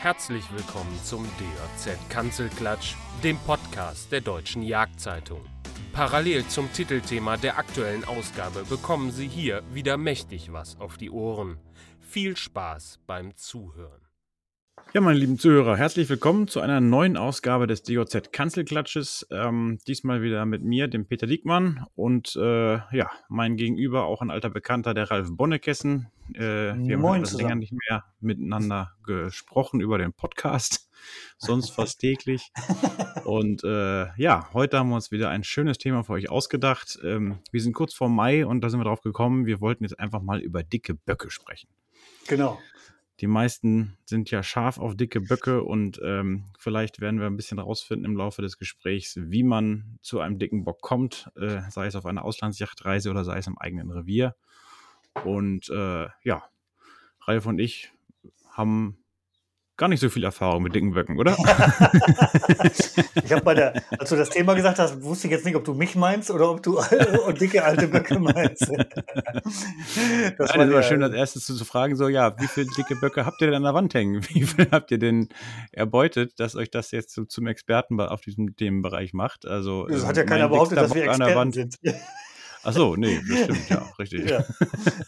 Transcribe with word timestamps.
Herzlich 0.00 0.44
willkommen 0.52 0.96
zum 1.02 1.24
DJZ 1.24 1.98
Kanzelklatsch, 2.08 2.94
dem 3.24 3.36
Podcast 3.36 4.12
der 4.12 4.20
Deutschen 4.20 4.62
Jagdzeitung. 4.62 5.44
Parallel 5.92 6.46
zum 6.46 6.72
Titelthema 6.72 7.36
der 7.36 7.58
aktuellen 7.58 8.04
Ausgabe 8.04 8.62
bekommen 8.62 9.10
Sie 9.10 9.26
hier 9.26 9.64
wieder 9.74 9.96
mächtig 9.96 10.52
was 10.52 10.78
auf 10.78 10.98
die 10.98 11.10
Ohren. 11.10 11.58
Viel 11.98 12.36
Spaß 12.36 13.00
beim 13.08 13.34
Zuhören. 13.34 14.07
Ja, 14.94 15.02
meine 15.02 15.18
lieben 15.18 15.38
Zuhörer, 15.38 15.76
herzlich 15.76 16.08
willkommen 16.08 16.48
zu 16.48 16.60
einer 16.60 16.80
neuen 16.80 17.18
Ausgabe 17.18 17.66
des 17.66 17.82
DOZ 17.82 18.32
Kanzelklatsches. 18.32 19.26
Ähm, 19.30 19.78
diesmal 19.86 20.22
wieder 20.22 20.46
mit 20.46 20.62
mir, 20.62 20.88
dem 20.88 21.04
Peter 21.04 21.26
Diekmann 21.26 21.84
und 21.94 22.34
äh, 22.36 22.76
ja, 22.96 23.10
mein 23.28 23.56
Gegenüber 23.56 24.06
auch 24.06 24.22
ein 24.22 24.30
alter 24.30 24.48
Bekannter, 24.48 24.94
der 24.94 25.10
Ralf 25.10 25.28
Bonnekessen. 25.30 26.08
Äh, 26.32 26.40
wir 26.40 26.96
Moin 26.96 27.16
haben 27.16 27.24
etwas 27.24 27.34
länger 27.34 27.56
nicht 27.56 27.74
mehr 27.74 28.04
miteinander 28.20 28.94
gesprochen 29.04 29.82
über 29.82 29.98
den 29.98 30.14
Podcast, 30.14 30.88
sonst 31.36 31.68
fast 31.68 32.00
täglich. 32.00 32.50
Und 33.24 33.64
äh, 33.64 34.06
ja, 34.16 34.48
heute 34.54 34.78
haben 34.78 34.88
wir 34.88 34.96
uns 34.96 35.10
wieder 35.10 35.28
ein 35.28 35.44
schönes 35.44 35.76
Thema 35.76 36.02
für 36.02 36.14
euch 36.14 36.30
ausgedacht. 36.30 36.98
Ähm, 37.04 37.40
wir 37.52 37.60
sind 37.60 37.74
kurz 37.74 37.92
vor 37.92 38.08
Mai 38.08 38.46
und 38.46 38.62
da 38.62 38.70
sind 38.70 38.80
wir 38.80 38.84
drauf 38.84 39.02
gekommen, 39.02 39.44
wir 39.44 39.60
wollten 39.60 39.84
jetzt 39.84 40.00
einfach 40.00 40.22
mal 40.22 40.40
über 40.40 40.62
dicke 40.62 40.94
Böcke 40.94 41.30
sprechen. 41.30 41.68
Genau. 42.26 42.58
Die 43.20 43.26
meisten 43.26 43.96
sind 44.04 44.30
ja 44.30 44.42
scharf 44.42 44.78
auf 44.78 44.96
dicke 44.96 45.20
Böcke 45.20 45.64
und 45.64 46.00
ähm, 46.04 46.44
vielleicht 46.56 47.00
werden 47.00 47.18
wir 47.18 47.26
ein 47.26 47.36
bisschen 47.36 47.58
rausfinden 47.58 48.04
im 48.04 48.16
Laufe 48.16 48.42
des 48.42 48.58
Gesprächs, 48.58 49.16
wie 49.16 49.42
man 49.42 49.98
zu 50.02 50.20
einem 50.20 50.38
dicken 50.38 50.64
Bock 50.64 50.80
kommt, 50.80 51.28
äh, 51.36 51.60
sei 51.70 51.86
es 51.86 51.96
auf 51.96 52.06
einer 52.06 52.24
Auslandsjachtreise 52.24 53.10
oder 53.10 53.24
sei 53.24 53.38
es 53.38 53.48
im 53.48 53.58
eigenen 53.58 53.90
Revier. 53.90 54.36
Und 55.24 55.68
äh, 55.68 56.06
ja, 56.22 56.44
Ralf 57.22 57.46
und 57.46 57.58
ich 57.58 57.92
haben 58.52 58.98
gar 59.78 59.88
nicht 59.88 60.00
so 60.00 60.10
viel 60.10 60.24
Erfahrung 60.24 60.64
mit 60.64 60.74
dicken 60.74 60.92
Böcken, 60.92 61.16
oder? 61.18 61.36
ich 63.24 63.32
habe 63.32 63.42
bei 63.42 63.54
der, 63.54 63.80
als 63.96 64.10
du 64.10 64.16
das 64.16 64.28
Thema 64.28 64.54
gesagt 64.54 64.80
hast, 64.80 65.02
wusste 65.02 65.28
ich 65.28 65.32
jetzt 65.32 65.46
nicht, 65.46 65.54
ob 65.54 65.64
du 65.64 65.72
mich 65.72 65.94
meinst 65.94 66.30
oder 66.32 66.50
ob 66.50 66.62
du 66.62 66.78
und 67.26 67.40
dicke 67.40 67.64
alte 67.64 67.86
Böcke 67.86 68.18
meinst. 68.18 68.62
das 68.68 70.50
Nein, 70.54 70.68
war 70.68 70.68
ja, 70.68 70.82
schön, 70.82 71.02
als 71.02 71.14
erstes 71.14 71.46
zu, 71.46 71.54
zu, 71.54 71.64
fragen, 71.64 71.94
so, 71.94 72.08
ja, 72.08 72.38
wie 72.40 72.48
viele 72.48 72.66
dicke 72.76 72.96
Böcke 72.96 73.24
habt 73.24 73.40
ihr 73.40 73.46
denn 73.46 73.56
an 73.56 73.62
der 73.62 73.74
Wand 73.74 73.94
hängen? 73.94 74.22
Wie 74.28 74.42
viel 74.42 74.66
habt 74.72 74.90
ihr 74.90 74.98
denn 74.98 75.28
erbeutet, 75.70 76.40
dass 76.40 76.56
euch 76.56 76.70
das 76.70 76.90
jetzt 76.90 77.14
so 77.14 77.24
zum 77.24 77.46
Experten 77.46 78.00
auf 78.00 78.20
diesem 78.20 78.56
Themenbereich 78.56 79.14
macht? 79.14 79.46
Also, 79.46 79.86
das 79.86 80.04
hat 80.04 80.16
ja 80.16 80.24
keiner 80.24 80.48
behauptet, 80.48 80.78
dass 80.78 80.92
wir 80.92 81.04
Experten 81.04 81.52
sind. 81.52 81.78
Ach 82.64 82.72
so, 82.72 82.96
nee, 82.96 83.20
bestimmt, 83.26 83.68
ja, 83.68 83.92
richtig. 83.98 84.28
Ja. 84.28 84.44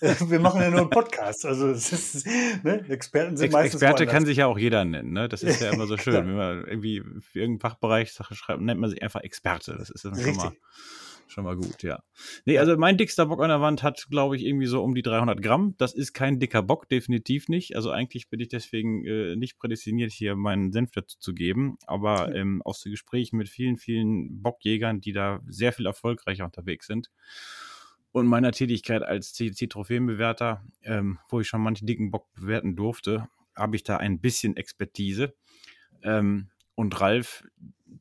Wir 0.31 0.41
machen 0.41 0.61
ja 0.61 0.71
nur 0.71 0.81
einen 0.81 0.91
Podcast. 0.91 1.45
Also 1.45 1.71
ist, 1.71 2.27
ne? 2.63 2.85
Experten 2.89 3.37
sind 3.37 3.47
Ex 3.47 3.53
meistens 3.53 3.83
Experte 3.83 4.07
kann 4.07 4.25
sich 4.25 4.39
ja 4.39 4.47
auch 4.47 4.59
jeder 4.59 4.85
nennen, 4.85 5.13
ne? 5.13 5.29
Das 5.29 5.43
ist 5.43 5.61
ja 5.61 5.71
immer 5.71 5.87
so 5.87 5.97
schön. 5.99 6.15
Wenn 6.15 6.37
man 6.37 6.65
irgendwie 6.65 7.01
für 7.01 7.41
irgendeinen 7.41 7.61
Fachbereich 7.61 8.13
Sache 8.13 8.35
schreibt, 8.35 8.61
nennt 8.61 8.81
man 8.81 8.91
sich 8.91 9.03
einfach 9.03 9.21
Experte. 9.23 9.77
Das 9.79 9.91
ist 9.91 10.05
dann 10.05 10.19
schon 10.19 10.37
mal 10.37 10.53
Schon 11.31 11.45
mal 11.45 11.55
gut, 11.55 11.85
ja. 11.85 12.03
Nee, 12.45 12.59
also 12.59 12.77
mein 12.77 12.97
dickster 12.97 13.27
Bock 13.27 13.41
an 13.41 13.51
der 13.51 13.61
Wand 13.61 13.85
hat, 13.85 14.09
glaube 14.11 14.37
ich, 14.37 14.45
irgendwie 14.45 14.67
so 14.67 14.83
um 14.83 14.97
die 14.97 15.03
300 15.03 15.41
Gramm. 15.41 15.77
Das 15.79 15.95
ist 15.95 16.13
kein 16.13 16.41
dicker 16.41 16.61
Bock, 16.61 16.89
definitiv 16.89 17.49
nicht. 17.49 17.77
Also 17.77 17.91
eigentlich 17.91 18.29
bin 18.29 18.41
ich 18.41 18.49
deswegen 18.49 19.05
äh, 19.05 19.37
nicht 19.37 19.57
prädestiniert, 19.57 20.11
hier 20.11 20.35
meinen 20.35 20.73
Senf 20.73 20.91
dazu 20.91 21.19
zu 21.21 21.33
geben. 21.33 21.79
Aber 21.87 22.35
ähm, 22.35 22.63
aus 22.63 22.81
den 22.81 22.91
Gesprächen 22.91 23.37
mit 23.37 23.49
vielen, 23.49 23.77
vielen 23.77 24.43
Bockjägern, 24.43 25.01
die 25.01 25.13
da 25.13 25.41
sehr 25.47 25.73
viel 25.73 25.87
erfolgreicher 25.87 26.45
unterwegs 26.45 26.89
sind 26.89 27.11
und 28.13 28.27
meiner 28.27 28.51
Tätigkeit 28.51 29.03
als 29.03 29.33
CC-Trophäenbewerter, 29.35 30.65
ähm, 30.83 31.19
wo 31.29 31.41
ich 31.41 31.47
schon 31.47 31.63
manche 31.63 31.85
dicken 31.85 32.11
Bock 32.11 32.27
bewerten 32.35 32.75
durfte, 32.75 33.29
habe 33.57 33.77
ich 33.77 33.85
da 33.85 33.99
ein 33.99 34.21
bisschen 34.21 34.57
Expertise. 34.57 35.35
Ähm, 36.03 36.49
und 36.75 37.01
Ralf, 37.01 37.45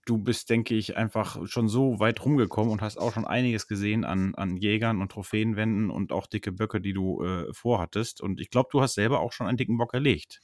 du 0.05 0.17
bist, 0.17 0.49
denke 0.49 0.75
ich, 0.75 0.97
einfach 0.97 1.45
schon 1.47 1.67
so 1.67 1.99
weit 1.99 2.23
rumgekommen 2.23 2.71
und 2.71 2.81
hast 2.81 2.97
auch 2.97 3.13
schon 3.13 3.25
einiges 3.25 3.67
gesehen 3.67 4.03
an, 4.05 4.35
an 4.35 4.57
Jägern 4.57 5.01
und 5.01 5.11
Trophäenwänden 5.11 5.89
und 5.89 6.11
auch 6.11 6.27
dicke 6.27 6.51
Böcke, 6.51 6.81
die 6.81 6.93
du 6.93 7.23
äh, 7.23 7.53
vorhattest. 7.53 8.21
Und 8.21 8.39
ich 8.39 8.49
glaube, 8.49 8.69
du 8.71 8.81
hast 8.81 8.95
selber 8.95 9.19
auch 9.19 9.31
schon 9.31 9.47
einen 9.47 9.57
dicken 9.57 9.77
Bock 9.77 9.93
erlegt. 9.93 10.41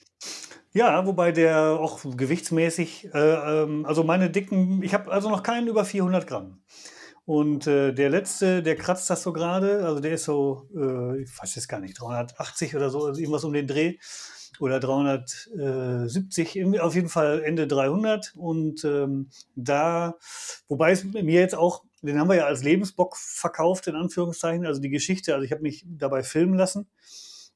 Ja, 0.73 1.05
wobei 1.05 1.31
der 1.31 1.79
auch 1.79 2.01
gewichtsmäßig, 2.03 3.09
äh, 3.13 3.63
ähm, 3.63 3.85
also 3.85 4.03
meine 4.03 4.29
dicken, 4.29 4.83
ich 4.83 4.93
habe 4.93 5.11
also 5.11 5.29
noch 5.29 5.43
keinen 5.43 5.67
über 5.67 5.85
400 5.85 6.27
Gramm. 6.27 6.61
Und 7.25 7.65
äh, 7.65 7.91
der 7.91 8.09
letzte, 8.09 8.61
der 8.61 8.75
kratzt 8.75 9.09
das 9.09 9.23
so 9.23 9.33
gerade, 9.33 9.83
also 9.83 9.99
der 9.99 10.13
ist 10.13 10.25
so, 10.25 10.69
äh, 10.75 11.23
ich 11.23 11.41
weiß 11.41 11.55
jetzt 11.55 11.67
gar 11.67 11.79
nicht, 11.79 11.99
380 11.99 12.75
oder 12.75 12.89
so, 12.91 13.05
also 13.05 13.19
irgendwas 13.19 13.43
um 13.43 13.53
den 13.53 13.67
Dreh 13.67 13.97
oder 14.59 14.79
370, 14.79 16.79
auf 16.79 16.95
jeden 16.95 17.09
Fall 17.09 17.43
Ende 17.43 17.67
300. 17.67 18.33
Und 18.35 18.83
ähm, 18.83 19.29
da, 19.55 20.15
wobei 20.67 20.91
es 20.91 21.03
mir 21.03 21.39
jetzt 21.39 21.55
auch, 21.55 21.83
den 22.01 22.19
haben 22.19 22.29
wir 22.29 22.35
ja 22.35 22.45
als 22.45 22.63
Lebensbock 22.63 23.17
verkauft, 23.17 23.87
in 23.87 23.95
Anführungszeichen, 23.95 24.65
also 24.65 24.81
die 24.81 24.89
Geschichte, 24.89 25.33
also 25.33 25.45
ich 25.45 25.51
habe 25.51 25.61
mich 25.61 25.85
dabei 25.87 26.23
filmen 26.23 26.55
lassen, 26.55 26.87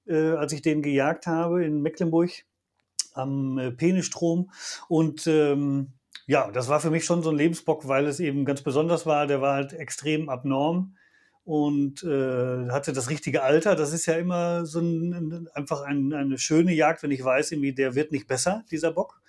äh, 0.08 0.32
als 0.32 0.54
ich 0.54 0.62
den 0.62 0.82
gejagt 0.82 1.28
habe 1.28 1.64
in 1.64 1.82
Mecklenburg 1.82 2.32
am 3.14 3.58
äh, 3.58 3.72
Penestrom. 3.72 4.52
Und 4.88 5.28
ähm, 5.28 5.94
ja, 6.28 6.52
das 6.52 6.70
war 6.70 6.80
für 6.80 6.92
mich 6.92 7.06
schon 7.06 7.24
so 7.24 7.32
ein 7.32 7.38
Lebensbock, 7.38 7.88
weil 7.88 8.06
es 8.06 8.20
eben 8.20 8.46
ganz 8.46 8.62
besonders 8.62 9.06
war. 9.06 9.28
Der 9.28 9.42
war 9.42 9.56
halt 9.56 9.74
extrem 9.74 10.30
abnorm 10.30 10.96
und 11.50 12.04
äh, 12.04 12.70
hatte 12.70 12.94
das 12.94 13.10
richtige 13.10 13.42
Alter. 13.42 13.76
Das 13.76 13.92
ist 13.92 14.06
ja 14.06 14.14
immer 14.14 14.68
so 14.68 14.82
ein, 14.82 15.50
einfach 15.56 15.82
ein, 15.82 16.14
eine 16.14 16.38
schöne 16.38 16.76
Jagd, 16.76 17.02
wenn 17.02 17.10
ich 17.10 17.24
weiß, 17.24 17.52
irgendwie, 17.52 17.74
der 17.74 17.96
wird 17.96 18.12
nicht 18.12 18.28
besser, 18.28 18.64
dieser 18.70 18.92
Bock. 18.92 19.20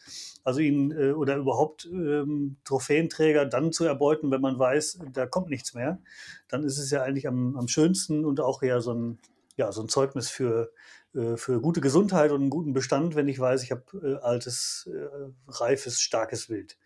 Also 0.44 0.60
ihn 0.60 0.90
äh, 0.90 1.12
oder 1.12 1.36
überhaupt 1.36 1.86
ähm, 1.90 2.58
Trophäenträger 2.64 3.46
dann 3.46 3.72
zu 3.72 3.86
erbeuten, 3.86 4.30
wenn 4.30 4.42
man 4.42 4.58
weiß, 4.58 4.98
da 5.14 5.24
kommt 5.24 5.48
nichts 5.48 5.72
mehr, 5.72 5.98
dann 6.46 6.62
ist 6.62 6.76
es 6.76 6.90
ja 6.90 7.02
eigentlich 7.02 7.26
am, 7.26 7.56
am 7.56 7.68
schönsten 7.68 8.26
und 8.26 8.38
auch 8.40 8.62
ja 8.62 8.80
so 8.80 8.92
ein, 8.92 9.18
ja, 9.56 9.72
so 9.72 9.80
ein 9.80 9.88
Zeugnis 9.88 10.28
für, 10.28 10.72
äh, 11.14 11.38
für 11.38 11.62
gute 11.62 11.80
Gesundheit 11.80 12.32
und 12.32 12.42
einen 12.42 12.50
guten 12.50 12.74
Bestand, 12.74 13.14
wenn 13.14 13.28
ich 13.28 13.40
weiß, 13.40 13.62
ich 13.62 13.70
habe 13.70 13.84
äh, 13.94 14.22
altes, 14.22 14.90
äh, 14.92 15.08
reifes, 15.48 16.02
starkes 16.02 16.50
Wild. 16.50 16.76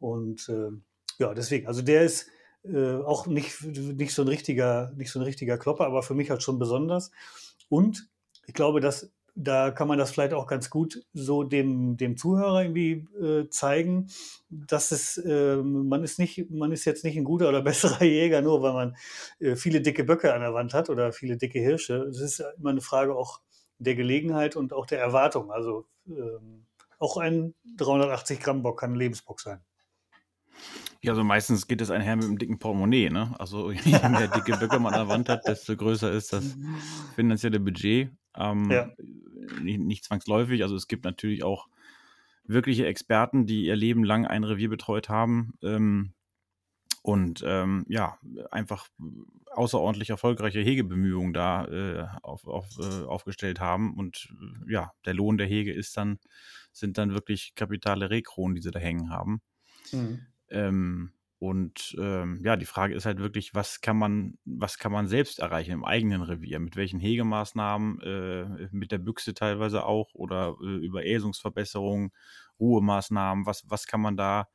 Und 0.00 0.48
äh, 0.48 0.70
ja, 1.20 1.34
deswegen, 1.34 1.68
also 1.68 1.82
der 1.82 2.02
ist 2.02 2.26
äh, 2.72 3.02
auch 3.02 3.26
nicht, 3.26 3.62
nicht, 3.62 4.14
so 4.14 4.22
ein 4.22 4.28
richtiger, 4.28 4.92
nicht 4.96 5.10
so 5.10 5.18
ein 5.18 5.24
richtiger 5.24 5.58
Klopper, 5.58 5.86
aber 5.86 6.02
für 6.02 6.14
mich 6.14 6.30
halt 6.30 6.42
schon 6.42 6.58
besonders. 6.58 7.10
Und 7.68 8.08
ich 8.46 8.54
glaube, 8.54 8.80
dass 8.80 9.10
da 9.38 9.70
kann 9.70 9.86
man 9.86 9.98
das 9.98 10.10
vielleicht 10.10 10.32
auch 10.32 10.46
ganz 10.46 10.70
gut 10.70 11.04
so 11.12 11.44
dem, 11.44 11.98
dem 11.98 12.16
Zuhörer 12.16 12.62
irgendwie 12.62 13.06
äh, 13.20 13.50
zeigen, 13.50 14.08
dass 14.48 14.92
es, 14.92 15.18
äh, 15.18 15.56
man 15.56 16.02
ist 16.02 16.18
nicht, 16.18 16.50
man 16.50 16.72
ist 16.72 16.86
jetzt 16.86 17.04
nicht 17.04 17.18
ein 17.18 17.24
guter 17.24 17.50
oder 17.50 17.60
besserer 17.62 18.02
Jäger, 18.02 18.40
nur 18.40 18.62
weil 18.62 18.72
man 18.72 18.96
äh, 19.38 19.54
viele 19.54 19.82
dicke 19.82 20.04
Böcke 20.04 20.32
an 20.32 20.40
der 20.40 20.54
Wand 20.54 20.72
hat 20.72 20.88
oder 20.88 21.12
viele 21.12 21.36
dicke 21.36 21.58
Hirsche. 21.58 21.96
Es 22.04 22.20
ist 22.20 22.42
immer 22.58 22.70
eine 22.70 22.80
Frage 22.80 23.14
auch 23.14 23.40
der 23.78 23.94
Gelegenheit 23.94 24.56
und 24.56 24.72
auch 24.72 24.86
der 24.86 25.00
Erwartung. 25.00 25.50
Also 25.50 25.84
ähm, 26.08 26.64
auch 26.98 27.18
ein 27.18 27.54
380 27.76 28.40
Gramm 28.40 28.62
Bock 28.62 28.80
kann 28.80 28.92
ein 28.92 28.96
Lebensbock 28.96 29.40
sein. 29.40 29.60
Ja, 31.02 31.12
also 31.12 31.24
meistens 31.24 31.66
geht 31.66 31.80
es 31.80 31.90
einher 31.90 32.16
mit 32.16 32.24
einem 32.24 32.38
dicken 32.38 32.58
Portemonnaie, 32.58 33.10
ne? 33.10 33.34
Also 33.38 33.70
je 33.72 33.92
mehr 33.92 34.28
dicke 34.28 34.56
Böcke 34.56 34.78
man 34.78 34.94
an 34.94 35.06
der 35.06 35.08
Wand 35.08 35.28
hat, 35.28 35.46
desto 35.46 35.76
größer 35.76 36.10
ist 36.12 36.32
das 36.32 36.56
finanzielle 37.14 37.60
Budget. 37.60 38.10
Ähm, 38.36 38.70
ja. 38.70 38.90
nicht, 39.62 39.80
nicht, 39.80 40.04
zwangsläufig. 40.04 40.62
Also 40.62 40.76
es 40.76 40.88
gibt 40.88 41.04
natürlich 41.04 41.42
auch 41.42 41.68
wirkliche 42.44 42.86
Experten, 42.86 43.46
die 43.46 43.64
ihr 43.64 43.76
Leben 43.76 44.04
lang 44.04 44.26
ein 44.26 44.44
Revier 44.44 44.68
betreut 44.68 45.08
haben 45.08 45.54
ähm, 45.62 46.12
und 47.02 47.42
ähm, 47.46 47.86
ja, 47.88 48.18
einfach 48.50 48.88
außerordentlich 49.52 50.10
erfolgreiche 50.10 50.60
Hegebemühungen 50.60 51.32
da 51.32 51.64
äh, 51.66 52.06
auf, 52.22 52.46
auf, 52.46 52.66
äh, 52.78 53.04
aufgestellt 53.04 53.60
haben. 53.60 53.94
Und 53.94 54.28
äh, 54.66 54.72
ja, 54.72 54.92
der 55.04 55.14
Lohn 55.14 55.38
der 55.38 55.46
Hege 55.46 55.72
ist 55.72 55.96
dann, 55.96 56.18
sind 56.72 56.98
dann 56.98 57.14
wirklich 57.14 57.54
kapitale 57.54 58.10
Rekronen, 58.10 58.54
die 58.54 58.62
sie 58.62 58.70
da 58.70 58.78
hängen 58.78 59.10
haben. 59.10 59.40
Mhm. 59.92 60.26
Ähm, 60.50 61.12
und 61.38 61.94
ähm, 62.00 62.40
ja, 62.44 62.56
die 62.56 62.64
Frage 62.64 62.94
ist 62.94 63.04
halt 63.04 63.18
wirklich, 63.18 63.54
was 63.54 63.80
kann 63.82 63.98
man, 63.98 64.38
was 64.46 64.78
kann 64.78 64.90
man 64.92 65.06
selbst 65.06 65.38
erreichen 65.38 65.72
im 65.72 65.84
eigenen 65.84 66.22
Revier? 66.22 66.58
Mit 66.60 66.76
welchen 66.76 66.98
Hegemaßnahmen, 66.98 68.00
äh, 68.00 68.68
mit 68.72 68.90
der 68.90 68.98
Büchse 68.98 69.34
teilweise 69.34 69.84
auch 69.84 70.14
oder 70.14 70.56
äh, 70.62 70.66
über 70.84 71.04
Äsungsverbesserungen, 71.04 72.10
Ruhemaßnahmen, 72.58 73.44
was, 73.46 73.64
was 73.68 73.86
kann 73.86 74.00
man 74.00 74.16
da 74.16 74.48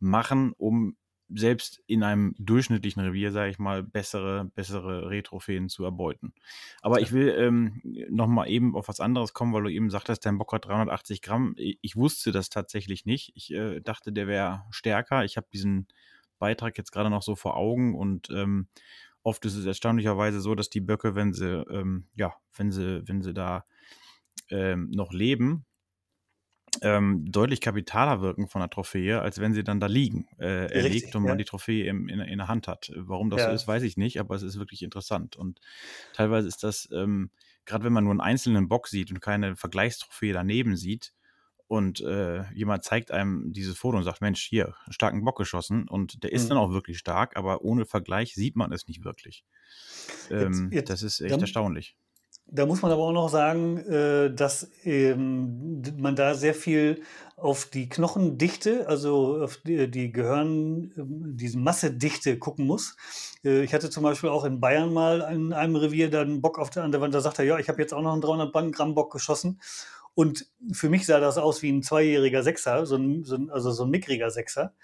machen, 0.00 0.52
um 0.56 0.96
selbst 1.34 1.82
in 1.86 2.02
einem 2.02 2.34
durchschnittlichen 2.38 3.02
Revier, 3.02 3.32
sage 3.32 3.50
ich 3.50 3.58
mal, 3.58 3.82
bessere, 3.82 4.50
bessere 4.54 5.08
Retrophäen 5.10 5.68
zu 5.68 5.84
erbeuten. 5.84 6.32
Aber 6.80 7.00
ich 7.00 7.12
will 7.12 7.28
ähm, 7.28 7.80
nochmal 8.10 8.48
eben 8.48 8.76
auf 8.76 8.88
was 8.88 9.00
anderes 9.00 9.32
kommen, 9.32 9.52
weil 9.52 9.64
du 9.64 9.72
eben 9.72 9.90
sagtest, 9.90 10.24
dein 10.26 10.38
Bock 10.38 10.52
hat 10.52 10.66
380 10.66 11.22
Gramm. 11.22 11.54
Ich 11.56 11.96
wusste 11.96 12.32
das 12.32 12.50
tatsächlich 12.50 13.06
nicht. 13.06 13.32
Ich 13.34 13.52
äh, 13.52 13.80
dachte, 13.80 14.12
der 14.12 14.26
wäre 14.26 14.64
stärker. 14.70 15.24
Ich 15.24 15.36
habe 15.36 15.46
diesen 15.52 15.88
Beitrag 16.38 16.76
jetzt 16.76 16.92
gerade 16.92 17.10
noch 17.10 17.22
so 17.22 17.36
vor 17.36 17.56
Augen 17.56 17.94
und 17.94 18.28
ähm, 18.30 18.66
oft 19.22 19.44
ist 19.44 19.54
es 19.54 19.64
erstaunlicherweise 19.64 20.40
so, 20.40 20.54
dass 20.54 20.70
die 20.70 20.80
Böcke, 20.80 21.14
wenn 21.14 21.32
sie, 21.32 21.64
ähm, 21.70 22.08
ja, 22.16 22.34
wenn 22.56 22.72
sie, 22.72 23.06
wenn 23.06 23.22
sie 23.22 23.32
da 23.32 23.64
ähm, 24.50 24.90
noch 24.90 25.12
leben, 25.12 25.64
ähm, 26.80 27.30
deutlich 27.30 27.60
kapitaler 27.60 28.22
wirken 28.22 28.48
von 28.48 28.60
der 28.60 28.70
Trophäe, 28.70 29.20
als 29.20 29.38
wenn 29.40 29.52
sie 29.52 29.62
dann 29.62 29.78
da 29.78 29.86
liegen, 29.86 30.26
äh, 30.38 30.72
erlegt 30.72 31.14
und 31.14 31.24
man 31.24 31.38
die 31.38 31.44
Trophäe 31.44 31.86
im, 31.86 32.08
in, 32.08 32.20
in, 32.20 32.38
der 32.38 32.48
Hand 32.48 32.66
hat. 32.66 32.90
Warum 32.96 33.30
das 33.30 33.40
ja. 33.40 33.48
so 33.48 33.54
ist, 33.54 33.68
weiß 33.68 33.82
ich 33.82 33.96
nicht, 33.96 34.18
aber 34.18 34.34
es 34.34 34.42
ist 34.42 34.58
wirklich 34.58 34.82
interessant. 34.82 35.36
Und 35.36 35.60
teilweise 36.14 36.48
ist 36.48 36.64
das, 36.64 36.88
ähm, 36.92 37.30
gerade 37.66 37.84
wenn 37.84 37.92
man 37.92 38.04
nur 38.04 38.12
einen 38.12 38.20
einzelnen 38.20 38.68
Bock 38.68 38.88
sieht 38.88 39.10
und 39.10 39.20
keine 39.20 39.54
Vergleichstrophäe 39.54 40.32
daneben 40.32 40.76
sieht, 40.76 41.12
und 41.72 42.02
äh, 42.02 42.42
jemand 42.52 42.84
zeigt 42.84 43.12
einem 43.12 43.54
dieses 43.54 43.78
Foto 43.78 43.96
und 43.96 44.04
sagt, 44.04 44.20
Mensch, 44.20 44.42
hier, 44.42 44.74
starken 44.90 45.24
Bock 45.24 45.38
geschossen 45.38 45.88
und 45.88 46.22
der 46.22 46.30
ist 46.30 46.44
mhm. 46.44 46.48
dann 46.50 46.58
auch 46.58 46.70
wirklich 46.70 46.98
stark, 46.98 47.34
aber 47.34 47.62
ohne 47.62 47.86
Vergleich 47.86 48.34
sieht 48.34 48.56
man 48.56 48.72
es 48.72 48.88
nicht 48.88 49.04
wirklich. 49.04 49.42
Ähm, 50.30 50.64
jetzt, 50.64 50.74
jetzt, 50.74 50.90
das 50.90 51.02
ist 51.02 51.20
echt 51.22 51.32
dann, 51.32 51.40
erstaunlich. 51.40 51.96
Da 52.46 52.66
muss 52.66 52.82
man 52.82 52.92
aber 52.92 53.02
auch 53.02 53.12
noch 53.12 53.28
sagen, 53.28 53.78
äh, 53.78 54.34
dass 54.34 54.70
ähm, 54.84 55.82
man 55.96 56.16
da 56.16 56.34
sehr 56.34 56.54
viel 56.54 57.02
auf 57.36 57.64
die 57.64 57.88
Knochendichte, 57.88 58.86
also 58.88 59.42
auf 59.42 59.56
die, 59.56 59.90
die 59.90 60.12
Gehirn, 60.12 60.92
ähm, 60.96 61.36
diese 61.36 61.58
Massedichte 61.58 62.38
gucken 62.38 62.66
muss. 62.66 62.96
Äh, 63.44 63.62
ich 63.62 63.72
hatte 63.72 63.90
zum 63.90 64.02
Beispiel 64.02 64.30
auch 64.30 64.44
in 64.44 64.60
Bayern 64.60 64.92
mal 64.92 65.20
in 65.32 65.52
einem 65.52 65.76
Revier 65.76 66.10
dann 66.10 66.42
Bock 66.42 66.58
auf 66.58 66.70
der, 66.70 66.84
an 66.84 66.92
der 66.92 67.00
Wand, 67.00 67.14
da 67.14 67.20
sagt 67.20 67.38
er, 67.38 67.44
ja, 67.44 67.58
ich 67.58 67.68
habe 67.68 67.80
jetzt 67.80 67.94
auch 67.94 68.02
noch 68.02 68.12
einen 68.12 68.20
300 68.22 68.72
Gramm 68.74 68.94
Bock 68.94 69.12
geschossen. 69.12 69.60
Und 70.14 70.46
für 70.72 70.90
mich 70.90 71.06
sah 71.06 71.20
das 71.20 71.38
aus 71.38 71.62
wie 71.62 71.72
ein 71.72 71.82
zweijähriger 71.82 72.42
Sechser, 72.42 72.84
so 72.84 72.96
ein, 72.96 73.24
so 73.24 73.36
ein, 73.36 73.50
also 73.50 73.70
so 73.70 73.84
ein 73.84 73.90
mickriger 73.90 74.30
Sechser. 74.30 74.74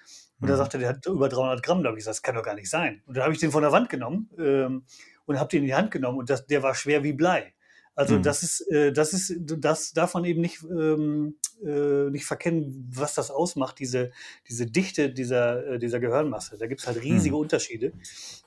Und 0.41 0.47
mhm. 0.47 0.53
da 0.53 0.57
sagte 0.57 0.79
der 0.79 0.89
hat 0.89 1.07
über 1.07 1.29
300 1.29 1.63
Gramm. 1.63 1.83
Da 1.83 1.89
habe 1.89 1.99
ich 1.99 2.05
gesagt, 2.05 2.17
das 2.17 2.23
kann 2.23 2.35
doch 2.35 2.43
gar 2.43 2.55
nicht 2.55 2.71
sein. 2.71 3.03
Und 3.07 3.17
dann 3.17 3.25
habe 3.25 3.35
ich 3.35 3.41
den 3.41 3.51
von 3.51 3.63
der 3.63 3.73
Wand 3.73 3.91
genommen 3.91 4.31
ähm, 4.39 4.85
und 5.29 5.39
habe 5.39 5.51
den 5.51 5.63
in 5.63 5.67
die 5.67 5.75
Hand 5.75 5.91
genommen 5.91 6.19
und 6.19 6.31
das, 6.31 6.47
der 6.47 6.63
war 6.63 6.75
schwer 6.75 7.05
wie 7.05 7.13
Blei. 7.13 7.55
Also 7.95 8.17
mhm. 8.17 8.23
das 8.23 8.45
ist, 8.45 8.61
äh, 8.71 8.93
das 8.93 9.13
ist, 9.13 9.35
das 9.41 9.93
darf 9.93 10.15
man 10.15 10.25
eben 10.25 10.41
nicht, 10.41 10.63
ähm, 10.63 11.35
äh, 11.65 12.11
nicht 12.11 12.27
verkennen, 12.27 12.89
was 12.95 13.15
das 13.15 13.33
ausmacht, 13.33 13.81
diese, 13.81 14.13
diese 14.49 14.67
Dichte 14.67 15.11
dieser, 15.11 15.67
äh, 15.67 15.79
dieser 15.81 15.99
Gehirnmasse. 15.99 16.57
Da 16.59 16.69
gibt 16.69 16.81
es 16.81 16.87
halt 16.87 17.03
riesige 17.03 17.35
mhm. 17.35 17.43
Unterschiede. 17.43 17.93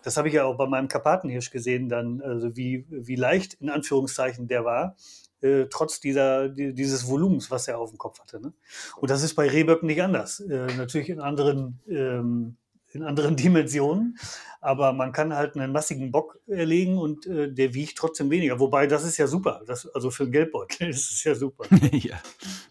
Das 0.04 0.16
habe 0.16 0.30
ich 0.30 0.36
ja 0.36 0.46
auch 0.46 0.56
bei 0.56 0.68
meinem 0.68 0.88
Karpatenhirsch 0.88 1.52
gesehen, 1.52 1.90
dann, 1.90 2.22
also 2.22 2.56
wie, 2.56 2.86
wie 2.90 3.16
leicht 3.16 3.56
in 3.56 3.70
Anführungszeichen 3.70 4.48
der 4.48 4.64
war. 4.64 4.96
Äh, 5.42 5.66
trotz 5.70 6.00
dieser, 6.00 6.48
die, 6.48 6.74
dieses 6.74 7.08
Volumens, 7.08 7.52
was 7.52 7.68
er 7.68 7.78
auf 7.78 7.90
dem 7.90 7.98
Kopf 7.98 8.22
hatte. 8.22 8.40
Ne? 8.40 8.54
Und 9.02 9.10
das 9.10 9.22
ist 9.22 9.34
bei 9.34 9.50
Rehböcken 9.50 9.88
nicht 9.88 10.02
anders. 10.02 10.40
Äh, 10.40 10.68
natürlich 10.78 11.10
in 11.10 11.20
anderen, 11.20 11.82
ähm, 11.90 12.56
in 12.96 13.04
anderen 13.04 13.36
Dimensionen, 13.38 14.18
aber 14.60 14.94
man 14.94 15.12
kann 15.12 15.34
halt 15.34 15.56
einen 15.56 15.72
massigen 15.72 16.12
Bock 16.12 16.40
erlegen 16.48 16.98
und 16.98 17.26
äh, 17.26 17.52
der 17.52 17.74
wiegt 17.74 17.98
trotzdem 17.98 18.30
weniger. 18.30 18.60
Wobei, 18.60 18.88
das 18.88 19.04
ist 19.04 19.18
ja 19.18 19.28
super. 19.28 19.62
Das, 19.66 19.88
also 19.88 20.12
für 20.12 20.24
einen 20.24 20.32
Geldbeutel 20.32 20.90
ist 20.90 21.12
es 21.12 21.24
ja 21.24 21.36
super. 21.36 21.66
ja, 21.92 22.22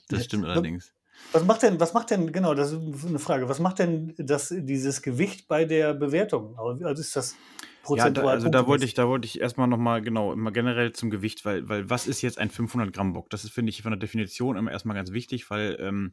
das 0.09 0.25
stimmt 0.25 0.45
allerdings. 0.45 0.93
Was 1.33 1.45
macht 1.45 1.63
denn, 1.63 1.79
was 1.79 1.93
macht 1.93 2.11
denn, 2.11 2.33
genau, 2.33 2.55
das 2.55 2.73
ist 2.73 3.07
eine 3.07 3.19
Frage, 3.19 3.49
was 3.49 3.61
macht 3.61 3.79
denn 3.79 4.15
das, 4.17 4.53
dieses 4.57 5.03
Gewicht 5.03 5.47
bei 5.49 5.65
der 5.65 5.95
Bewertung? 5.95 6.59
Also 6.59 7.01
ist 7.01 7.15
das 7.15 7.37
ja, 7.89 8.11
da, 8.11 8.23
also 8.23 8.49
da 8.49 8.67
wollte 8.67 8.85
ich, 8.85 8.95
da 8.95 9.09
wollte 9.09 9.27
ich 9.27 9.41
erstmal 9.41 9.67
nochmal, 9.67 10.03
genau, 10.03 10.33
immer 10.33 10.53
generell 10.53 10.93
zum 10.93 11.11
Gewicht, 11.11 11.45
weil, 11.45 11.69
weil 11.69 11.89
was 11.89 12.07
ist 12.07 12.21
jetzt 12.23 12.39
ein 12.39 12.51
500 12.51 12.93
Gramm 12.93 13.15
Bock? 13.15 13.31
Das 13.31 13.45
ist, 13.45 13.53
finde 13.53 13.71
ich, 13.71 13.83
von 13.83 13.91
der 13.91 13.99
Definition 13.99 14.57
immer 14.57 14.71
erstmal 14.71 14.97
ganz 14.97 15.13
wichtig, 15.13 15.51
weil 15.51 15.77
ähm, 15.81 16.13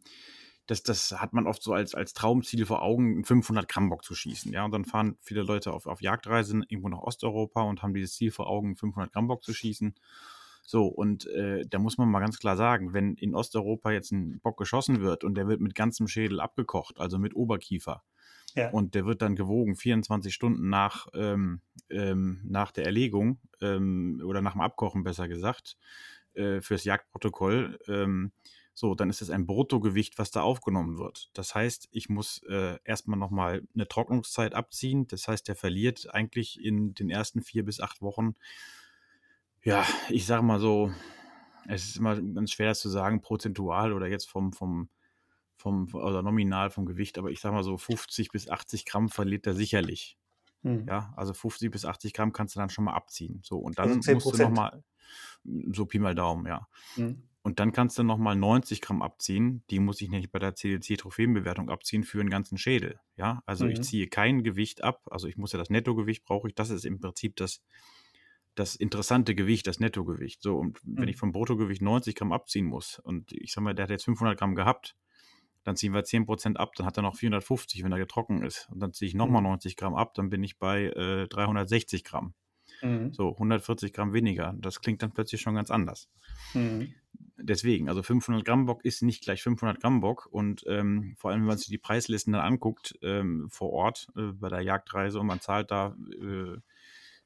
das, 0.68 0.84
das 0.84 1.12
hat 1.14 1.34
man 1.34 1.48
oft 1.48 1.64
so 1.64 1.74
als, 1.74 1.96
als 1.96 2.14
Traumziel 2.14 2.66
vor 2.66 2.82
Augen, 2.82 3.16
einen 3.16 3.26
500 3.26 3.68
Gramm 3.68 3.90
Bock 3.90 4.04
zu 4.04 4.14
schießen. 4.14 4.52
Ja, 4.54 4.66
und 4.66 4.72
dann 4.72 4.86
fahren 4.86 5.18
viele 5.22 5.42
Leute 5.42 5.74
auf, 5.74 5.88
auf 5.88 6.02
Jagdreisen 6.02 6.64
irgendwo 6.68 6.90
nach 6.90 7.00
Osteuropa 7.00 7.62
und 7.64 7.82
haben 7.82 7.94
dieses 7.94 8.14
Ziel 8.14 8.32
vor 8.32 8.48
Augen, 8.48 8.76
500 8.76 9.12
Gramm 9.12 9.28
Bock 9.28 9.44
zu 9.44 9.54
schießen. 9.54 9.96
So, 10.64 10.86
und 10.86 11.26
äh, 11.28 11.66
da 11.66 11.80
muss 11.80 11.98
man 11.98 12.10
mal 12.10 12.20
ganz 12.20 12.38
klar 12.40 12.58
sagen, 12.58 12.94
wenn 12.94 13.16
in 13.16 13.34
Osteuropa 13.34 13.92
jetzt 13.92 14.12
ein 14.12 14.42
Bock 14.42 14.58
geschossen 14.58 15.02
wird 15.02 15.24
und 15.24 15.36
der 15.36 15.48
wird 15.48 15.62
mit 15.62 15.76
ganzem 15.76 16.08
Schädel 16.08 16.42
abgekocht, 16.42 17.00
also 17.00 17.18
mit 17.18 17.36
Oberkiefer, 17.36 18.04
ja. 18.56 18.70
Und 18.72 18.96
der 18.96 19.06
wird 19.06 19.22
dann 19.22 19.36
gewogen 19.36 19.76
24 19.76 20.34
Stunden 20.34 20.70
nach, 20.70 21.08
ähm, 21.14 21.62
ähm, 21.90 22.42
nach 22.44 22.72
der 22.72 22.86
Erlegung 22.86 23.40
ähm, 23.62 24.20
oder 24.26 24.42
nach 24.42 24.54
dem 24.54 24.62
Abkochen 24.62 25.04
besser 25.04 25.28
gesagt 25.28 25.78
äh, 26.34 26.62
fürs 26.62 26.84
Jagdprotokoll. 26.84 27.78
So, 28.80 28.94
dann 28.94 29.10
ist 29.10 29.24
es 29.24 29.32
ein 29.32 29.48
Bruttogewicht, 29.48 30.20
was 30.20 30.30
da 30.30 30.44
aufgenommen 30.44 31.00
wird. 31.00 31.32
Das 31.34 31.56
heißt, 31.56 31.90
ich 31.90 32.10
muss 32.10 32.44
äh, 32.48 32.78
erstmal 32.84 33.18
nochmal 33.18 33.64
eine 33.74 33.88
Trocknungszeit 33.88 34.54
abziehen. 34.54 35.08
Das 35.08 35.28
heißt, 35.28 35.48
der 35.48 35.56
verliert 35.56 36.14
eigentlich 36.14 36.64
in 36.64 36.94
den 36.94 37.10
ersten 37.10 37.42
vier 37.42 37.66
bis 37.66 37.80
acht 37.80 38.04
Wochen, 38.04 38.36
ja, 39.64 39.84
ich 40.10 40.28
sag 40.28 40.44
mal 40.44 40.60
so, 40.60 40.92
es 41.68 41.86
ist 41.86 41.98
immer 41.98 42.22
ganz 42.22 42.52
schwer 42.52 42.76
zu 42.76 42.90
sagen, 42.90 43.20
prozentual 43.20 43.94
oder 43.94 44.06
jetzt 44.06 44.30
vom, 44.30 44.54
vom, 44.54 44.90
vom, 45.56 45.88
oder 45.96 46.22
nominal 46.22 46.70
vom 46.70 46.86
Gewicht, 46.86 47.18
aber 47.18 47.32
ich 47.32 47.40
sag 47.40 47.54
mal 47.54 47.64
so 47.64 47.80
50 47.80 48.30
bis 48.30 48.48
80 48.48 48.86
Gramm 48.86 49.10
verliert 49.10 49.48
er 49.48 49.56
sicherlich. 49.56 50.20
Hm. 50.64 50.86
Ja, 50.88 51.14
also 51.16 51.34
50 51.34 51.72
bis 51.72 51.86
80 51.86 52.14
Gramm 52.14 52.34
kannst 52.34 52.56
du 52.56 52.60
dann 52.60 52.70
schon 52.70 52.86
mal 52.86 52.94
abziehen. 52.94 53.42
So, 53.44 53.58
und 53.58 53.78
dann 53.80 53.90
also 53.90 54.14
musst 54.14 54.40
du 54.40 54.44
nochmal, 54.44 54.84
so 55.72 55.86
Pi 55.86 56.00
mal 56.00 56.16
Daumen, 56.16 56.46
ja. 56.48 56.68
Hm. 56.96 57.24
Und 57.48 57.62
dann 57.62 57.72
kannst 57.72 57.98
du 57.98 58.04
nochmal 58.04 58.36
90 58.36 58.82
Gramm 58.82 59.02
abziehen. 59.02 59.64
Die 59.70 59.80
muss 59.80 60.02
ich 60.02 60.10
nämlich 60.10 60.30
bei 60.32 60.40
der 60.40 60.56
CDC-Trophäenbewertung 60.56 61.70
abziehen 61.70 62.04
für 62.04 62.20
einen 62.20 62.30
ganzen 62.30 62.58
Schädel. 62.58 63.00
Ja, 63.16 63.42
also 63.46 63.64
mhm. 63.64 63.72
ich 63.72 63.82
ziehe 63.84 64.08
kein 64.08 64.44
Gewicht 64.44 64.84
ab. 64.84 65.08
Also 65.10 65.28
ich 65.28 65.38
muss 65.38 65.54
ja 65.54 65.58
das 65.58 65.70
Nettogewicht 65.70 66.26
brauche 66.26 66.50
ich. 66.50 66.56
Das 66.56 66.72
ist 66.72 66.84
im 66.84 67.00
Prinzip 67.00 67.38
das, 67.38 67.64
das 68.56 68.76
interessante 68.76 69.34
Gewicht, 69.34 69.66
das 69.66 69.80
Nettogewicht. 69.80 70.42
So, 70.42 70.58
und 70.58 70.86
mhm. 70.86 70.98
wenn 70.98 71.08
ich 71.08 71.16
vom 71.16 71.32
Bruttogewicht 71.32 71.82
90 71.82 72.16
Gramm 72.16 72.34
abziehen 72.34 72.66
muss 72.66 73.00
und 73.00 73.32
ich 73.32 73.54
sag 73.54 73.64
mal, 73.64 73.74
der 73.74 73.84
hat 73.84 73.92
jetzt 73.92 74.04
500 74.04 74.38
Gramm 74.38 74.54
gehabt, 74.54 74.98
dann 75.68 75.76
ziehen 75.76 75.94
wir 75.94 76.06
10% 76.06 76.56
ab, 76.56 76.76
dann 76.76 76.86
hat 76.86 76.96
er 76.96 77.04
noch 77.04 77.18
450, 77.18 77.84
wenn 77.84 77.92
er 77.92 77.98
getrocken 77.98 78.42
ist. 78.42 78.70
Und 78.72 78.80
dann 78.80 78.94
ziehe 78.94 79.10
ich 79.10 79.16
nochmal 79.16 79.42
mhm. 79.42 79.50
90 79.50 79.76
Gramm 79.76 79.96
ab, 79.96 80.14
dann 80.14 80.30
bin 80.30 80.42
ich 80.42 80.58
bei 80.58 80.86
äh, 80.86 81.28
360 81.28 82.06
Gramm. 82.06 82.34
Mhm. 82.82 83.12
So, 83.12 83.34
140 83.34 83.92
Gramm 83.92 84.14
weniger. 84.14 84.56
Das 84.60 84.80
klingt 84.80 85.02
dann 85.02 85.12
plötzlich 85.12 85.42
schon 85.42 85.56
ganz 85.56 85.70
anders. 85.70 86.10
Mhm. 86.54 86.94
Deswegen, 87.36 87.90
also 87.90 88.02
500 88.02 88.46
Gramm 88.46 88.66
Bock 88.66 88.86
ist 88.86 89.02
nicht 89.02 89.24
gleich 89.24 89.44
500 89.44 89.82
Gramm 89.82 90.00
Bock. 90.00 90.30
Und 90.32 90.64
ähm, 90.68 91.16
vor 91.18 91.32
allem, 91.32 91.42
wenn 91.42 91.48
man 91.48 91.58
sich 91.58 91.68
die 91.68 91.78
Preislisten 91.78 92.32
dann 92.32 92.44
anguckt 92.44 92.98
ähm, 93.02 93.50
vor 93.50 93.74
Ort 93.74 94.08
äh, 94.16 94.32
bei 94.32 94.48
der 94.48 94.62
Jagdreise 94.62 95.20
und 95.20 95.28
man 95.28 95.42
zahlt 95.42 95.70
da 95.70 95.98
äh, 96.22 96.56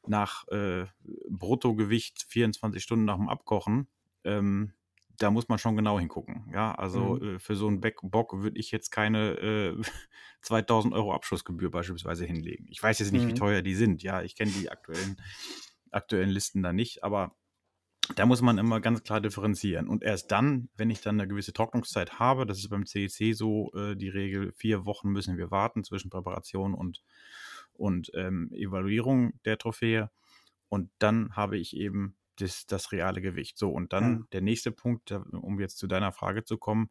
nach 0.07 0.47
äh, 0.47 0.87
Bruttogewicht 1.29 2.25
24 2.27 2.81
Stunden 2.81 3.05
nach 3.05 3.17
dem 3.17 3.29
Abkochen, 3.29 3.87
ähm, 4.23 4.73
da 5.21 5.31
muss 5.31 5.49
man 5.49 5.59
schon 5.59 5.75
genau 5.75 5.99
hingucken. 5.99 6.49
Ja, 6.53 6.73
also 6.73 7.19
mhm. 7.21 7.35
äh, 7.35 7.39
für 7.39 7.55
so 7.55 7.67
einen 7.67 7.81
Bock 7.81 8.41
würde 8.41 8.59
ich 8.59 8.71
jetzt 8.71 8.91
keine 8.91 9.31
äh, 9.39 9.81
2000 10.41 10.93
Euro 10.93 11.13
Abschlussgebühr 11.13 11.69
beispielsweise 11.69 12.25
hinlegen. 12.25 12.67
Ich 12.69 12.81
weiß 12.81 12.99
jetzt 12.99 13.11
nicht, 13.11 13.25
mhm. 13.25 13.29
wie 13.29 13.33
teuer 13.33 13.61
die 13.61 13.75
sind. 13.75 14.03
Ja, 14.03 14.21
ich 14.21 14.35
kenne 14.35 14.51
die 14.51 14.69
aktuellen, 14.71 15.17
aktuellen 15.91 16.29
Listen 16.29 16.63
da 16.63 16.73
nicht, 16.73 17.03
aber 17.03 17.35
da 18.15 18.25
muss 18.25 18.41
man 18.41 18.57
immer 18.57 18.81
ganz 18.81 19.03
klar 19.03 19.21
differenzieren. 19.21 19.87
Und 19.87 20.03
erst 20.03 20.31
dann, 20.31 20.69
wenn 20.75 20.89
ich 20.89 21.01
dann 21.01 21.19
eine 21.19 21.27
gewisse 21.27 21.53
Trocknungszeit 21.53 22.19
habe, 22.19 22.45
das 22.45 22.57
ist 22.57 22.69
beim 22.69 22.85
CEC 22.85 23.35
so 23.35 23.71
äh, 23.73 23.95
die 23.95 24.09
Regel, 24.09 24.51
vier 24.53 24.85
Wochen 24.85 25.09
müssen 25.09 25.37
wir 25.37 25.51
warten 25.51 25.83
zwischen 25.83 26.09
Präparation 26.09 26.73
und, 26.73 27.03
und 27.73 28.11
ähm, 28.15 28.51
Evaluierung 28.53 29.33
der 29.45 29.57
Trophäe. 29.57 30.09
Und 30.67 30.89
dann 30.99 31.35
habe 31.35 31.57
ich 31.57 31.75
eben 31.75 32.17
das, 32.37 32.65
das 32.65 32.91
reale 32.91 33.21
Gewicht. 33.21 33.57
So, 33.57 33.71
und 33.71 33.93
dann 33.93 34.11
ja. 34.11 34.25
der 34.33 34.41
nächste 34.41 34.71
Punkt, 34.71 35.11
um 35.11 35.59
jetzt 35.59 35.77
zu 35.77 35.87
deiner 35.87 36.11
Frage 36.11 36.43
zu 36.43 36.57
kommen, 36.57 36.89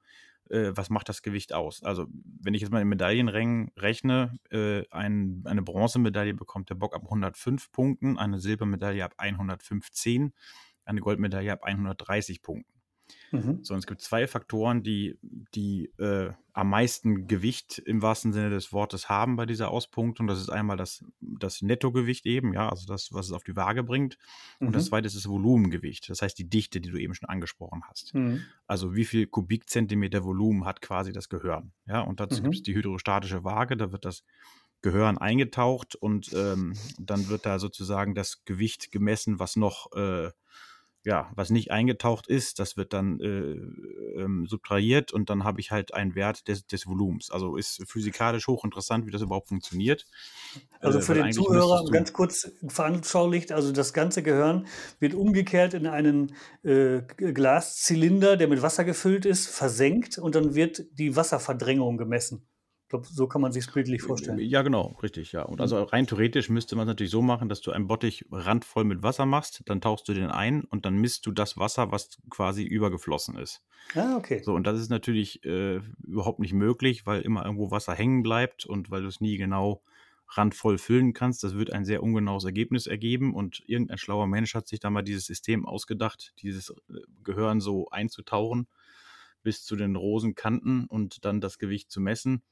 äh, 0.50 0.72
was 0.74 0.90
macht 0.90 1.08
das 1.08 1.22
Gewicht 1.22 1.52
aus? 1.52 1.82
Also, 1.82 2.06
wenn 2.40 2.54
ich 2.54 2.60
jetzt 2.62 2.70
mal 2.70 2.82
in 2.82 2.88
Medaillenrängen 2.88 3.70
rechne, 3.76 4.38
äh, 4.50 4.82
ein, 4.90 5.42
eine 5.46 5.62
Bronzemedaille 5.62 6.34
bekommt 6.34 6.70
der 6.70 6.74
Bock 6.74 6.94
ab 6.94 7.02
105 7.04 7.70
Punkten, 7.72 8.18
eine 8.18 8.38
Silbermedaille 8.38 9.04
ab 9.04 9.14
115, 9.16 10.32
eine 10.84 11.00
Goldmedaille 11.00 11.52
ab 11.52 11.62
130 11.62 12.42
Punkten. 12.42 12.79
Mhm. 13.32 13.60
So, 13.62 13.74
es 13.74 13.86
gibt 13.86 14.00
zwei 14.00 14.26
Faktoren, 14.26 14.82
die, 14.82 15.18
die 15.54 15.92
äh, 15.98 16.32
am 16.52 16.70
meisten 16.70 17.26
Gewicht 17.26 17.78
im 17.78 18.02
wahrsten 18.02 18.32
Sinne 18.32 18.50
des 18.50 18.72
Wortes 18.72 19.08
haben 19.08 19.36
bei 19.36 19.46
dieser 19.46 19.70
Auspunktung. 19.70 20.26
Das 20.26 20.40
ist 20.40 20.50
einmal 20.50 20.76
das, 20.76 21.04
das 21.20 21.62
Nettogewicht 21.62 22.26
eben, 22.26 22.52
ja, 22.52 22.68
also 22.68 22.86
das, 22.86 23.12
was 23.12 23.26
es 23.26 23.32
auf 23.32 23.44
die 23.44 23.56
Waage 23.56 23.82
bringt. 23.82 24.18
Mhm. 24.58 24.68
Und 24.68 24.76
das 24.76 24.84
mhm. 24.84 24.88
zweite 24.88 25.06
ist 25.06 25.16
das 25.16 25.28
Volumengewicht, 25.28 26.08
das 26.10 26.22
heißt 26.22 26.38
die 26.38 26.48
Dichte, 26.48 26.80
die 26.80 26.90
du 26.90 26.98
eben 26.98 27.14
schon 27.14 27.28
angesprochen 27.28 27.82
hast. 27.88 28.14
Mhm. 28.14 28.42
Also 28.66 28.94
wie 28.94 29.04
viel 29.04 29.26
Kubikzentimeter 29.26 30.24
Volumen 30.24 30.64
hat 30.64 30.82
quasi 30.82 31.12
das 31.12 31.28
Gehirn. 31.28 31.72
Ja, 31.86 32.00
und 32.00 32.20
dazu 32.20 32.40
mhm. 32.40 32.44
gibt 32.44 32.56
es 32.56 32.62
die 32.62 32.74
hydrostatische 32.74 33.44
Waage, 33.44 33.76
da 33.76 33.92
wird 33.92 34.04
das 34.04 34.24
Gehirn 34.82 35.18
eingetaucht 35.18 35.94
und 35.94 36.32
ähm, 36.32 36.74
dann 36.98 37.28
wird 37.28 37.44
da 37.44 37.58
sozusagen 37.58 38.14
das 38.14 38.44
Gewicht 38.44 38.90
gemessen, 38.92 39.38
was 39.38 39.56
noch 39.56 39.92
äh, 39.92 40.30
ja, 41.04 41.30
was 41.34 41.50
nicht 41.50 41.70
eingetaucht 41.70 42.26
ist, 42.26 42.58
das 42.58 42.76
wird 42.76 42.92
dann 42.92 43.20
äh, 43.20 44.20
ähm, 44.20 44.46
subtrahiert 44.46 45.12
und 45.12 45.30
dann 45.30 45.44
habe 45.44 45.60
ich 45.60 45.70
halt 45.70 45.94
einen 45.94 46.14
Wert 46.14 46.46
des, 46.46 46.66
des 46.66 46.86
Volumens. 46.86 47.30
Also 47.30 47.56
ist 47.56 47.82
physikalisch 47.86 48.46
hochinteressant, 48.46 49.06
wie 49.06 49.10
das 49.10 49.22
überhaupt 49.22 49.48
funktioniert. 49.48 50.06
Also 50.80 50.98
äh, 50.98 51.02
für 51.02 51.14
den 51.14 51.32
Zuhörer 51.32 51.84
ganz 51.90 52.12
kurz 52.12 52.52
veranschaulicht, 52.68 53.50
also 53.52 53.72
das 53.72 53.94
ganze 53.94 54.22
Gehirn 54.22 54.66
wird 54.98 55.14
umgekehrt 55.14 55.72
in 55.72 55.86
einen 55.86 56.34
äh, 56.64 57.00
Glaszylinder, 57.16 58.36
der 58.36 58.48
mit 58.48 58.60
Wasser 58.60 58.84
gefüllt 58.84 59.24
ist, 59.24 59.48
versenkt 59.48 60.18
und 60.18 60.34
dann 60.34 60.54
wird 60.54 60.84
die 60.98 61.16
Wasserverdrängung 61.16 61.96
gemessen 61.96 62.46
glaube, 62.90 63.06
so 63.06 63.26
kann 63.26 63.40
man 63.40 63.52
sich 63.52 63.66
es 63.66 63.72
bildlich 63.72 64.02
vorstellen. 64.02 64.38
Ja, 64.38 64.62
genau, 64.62 64.98
richtig, 65.02 65.32
ja. 65.32 65.42
Und 65.42 65.54
mhm. 65.54 65.60
also 65.62 65.82
rein 65.82 66.06
theoretisch 66.06 66.50
müsste 66.50 66.76
man 66.76 66.86
es 66.86 66.92
natürlich 66.92 67.10
so 67.10 67.22
machen, 67.22 67.48
dass 67.48 67.60
du 67.60 67.70
einen 67.70 67.86
Bottich 67.86 68.26
randvoll 68.30 68.84
mit 68.84 69.02
Wasser 69.02 69.26
machst, 69.26 69.62
dann 69.66 69.80
tauchst 69.80 70.08
du 70.08 70.12
den 70.12 70.26
ein 70.26 70.64
und 70.64 70.84
dann 70.84 70.96
misst 70.96 71.24
du 71.24 71.32
das 71.32 71.56
Wasser, 71.56 71.90
was 71.92 72.18
quasi 72.28 72.64
übergeflossen 72.64 73.38
ist. 73.38 73.62
Ah, 73.94 74.16
okay. 74.16 74.42
So, 74.42 74.54
und 74.54 74.66
das 74.66 74.78
ist 74.78 74.90
natürlich 74.90 75.44
äh, 75.44 75.80
überhaupt 76.04 76.40
nicht 76.40 76.52
möglich, 76.52 77.06
weil 77.06 77.22
immer 77.22 77.44
irgendwo 77.44 77.70
Wasser 77.70 77.94
hängen 77.94 78.22
bleibt 78.22 78.66
und 78.66 78.90
weil 78.90 79.02
du 79.02 79.08
es 79.08 79.20
nie 79.20 79.36
genau 79.36 79.82
randvoll 80.28 80.78
füllen 80.78 81.12
kannst. 81.12 81.42
Das 81.42 81.54
wird 81.54 81.72
ein 81.72 81.84
sehr 81.84 82.02
ungenaues 82.02 82.44
Ergebnis 82.44 82.86
ergeben 82.86 83.34
und 83.34 83.62
irgendein 83.66 83.98
schlauer 83.98 84.26
Mensch 84.26 84.54
hat 84.54 84.68
sich 84.68 84.80
da 84.80 84.90
mal 84.90 85.02
dieses 85.02 85.26
System 85.26 85.66
ausgedacht, 85.66 86.34
dieses 86.42 86.70
äh, 86.70 87.00
Gehirn 87.24 87.60
so 87.60 87.88
einzutauchen 87.90 88.68
bis 89.42 89.64
zu 89.64 89.76
den 89.76 89.96
Rosenkanten 89.96 90.86
und 90.86 91.24
dann 91.24 91.40
das 91.40 91.58
Gewicht 91.58 91.90
zu 91.90 92.00
messen. 92.00 92.42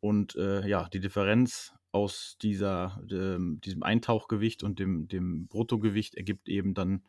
Und 0.00 0.36
äh, 0.36 0.66
ja, 0.66 0.88
die 0.88 1.00
Differenz 1.00 1.74
aus 1.92 2.36
dieser, 2.42 3.00
ähm, 3.10 3.60
diesem 3.64 3.82
Eintauchgewicht 3.82 4.62
und 4.62 4.78
dem, 4.78 5.08
dem 5.08 5.48
Bruttogewicht 5.48 6.14
ergibt 6.14 6.48
eben 6.48 6.74
dann 6.74 7.02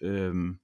ähm, 0.00 0.60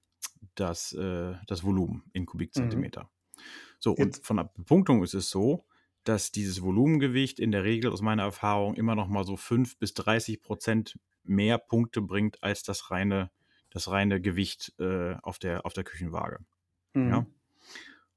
das, 0.55 0.93
äh, 0.93 1.35
das 1.47 1.63
Volumen 1.63 2.03
in 2.13 2.25
Kubikzentimeter. 2.25 3.03
Mhm. 3.03 3.41
So, 3.79 3.91
Jetzt. 3.91 4.01
und 4.01 4.25
von 4.25 4.37
der 4.37 4.43
Bepunktung 4.45 5.03
ist 5.03 5.13
es 5.13 5.29
so, 5.29 5.65
dass 6.03 6.31
dieses 6.31 6.61
Volumengewicht 6.61 7.39
in 7.39 7.51
der 7.51 7.63
Regel 7.63 7.91
aus 7.91 8.01
meiner 8.01 8.23
Erfahrung 8.23 8.75
immer 8.75 8.95
noch 8.95 9.07
mal 9.07 9.23
so 9.23 9.37
5 9.37 9.77
bis 9.77 9.93
30 9.93 10.41
Prozent 10.41 10.99
mehr 11.23 11.57
Punkte 11.57 12.01
bringt 12.01 12.41
als 12.41 12.63
das 12.63 12.89
reine, 12.89 13.29
das 13.69 13.89
reine 13.89 14.19
Gewicht 14.19 14.73
äh, 14.79 15.15
auf, 15.21 15.39
der, 15.39 15.65
auf 15.65 15.73
der 15.73 15.83
Küchenwaage. 15.83 16.39
Mhm. 16.93 17.09
Ja? 17.09 17.25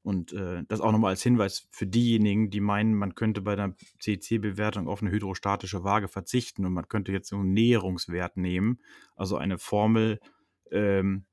Und 0.03 0.33
äh, 0.33 0.65
das 0.67 0.81
auch 0.81 0.91
nochmal 0.91 1.11
als 1.11 1.23
Hinweis 1.23 1.69
für 1.71 1.87
diejenigen, 1.87 2.51
die 2.51 2.61
meinen, 2.61 2.95
man 2.95 3.15
könnte 3.15 3.41
bei 3.41 3.55
der 3.55 3.77
CC-Bewertung 4.01 4.89
auf 4.89 5.01
eine 5.01 5.13
hydrostatische 5.13 5.85
Waage 5.85 6.09
verzichten 6.09 6.67
und 6.67 6.73
man 6.73 6.89
könnte 6.89 7.13
jetzt 7.13 7.29
so 7.29 7.37
einen 7.37 7.53
Näherungswert 7.53 8.37
nehmen, 8.37 8.81
also 9.15 9.37
eine 9.37 9.59
Formel, 9.59 10.19
ähm, 10.73 11.27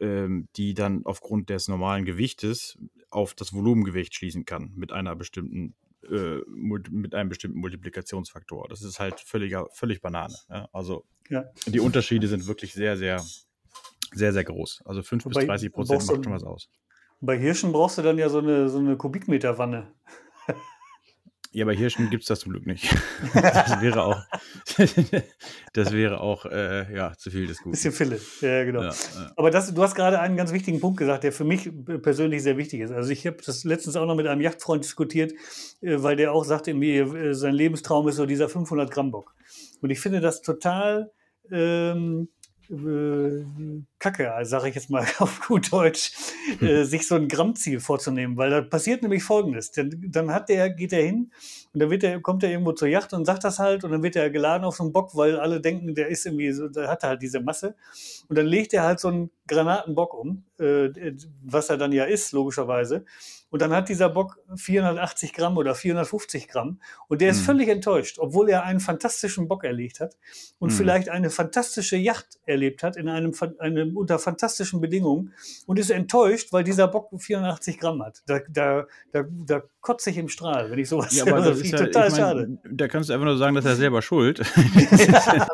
ähm, 0.00 0.48
die 0.56 0.74
dann 0.74 1.04
aufgrund 1.04 1.50
des 1.50 1.68
normalen 1.68 2.04
Gewichtes 2.04 2.78
auf 3.10 3.34
das 3.34 3.52
Volumengewicht 3.52 4.14
schließen 4.14 4.44
kann 4.44 4.72
mit 4.74 4.92
einer 4.92 5.14
bestimmten 5.14 5.74
äh, 6.10 6.40
mit 6.48 7.14
einem 7.14 7.28
bestimmten 7.28 7.58
Multiplikationsfaktor. 7.58 8.68
Das 8.68 8.82
ist 8.82 9.00
halt 9.00 9.20
völliger, 9.20 9.68
völlig 9.72 10.00
Banane. 10.00 10.36
Ja? 10.48 10.68
Also 10.72 11.04
ja. 11.28 11.44
die 11.66 11.80
Unterschiede 11.80 12.28
sind 12.28 12.46
wirklich 12.46 12.74
sehr, 12.74 12.96
sehr, 12.96 13.24
sehr, 14.12 14.32
sehr 14.32 14.44
groß. 14.44 14.82
Also 14.84 15.02
5 15.02 15.24
bis 15.24 15.46
30 15.46 15.72
Prozent 15.72 16.06
macht 16.06 16.24
schon 16.24 16.32
was 16.32 16.44
aus. 16.44 16.68
Bei 17.20 17.38
Hirschen 17.38 17.72
brauchst 17.72 17.98
du 17.98 18.02
dann 18.02 18.18
ja 18.18 18.28
so 18.28 18.38
eine, 18.38 18.68
so 18.68 18.78
eine 18.78 18.96
Kubikmeterwanne. 18.96 19.92
Ja, 21.56 21.64
bei 21.64 21.74
Hirschen 21.74 22.10
gibt 22.10 22.24
es 22.24 22.28
das 22.28 22.40
zum 22.40 22.52
Glück 22.52 22.66
nicht. 22.66 22.84
Das 23.32 23.80
wäre 23.80 24.02
auch, 24.04 24.20
das 25.72 25.92
wäre 25.92 26.20
auch 26.20 26.44
äh, 26.44 26.94
ja, 26.94 27.14
zu 27.16 27.30
viel 27.30 27.46
des 27.46 27.58
Guten. 27.58 27.70
Bisschen 27.70 27.92
Fille, 27.92 28.20
ja, 28.42 28.64
genau. 28.64 28.82
Ja, 28.82 28.90
ja. 28.90 29.32
Aber 29.36 29.50
das, 29.50 29.72
du 29.72 29.82
hast 29.82 29.94
gerade 29.94 30.20
einen 30.20 30.36
ganz 30.36 30.52
wichtigen 30.52 30.80
Punkt 30.80 30.98
gesagt, 30.98 31.24
der 31.24 31.32
für 31.32 31.44
mich 31.44 31.70
persönlich 32.02 32.42
sehr 32.42 32.58
wichtig 32.58 32.80
ist. 32.82 32.90
Also 32.90 33.10
ich 33.10 33.26
habe 33.26 33.38
das 33.44 33.64
letztens 33.64 33.96
auch 33.96 34.04
noch 34.04 34.16
mit 34.16 34.26
einem 34.26 34.42
Yachtfreund 34.42 34.84
diskutiert, 34.84 35.32
äh, 35.80 36.02
weil 36.02 36.16
der 36.16 36.32
auch 36.32 36.44
sagte, 36.44 36.74
mir, 36.74 37.14
äh, 37.14 37.34
sein 37.34 37.54
Lebenstraum 37.54 38.06
ist 38.08 38.16
so 38.16 38.26
dieser 38.26 38.50
500 38.50 38.90
Gramm 38.90 39.10
Bock. 39.10 39.34
Und 39.80 39.88
ich 39.88 40.00
finde 40.00 40.20
das 40.20 40.42
total 40.42 41.10
ähm, 41.50 42.28
äh, 42.68 43.44
Kacke, 43.98 44.30
sage 44.42 44.68
ich 44.68 44.74
jetzt 44.74 44.90
mal 44.90 45.06
auf 45.18 45.40
gut 45.46 45.72
Deutsch, 45.72 46.12
äh, 46.60 46.84
sich 46.84 47.08
so 47.08 47.14
ein 47.14 47.28
Grammziel 47.28 47.80
vorzunehmen, 47.80 48.36
weil 48.36 48.50
da 48.50 48.60
passiert 48.60 49.02
nämlich 49.02 49.24
Folgendes: 49.24 49.70
dann, 49.72 49.90
dann 50.08 50.32
hat 50.32 50.48
der, 50.48 50.70
geht 50.70 50.92
er 50.92 51.02
hin 51.02 51.32
und 51.72 51.80
dann 51.80 51.90
wird 51.90 52.02
der, 52.02 52.20
kommt 52.20 52.42
er 52.42 52.50
irgendwo 52.50 52.72
zur 52.72 52.88
Yacht 52.88 53.12
und 53.14 53.24
sagt 53.24 53.44
das 53.44 53.58
halt 53.58 53.84
und 53.84 53.92
dann 53.92 54.02
wird 54.02 54.16
er 54.16 54.28
geladen 54.30 54.64
auf 54.64 54.76
so 54.76 54.82
einen 54.82 54.92
Bock, 54.92 55.16
weil 55.16 55.38
alle 55.38 55.60
denken, 55.60 55.94
der 55.94 56.08
ist 56.08 56.26
irgendwie 56.26 56.52
so, 56.52 56.68
der 56.68 56.88
hat 56.88 57.04
halt 57.04 57.22
diese 57.22 57.40
Masse 57.40 57.74
und 58.28 58.36
dann 58.36 58.46
legt 58.46 58.74
er 58.74 58.82
halt 58.82 59.00
so 59.00 59.08
einen 59.08 59.30
Granatenbock 59.46 60.12
um, 60.12 60.44
äh, 60.58 60.90
was 61.42 61.70
er 61.70 61.78
dann 61.78 61.92
ja 61.92 62.04
ist 62.04 62.32
logischerweise 62.32 63.04
und 63.50 63.62
dann 63.62 63.72
hat 63.72 63.88
dieser 63.88 64.08
Bock 64.08 64.38
480 64.56 65.32
Gramm 65.32 65.56
oder 65.56 65.74
450 65.74 66.48
Gramm. 66.48 66.80
Und 67.08 67.20
der 67.20 67.30
ist 67.30 67.40
mhm. 67.40 67.44
völlig 67.44 67.68
enttäuscht, 67.68 68.18
obwohl 68.18 68.48
er 68.48 68.64
einen 68.64 68.80
fantastischen 68.80 69.46
Bock 69.46 69.64
erlegt 69.64 70.00
hat 70.00 70.16
und 70.58 70.72
mhm. 70.72 70.76
vielleicht 70.76 71.08
eine 71.08 71.30
fantastische 71.30 71.96
Yacht 71.96 72.38
erlebt 72.44 72.82
hat 72.82 72.96
in 72.96 73.08
einem, 73.08 73.32
einem, 73.58 73.85
unter 73.94 74.18
fantastischen 74.18 74.80
Bedingungen 74.80 75.32
und 75.66 75.78
ist 75.78 75.90
enttäuscht, 75.90 76.52
weil 76.52 76.64
dieser 76.64 76.88
Bock 76.88 77.10
480 77.16 77.78
Gramm 77.78 78.02
hat. 78.02 78.22
Da, 78.26 78.40
da, 78.48 78.86
da, 79.12 79.24
da 79.46 79.62
kotze 79.86 80.10
ich 80.10 80.18
im 80.18 80.28
Strahl, 80.28 80.68
wenn 80.70 80.80
ich 80.80 80.88
sowas 80.88 81.14
ja, 81.16 81.24
aber 81.24 81.40
das 81.40 81.60
ist 81.60 81.70
ja, 81.70 81.78
total 81.78 82.08
ich 82.08 82.12
mein, 82.14 82.20
schade. 82.20 82.58
Da 82.70 82.88
kannst 82.88 83.08
du 83.08 83.12
einfach 83.14 83.26
nur 83.26 83.36
sagen, 83.36 83.54
dass 83.54 83.64
er 83.64 83.76
selber 83.76 84.02
schuld. 84.02 84.40
das, 84.40 85.00
ist 85.00 85.08
ja, 85.08 85.46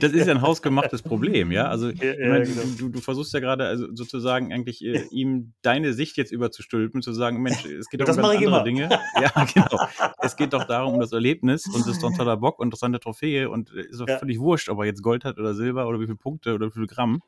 das 0.00 0.12
ist 0.12 0.26
ja 0.26 0.32
ein 0.32 0.42
hausgemachtes 0.42 1.02
Problem, 1.02 1.50
ja. 1.50 1.66
Also 1.66 1.88
ja, 1.88 2.14
ja, 2.14 2.28
meine, 2.28 2.44
genau. 2.44 2.62
du, 2.78 2.88
du, 2.88 3.00
versuchst 3.00 3.32
ja 3.34 3.40
gerade 3.40 3.66
also 3.66 3.86
sozusagen 3.92 4.52
eigentlich 4.52 4.84
äh, 4.84 5.06
ihm 5.10 5.54
deine 5.62 5.92
Sicht 5.92 6.16
jetzt 6.18 6.30
überzustülpen, 6.30 7.02
zu 7.02 7.12
sagen, 7.12 7.42
Mensch, 7.42 7.64
es 7.64 7.88
geht 7.88 8.00
doch 8.00 8.08
um 8.08 8.14
ganz 8.14 8.28
andere 8.28 8.44
immer. 8.44 8.62
Dinge. 8.62 8.88
Ja, 9.20 9.44
genau. 9.54 9.88
Es 10.18 10.36
geht 10.36 10.52
doch 10.52 10.64
darum, 10.64 10.94
um 10.94 11.00
das 11.00 11.12
Erlebnis 11.12 11.66
und 11.66 11.80
das 11.80 11.88
ist 11.88 12.02
doch 12.02 12.10
ein 12.10 12.16
toller 12.16 12.36
Bock 12.36 12.60
und 12.60 12.72
das 12.72 12.78
ist 12.78 12.84
eine 12.84 13.00
Trophäe 13.00 13.50
und 13.50 13.72
äh, 13.74 13.80
ist 13.80 14.00
doch 14.00 14.08
völlig 14.20 14.38
wurscht, 14.38 14.68
ob 14.68 14.78
er 14.78 14.84
jetzt 14.84 15.02
Gold 15.02 15.24
hat 15.24 15.38
oder 15.38 15.54
Silber 15.54 15.88
oder 15.88 15.98
wie 15.98 16.04
viele 16.04 16.16
Punkte 16.16 16.54
oder 16.54 16.68
wie 16.68 16.72
viel 16.72 16.86
Gramm. 16.86 17.22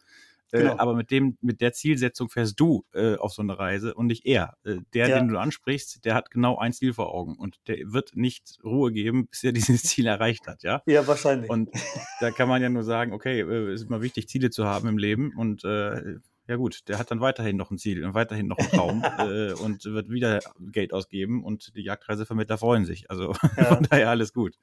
Genau. 0.53 0.75
Äh, 0.75 0.79
aber 0.79 0.95
mit 0.95 1.11
dem, 1.11 1.39
mit 1.41 1.63
der 1.63 1.73
Zielsetzung 1.73 2.29
fährst 2.29 2.61
du 2.61 2.85
äh, 2.93 3.17
auf 3.17 3.33
so 3.33 3.41
eine 3.41 3.59
Reise 3.59 3.95
und 3.95 4.07
nicht 4.07 4.27
er. 4.27 4.55
Äh, 4.65 4.77
der, 4.93 5.09
ja. 5.09 5.19
den 5.19 5.29
du 5.29 5.39
ansprichst, 5.39 6.05
der 6.05 6.15
hat 6.15 6.31
genau 6.31 6.59
ein 6.59 6.75
Ziel 6.75 6.93
vor 6.93 7.15
Augen 7.15 7.37
und 7.37 7.57
der 7.69 7.79
wird 7.87 8.15
nicht 8.15 8.59
Ruhe 8.63 8.93
geben, 8.93 9.29
bis 9.29 9.43
er 9.45 9.53
dieses 9.53 9.83
Ziel 9.83 10.07
erreicht 10.07 10.47
hat, 10.47 10.63
ja? 10.63 10.83
Ja, 10.87 11.07
wahrscheinlich. 11.07 11.51
Und 11.51 11.71
da 12.21 12.31
kann 12.31 12.49
man 12.49 12.61
ja 12.61 12.69
nur 12.69 12.85
sagen, 12.85 13.13
okay, 13.13 13.41
äh, 13.41 13.73
es 13.73 13.83
ist 13.83 13.91
mal 13.91 14.03
wichtig, 14.03 14.29
Ziele 14.29 14.51
zu 14.51 14.67
haben 14.67 14.89
im 14.89 14.99
Leben 14.99 15.33
und 15.35 15.65
äh, 15.65 16.17
ja 16.53 16.59
gut, 16.59 16.87
der 16.89 16.99
hat 16.99 17.11
dann 17.11 17.21
weiterhin 17.21 17.57
noch 17.57 17.71
ein 17.71 17.79
Ziel 17.79 18.05
und 18.05 18.13
weiterhin 18.13 18.47
noch 18.47 18.59
einen 18.59 18.69
Traum 18.69 19.03
äh, 19.19 19.53
und 19.55 19.87
wird 19.87 20.11
wieder 20.11 20.41
Geld 20.61 20.93
ausgeben 20.93 21.43
und 21.43 21.75
die 21.75 21.83
Jagdreisevermittler 21.83 22.59
freuen 22.59 22.85
sich. 22.85 23.11
Also 23.11 23.33
ja. 23.57 23.77
von 23.77 23.87
daher 23.89 24.11
alles 24.11 24.35
gut. 24.35 24.59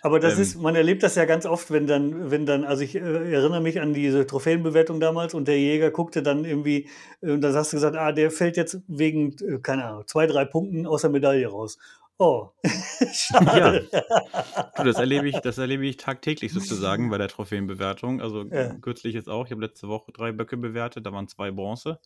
Aber 0.00 0.18
das 0.18 0.36
ähm, 0.36 0.42
ist, 0.42 0.56
man 0.56 0.74
erlebt 0.74 1.02
das 1.02 1.14
ja 1.14 1.26
ganz 1.26 1.44
oft, 1.44 1.70
wenn 1.70 1.86
dann, 1.86 2.30
wenn 2.30 2.46
dann, 2.46 2.64
also 2.64 2.82
ich 2.82 2.94
äh, 2.94 3.00
erinnere 3.00 3.60
mich 3.60 3.82
an 3.82 3.92
diese 3.92 4.26
Trophäenbewertung 4.26 4.98
damals 4.98 5.34
und 5.34 5.46
der 5.46 5.58
Jäger 5.58 5.90
guckte 5.90 6.22
dann 6.22 6.46
irgendwie, 6.46 6.88
äh, 7.20 7.32
und 7.32 7.42
da 7.42 7.52
hast 7.52 7.74
du 7.74 7.76
gesagt, 7.76 7.96
ah, 7.96 8.12
der 8.12 8.30
fällt 8.30 8.56
jetzt 8.56 8.80
wegen, 8.88 9.36
äh, 9.46 9.58
keine 9.58 9.84
Ahnung, 9.84 10.04
zwei, 10.06 10.26
drei 10.26 10.46
Punkten 10.46 10.86
aus 10.86 11.02
der 11.02 11.10
Medaille 11.10 11.48
raus. 11.48 11.76
Oh, 12.18 12.50
schade. 13.12 13.88
Ja. 13.92 14.84
das 14.84 14.96
erlebe 14.96 15.28
ich, 15.28 15.38
das 15.40 15.58
erlebe 15.58 15.86
ich 15.86 15.98
tagtäglich 15.98 16.52
sozusagen 16.52 17.10
bei 17.10 17.18
der 17.18 17.28
Trophäenbewertung. 17.28 18.22
Also 18.22 18.44
ja. 18.44 18.74
kürzlich 18.74 19.14
jetzt 19.14 19.28
auch. 19.28 19.44
Ich 19.44 19.50
habe 19.50 19.60
letzte 19.60 19.88
Woche 19.88 20.12
drei 20.12 20.32
Böcke 20.32 20.56
bewertet, 20.56 21.04
da 21.04 21.12
waren 21.12 21.28
zwei 21.28 21.50
Bronze. 21.50 22.00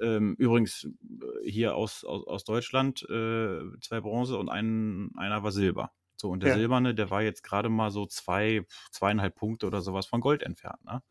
Ähm, 0.00 0.36
übrigens 0.38 0.84
äh, 0.84 1.50
hier 1.50 1.74
aus, 1.74 2.04
aus, 2.04 2.26
aus 2.26 2.44
Deutschland 2.44 3.02
äh, 3.10 3.60
zwei 3.80 4.00
Bronze 4.00 4.38
und 4.38 4.48
ein, 4.48 5.10
einer 5.16 5.42
war 5.42 5.52
Silber. 5.52 5.92
So, 6.16 6.30
und 6.30 6.42
der 6.44 6.50
ja. 6.50 6.56
Silberne, 6.56 6.94
der 6.94 7.10
war 7.10 7.22
jetzt 7.22 7.42
gerade 7.42 7.68
mal 7.68 7.90
so 7.90 8.06
zwei, 8.06 8.64
zweieinhalb 8.92 9.34
Punkte 9.34 9.66
oder 9.66 9.80
sowas 9.80 10.06
von 10.06 10.20
Gold 10.20 10.44
entfernt. 10.44 10.84
Ne? 10.84 11.02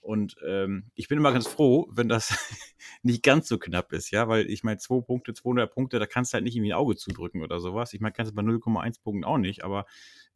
Und 0.00 0.36
ähm, 0.46 0.84
ich 0.94 1.08
bin 1.08 1.18
immer 1.18 1.32
ganz 1.32 1.46
froh, 1.46 1.86
wenn 1.90 2.08
das 2.08 2.30
nicht 3.02 3.22
ganz 3.22 3.48
so 3.48 3.58
knapp 3.58 3.92
ist, 3.92 4.10
ja, 4.10 4.28
weil 4.28 4.50
ich 4.50 4.64
meine, 4.64 4.78
zwei 4.78 5.00
Punkte, 5.00 5.34
200 5.34 5.72
Punkte, 5.72 5.98
da 5.98 6.06
kannst 6.06 6.32
du 6.32 6.34
halt 6.34 6.44
nicht 6.44 6.56
irgendwie 6.56 6.72
ein 6.72 6.78
Auge 6.78 6.96
zudrücken 6.96 7.42
oder 7.42 7.60
sowas. 7.60 7.92
Ich 7.92 8.00
meine, 8.00 8.12
kannst 8.12 8.32
du 8.32 8.34
bei 8.34 8.42
0,1 8.42 9.02
Punkten 9.02 9.24
auch 9.24 9.38
nicht, 9.38 9.62
aber 9.62 9.84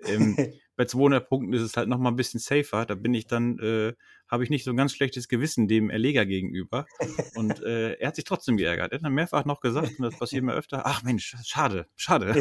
ähm, 0.05 0.37
bei 0.77 0.85
200 0.85 1.29
Punkten 1.29 1.53
ist 1.53 1.63
es 1.63 1.77
halt 1.77 1.89
nochmal 1.89 2.13
ein 2.13 2.17
bisschen 2.17 2.41
safer. 2.41 2.85
Da 2.85 2.95
bin 2.95 3.15
ich 3.15 3.27
dann, 3.27 3.59
äh, 3.59 3.95
habe 4.29 4.43
ich 4.43 4.51
nicht 4.51 4.65
so 4.65 4.71
ein 4.71 4.77
ganz 4.77 4.93
schlechtes 4.93 5.29
Gewissen 5.29 5.69
dem 5.69 5.91
Erleger 5.91 6.27
gegenüber. 6.27 6.87
Und 7.35 7.63
äh, 7.63 7.95
er 7.95 8.09
hat 8.09 8.17
sich 8.17 8.25
trotzdem 8.25 8.57
geärgert. 8.57 8.93
Er 8.93 8.97
hat 8.97 9.05
dann 9.05 9.15
mehrfach 9.15 9.45
noch 9.45 9.61
gesagt, 9.61 9.99
und 9.99 10.03
das 10.03 10.19
passiert 10.19 10.43
mir 10.43 10.55
öfter, 10.55 10.85
ach 10.85 11.03
Mensch, 11.05 11.37
schade, 11.45 11.87
schade. 11.97 12.35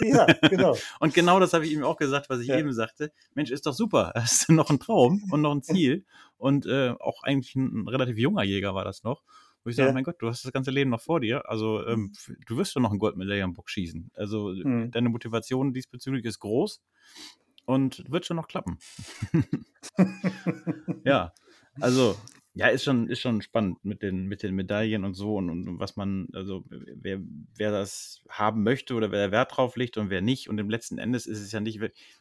Ja, 0.00 0.26
genau. 0.48 0.76
und 1.00 1.14
genau 1.14 1.40
das 1.40 1.54
habe 1.54 1.66
ich 1.66 1.72
ihm 1.72 1.82
auch 1.82 1.96
gesagt, 1.96 2.28
was 2.28 2.40
ich 2.40 2.48
ja. 2.48 2.58
eben 2.58 2.72
sagte. 2.72 3.10
Mensch, 3.34 3.50
ist 3.50 3.66
doch 3.66 3.74
super. 3.74 4.12
Hast 4.14 4.48
du 4.48 4.52
noch 4.52 4.70
ein 4.70 4.78
Traum 4.78 5.24
und 5.30 5.40
noch 5.40 5.52
ein 5.52 5.62
Ziel. 5.62 6.04
Und 6.38 6.66
äh, 6.66 6.94
auch 6.98 7.22
eigentlich 7.22 7.54
ein, 7.56 7.82
ein 7.82 7.88
relativ 7.88 8.16
junger 8.16 8.44
Jäger 8.44 8.74
war 8.74 8.84
das 8.84 9.02
noch. 9.02 9.22
Wo 9.64 9.70
ich 9.70 9.76
sage, 9.76 9.88
ja. 9.88 9.92
mein 9.92 10.04
Gott, 10.04 10.16
du 10.20 10.28
hast 10.28 10.44
das 10.44 10.52
ganze 10.52 10.70
Leben 10.70 10.90
noch 10.90 11.00
vor 11.00 11.20
dir. 11.20 11.48
Also 11.48 11.84
ähm, 11.86 12.12
du 12.46 12.56
wirst 12.56 12.72
schon 12.72 12.82
noch 12.82 12.92
ein 12.92 12.98
Goldmedaille 12.98 13.42
am 13.42 13.54
Bock 13.54 13.68
schießen. 13.68 14.10
Also 14.14 14.50
mhm. 14.50 14.90
deine 14.90 15.08
Motivation 15.08 15.74
diesbezüglich 15.74 16.24
ist 16.24 16.38
groß 16.38 16.80
und 17.64 18.10
wird 18.10 18.24
schon 18.24 18.36
noch 18.36 18.48
klappen. 18.48 18.78
ja, 21.04 21.32
also 21.80 22.16
Ja, 22.58 22.66
ist 22.66 22.82
schon, 22.82 23.08
ist 23.08 23.20
schon 23.20 23.40
spannend 23.40 23.84
mit 23.84 24.02
den, 24.02 24.26
mit 24.26 24.42
den 24.42 24.52
Medaillen 24.52 25.04
und 25.04 25.14
so 25.14 25.36
und, 25.36 25.48
und 25.48 25.78
was 25.78 25.94
man, 25.94 26.26
also 26.32 26.64
wer, 26.68 27.20
wer 27.54 27.70
das 27.70 28.24
haben 28.28 28.64
möchte 28.64 28.94
oder 28.94 29.12
wer 29.12 29.30
Wert 29.30 29.56
drauf 29.56 29.76
legt 29.76 29.96
und 29.96 30.10
wer 30.10 30.22
nicht. 30.22 30.48
Und 30.48 30.58
im 30.58 30.68
letzten 30.68 30.98
Endes 30.98 31.26
ist 31.26 31.38
es 31.38 31.52
ja 31.52 31.60
nicht, 31.60 31.80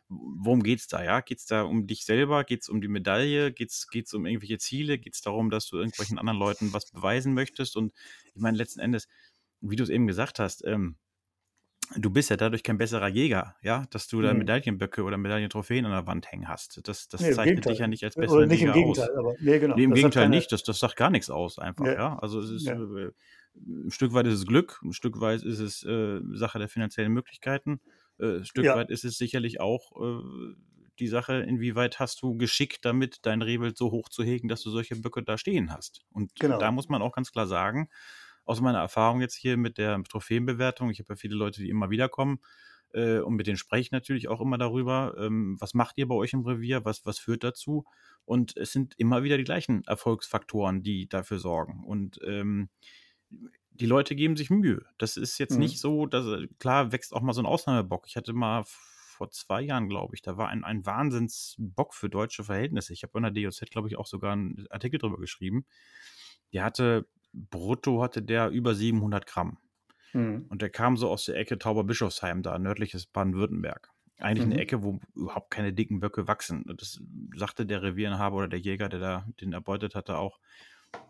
worum 0.09 0.61
geht 0.61 0.77
es 0.77 0.87
da, 0.87 1.03
ja? 1.03 1.21
Geht 1.21 1.39
es 1.39 1.47
da 1.47 1.63
um 1.63 1.87
dich 1.87 2.05
selber? 2.05 2.43
Geht 2.43 2.61
es 2.61 2.69
um 2.69 2.81
die 2.81 2.87
Medaille? 2.87 3.51
Geht 3.51 3.71
es 3.71 4.13
um 4.13 4.27
irgendwelche 4.27 4.59
Ziele? 4.59 4.99
Geht 4.99 5.15
es 5.15 5.21
darum, 5.21 5.49
dass 5.49 5.69
du 5.69 5.77
irgendwelchen 5.77 6.19
anderen 6.19 6.37
Leuten 6.37 6.71
was 6.71 6.91
beweisen 6.91 7.33
möchtest? 7.33 7.75
Und 7.75 7.91
ich 8.35 8.39
meine, 8.39 8.57
letzten 8.57 8.79
Endes, 8.79 9.07
wie 9.61 9.75
du 9.75 9.81
es 9.81 9.89
eben 9.89 10.05
gesagt 10.05 10.37
hast, 10.37 10.63
ähm, 10.67 10.97
du 11.95 12.09
bist 12.09 12.29
ja 12.29 12.37
dadurch 12.37 12.63
kein 12.63 12.77
besserer 12.77 13.07
Jäger, 13.07 13.55
ja, 13.61 13.85
dass 13.91 14.07
du 14.07 14.21
da 14.21 14.33
mhm. 14.33 14.39
Medaillenböcke 14.39 15.03
oder 15.03 15.17
Medaillentrophäen 15.17 15.85
an 15.85 15.91
der 15.91 16.07
Wand 16.07 16.31
hängen 16.31 16.47
hast. 16.47 16.81
Das, 16.87 17.07
das 17.07 17.21
nee, 17.21 17.31
zeichnet 17.31 17.65
dich 17.65 17.79
ja 17.79 17.87
nicht 17.87 18.03
als 18.03 18.15
besserer 18.15 18.37
oder 18.37 18.47
nicht 18.47 18.59
Jäger 18.59 18.75
im 18.75 18.79
Gegenteil, 18.79 19.09
aus. 19.09 19.17
Aber, 19.17 19.33
nee, 19.39 19.59
genau. 19.59 19.75
Nee, 19.75 19.83
im 19.83 19.91
das 19.91 19.97
Gegenteil 19.97 20.23
keine... 20.23 20.35
nicht, 20.35 20.51
das, 20.51 20.63
das 20.63 20.79
sagt 20.79 20.95
gar 20.95 21.09
nichts 21.09 21.29
aus 21.29 21.59
einfach, 21.59 21.85
ja. 21.85 21.93
ja? 21.93 22.19
Also 22.19 22.39
es 22.39 22.51
ist 22.51 22.65
ja. 22.65 22.73
äh, 22.73 23.11
ein 23.55 23.91
Stück 23.91 24.13
weit 24.13 24.27
ist 24.27 24.33
es 24.33 24.45
Glück, 24.45 24.79
ein 24.83 24.93
Stück 24.93 25.19
weit 25.19 25.43
ist 25.43 25.59
es 25.59 25.83
äh, 25.83 26.19
Sache 26.33 26.59
der 26.59 26.67
finanziellen 26.67 27.11
Möglichkeiten, 27.11 27.79
äh, 28.19 28.37
ein 28.37 28.45
Stück 28.45 28.65
ja. 28.65 28.75
weit 28.75 28.89
ist 28.89 29.05
es 29.05 29.17
sicherlich 29.17 29.59
auch 29.59 29.91
äh, 30.01 30.55
die 30.99 31.07
Sache, 31.07 31.41
inwieweit 31.41 31.99
hast 31.99 32.21
du 32.21 32.35
geschickt 32.37 32.83
damit, 32.83 33.19
dein 33.21 33.41
Rehwild 33.41 33.77
so 33.77 33.91
hoch 33.91 34.09
zu 34.09 34.23
hegen, 34.23 34.47
dass 34.47 34.61
du 34.61 34.71
solche 34.71 34.95
Böcke 34.95 35.23
da 35.23 35.37
stehen 35.37 35.71
hast. 35.71 36.05
Und 36.11 36.35
genau. 36.39 36.57
da 36.57 36.71
muss 36.71 36.89
man 36.89 37.01
auch 37.01 37.13
ganz 37.13 37.31
klar 37.31 37.47
sagen, 37.47 37.89
aus 38.47 38.61
meiner 38.61 38.79
Erfahrung 38.79 39.21
jetzt 39.21 39.35
hier 39.35 39.57
mit 39.57 39.77
der 39.77 40.01
Trophäenbewertung, 40.03 40.89
ich 40.89 40.99
habe 40.99 41.13
ja 41.13 41.15
viele 41.15 41.35
Leute, 41.35 41.61
die 41.61 41.69
immer 41.69 41.89
wieder 41.89 42.09
kommen, 42.09 42.39
äh, 42.93 43.19
und 43.19 43.35
mit 43.35 43.47
denen 43.47 43.57
spreche 43.57 43.81
ich 43.81 43.91
natürlich 43.91 44.27
auch 44.27 44.41
immer 44.41 44.57
darüber, 44.57 45.15
ähm, 45.19 45.57
was 45.59 45.73
macht 45.73 45.97
ihr 45.97 46.07
bei 46.07 46.15
euch 46.15 46.33
im 46.33 46.45
Revier, 46.45 46.85
was, 46.85 47.05
was 47.05 47.19
führt 47.19 47.43
dazu? 47.43 47.85
Und 48.25 48.55
es 48.57 48.71
sind 48.71 48.93
immer 48.97 49.23
wieder 49.23 49.37
die 49.37 49.43
gleichen 49.43 49.83
Erfolgsfaktoren, 49.85 50.83
die 50.83 51.07
dafür 51.07 51.39
sorgen. 51.39 51.83
Und 51.85 52.19
ähm, 52.25 52.69
die 53.71 53.85
Leute 53.85 54.15
geben 54.15 54.35
sich 54.35 54.49
Mühe. 54.49 54.85
Das 54.97 55.17
ist 55.17 55.37
jetzt 55.37 55.53
mhm. 55.53 55.59
nicht 55.59 55.79
so, 55.79 56.05
dass 56.05 56.25
klar 56.59 56.91
wächst 56.91 57.13
auch 57.13 57.21
mal 57.21 57.33
so 57.33 57.41
ein 57.41 57.45
Ausnahmebock. 57.45 58.07
Ich 58.07 58.15
hatte 58.15 58.33
mal 58.33 58.63
vor 58.65 59.31
zwei 59.31 59.61
Jahren, 59.61 59.89
glaube 59.89 60.15
ich, 60.15 60.21
da 60.21 60.37
war 60.37 60.49
ein, 60.49 60.63
ein 60.63 60.85
Wahnsinnsbock 60.85 61.93
für 61.93 62.09
deutsche 62.09 62.43
Verhältnisse. 62.43 62.93
Ich 62.93 63.03
habe 63.03 63.17
in 63.17 63.23
der 63.23 63.31
DOZ, 63.31 63.69
glaube 63.69 63.87
ich, 63.87 63.97
auch 63.97 64.07
sogar 64.07 64.33
einen 64.33 64.67
Artikel 64.69 64.99
drüber 64.99 65.17
geschrieben. 65.17 65.65
Der 66.53 66.63
hatte 66.63 67.07
brutto 67.49 68.01
hatte 68.01 68.21
der 68.21 68.49
über 68.49 68.75
700 68.75 69.25
Gramm. 69.27 69.57
Mhm. 70.13 70.45
Und 70.49 70.61
der 70.61 70.69
kam 70.69 70.97
so 70.97 71.09
aus 71.09 71.25
der 71.25 71.35
Ecke 71.35 71.57
Tauberbischofsheim, 71.57 72.41
da 72.41 72.57
nördliches 72.57 73.05
Baden-Württemberg. 73.05 73.91
Eigentlich 74.19 74.47
mhm. 74.47 74.53
eine 74.53 74.61
Ecke, 74.61 74.83
wo 74.83 74.99
überhaupt 75.15 75.51
keine 75.51 75.73
dicken 75.73 75.99
Böcke 75.99 76.27
wachsen. 76.27 76.65
Das 76.77 76.99
sagte 77.35 77.65
der 77.65 77.83
Revierenhaber 77.83 78.37
oder 78.37 78.47
der 78.47 78.59
Jäger, 78.59 78.89
der 78.89 78.99
da 78.99 79.27
den 79.39 79.53
erbeutet 79.53 79.95
hatte, 79.95 80.17
auch. 80.17 80.39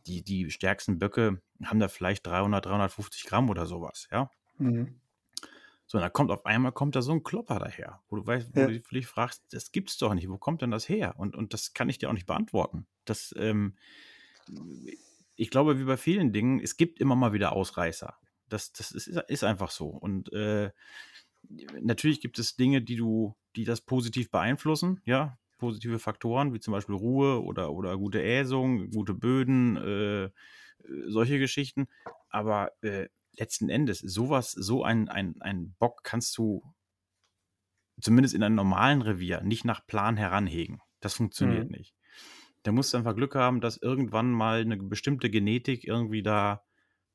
Die, 0.07 0.23
die 0.23 0.49
stärksten 0.49 0.97
Böcke 0.97 1.39
haben 1.63 1.79
da 1.79 1.87
vielleicht 1.87 2.25
300, 2.25 2.65
350 2.65 3.25
Gramm 3.25 3.49
oder 3.49 3.67
sowas, 3.67 4.07
ja. 4.11 4.31
Mhm. 4.57 4.99
So, 5.85 5.99
und 5.99 6.01
da 6.01 6.09
kommt 6.09 6.31
auf 6.31 6.45
einmal 6.45 6.73
kommt 6.73 6.95
da 6.95 7.01
so 7.01 7.13
ein 7.13 7.23
Klopper 7.23 7.59
daher, 7.59 8.01
wo 8.09 8.17
du 8.17 8.25
weißt, 8.25 8.55
wo 8.55 8.59
ja. 8.59 8.67
du 8.67 8.79
dich 8.79 9.07
fragst, 9.07 9.43
das 9.51 9.71
gibt's 9.71 9.97
doch 9.97 10.13
nicht, 10.13 10.27
wo 10.27 10.37
kommt 10.37 10.61
denn 10.61 10.71
das 10.71 10.89
her? 10.89 11.13
Und, 11.17 11.35
und 11.35 11.53
das 11.53 11.73
kann 11.73 11.87
ich 11.89 11.97
dir 11.97 12.09
auch 12.09 12.13
nicht 12.13 12.25
beantworten. 12.25 12.87
Das, 13.05 13.33
ähm, 13.37 13.75
ich 15.37 15.51
glaube, 15.51 15.79
wie 15.79 15.85
bei 15.85 15.97
vielen 15.97 16.33
Dingen, 16.33 16.59
es 16.59 16.77
gibt 16.77 16.99
immer 16.99 17.15
mal 17.15 17.31
wieder 17.31 17.53
Ausreißer. 17.53 18.17
Das, 18.49 18.73
das 18.73 18.91
ist, 18.91 19.07
ist 19.07 19.43
einfach 19.43 19.71
so. 19.71 19.87
Und 19.87 20.33
äh, 20.33 20.71
natürlich 21.79 22.19
gibt 22.21 22.39
es 22.39 22.55
Dinge, 22.55 22.81
die 22.81 22.95
du, 22.95 23.35
die 23.55 23.63
das 23.63 23.81
positiv 23.81 24.31
beeinflussen, 24.31 24.99
ja, 25.05 25.37
positive 25.59 25.99
Faktoren, 25.99 26.53
wie 26.53 26.59
zum 26.59 26.71
Beispiel 26.71 26.95
Ruhe 26.95 27.43
oder, 27.43 27.71
oder 27.71 27.97
gute 27.97 28.23
Äsung, 28.23 28.89
gute 28.89 29.13
Böden, 29.13 29.77
äh, 29.77 30.29
solche 31.07 31.39
Geschichten. 31.39 31.87
Aber 32.29 32.71
äh, 32.81 33.07
letzten 33.33 33.69
Endes, 33.69 33.99
sowas, 33.99 34.51
so 34.51 34.83
ein, 34.83 35.07
ein, 35.07 35.35
ein 35.41 35.75
Bock 35.77 36.03
kannst 36.03 36.37
du 36.37 36.63
zumindest 38.01 38.33
in 38.33 38.43
einem 38.43 38.55
normalen 38.55 39.01
Revier 39.01 39.41
nicht 39.41 39.65
nach 39.65 39.85
Plan 39.85 40.17
heranhegen. 40.17 40.81
Das 40.99 41.13
funktioniert 41.13 41.69
mhm. 41.69 41.77
nicht 41.77 41.96
der 42.67 42.73
muss 42.73 42.93
einfach 42.93 43.15
Glück 43.15 43.33
haben, 43.33 43.61
dass 43.61 43.77
irgendwann 43.77 44.29
mal 44.29 44.59
eine 44.59 44.75
bestimmte 44.75 45.29
Genetik 45.29 45.85
irgendwie 45.85 46.21
da 46.21 46.65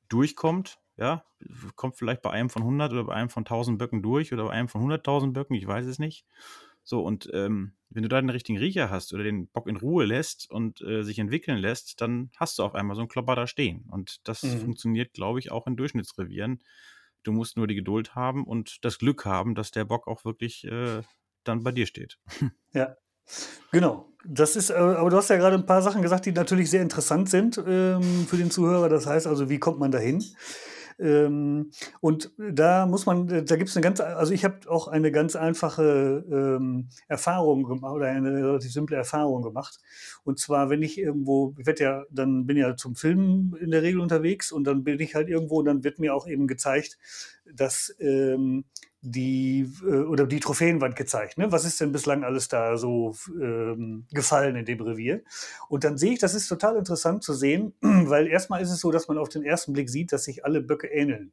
durchkommt. 0.09 0.79
Ja, 0.97 1.27
kommt 1.77 1.97
vielleicht 1.99 2.23
bei 2.23 2.31
einem 2.31 2.49
von 2.49 2.62
100 2.62 2.91
oder 2.91 3.05
bei 3.05 3.12
einem 3.12 3.29
von 3.29 3.43
1000 3.43 3.79
Böcken 3.79 4.03
durch 4.03 4.33
oder 4.33 4.45
bei 4.45 4.53
einem 4.53 4.69
von 4.69 4.81
100.000 4.81 5.35
Böcken, 5.35 5.55
ich 5.55 5.67
weiß 5.67 5.85
es 5.85 5.99
nicht. 5.99 6.25
So, 6.85 7.03
und 7.03 7.29
ähm, 7.35 7.75
wenn 7.91 8.03
du 8.03 8.09
da 8.09 8.19
den 8.19 8.31
richtigen 8.31 8.57
Riecher 8.57 8.88
hast 8.88 9.12
oder 9.12 9.25
den 9.25 9.47
Bock 9.49 9.69
in 9.69 9.77
Ruhe 9.77 10.07
lässt 10.07 10.51
und 10.51 10.81
äh, 10.81 11.03
sich 11.03 11.19
entwickeln 11.19 11.59
lässt, 11.59 12.01
dann 12.01 12.31
hast 12.37 12.59
du 12.59 12.62
auf 12.62 12.75
einmal 12.75 12.97
so 12.97 13.03
einen 13.03 13.11
Klopper 13.11 13.37
da 13.37 13.47
stehen. 13.47 13.85
Und 13.91 14.27
das 14.27 14.43
mhm. 14.45 14.59
funktioniert, 14.59 15.12
glaube 15.12 15.38
ich, 15.38 15.53
auch 15.53 15.67
in 15.67 15.77
Durchschnittsrevieren. 15.77 16.62
Du 17.25 17.33
musst 17.33 17.59
nur 17.59 17.67
die 17.67 17.75
Geduld 17.75 18.15
haben 18.15 18.47
und 18.47 18.83
das 18.87 18.99
Glück 18.99 19.27
haben, 19.27 19.55
dass 19.55 19.71
der 19.71 19.85
Bock 19.85 20.09
auch 20.09 20.25
wirklich 20.25 20.65
äh, 20.65 21.03
dann 21.45 21.62
bei 21.62 21.73
dir 21.73 21.85
steht. 21.85 22.19
Ja, 22.75 22.97
Genau. 23.71 24.09
Das 24.25 24.55
ist, 24.55 24.71
äh, 24.71 24.75
aber 24.75 25.11
du 25.11 25.17
hast 25.17 25.31
ja 25.31 25.37
gerade 25.37 25.57
ein 25.57 25.67
paar 25.67 25.83
Sachen 25.83 26.01
gesagt, 26.01 26.27
die 26.27 26.33
natürlich 26.33 26.71
sehr 26.71 26.83
interessant 26.83 27.29
sind 27.29 27.61
ähm, 27.67 28.27
für 28.29 28.37
den 28.37 28.53
Zuhörer. 28.53 28.89
Das 28.89 29.07
heißt 29.07 29.27
also, 29.27 29.49
wie 29.49 29.59
kommt 29.59 29.81
man 29.81 29.91
dahin? 29.91 30.23
Ähm, 30.99 31.71
und 32.01 32.33
da 32.39 32.87
muss 32.87 33.07
man, 33.07 33.27
da 33.27 33.57
gibt 33.57 33.71
es 33.71 33.77
eine 33.77 33.83
ganz, 33.83 34.01
also 34.01 34.33
ich 34.33 34.45
habe 34.45 34.71
auch 34.71 34.87
eine 34.87 35.11
ganz 35.11 35.35
einfache 35.35 36.25
ähm, 36.31 36.89
Erfahrung 37.09 37.65
gemacht 37.65 37.95
oder 37.95 38.07
eine 38.07 38.33
relativ 38.33 38.73
simple 38.73 38.97
Erfahrung 38.97 39.43
gemacht. 39.43 39.81
Und 40.23 40.39
zwar, 40.39 40.71
wenn 40.71 40.83
ich 40.83 40.99
irgendwo, 40.99 41.55
ich 41.59 41.67
werde 41.67 41.83
ja, 41.83 42.05
dann 42.11 42.47
bin 42.47 42.57
ja 42.57 42.77
zum 42.77 42.95
Filmen 42.95 43.57
in 43.57 43.71
der 43.71 43.83
Regel 43.83 44.01
unterwegs 44.01 44.53
und 44.53 44.65
dann 44.65 44.85
bin 44.85 45.01
ich 45.01 45.15
halt 45.15 45.29
irgendwo 45.29 45.59
und 45.59 45.65
dann 45.65 45.83
wird 45.83 45.99
mir 45.99 46.15
auch 46.15 46.29
eben 46.29 46.47
gezeigt, 46.47 46.99
dass 47.53 47.95
ähm, 47.99 48.65
die 49.03 49.69
äh, 49.83 50.05
oder 50.05 50.27
die 50.27 50.38
Trophäenwand 50.38 50.95
gezeigt. 50.95 51.37
Ne? 51.37 51.51
Was 51.51 51.65
ist 51.65 51.81
denn 51.81 51.91
bislang 51.91 52.23
alles 52.23 52.49
da 52.49 52.77
so 52.77 53.15
ähm, 53.29 54.07
gefallen 54.12 54.55
in 54.55 54.65
dem 54.65 54.81
Revier? 54.81 55.23
Und 55.69 55.83
dann 55.83 55.99
sehe 55.99 56.12
ich, 56.12 56.21
das 56.21 56.35
ist 56.35 56.47
total 56.47 56.77
interessant 56.77 57.25
zu 57.25 57.35
sehen, 57.35 57.75
weil 57.81 58.29
erstmal 58.29 58.62
ist 58.62 58.71
es 58.71 58.81
so, 58.81 58.93
dass 58.93 59.09
man 59.09 59.19
auf 59.19 59.29
den 59.29 59.43
ersten 59.43 59.73
Blick 59.73 59.91
sieht, 59.91 60.12
dass 60.12 60.25
sich 60.25 60.45
alle 60.45 60.61
Böcke 60.61 60.87
ähneln. 60.87 61.33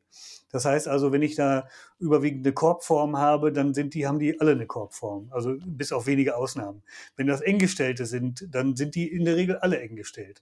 Das 0.51 0.65
heißt 0.65 0.87
also, 0.87 1.11
wenn 1.11 1.21
ich 1.21 1.35
da 1.35 1.67
überwiegend 1.99 2.45
eine 2.45 2.53
Korbform 2.53 3.17
habe, 3.17 3.53
dann 3.53 3.75
sind 3.75 3.93
die, 3.93 4.07
haben 4.07 4.17
die 4.17 4.41
alle 4.41 4.51
eine 4.51 4.65
Korbform, 4.65 5.29
also 5.31 5.55
bis 5.63 5.91
auf 5.91 6.07
wenige 6.07 6.35
Ausnahmen. 6.35 6.81
Wenn 7.15 7.27
das 7.27 7.41
enggestellte 7.41 8.07
sind, 8.07 8.47
dann 8.49 8.75
sind 8.75 8.95
die 8.95 9.07
in 9.07 9.25
der 9.25 9.35
Regel 9.35 9.57
alle 9.57 9.79
eng 9.79 9.95
gestellt. 9.95 10.41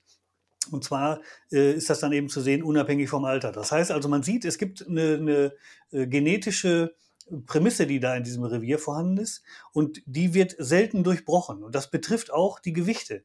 Und 0.71 0.85
zwar 0.85 1.21
äh, 1.51 1.73
ist 1.73 1.89
das 1.89 1.99
dann 1.99 2.13
eben 2.13 2.29
zu 2.29 2.39
sehen, 2.39 2.63
unabhängig 2.63 3.09
vom 3.09 3.25
Alter. 3.25 3.51
Das 3.51 3.71
heißt 3.71 3.91
also, 3.91 4.07
man 4.07 4.23
sieht, 4.23 4.45
es 4.45 4.57
gibt 4.57 4.85
eine, 4.87 5.15
eine 5.15 5.53
äh, 5.91 6.07
genetische 6.07 6.93
Prämisse, 7.45 7.87
die 7.87 7.99
da 7.99 8.15
in 8.15 8.23
diesem 8.23 8.43
Revier 8.43 8.79
vorhanden 8.79 9.17
ist. 9.17 9.43
Und 9.71 10.01
die 10.05 10.33
wird 10.33 10.55
selten 10.57 11.03
durchbrochen. 11.03 11.63
Und 11.63 11.75
das 11.75 11.89
betrifft 11.89 12.31
auch 12.31 12.59
die 12.59 12.73
Gewichte. 12.73 13.23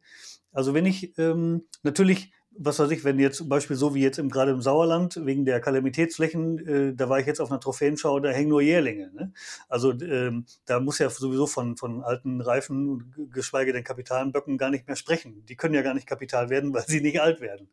Also 0.52 0.74
wenn 0.74 0.86
ich 0.86 1.16
ähm, 1.18 1.66
natürlich 1.82 2.32
was 2.58 2.78
weiß 2.78 2.90
ich, 2.90 3.04
wenn 3.04 3.18
jetzt 3.18 3.38
zum 3.38 3.48
Beispiel 3.48 3.76
so 3.76 3.94
wie 3.94 4.02
jetzt 4.02 4.18
im, 4.18 4.28
gerade 4.28 4.50
im 4.50 4.60
Sauerland, 4.60 5.20
wegen 5.24 5.44
der 5.44 5.60
Kalamitätsflächen, 5.60 6.66
äh, 6.66 6.94
da 6.94 7.08
war 7.08 7.18
ich 7.18 7.26
jetzt 7.26 7.40
auf 7.40 7.50
einer 7.50 7.60
Trophäenschau, 7.60 8.20
da 8.20 8.30
hängen 8.30 8.50
nur 8.50 8.62
Jährlinge. 8.62 9.10
Ne? 9.12 9.32
Also 9.68 9.92
ähm, 9.92 10.46
da 10.64 10.80
muss 10.80 10.98
ja 10.98 11.08
sowieso 11.10 11.46
von, 11.46 11.76
von 11.76 12.02
alten 12.02 12.40
Reifen, 12.40 13.14
geschweige 13.32 13.72
denn 13.72 13.84
kapitalen 13.84 14.32
Böcken 14.32 14.58
gar 14.58 14.70
nicht 14.70 14.86
mehr 14.86 14.96
sprechen. 14.96 15.44
Die 15.46 15.56
können 15.56 15.74
ja 15.74 15.82
gar 15.82 15.94
nicht 15.94 16.06
Kapital 16.06 16.50
werden, 16.50 16.72
weil 16.74 16.86
sie 16.86 17.00
nicht 17.00 17.20
alt 17.20 17.40
werden. 17.40 17.68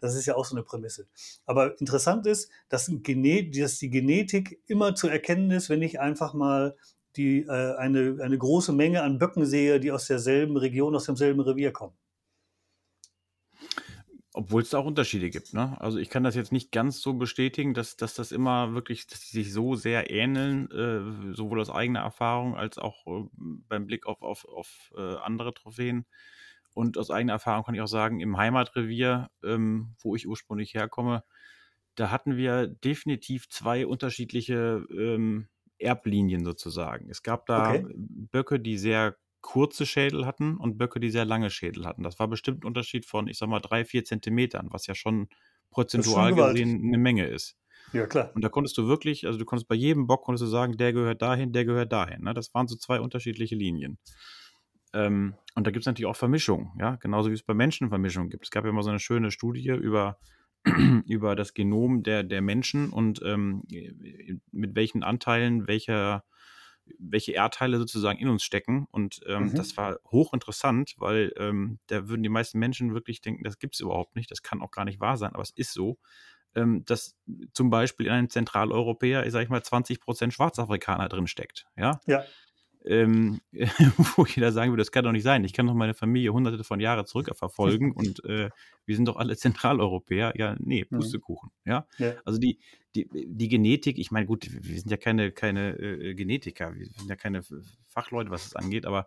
Das 0.00 0.14
ist 0.14 0.26
ja 0.26 0.34
auch 0.34 0.44
so 0.44 0.56
eine 0.56 0.64
Prämisse. 0.64 1.06
Aber 1.46 1.78
interessant 1.78 2.26
ist, 2.26 2.50
dass, 2.68 2.90
dass 2.90 3.78
die 3.78 3.90
Genetik 3.90 4.60
immer 4.66 4.94
zu 4.94 5.08
erkennen 5.08 5.50
ist, 5.50 5.70
wenn 5.70 5.82
ich 5.82 6.00
einfach 6.00 6.34
mal 6.34 6.76
die, 7.16 7.42
äh, 7.42 7.76
eine, 7.76 8.18
eine 8.20 8.38
große 8.38 8.72
Menge 8.72 9.02
an 9.02 9.18
Böcken 9.18 9.46
sehe, 9.46 9.78
die 9.78 9.92
aus 9.92 10.06
derselben 10.06 10.56
Region, 10.56 10.94
aus 10.96 11.04
demselben 11.04 11.40
Revier 11.40 11.72
kommen. 11.72 11.94
Obwohl 14.34 14.62
es 14.62 14.70
da 14.70 14.78
auch 14.78 14.86
Unterschiede 14.86 15.28
gibt, 15.28 15.52
ne? 15.52 15.78
Also 15.78 15.98
ich 15.98 16.08
kann 16.08 16.24
das 16.24 16.34
jetzt 16.34 16.52
nicht 16.52 16.72
ganz 16.72 17.02
so 17.02 17.12
bestätigen, 17.12 17.74
dass, 17.74 17.96
dass 17.96 18.14
das 18.14 18.32
immer 18.32 18.72
wirklich, 18.72 19.06
dass 19.06 19.20
sie 19.20 19.42
sich 19.42 19.52
so 19.52 19.74
sehr 19.74 20.10
ähneln, 20.10 20.70
äh, 20.70 21.34
sowohl 21.34 21.60
aus 21.60 21.68
eigener 21.68 22.00
Erfahrung 22.00 22.56
als 22.56 22.78
auch 22.78 23.06
äh, 23.06 23.28
beim 23.68 23.86
Blick 23.86 24.06
auf, 24.06 24.22
auf, 24.22 24.46
auf 24.46 24.92
äh, 24.96 25.16
andere 25.16 25.52
Trophäen. 25.52 26.06
Und 26.72 26.96
aus 26.96 27.10
eigener 27.10 27.34
Erfahrung 27.34 27.64
kann 27.64 27.74
ich 27.74 27.82
auch 27.82 27.86
sagen, 27.86 28.20
im 28.20 28.38
Heimatrevier, 28.38 29.30
ähm, 29.44 29.94
wo 30.00 30.16
ich 30.16 30.26
ursprünglich 30.26 30.72
herkomme, 30.72 31.24
da 31.94 32.10
hatten 32.10 32.36
wir 32.38 32.68
definitiv 32.68 33.50
zwei 33.50 33.86
unterschiedliche 33.86 34.86
ähm, 34.90 35.48
Erblinien 35.78 36.44
sozusagen. 36.44 37.10
Es 37.10 37.22
gab 37.22 37.44
da 37.44 37.70
okay. 37.70 37.86
Böcke, 37.94 38.60
die 38.60 38.78
sehr 38.78 39.16
kurze 39.42 39.84
Schädel 39.84 40.24
hatten 40.24 40.56
und 40.56 40.78
Böcke, 40.78 41.00
die 41.00 41.10
sehr 41.10 41.24
lange 41.24 41.50
Schädel 41.50 41.84
hatten. 41.84 42.02
Das 42.02 42.18
war 42.18 42.28
bestimmt 42.28 42.62
ein 42.62 42.66
Unterschied 42.66 43.04
von, 43.04 43.26
ich 43.26 43.36
sag 43.36 43.48
mal, 43.48 43.60
drei, 43.60 43.84
vier 43.84 44.04
Zentimetern, 44.04 44.68
was 44.70 44.86
ja 44.86 44.94
schon 44.94 45.28
prozentual 45.70 46.34
schon 46.34 46.52
gesehen 46.52 46.82
eine 46.86 46.98
Menge 46.98 47.26
ist. 47.26 47.56
Ja, 47.92 48.06
klar. 48.06 48.30
Und 48.34 48.42
da 48.42 48.48
konntest 48.48 48.78
du 48.78 48.86
wirklich, 48.86 49.26
also 49.26 49.38
du 49.38 49.44
konntest 49.44 49.68
bei 49.68 49.74
jedem 49.74 50.06
Bock 50.06 50.24
konntest 50.24 50.44
du 50.44 50.46
sagen, 50.46 50.76
der 50.76 50.92
gehört 50.92 51.20
dahin, 51.20 51.52
der 51.52 51.64
gehört 51.64 51.92
dahin. 51.92 52.22
Ne? 52.22 52.32
Das 52.32 52.54
waren 52.54 52.68
so 52.68 52.76
zwei 52.76 53.00
unterschiedliche 53.00 53.54
Linien. 53.54 53.98
Ähm, 54.94 55.34
und 55.54 55.66
da 55.66 55.70
gibt 55.70 55.82
es 55.82 55.86
natürlich 55.86 56.06
auch 56.06 56.16
Vermischungen, 56.16 56.70
ja, 56.78 56.96
genauso 56.96 57.30
wie 57.30 57.34
es 57.34 57.42
bei 57.42 57.54
Menschen 57.54 57.88
Vermischungen 57.88 58.30
gibt. 58.30 58.44
Es 58.44 58.50
gab 58.50 58.64
ja 58.64 58.72
mal 58.72 58.82
so 58.82 58.90
eine 58.90 59.00
schöne 59.00 59.30
Studie 59.30 59.68
über, 59.68 60.18
über 61.06 61.34
das 61.34 61.54
Genom 61.54 62.02
der, 62.02 62.22
der 62.22 62.42
Menschen 62.42 62.90
und 62.90 63.20
ähm, 63.24 63.64
mit 64.52 64.74
welchen 64.74 65.02
Anteilen 65.02 65.66
welcher 65.66 66.24
welche 66.98 67.32
Erdteile 67.32 67.78
sozusagen 67.78 68.18
in 68.18 68.28
uns 68.28 68.42
stecken. 68.42 68.86
Und 68.90 69.20
ähm, 69.26 69.44
mhm. 69.44 69.54
das 69.54 69.76
war 69.76 69.98
hochinteressant, 70.10 70.94
weil 70.98 71.32
ähm, 71.36 71.78
da 71.86 72.08
würden 72.08 72.22
die 72.22 72.28
meisten 72.28 72.58
Menschen 72.58 72.94
wirklich 72.94 73.20
denken, 73.20 73.44
das 73.44 73.58
gibt 73.58 73.74
es 73.74 73.80
überhaupt 73.80 74.16
nicht, 74.16 74.30
das 74.30 74.42
kann 74.42 74.62
auch 74.62 74.70
gar 74.70 74.84
nicht 74.84 75.00
wahr 75.00 75.16
sein, 75.16 75.32
aber 75.32 75.42
es 75.42 75.50
ist 75.50 75.72
so, 75.72 75.98
ähm, 76.54 76.84
dass 76.84 77.16
zum 77.52 77.70
Beispiel 77.70 78.06
in 78.06 78.12
einem 78.12 78.30
Zentraleuropäer, 78.30 79.24
ich 79.24 79.32
sage 79.32 79.48
mal, 79.48 79.62
20 79.62 80.00
Prozent 80.00 80.34
Schwarzafrikaner 80.34 81.08
drin 81.08 81.26
steckt. 81.26 81.66
Ja. 81.76 82.00
ja 82.06 82.24
ähm, 82.84 83.40
wo 84.16 84.26
jeder 84.26 84.52
sagen 84.52 84.72
würde, 84.72 84.80
das 84.80 84.92
kann 84.92 85.04
doch 85.04 85.12
nicht 85.12 85.22
sein. 85.22 85.44
Ich 85.44 85.52
kann 85.52 85.66
doch 85.66 85.74
meine 85.74 85.94
Familie 85.94 86.32
hunderte 86.32 86.64
von 86.64 86.80
Jahren 86.80 87.06
zurückverfolgen 87.06 87.92
und 87.92 88.24
äh, 88.24 88.50
wir 88.84 88.96
sind 88.96 89.06
doch 89.06 89.16
alle 89.16 89.36
Zentraleuropäer. 89.36 90.34
Ja, 90.36 90.56
nee. 90.58 90.84
Pustekuchen. 90.84 91.50
Ja? 91.64 91.86
ja. 91.98 92.14
Also 92.24 92.38
die, 92.38 92.58
die, 92.94 93.08
die 93.12 93.48
Genetik, 93.48 93.98
ich 93.98 94.10
meine, 94.10 94.26
gut, 94.26 94.48
wir 94.50 94.78
sind 94.78 94.90
ja 94.90 94.96
keine, 94.96 95.32
keine 95.32 95.78
äh, 95.78 96.14
Genetiker, 96.14 96.74
wir 96.74 96.86
sind 96.86 97.08
ja 97.08 97.16
keine 97.16 97.42
Fachleute, 97.88 98.30
was 98.30 98.46
es 98.46 98.56
angeht, 98.56 98.86
aber 98.86 99.06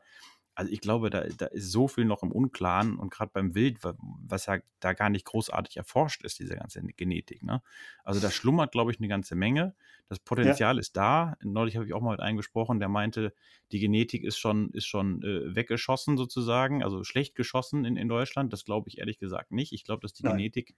also 0.55 0.71
ich 0.71 0.79
glaube, 0.79 1.09
da, 1.09 1.25
da 1.37 1.47
ist 1.47 1.69
so 1.71 1.89
viel 1.89 2.05
noch 2.05 2.23
im 2.23 2.31
Unklaren 2.31 2.97
und 2.97 3.11
gerade 3.11 3.29
beim 3.33 3.55
Wild, 3.55 3.79
was 3.83 4.45
ja 4.45 4.59
da 4.79 4.93
gar 4.93 5.09
nicht 5.09 5.25
großartig 5.25 5.75
erforscht 5.75 6.23
ist, 6.23 6.39
diese 6.39 6.55
ganze 6.55 6.81
Genetik. 6.81 7.43
Ne? 7.43 7.61
Also 8.05 8.21
da 8.21 8.31
schlummert, 8.31 8.71
glaube 8.71 8.91
ich, 8.91 8.99
eine 8.99 9.09
ganze 9.09 9.35
Menge. 9.35 9.75
Das 10.07 10.19
Potenzial 10.19 10.75
ja. 10.75 10.79
ist 10.79 10.95
da. 10.95 11.35
Neulich 11.43 11.75
habe 11.75 11.85
ich 11.85 11.93
auch 11.93 12.01
mal 12.01 12.11
mit 12.11 12.21
einem 12.21 12.37
gesprochen, 12.37 12.79
der 12.79 12.87
meinte, 12.87 13.33
die 13.73 13.79
Genetik 13.79 14.23
ist 14.23 14.37
schon, 14.37 14.69
ist 14.71 14.85
schon 14.85 15.21
äh, 15.23 15.53
weggeschossen 15.53 16.15
sozusagen, 16.15 16.83
also 16.83 17.03
schlecht 17.03 17.35
geschossen 17.35 17.83
in, 17.83 17.97
in 17.97 18.07
Deutschland. 18.07 18.53
Das 18.53 18.63
glaube 18.63 18.87
ich 18.87 18.99
ehrlich 18.99 19.19
gesagt 19.19 19.51
nicht. 19.51 19.73
Ich 19.73 19.83
glaube, 19.83 20.01
dass 20.01 20.13
die 20.13 20.23
Nein. 20.23 20.37
Genetik 20.37 20.73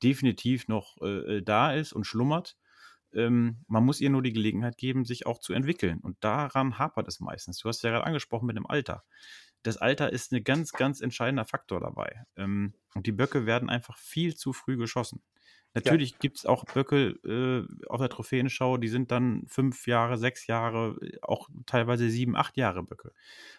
definitiv 0.00 0.68
noch 0.68 0.96
äh, 1.02 1.38
äh 1.38 1.42
da 1.42 1.72
ist 1.72 1.92
und 1.92 2.04
schlummert 2.04 2.56
ähm, 3.14 3.64
man 3.66 3.84
muss 3.84 4.00
ihr 4.00 4.10
nur 4.10 4.22
die 4.22 4.32
Gelegenheit 4.32 4.76
geben, 4.76 5.04
sich 5.04 5.26
auch 5.26 5.38
zu 5.38 5.52
entwickeln. 5.52 6.00
Und 6.00 6.16
daran 6.20 6.78
hapert 6.78 7.08
es 7.08 7.20
meistens. 7.20 7.58
Du 7.58 7.68
hast 7.68 7.82
ja 7.82 7.90
gerade 7.90 8.06
angesprochen 8.06 8.46
mit 8.46 8.56
dem 8.56 8.66
Alter. 8.66 9.04
Das 9.62 9.76
Alter 9.76 10.12
ist 10.12 10.32
ein 10.32 10.44
ganz, 10.44 10.72
ganz 10.72 11.00
entscheidender 11.00 11.44
Faktor 11.44 11.80
dabei. 11.80 12.24
Ähm, 12.36 12.74
und 12.94 13.06
die 13.06 13.12
Böcke 13.12 13.46
werden 13.46 13.70
einfach 13.70 13.96
viel 13.98 14.34
zu 14.36 14.52
früh 14.52 14.76
geschossen. 14.76 15.22
Natürlich 15.74 16.12
ja. 16.12 16.16
gibt 16.20 16.38
es 16.38 16.46
auch 16.46 16.64
Böcke 16.64 17.10
äh, 17.24 17.86
auf 17.88 18.00
der 18.00 18.08
Trophäenschau, 18.08 18.78
die 18.78 18.88
sind 18.88 19.10
dann 19.10 19.44
fünf 19.46 19.86
Jahre, 19.86 20.16
sechs 20.16 20.46
Jahre, 20.46 20.98
auch 21.22 21.48
teilweise 21.66 22.08
sieben, 22.08 22.36
acht 22.36 22.56
Jahre 22.56 22.82
Böcke, 22.82 23.12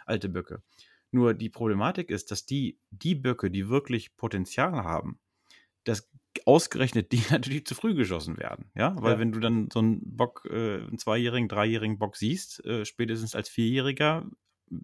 alte 0.06 0.28
Böcke. 0.28 0.64
Nur 1.12 1.34
die 1.34 1.50
Problematik 1.50 2.10
ist, 2.10 2.32
dass 2.32 2.46
die, 2.46 2.80
die 2.92 3.16
Böcke, 3.16 3.50
die 3.50 3.70
wirklich 3.70 4.16
Potenzial 4.16 4.84
haben, 4.84 5.20
das 5.84 6.10
ausgerechnet 6.46 7.12
die 7.12 7.24
natürlich 7.30 7.66
zu 7.66 7.76
früh 7.76 7.96
geschossen 7.96 8.38
werden. 8.38 8.72
Ja, 8.76 8.96
weil 9.00 9.14
ja. 9.14 9.20
wenn 9.20 9.32
du 9.32 9.40
dann 9.40 9.70
so 9.72 9.80
einen 9.80 10.02
Bock, 10.16 10.48
äh, 10.50 10.78
einen 10.78 10.98
zweijährigen, 10.98 11.48
dreijährigen 11.48 11.98
Bock 11.98 12.16
siehst, 12.16 12.64
äh, 12.66 12.86
spätestens 12.86 13.36
als 13.36 13.50
Vierjähriger 13.50 14.26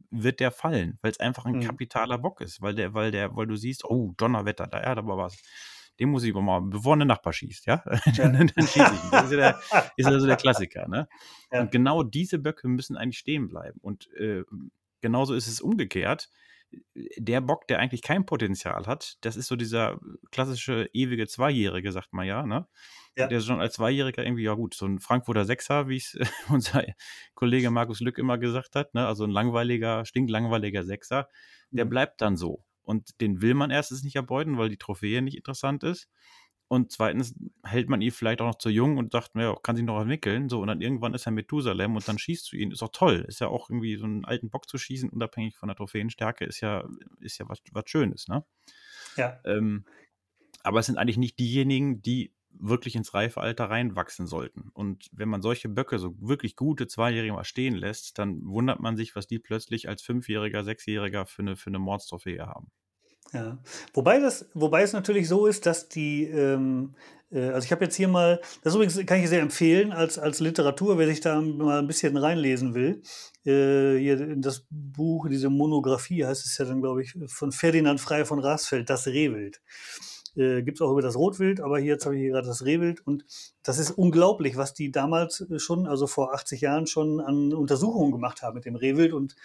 wird 0.10 0.40
der 0.40 0.52
fallen, 0.52 0.98
weil 1.02 1.12
es 1.12 1.20
einfach 1.20 1.46
ein 1.46 1.58
mhm. 1.58 1.64
kapitaler 1.64 2.18
Bock 2.18 2.42
ist, 2.42 2.62
weil 2.62 2.74
der, 2.74 2.94
weil 2.94 3.12
der, 3.12 3.36
weil 3.36 3.46
du 3.46 3.56
siehst, 3.56 3.86
oh, 3.86 4.14
Donnerwetter, 4.18 4.68
da 4.68 4.82
hat 4.84 4.98
aber 4.98 5.18
was. 5.18 5.38
Den 6.00 6.10
muss 6.10 6.24
ich 6.24 6.32
aber 6.32 6.42
mal, 6.42 6.60
bevor 6.62 6.98
ein 6.98 7.08
Nachbar 7.08 7.32
schießt, 7.32 7.68
ja, 7.68 7.84
ja. 8.06 8.28
dann, 8.28 8.52
dann 8.54 8.68
schieße 8.68 8.94
ich. 8.94 9.10
Das 9.12 9.26
ist 9.26 9.32
ja, 9.32 9.38
der, 9.38 9.60
ist 9.96 10.10
ja 10.10 10.20
so 10.20 10.26
der 10.26 10.36
Klassiker, 10.36 10.88
ne? 10.88 11.08
Ja. 11.52 11.62
Und 11.62 11.72
genau 11.72 12.04
diese 12.04 12.40
Böcke 12.40 12.68
müssen 12.68 12.98
eigentlich 12.98 13.20
stehen 13.20 13.48
bleiben. 13.48 13.80
Und 13.82 14.12
äh, 14.14 14.44
genauso 15.02 15.36
ist 15.36 15.48
es 15.48 15.62
umgekehrt 15.62 16.30
der 16.94 17.42
Bock, 17.42 17.68
der 17.68 17.80
eigentlich 17.80 18.02
kein 18.02 18.26
Potenzial 18.26 18.86
hat, 18.86 19.18
das 19.22 19.36
ist 19.36 19.48
so 19.48 19.56
dieser 19.56 20.00
klassische 20.32 20.90
ewige 20.94 21.28
Zweijährige, 21.28 21.92
sagt 21.92 22.14
man 22.14 22.26
ja, 22.26 22.46
ne? 22.46 22.68
Ja. 23.18 23.28
Der 23.28 23.40
schon 23.40 23.62
als 23.62 23.76
Zweijähriger 23.76 24.26
irgendwie, 24.26 24.44
ja 24.44 24.54
gut, 24.54 24.74
so 24.74 24.86
ein 24.86 25.00
Frankfurter 25.00 25.46
Sechser, 25.46 25.88
wie 25.88 25.98
es 25.98 26.18
unser 26.50 26.84
Kollege 27.34 27.72
Markus 27.72 28.02
Lück 28.02 28.18
immer 28.18 28.38
gesagt 28.38 28.76
hat, 28.76 28.94
ne? 28.94 29.08
Also 29.08 29.24
ein 29.24 29.32
langweiliger, 29.32 30.06
stinklangweiliger 30.06 30.84
Sechser, 30.84 31.30
der 31.72 31.86
mhm. 31.86 31.90
bleibt 31.90 32.22
dann 32.22 32.38
so. 32.38 32.64
Und 32.84 33.20
den 33.20 33.42
will 33.42 33.56
man 33.56 33.72
erstens 33.72 34.04
nicht 34.04 34.16
erbeuten, 34.16 34.58
weil 34.58 34.70
die 34.70 34.78
Trophäe 34.78 35.22
nicht 35.22 35.36
interessant 35.36 35.84
ist. 35.84 36.08
Und 36.68 36.92
zweitens 36.92 37.36
hält 37.64 37.90
man 37.90 38.02
ihn 38.02 38.12
vielleicht 38.12 38.42
auch 38.42 38.48
noch 38.48 38.58
zu 38.58 38.70
jung 38.70 38.98
und 38.98 39.12
sagt, 39.12 39.36
naja, 39.36 39.56
kann 39.62 39.76
sich 39.76 39.86
noch 39.86 40.02
entwickeln. 40.02 40.50
So, 40.50 40.62
und 40.62 40.68
dann 40.68 40.82
irgendwann 40.82 41.14
ist 41.14 41.28
er 41.28 41.32
Methusalem 41.32 41.96
und 41.96 42.08
dann 42.08 42.18
schießt 42.18 42.52
du 42.52 42.58
ihn. 42.58 42.72
Ist 42.72 42.82
auch 42.82 42.92
toll. 42.92 43.24
Ist 43.28 43.40
ja 43.40 43.48
auch 43.48 43.70
irgendwie 43.70 43.96
so 43.98 44.06
einen 44.06 44.26
alten 44.26 44.50
Bock 44.50 44.68
zu 44.68 44.78
schießen, 44.78 45.10
unabhängig 45.10 45.56
von 45.56 45.68
der 45.68 45.76
Trophäenstärke, 45.76 46.44
ist 46.46 46.62
ja, 46.62 46.88
ist 47.20 47.38
ja 47.38 47.48
was, 47.48 47.60
was 47.72 47.84
Schönes, 47.88 48.28
ne? 48.28 48.44
Ja. 49.16 49.40
Ähm, 49.46 49.86
aber 50.64 50.80
es 50.80 50.88
sind 50.88 50.98
eigentlich 50.98 51.18
nicht 51.18 51.38
diejenigen, 51.38 52.02
die 52.02 52.34
wirklich 52.60 52.96
ins 52.96 53.14
reife 53.14 53.42
Alter 53.42 53.66
reinwachsen 53.66 54.28
sollten. 54.28 54.70
Und 54.74 55.08
wenn 55.12 55.30
man 55.30 55.42
solche 55.42 55.70
Böcke, 55.70 56.00
so 56.00 56.16
wirklich 56.20 56.56
gute 56.56 56.88
Zweijährige 56.88 57.34
mal 57.34 57.44
stehen 57.44 57.76
lässt, 57.76 58.18
dann 58.18 58.46
wundert 58.46 58.80
man 58.80 58.98
sich, 58.98 59.16
was 59.16 59.28
die 59.28 59.40
plötzlich 59.40 59.90
als 59.90 60.02
Fünfjähriger, 60.02 60.64
Sechsjähriger 60.64 61.26
für 61.26 61.42
eine, 61.42 61.56
für 61.56 61.70
eine 61.70 61.80
Mordstrophäe 61.80 62.48
haben. 62.48 62.72
Ja, 63.34 63.58
wobei 63.94 64.20
das, 64.20 64.46
wobei 64.54 64.84
es 64.84 64.94
natürlich 64.94 65.28
so 65.28 65.46
ist, 65.46 65.66
dass 65.66 65.90
die, 65.90 66.24
ähm, 66.26 66.96
äh, 67.32 67.50
also 67.50 67.66
ich 67.66 67.72
habe 67.72 67.84
jetzt 67.84 67.96
hier 67.96 68.08
mal, 68.08 68.40
das 68.64 68.76
übrigens 68.76 69.04
kann 69.06 69.20
ich 69.20 69.30
sehr 69.30 69.42
empfehlen 69.42 69.92
als, 69.92 70.18
als 70.18 70.40
Literatur, 70.40 70.98
wer 70.98 71.08
sich 71.08 71.22
da 71.22 71.42
mal 71.42 71.80
ein 71.80 71.88
bisschen 71.88 72.16
reinlesen 72.18 72.74
will. 72.74 73.02
Äh, 73.46 74.00
hier 74.00 74.22
in 74.22 74.42
das 74.42 74.66
Buch, 74.70 75.28
diese 75.28 75.50
Monographie 75.50 76.26
heißt 76.26 76.46
es 76.46 76.58
ja 76.58 76.66
dann, 76.66 76.82
glaube 76.82 77.02
ich, 77.02 77.14
von 77.28 77.52
Ferdinand 77.52 78.00
Frey 78.00 78.26
von 78.26 78.40
Rasfeld, 78.40 78.90
Das 78.90 79.08
Rehwild. 79.08 79.62
Äh, 80.36 80.64
Gibt 80.64 80.78
es 80.78 80.82
auch 80.82 80.92
über 80.92 81.02
das 81.02 81.16
Rotwild, 81.16 81.62
aber 81.62 81.80
hier 81.80 81.94
jetzt 81.94 82.06
habe 82.06 82.16
ich 82.16 82.22
hier 82.22 82.32
gerade 82.32 82.48
das 82.48 82.66
Rehwild 82.66 83.06
und 83.06 83.26
das 83.64 83.80
ist 83.80 83.92
unglaublich, 83.92 84.58
was 84.58 84.74
die 84.74 84.92
damals 84.92 85.42
äh, 85.42 85.60
schon, 85.60 85.88
also 85.88 86.08
vor 86.08 86.34
80 86.34 86.62
Jahren 86.62 86.88
schon 86.88 87.20
an 87.20 87.54
Untersuchungen 87.54 88.12
gemacht 88.12 88.42
haben 88.42 88.56
mit 88.56 88.66
dem 88.66 88.76
Rehwild 88.76 89.14
und 89.14 89.36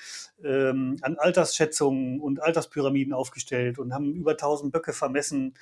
ähm, 0.45 0.97
an 1.03 1.17
Altersschätzungen 1.19 2.21
und 2.21 2.43
Alterspyramiden 2.43 3.13
aufgestellt 3.13 3.79
und 3.79 3.95
haben 3.95 4.15
über 4.15 4.33
1000 4.33 4.73
Böcke 4.73 4.93
vermessen 4.93 5.55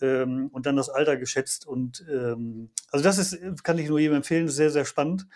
ähm, 0.00 0.48
und 0.52 0.66
dann 0.66 0.76
das 0.76 0.88
Alter 0.88 1.16
geschätzt 1.16 1.66
und 1.66 2.04
ähm, 2.10 2.70
also 2.90 3.04
das 3.04 3.18
ist, 3.18 3.64
kann 3.64 3.78
ich 3.78 3.88
nur 3.88 3.98
jedem 3.98 4.16
empfehlen, 4.16 4.48
sehr, 4.48 4.70
sehr 4.70 4.84
spannend 4.84 5.26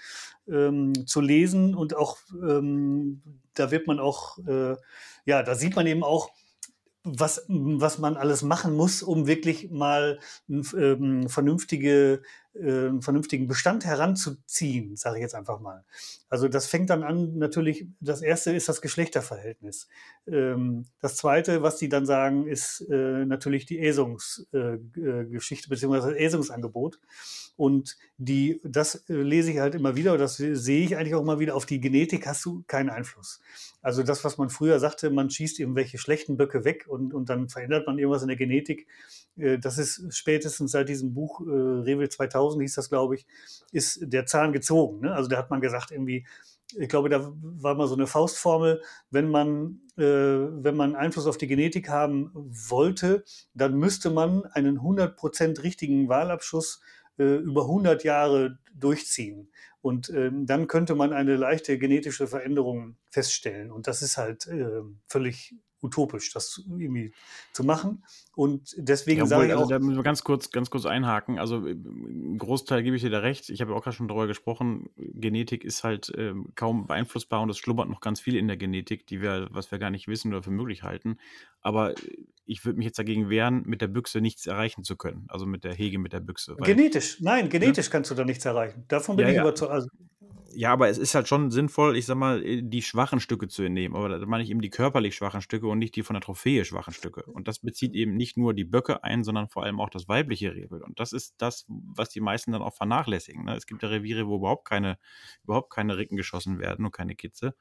ähm, 0.49 1.07
zu 1.07 1.21
lesen 1.21 1.75
und 1.75 1.95
auch 1.95 2.19
ähm, 2.33 3.23
da 3.59 3.71
wird 3.71 3.87
man 3.87 3.99
auch, 3.99 4.39
äh, 4.47 4.77
ja, 5.25 5.43
da 5.43 5.55
sieht 5.55 5.77
man 5.77 5.87
eben 5.87 6.05
auch, 6.05 6.31
was, 7.07 7.45
was 7.49 7.99
man 7.99 8.17
alles 8.17 8.43
machen 8.43 8.75
muss, 8.75 9.03
um 9.03 9.27
wirklich 9.27 9.71
mal 9.71 10.19
ähm, 10.49 11.29
vernünftige 11.29 12.23
äh, 12.61 13.01
vernünftigen 13.01 13.47
Bestand 13.47 13.85
heranzuziehen, 13.85 14.97
sage 14.97 15.17
ich 15.17 15.23
jetzt 15.23 15.35
einfach 15.35 15.61
mal. 15.61 15.85
Also 16.29 16.49
das 16.49 16.67
fängt 16.67 16.91
dann 16.91 17.03
an, 17.03 17.39
natürlich, 17.39 17.87
das 18.01 18.23
erste 18.23 18.53
ist 18.53 18.69
das 18.69 18.81
Geschlechterverhältnis. 18.81 19.89
Ähm, 20.27 20.87
das 21.01 21.17
zweite, 21.17 21.63
was 21.63 21.77
die 21.77 21.89
dann 21.89 22.07
sagen, 22.07 22.47
ist 22.47 22.81
äh, 22.91 23.25
natürlich 23.25 23.67
die 23.67 23.81
Äsungsgeschichte 23.81 25.67
äh, 25.67 25.71
beziehungsweise 25.71 26.11
das 26.11 26.19
Äsungsangebot. 26.19 26.99
Und 27.57 27.97
die, 28.19 28.61
das 28.65 29.05
lese 29.09 29.51
ich 29.51 29.59
halt 29.59 29.75
immer 29.75 29.97
wieder, 29.97 30.19
das 30.19 30.37
sehe 30.37 30.85
ich 30.85 30.97
eigentlich 30.97 31.15
auch 31.15 31.23
immer 31.23 31.39
wieder, 31.39 31.57
auf 31.57 31.65
die 31.65 31.81
Genetik 31.81 32.27
hast 32.27 32.45
du 32.45 32.65
keinen 32.67 32.91
Einfluss. 32.91 33.41
Also 33.81 34.03
das, 34.03 34.25
was 34.25 34.37
man 34.37 34.51
früher 34.51 34.79
sagte, 34.79 35.11
man 35.11 35.31
schießt 35.31 35.59
irgendwelche 35.61 35.97
schlechten 35.97 36.37
Böcke 36.37 36.65
weg 36.65 36.87
und, 36.89 37.15
und 37.15 37.31
dann 37.31 37.49
verändert 37.49 37.87
man 37.87 37.99
irgendwas 37.99 38.23
in 38.23 38.29
der 38.29 38.37
Genetik, 38.37 38.87
das 39.37 39.79
ist 39.79 40.15
spätestens 40.17 40.73
seit 40.73 40.89
diesem 40.89 41.13
Buch 41.13 41.41
äh, 41.41 41.51
Revil 41.51 42.09
2000 42.09 42.63
hieß 42.63 42.75
das, 42.75 42.89
glaube 42.89 43.17
ich, 43.17 43.27
ist 43.71 44.01
der 44.03 44.27
Zahn 44.27 44.53
gezogen. 44.53 45.01
Ne? 45.01 45.15
Also 45.15 45.29
da 45.29 45.37
hat 45.37 45.51
man 45.51 45.61
gesagt, 45.61 45.91
irgendwie, 45.91 46.27
ich 46.75 46.89
glaube, 46.89 47.09
da 47.09 47.33
war 47.41 47.75
mal 47.75 47.87
so 47.87 47.95
eine 47.95 48.07
Faustformel, 48.07 48.83
wenn 49.11 49.31
man, 49.31 49.81
äh, 49.97 50.03
wenn 50.03 50.77
man 50.77 50.97
Einfluss 50.97 51.27
auf 51.27 51.39
die 51.39 51.47
Genetik 51.47 51.89
haben 51.89 52.31
wollte, 52.35 53.25
dann 53.55 53.77
müsste 53.77 54.11
man 54.11 54.45
einen 54.47 54.81
100% 54.81 55.63
richtigen 55.63 56.09
Wahlabschuss 56.09 56.81
äh, 57.19 57.37
über 57.37 57.63
100 57.63 58.05
Jahre 58.05 58.59
durchziehen. 58.75 59.51
Und 59.81 60.09
äh, 60.11 60.31
dann 60.33 60.67
könnte 60.67 60.95
man 60.95 61.13
eine 61.13 61.37
leichte 61.37 61.79
genetische 61.79 62.27
Veränderung 62.27 62.97
feststellen. 63.11 63.71
Und 63.71 63.87
das 63.87 64.03
ist 64.03 64.17
halt 64.17 64.47
äh, 64.49 64.83
völlig 65.07 65.55
utopisch, 65.87 66.33
das 66.33 66.63
irgendwie 66.69 67.13
zu 67.53 67.65
machen. 67.65 68.05
Und 68.35 68.75
deswegen 68.77 69.21
ja, 69.21 69.27
sage 69.27 69.47
ich 69.47 69.53
also 69.53 69.65
auch. 69.65 69.69
Da 69.69 69.79
müssen 69.79 69.97
wir 69.97 70.03
ganz 70.03 70.25
kurz, 70.25 70.51
ganz 70.51 70.71
kurz 70.71 70.85
einhaken. 70.85 71.39
Also 71.39 71.67
im 71.67 72.37
Großteil 72.39 72.83
gebe 72.83 72.97
ich 72.97 73.03
dir 73.03 73.11
da 73.11 73.21
recht. 73.21 73.49
Ich 73.49 73.61
habe 73.61 73.73
ja 73.73 73.77
auch 73.77 73.83
gerade 73.83 73.97
schon 73.97 74.09
darüber 74.09 74.27
gesprochen. 74.27 74.91
Genetik 74.97 75.65
ist 75.65 75.85
halt 75.85 76.11
äh, 76.11 76.35
kaum 76.55 76.87
beeinflussbar 76.87 77.41
und 77.41 77.51
es 77.51 77.59
schlummert 77.59 77.89
noch 77.89 78.01
ganz 78.01 78.21
viel 78.21 78.37
in 78.37 78.49
der 78.49 78.57
Genetik, 78.57 79.07
die 79.07 79.23
wir, 79.23 79.49
was 79.51 79.71
wir 79.71 79.79
gar 79.79 79.91
nicht 79.91 80.09
wissen 80.09 80.33
oder 80.35 80.43
für 80.43 80.51
möglich 80.51 80.83
halten. 80.83 81.19
Aber 81.63 81.95
ich 82.47 82.65
würde 82.65 82.79
mich 82.79 82.87
jetzt 82.87 82.99
dagegen 82.99 83.29
wehren, 83.29 83.63
mit 83.67 83.81
der 83.81 83.89
Büchse 83.89 84.21
nichts 84.21 84.47
erreichen 84.47 84.85
zu 84.85 84.97
können. 84.97 85.27
Also 85.29 85.47
mit 85.47 85.65
der 85.65 85.75
Hege 85.75 85.99
mit 85.99 86.13
der 86.13 86.21
Büchse. 86.21 86.57
Genetisch, 86.61 87.21
nein, 87.21 87.49
genetisch 87.49 87.87
ja? 87.87 87.93
kannst 87.93 88.11
du 88.11 88.15
da 88.15 88.25
nichts 88.25 88.45
erreichen. 88.45 88.85
Davon 88.89 89.17
bin 89.17 89.27
ja, 89.27 89.33
ich 89.33 89.41
überzeugt. 89.41 89.73
Also, 89.73 89.89
Ja, 90.55 90.73
aber 90.73 90.89
es 90.89 90.99
ist 90.99 91.15
halt 91.15 91.29
schon 91.29 91.51
sinnvoll, 91.51 91.97
ich 91.97 92.07
sag 92.07 92.17
mal, 92.17 92.45
äh, 92.45 92.63
die 92.63 92.83
schwachen 92.83 93.21
Stücke 93.21 93.49
zu 93.49 93.63
entnehmen. 93.63 93.97
Aber 93.97 94.09
da 94.09 94.25
meine 94.27 94.45
ich 94.45 94.51
eben 94.51 94.61
die 94.61 94.71
körperlich 94.71 95.17
schwachen 95.17 95.43
Stücke 95.43 95.67
und 95.67 95.76
nicht 95.79 95.97
die 95.97 96.03
von 96.03 96.15
der 96.15 96.21
Trophäe 96.21 96.65
schwachen 96.65 96.93
Stücke. 96.93 97.23
Und 97.25 97.49
das 97.49 97.61
bezieht 97.61 97.95
eben 97.95 98.17
nicht 98.17 98.37
nur 98.37 98.55
die 98.55 98.65
Böcke 98.65 99.05
ein, 99.05 99.25
sondern 99.25 99.49
vor 99.49 99.65
allem 99.65 99.81
auch 99.81 99.91
das 99.91 100.09
weibliche 100.09 100.55
Rehwild. 100.55 100.83
Und 100.83 101.01
das 101.01 101.13
ist 101.13 101.35
das, 101.39 101.67
was 101.69 102.09
die 102.11 102.21
meisten 102.21 102.53
dann 102.53 102.63
auch 102.63 102.75
vernachlässigen. 102.75 103.45
Ne? 103.45 103.57
Es 103.57 103.67
gibt 103.67 103.83
ja 103.83 103.89
Reviere, 103.89 104.27
wo 104.27 104.37
überhaupt 104.37 104.67
keine, 104.67 104.99
überhaupt 105.45 105.73
keine 105.73 105.97
Ricken 105.97 106.17
geschossen 106.17 106.59
werden 106.59 106.85
und 106.85 106.93
keine 106.93 107.15
Kitze. 107.15 107.55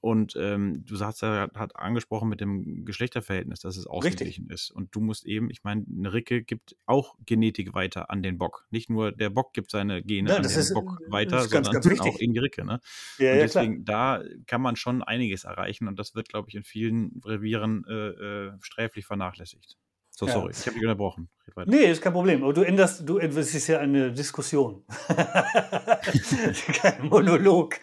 Und 0.00 0.36
ähm, 0.36 0.84
du 0.84 0.94
sagst 0.94 1.22
ja, 1.22 1.50
hat 1.54 1.74
angesprochen 1.74 2.28
mit 2.28 2.40
dem 2.40 2.84
Geschlechterverhältnis, 2.84 3.60
dass 3.60 3.76
es 3.76 3.86
ausgeglichen 3.86 4.44
Richtig. 4.44 4.54
ist. 4.54 4.70
Und 4.70 4.94
du 4.94 5.00
musst 5.00 5.26
eben, 5.26 5.50
ich 5.50 5.64
meine, 5.64 5.84
eine 5.90 6.12
Ricke 6.12 6.42
gibt 6.42 6.76
auch 6.86 7.16
Genetik 7.26 7.74
weiter 7.74 8.08
an 8.08 8.22
den 8.22 8.38
Bock. 8.38 8.66
Nicht 8.70 8.90
nur 8.90 9.10
der 9.10 9.30
Bock 9.30 9.52
gibt 9.54 9.72
seine 9.72 10.02
Gene 10.02 10.30
ja, 10.30 10.36
an 10.36 10.42
den 10.42 10.52
ist, 10.52 10.72
Bock 10.72 11.00
weiter, 11.08 11.40
sondern 11.42 11.72
ganz, 11.72 11.88
ganz 11.88 12.00
auch 12.00 12.18
in 12.20 12.32
die 12.32 12.38
Ricke. 12.38 12.64
Ne? 12.64 12.80
Ja, 13.18 13.32
und 13.32 13.38
deswegen, 13.38 13.84
klar. 13.84 14.20
da 14.20 14.28
kann 14.46 14.62
man 14.62 14.76
schon 14.76 15.02
einiges 15.02 15.42
erreichen. 15.42 15.88
Und 15.88 15.98
das 15.98 16.14
wird, 16.14 16.28
glaube 16.28 16.48
ich, 16.48 16.54
in 16.54 16.62
vielen 16.62 17.20
Revieren 17.24 17.84
äh, 17.88 17.92
äh, 17.92 18.52
sträflich 18.60 19.04
vernachlässigt. 19.04 19.76
So, 20.10 20.26
ja. 20.26 20.32
sorry, 20.32 20.52
ich 20.52 20.66
habe 20.66 20.74
dich 20.74 20.82
unterbrochen. 20.82 21.28
Nee, 21.66 21.90
ist 21.90 22.02
kein 22.02 22.12
Problem. 22.12 22.42
Aber 22.42 22.52
du 22.52 22.62
änderst, 22.62 23.08
du, 23.08 23.18
es 23.18 23.54
ist 23.54 23.66
ja 23.66 23.78
eine 23.78 24.12
Diskussion. 24.12 24.82
kein 26.80 27.08
Monolog. 27.08 27.76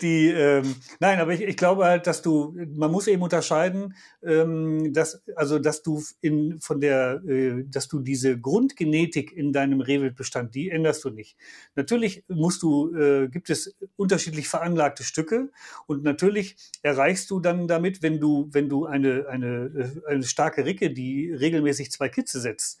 Die, 0.00 0.28
ähm, 0.30 0.74
nein, 1.00 1.18
aber 1.18 1.32
ich, 1.32 1.42
ich 1.42 1.56
glaube 1.56 1.84
halt, 1.84 2.06
dass 2.06 2.22
du, 2.22 2.56
man 2.74 2.90
muss 2.90 3.06
eben 3.06 3.22
unterscheiden, 3.22 3.94
ähm, 4.22 4.92
dass, 4.92 5.22
also, 5.36 5.58
dass 5.58 5.82
du 5.82 6.02
in, 6.20 6.60
von 6.60 6.80
der, 6.80 7.22
äh, 7.26 7.64
dass 7.66 7.88
du 7.88 8.00
diese 8.00 8.38
Grundgenetik 8.38 9.32
in 9.32 9.52
deinem 9.52 9.80
Rehwildbestand, 9.80 10.54
die 10.54 10.70
änderst 10.70 11.04
du 11.04 11.10
nicht. 11.10 11.36
Natürlich 11.74 12.24
musst 12.28 12.62
du, 12.62 12.94
äh, 12.94 13.28
gibt 13.28 13.50
es 13.50 13.74
unterschiedlich 13.96 14.48
veranlagte 14.48 15.04
Stücke 15.04 15.50
und 15.86 16.02
natürlich 16.02 16.56
erreichst 16.82 17.30
du 17.30 17.40
dann 17.40 17.68
damit, 17.68 18.02
wenn 18.02 18.20
du, 18.20 18.48
wenn 18.52 18.68
du 18.68 18.86
eine, 18.86 19.26
eine, 19.28 20.00
äh, 20.06 20.10
eine 20.10 20.24
starke 20.24 20.64
Ricke, 20.64 20.90
die 20.90 21.32
regelmäßig 21.32 21.90
zwei 21.90 22.08
Kitze 22.08 22.40
setzt, 22.40 22.80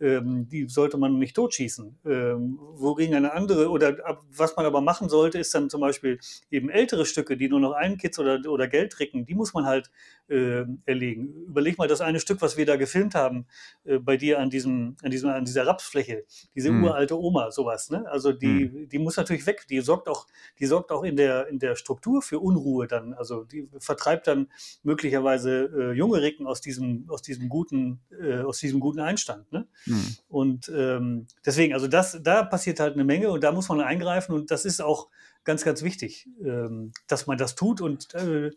ähm, 0.00 0.48
die 0.48 0.68
sollte 0.68 0.96
man 0.96 1.18
nicht 1.18 1.36
totschießen. 1.36 1.98
Ähm, 2.06 2.58
wogegen 2.74 3.14
eine 3.14 3.32
andere, 3.32 3.70
oder 3.70 3.96
was 4.30 4.56
man 4.56 4.66
aber 4.66 4.80
machen 4.80 5.08
sollte, 5.08 5.38
ist 5.38 5.54
dann 5.54 5.70
zum 5.70 5.80
Beispiel 5.80 6.18
eben 6.50 6.70
ältere 6.70 7.06
Stücke, 7.06 7.36
die 7.36 7.48
nur 7.48 7.60
noch 7.60 7.72
einen 7.72 7.96
Kitz 7.96 8.18
oder, 8.18 8.40
oder 8.48 8.68
Geld 8.68 8.92
tricken, 8.92 9.26
die 9.26 9.34
muss 9.34 9.54
man 9.54 9.66
halt 9.66 9.90
äh, 10.28 10.64
erlegen. 10.84 11.32
Überleg 11.46 11.78
mal 11.78 11.88
das 11.88 12.00
eine 12.00 12.20
Stück, 12.20 12.42
was 12.42 12.56
wir 12.56 12.66
da 12.66 12.76
gefilmt 12.76 13.14
haben, 13.14 13.46
äh, 13.84 13.98
bei 13.98 14.16
dir 14.16 14.40
an, 14.40 14.50
diesem, 14.50 14.96
an, 15.02 15.10
diesem, 15.10 15.30
an 15.30 15.44
dieser 15.44 15.66
Rapsfläche, 15.66 16.24
diese 16.54 16.70
mhm. 16.70 16.84
uralte 16.84 17.18
Oma, 17.18 17.50
sowas. 17.50 17.90
Ne? 17.90 18.08
Also 18.10 18.32
die, 18.32 18.46
mhm. 18.66 18.88
die 18.88 18.98
muss 18.98 19.16
natürlich 19.16 19.46
weg, 19.46 19.66
die 19.68 19.80
sorgt 19.80 20.08
auch, 20.08 20.26
die 20.58 20.66
sorgt 20.66 20.90
auch 20.92 21.04
in 21.04 21.16
der, 21.16 21.46
in 21.48 21.58
der 21.58 21.76
Struktur 21.76 22.22
für 22.22 22.40
Unruhe 22.40 22.86
dann. 22.86 23.14
Also 23.14 23.44
die 23.44 23.68
vertreibt 23.78 24.26
dann 24.26 24.48
möglicherweise 24.82 25.70
äh, 25.76 25.92
junge 25.92 26.20
Ricken 26.22 26.46
aus 26.46 26.60
diesem, 26.60 27.06
aus 27.08 27.22
diesem 27.22 27.48
guten, 27.48 28.00
äh, 28.20 28.40
aus 28.40 28.58
diesem 28.58 28.80
guten 28.80 29.00
Einstand. 29.00 29.50
Ne? 29.52 29.66
Mhm. 29.86 30.16
Und 30.28 30.72
ähm, 30.74 31.26
deswegen, 31.44 31.74
also 31.74 31.88
das, 31.88 32.20
da 32.22 32.42
passiert 32.42 32.80
halt 32.80 32.94
eine 32.94 33.04
Menge 33.04 33.30
und 33.30 33.42
da 33.42 33.52
muss 33.52 33.68
man 33.68 33.80
eingreifen 33.80 34.34
und 34.34 34.50
das 34.50 34.64
ist 34.64 34.80
auch 34.80 35.08
ganz, 35.44 35.64
ganz 35.64 35.82
wichtig, 35.82 36.28
ähm, 36.44 36.92
dass 37.06 37.26
man 37.26 37.38
das 37.38 37.54
tut 37.54 37.80
und 37.80 38.14
äh, 38.14 38.50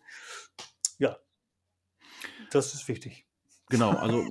ja, 0.98 1.18
das 2.52 2.74
ist 2.74 2.88
wichtig. 2.88 3.26
Genau, 3.72 3.92
also 3.92 4.26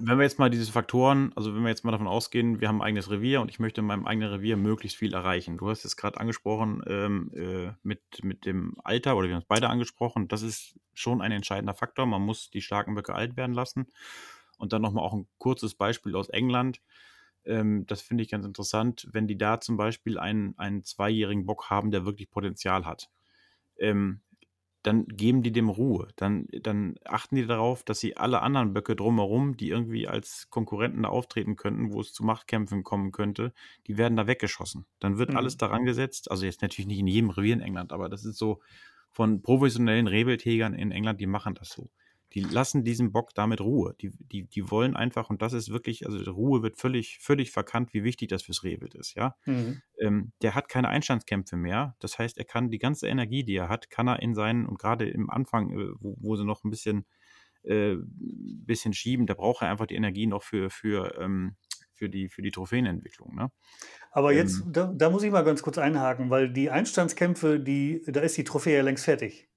wenn 0.00 0.16
wir 0.16 0.24
jetzt 0.24 0.38
mal 0.38 0.48
diese 0.48 0.72
Faktoren, 0.72 1.30
also 1.36 1.54
wenn 1.54 1.62
wir 1.62 1.68
jetzt 1.68 1.84
mal 1.84 1.92
davon 1.92 2.06
ausgehen, 2.06 2.62
wir 2.62 2.68
haben 2.68 2.80
ein 2.80 2.88
eigenes 2.88 3.10
Revier 3.10 3.42
und 3.42 3.50
ich 3.50 3.58
möchte 3.58 3.82
in 3.82 3.86
meinem 3.86 4.06
eigenen 4.06 4.30
Revier 4.30 4.56
möglichst 4.56 4.96
viel 4.96 5.12
erreichen. 5.12 5.58
Du 5.58 5.68
hast 5.68 5.84
es 5.84 5.94
gerade 5.94 6.18
angesprochen 6.18 6.82
ähm, 6.86 7.30
äh, 7.34 7.72
mit, 7.82 8.00
mit 8.22 8.46
dem 8.46 8.76
Alter, 8.84 9.14
oder 9.18 9.28
wir 9.28 9.34
haben 9.34 9.42
es 9.42 9.48
beide 9.48 9.68
angesprochen, 9.68 10.26
das 10.28 10.40
ist 10.40 10.80
schon 10.94 11.20
ein 11.20 11.32
entscheidender 11.32 11.74
Faktor. 11.74 12.06
Man 12.06 12.22
muss 12.22 12.50
die 12.50 12.62
starken 12.62 12.94
Böcke 12.94 13.14
alt 13.14 13.36
werden 13.36 13.52
lassen. 13.52 13.88
Und 14.58 14.72
dann 14.72 14.82
nochmal 14.82 15.04
auch 15.04 15.14
ein 15.14 15.28
kurzes 15.38 15.74
Beispiel 15.74 16.14
aus 16.14 16.28
England. 16.28 16.82
Ähm, 17.44 17.86
das 17.86 18.02
finde 18.02 18.22
ich 18.22 18.30
ganz 18.30 18.44
interessant, 18.44 19.08
wenn 19.12 19.26
die 19.26 19.38
da 19.38 19.60
zum 19.60 19.76
Beispiel 19.76 20.18
einen, 20.18 20.56
einen 20.58 20.84
zweijährigen 20.84 21.46
Bock 21.46 21.70
haben, 21.70 21.90
der 21.90 22.04
wirklich 22.04 22.30
Potenzial 22.30 22.84
hat. 22.84 23.08
Ähm, 23.78 24.20
dann 24.82 25.06
geben 25.06 25.42
die 25.42 25.52
dem 25.52 25.68
Ruhe. 25.68 26.08
Dann, 26.16 26.46
dann 26.62 26.94
achten 27.04 27.36
die 27.36 27.46
darauf, 27.46 27.82
dass 27.82 28.00
sie 28.00 28.16
alle 28.16 28.42
anderen 28.42 28.72
Böcke 28.72 28.94
drumherum, 28.94 29.56
die 29.56 29.68
irgendwie 29.70 30.06
als 30.06 30.48
Konkurrenten 30.50 31.02
da 31.02 31.08
auftreten 31.08 31.56
könnten, 31.56 31.92
wo 31.92 32.00
es 32.00 32.12
zu 32.12 32.24
Machtkämpfen 32.24 32.84
kommen 32.84 33.10
könnte, 33.10 33.52
die 33.86 33.98
werden 33.98 34.16
da 34.16 34.26
weggeschossen. 34.26 34.86
Dann 35.00 35.18
wird 35.18 35.30
mhm. 35.30 35.36
alles 35.36 35.56
daran 35.56 35.84
gesetzt. 35.84 36.30
Also 36.30 36.46
jetzt 36.46 36.62
natürlich 36.62 36.86
nicht 36.86 37.00
in 37.00 37.06
jedem 37.06 37.30
Revier 37.30 37.54
in 37.54 37.60
England, 37.60 37.92
aber 37.92 38.08
das 38.08 38.24
ist 38.24 38.38
so 38.38 38.60
von 39.10 39.42
professionellen 39.42 40.06
Rehwildjägern 40.06 40.74
in 40.74 40.92
England, 40.92 41.20
die 41.20 41.26
machen 41.26 41.54
das 41.54 41.70
so 41.70 41.90
die 42.34 42.40
lassen 42.40 42.84
diesem 42.84 43.12
Bock 43.12 43.34
damit 43.34 43.60
Ruhe. 43.60 43.94
Die, 44.00 44.10
die, 44.18 44.44
die 44.44 44.70
wollen 44.70 44.96
einfach, 44.96 45.30
und 45.30 45.40
das 45.40 45.52
ist 45.52 45.70
wirklich, 45.70 46.06
also 46.06 46.30
Ruhe 46.30 46.62
wird 46.62 46.76
völlig, 46.76 47.18
völlig 47.20 47.50
verkannt, 47.50 47.94
wie 47.94 48.04
wichtig 48.04 48.28
das 48.28 48.42
fürs 48.42 48.64
Rehwild 48.64 48.94
ist, 48.94 49.14
ja. 49.14 49.34
Mhm. 49.46 49.80
Ähm, 49.98 50.32
der 50.42 50.54
hat 50.54 50.68
keine 50.68 50.88
Einstandskämpfe 50.88 51.56
mehr. 51.56 51.96
Das 52.00 52.18
heißt, 52.18 52.38
er 52.38 52.44
kann 52.44 52.70
die 52.70 52.78
ganze 52.78 53.08
Energie, 53.08 53.44
die 53.44 53.56
er 53.56 53.68
hat, 53.68 53.90
kann 53.90 54.08
er 54.08 54.20
in 54.20 54.34
seinen, 54.34 54.66
und 54.66 54.78
gerade 54.78 55.08
im 55.08 55.30
Anfang, 55.30 55.70
äh, 55.70 55.88
wo, 55.98 56.16
wo 56.20 56.36
sie 56.36 56.44
noch 56.44 56.64
ein 56.64 56.70
bisschen, 56.70 57.06
äh, 57.62 57.96
bisschen 58.06 58.92
schieben, 58.92 59.26
da 59.26 59.34
braucht 59.34 59.62
er 59.62 59.70
einfach 59.70 59.86
die 59.86 59.96
Energie 59.96 60.26
noch 60.26 60.42
für, 60.42 60.70
für, 60.70 61.18
ähm, 61.18 61.56
für 61.92 62.08
die, 62.08 62.28
für 62.28 62.42
die 62.42 62.50
Trophäenentwicklung. 62.50 63.34
Ne? 63.34 63.50
Aber 64.12 64.32
jetzt, 64.32 64.60
ähm, 64.60 64.72
da, 64.72 64.92
da, 64.94 65.10
muss 65.10 65.22
ich 65.22 65.30
mal 65.30 65.44
ganz 65.44 65.62
kurz 65.62 65.78
einhaken, 65.78 66.30
weil 66.30 66.52
die 66.52 66.70
Einstandskämpfe, 66.70 67.58
die, 67.58 68.02
da 68.06 68.20
ist 68.20 68.36
die 68.36 68.44
Trophäe 68.44 68.76
ja 68.76 68.82
längst 68.82 69.04
fertig. 69.04 69.47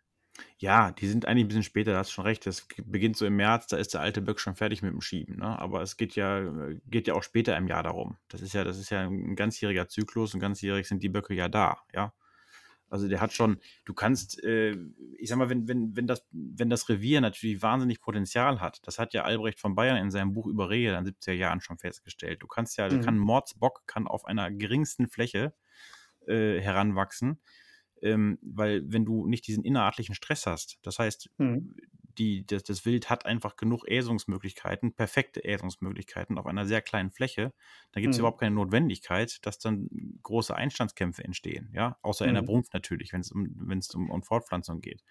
Ja, 0.58 0.92
die 0.92 1.08
sind 1.08 1.26
eigentlich 1.26 1.46
ein 1.46 1.48
bisschen 1.48 1.64
später, 1.64 1.92
da 1.92 2.00
hast 2.00 2.10
du 2.10 2.14
schon 2.14 2.26
recht. 2.26 2.46
Das 2.46 2.68
beginnt 2.86 3.18
so 3.18 3.26
im 3.26 3.36
März, 3.36 3.68
da 3.68 3.78
ist 3.78 3.94
der 3.94 4.02
alte 4.02 4.22
Böck 4.22 4.40
schon 4.40 4.56
fertig 4.56 4.82
mit 4.82 4.94
dem 4.94 5.02
Schieben. 5.02 5.38
Ne? 5.38 5.60
Aber 5.60 5.82
es 5.82 5.98
geht 5.98 6.16
ja, 6.16 6.44
geht 6.86 7.08
ja 7.08 7.14
auch 7.14 7.24
später 7.24 7.58
im 7.58 7.68
Jahr 7.68 7.84
darum. 7.84 8.18
Das 8.28 8.42
ist 8.42 8.54
ja, 8.54 8.64
das 8.64 8.78
ist 8.78 8.90
ja 8.90 9.02
ein 9.02 9.36
ganzjähriger 9.36 9.88
Zyklus 9.88 10.34
und 10.34 10.40
ganzjährig 10.40 10.88
sind 10.88 11.04
die 11.04 11.10
Böcke 11.10 11.34
ja 11.34 11.48
da, 11.48 11.78
ja. 11.94 12.14
Also 12.92 13.08
der 13.08 13.22
hat 13.22 13.32
schon, 13.32 13.58
du 13.86 13.94
kannst, 13.94 14.44
äh, 14.44 14.76
ich 15.18 15.30
sag 15.30 15.38
mal, 15.38 15.50
wenn, 15.50 15.66
wenn, 15.70 15.96
wenn, 15.96 16.08
das, 16.08 16.28
wenn 16.32 16.70
das 16.70 16.90
Revier 16.90 17.22
natürlich 17.22 17.62
wahnsinnig 17.62 18.02
Potenzial 18.02 18.60
hat, 18.60 18.86
das 18.86 19.00
hat 19.00 19.14
ja 19.14 19.24
Albrecht 19.24 19.62
von 19.62 19.76
Bayern 19.76 19.96
in 19.96 20.12
seinem 20.12 20.34
Buch 20.34 20.46
über 20.46 20.70
Rehe 20.70 20.96
in 20.98 21.06
den 21.06 21.14
70er 21.14 21.32
Jahren 21.32 21.62
schon 21.62 21.78
festgestellt. 21.78 22.44
Du 22.44 22.48
kannst 22.48 22.78
ja, 22.78 22.90
mhm. 22.90 23.00
kann 23.00 23.18
Mordsbock 23.18 23.84
kann 23.88 24.08
auf 24.08 24.26
einer 24.26 24.52
geringsten 24.52 25.08
Fläche 25.08 25.54
äh, 26.28 26.60
heranwachsen 26.60 27.40
ähm, 28.02 28.40
weil 28.42 28.84
wenn 28.86 29.06
du 29.06 29.28
nicht 29.28 29.48
diesen 29.48 29.64
innerartlichen 29.64 30.16
Stress 30.16 30.46
hast, 30.46 30.80
das 30.82 31.00
heißt, 31.00 31.30
mhm. 31.38 31.76
die, 32.18 32.46
das, 32.46 32.64
das, 32.64 32.86
Wild 32.86 33.10
hat 33.10 33.26
einfach 33.26 33.56
genug 33.56 33.88
Äsungsmöglichkeiten, 33.88 34.94
perfekte 34.94 35.44
Äsungsmöglichkeiten 35.44 36.38
auf 36.38 36.46
einer 36.46 36.66
sehr 36.66 36.82
kleinen 36.82 37.12
Fläche, 37.12 37.54
dann 37.92 38.02
gibt 38.02 38.14
es 38.14 38.18
mhm. 38.18 38.22
überhaupt 38.22 38.40
keine 38.40 38.56
Notwendigkeit, 38.56 39.46
dass 39.46 39.60
dann 39.60 39.88
große 40.24 40.56
Einstandskämpfe 40.56 41.24
entstehen, 41.24 41.70
ja, 41.74 41.98
außer 42.02 42.26
mhm. 42.26 42.30
in 42.30 42.36
der 42.36 42.44
mhm. 42.44 42.48
Brunft 42.48 42.74
natürlich, 42.74 43.14
wenn 43.14 43.22
es 43.22 43.32
um, 43.32 43.48
wenn's 43.56 43.94
um, 43.94 44.10
um 44.10 44.24
Fortpflanzung 44.24 44.82
geht. 44.82 45.04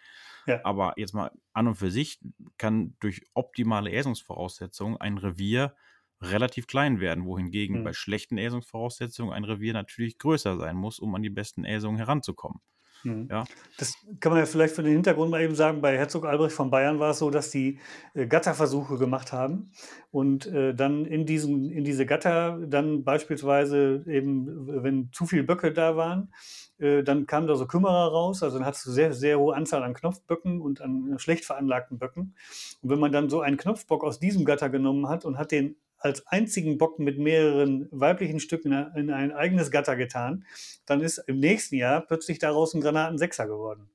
Ja. 0.46 0.60
Aber 0.64 0.94
jetzt 0.96 1.14
mal 1.14 1.30
an 1.52 1.68
und 1.68 1.76
für 1.76 1.90
sich 1.90 2.20
kann 2.58 2.96
durch 3.00 3.22
optimale 3.34 3.92
Äsungsvoraussetzungen 3.92 4.96
ein 4.96 5.18
Revier 5.18 5.74
relativ 6.22 6.66
klein 6.66 7.00
werden, 7.00 7.24
wohingegen 7.24 7.80
mhm. 7.80 7.84
bei 7.84 7.92
schlechten 7.92 8.38
Äsungsvoraussetzungen 8.38 9.32
ein 9.32 9.44
Revier 9.44 9.72
natürlich 9.72 10.18
größer 10.18 10.56
sein 10.58 10.76
muss, 10.76 10.98
um 10.98 11.14
an 11.14 11.22
die 11.22 11.30
besten 11.30 11.64
Äsungen 11.64 11.96
heranzukommen. 11.96 12.60
Mhm. 13.04 13.28
Ja. 13.30 13.44
Das 13.78 13.94
kann 14.20 14.32
man 14.32 14.40
ja 14.40 14.46
vielleicht 14.46 14.74
für 14.74 14.82
den 14.82 14.92
Hintergrund 14.92 15.30
mal 15.30 15.42
eben 15.42 15.54
sagen. 15.54 15.80
Bei 15.80 15.96
Herzog 15.96 16.26
Albrecht 16.26 16.54
von 16.54 16.70
Bayern 16.70 16.98
war 16.98 17.10
es 17.10 17.18
so, 17.18 17.30
dass 17.30 17.50
die 17.50 17.78
äh, 18.14 18.26
Gatterversuche 18.26 18.98
gemacht 18.98 19.32
haben 19.32 19.70
und 20.10 20.46
äh, 20.46 20.74
dann 20.74 21.04
in, 21.04 21.26
diesen, 21.26 21.70
in 21.70 21.84
diese 21.84 22.06
Gatter 22.06 22.58
dann 22.66 23.04
beispielsweise 23.04 24.04
eben, 24.06 24.82
wenn 24.82 25.10
zu 25.12 25.26
viele 25.26 25.44
Böcke 25.44 25.72
da 25.72 25.96
waren, 25.96 26.32
äh, 26.78 27.02
dann 27.02 27.26
kamen 27.26 27.46
da 27.46 27.56
so 27.56 27.66
Kümmerer 27.66 28.10
raus. 28.10 28.42
Also 28.42 28.58
dann 28.58 28.66
hattest 28.66 28.86
du 28.86 28.90
sehr, 28.90 29.12
sehr 29.12 29.38
hohe 29.38 29.54
Anzahl 29.54 29.82
an 29.82 29.94
Knopfböcken 29.94 30.60
und 30.60 30.80
an 30.80 31.14
schlecht 31.18 31.44
veranlagten 31.44 31.98
Böcken. 31.98 32.34
Und 32.82 32.90
wenn 32.90 32.98
man 32.98 33.12
dann 33.12 33.30
so 33.30 33.40
einen 33.40 33.56
Knopfbock 33.56 34.04
aus 34.04 34.18
diesem 34.18 34.44
Gatter 34.44 34.70
genommen 34.70 35.08
hat 35.08 35.24
und 35.24 35.38
hat 35.38 35.52
den 35.52 35.76
als 36.00 36.26
einzigen 36.26 36.78
Bock 36.78 36.98
mit 36.98 37.18
mehreren 37.18 37.88
weiblichen 37.90 38.40
Stücken 38.40 38.72
in 38.96 39.10
ein 39.10 39.32
eigenes 39.32 39.70
Gatter 39.70 39.96
getan, 39.96 40.44
dann 40.86 41.00
ist 41.00 41.18
im 41.18 41.38
nächsten 41.38 41.76
Jahr 41.76 42.00
plötzlich 42.00 42.38
daraus 42.38 42.74
ein 42.74 42.80
Granatensechser 42.80 43.46
geworden. 43.46 43.90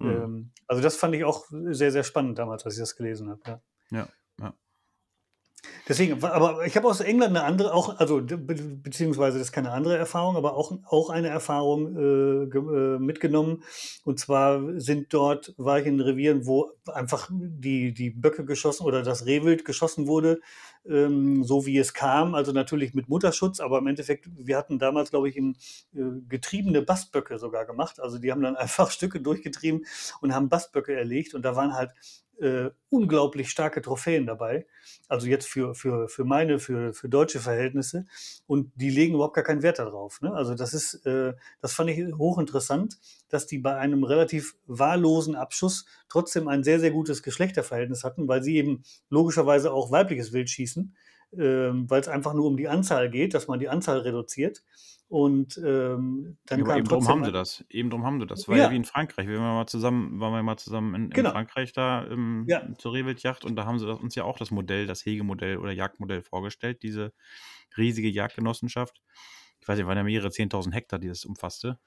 Mhm. 0.00 0.50
also 0.68 0.80
das 0.80 0.94
fand 0.94 1.16
ich 1.16 1.24
auch 1.24 1.46
sehr, 1.50 1.90
sehr 1.90 2.04
spannend 2.04 2.38
damals, 2.38 2.64
als 2.64 2.74
ich 2.74 2.80
das 2.80 2.94
gelesen 2.94 3.30
habe. 3.30 3.40
Ja. 3.44 3.60
ja. 3.90 4.08
ja. 4.40 4.54
Deswegen, 5.88 6.22
aber 6.22 6.66
ich 6.66 6.76
habe 6.76 6.86
aus 6.86 7.00
England 7.00 7.36
eine 7.36 7.44
andere, 7.44 7.72
auch, 7.72 7.98
also 7.98 8.20
beziehungsweise 8.22 9.38
das 9.38 9.48
ist 9.48 9.52
keine 9.52 9.72
andere 9.72 9.96
Erfahrung, 9.96 10.36
aber 10.36 10.54
auch, 10.54 10.72
auch 10.84 11.10
eine 11.10 11.28
Erfahrung 11.28 11.96
äh, 11.96 12.56
äh, 12.56 12.98
mitgenommen. 12.98 13.62
Und 14.04 14.20
zwar 14.20 14.60
sind 14.80 15.12
dort, 15.14 15.54
war 15.56 15.80
ich 15.80 15.86
in 15.86 16.00
Revieren, 16.00 16.46
wo 16.46 16.72
einfach 16.86 17.30
die, 17.32 17.92
die 17.92 18.10
Böcke 18.10 18.44
geschossen 18.44 18.84
oder 18.84 19.02
das 19.02 19.26
Rehwild 19.26 19.64
geschossen 19.64 20.06
wurde, 20.06 20.40
ähm, 20.88 21.44
so 21.44 21.66
wie 21.66 21.78
es 21.78 21.94
kam, 21.94 22.34
also 22.34 22.52
natürlich 22.52 22.94
mit 22.94 23.08
Mutterschutz, 23.08 23.60
aber 23.60 23.78
im 23.78 23.86
Endeffekt, 23.86 24.28
wir 24.36 24.56
hatten 24.56 24.78
damals, 24.78 25.10
glaube 25.10 25.28
ich, 25.28 25.36
in, 25.36 25.56
äh, 25.94 26.20
getriebene 26.28 26.82
Bastböcke 26.82 27.38
sogar 27.38 27.66
gemacht. 27.66 28.00
Also 28.00 28.18
die 28.18 28.30
haben 28.32 28.42
dann 28.42 28.56
einfach 28.56 28.90
Stücke 28.90 29.20
durchgetrieben 29.20 29.84
und 30.20 30.34
haben 30.34 30.48
Bastböcke 30.48 30.94
erlegt 30.94 31.34
und 31.34 31.42
da 31.42 31.56
waren 31.56 31.74
halt 31.74 31.92
äh, 32.40 32.70
unglaublich 32.88 33.50
starke 33.50 33.82
Trophäen 33.82 34.26
dabei. 34.26 34.66
Also 35.08 35.26
jetzt 35.26 35.48
für, 35.48 35.74
für, 35.74 36.08
für 36.08 36.24
meine, 36.24 36.58
für, 36.58 36.92
für 36.92 37.08
deutsche 37.08 37.40
Verhältnisse. 37.40 38.06
Und 38.46 38.72
die 38.76 38.90
legen 38.90 39.14
überhaupt 39.14 39.34
gar 39.34 39.44
keinen 39.44 39.62
Wert 39.62 39.78
darauf. 39.78 40.20
Ne? 40.22 40.32
Also 40.32 40.54
das 40.54 40.72
ist, 40.72 41.06
äh, 41.06 41.34
das 41.60 41.72
fand 41.72 41.90
ich 41.90 42.14
hochinteressant, 42.14 42.98
dass 43.28 43.46
die 43.46 43.58
bei 43.58 43.76
einem 43.76 44.04
relativ 44.04 44.56
wahllosen 44.66 45.34
Abschuss 45.34 45.86
trotzdem 46.08 46.48
ein 46.48 46.64
sehr, 46.64 46.80
sehr 46.80 46.90
gutes 46.90 47.22
Geschlechterverhältnis 47.22 48.04
hatten, 48.04 48.28
weil 48.28 48.42
sie 48.42 48.56
eben 48.56 48.82
logischerweise 49.10 49.72
auch 49.72 49.90
weibliches 49.90 50.32
Wild 50.32 50.50
schießen, 50.50 50.94
äh, 51.32 51.38
weil 51.38 52.00
es 52.00 52.08
einfach 52.08 52.34
nur 52.34 52.46
um 52.46 52.56
die 52.56 52.68
Anzahl 52.68 53.10
geht, 53.10 53.34
dass 53.34 53.48
man 53.48 53.60
die 53.60 53.68
Anzahl 53.68 53.98
reduziert. 53.98 54.62
Und 55.08 55.56
ähm, 55.64 56.36
dann 56.44 56.58
ja, 56.60 56.66
kam 56.66 56.78
eben 56.78 56.88
drum 56.88 57.08
haben 57.08 57.24
sie 57.24 57.32
das. 57.32 57.64
Eben 57.70 57.88
drum 57.88 58.04
haben 58.04 58.20
sie 58.20 58.26
das. 58.26 58.46
War 58.46 58.58
ja, 58.58 58.70
wie 58.70 58.76
in 58.76 58.84
Frankreich. 58.84 59.26
Wir 59.26 59.38
waren 59.38 59.54
mal 59.54 59.66
zusammen, 59.66 60.20
waren 60.20 60.34
wir 60.34 60.42
mal 60.42 60.58
zusammen 60.58 60.94
in, 60.94 61.10
genau. 61.10 61.30
in 61.30 61.32
Frankreich 61.32 61.72
da 61.72 62.04
im, 62.04 62.44
ja. 62.46 62.62
zur 62.76 62.92
Rehwildjacht 62.92 63.46
und 63.46 63.56
da 63.56 63.64
haben 63.64 63.78
sie 63.78 63.90
uns 63.90 64.14
ja 64.16 64.24
auch 64.24 64.36
das 64.36 64.50
Modell, 64.50 64.86
das 64.86 65.06
Hegemodell 65.06 65.56
oder 65.56 65.72
Jagdmodell 65.72 66.22
vorgestellt, 66.22 66.82
diese 66.82 67.14
riesige 67.78 68.10
Jagdgenossenschaft. 68.10 69.00
Ich 69.68 69.70
weiß 69.70 69.78
nicht, 69.80 69.86
waren 69.86 69.98
ja 69.98 70.02
mehrere 70.02 70.28
10.000 70.28 70.72
Hektar, 70.72 70.98
die 70.98 71.08
das 71.08 71.26
umfasste. 71.26 71.78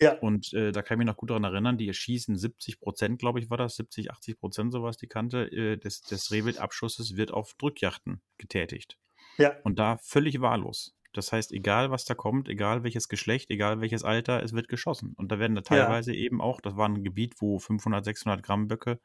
Ja. 0.00 0.14
Und 0.20 0.54
äh, 0.54 0.72
da 0.72 0.80
kann 0.80 0.96
ich 0.96 0.98
mich 1.00 1.06
noch 1.06 1.18
gut 1.18 1.28
daran 1.28 1.44
erinnern, 1.44 1.76
die 1.76 1.86
erschießen 1.86 2.34
70 2.34 2.80
Prozent, 2.80 3.18
glaube 3.18 3.40
ich, 3.40 3.50
war 3.50 3.58
das, 3.58 3.76
70, 3.76 4.10
80 4.10 4.38
Prozent, 4.40 4.72
sowas 4.72 4.96
die 4.96 5.06
Kante, 5.06 5.52
äh, 5.52 5.76
des, 5.76 6.00
des 6.00 6.30
Rehwildabschusses 6.30 7.18
wird 7.18 7.32
auf 7.32 7.52
Drückjachten 7.58 8.22
getätigt. 8.38 8.96
Ja. 9.36 9.54
Und 9.64 9.78
da 9.78 9.98
völlig 9.98 10.40
wahllos. 10.40 10.96
Das 11.12 11.30
heißt, 11.30 11.52
egal 11.52 11.90
was 11.90 12.06
da 12.06 12.14
kommt, 12.14 12.48
egal 12.48 12.84
welches 12.84 13.08
Geschlecht, 13.08 13.50
egal 13.50 13.82
welches 13.82 14.02
Alter, 14.02 14.42
es 14.42 14.54
wird 14.54 14.68
geschossen. 14.68 15.12
Und 15.18 15.30
da 15.30 15.38
werden 15.38 15.54
da 15.54 15.60
teilweise 15.60 16.14
ja. 16.14 16.20
eben 16.20 16.40
auch, 16.40 16.62
das 16.62 16.78
war 16.78 16.88
ein 16.88 17.04
Gebiet, 17.04 17.34
wo 17.38 17.58
500, 17.58 18.02
600 18.02 18.42
Gramm 18.42 18.66
Böcke 18.66 18.98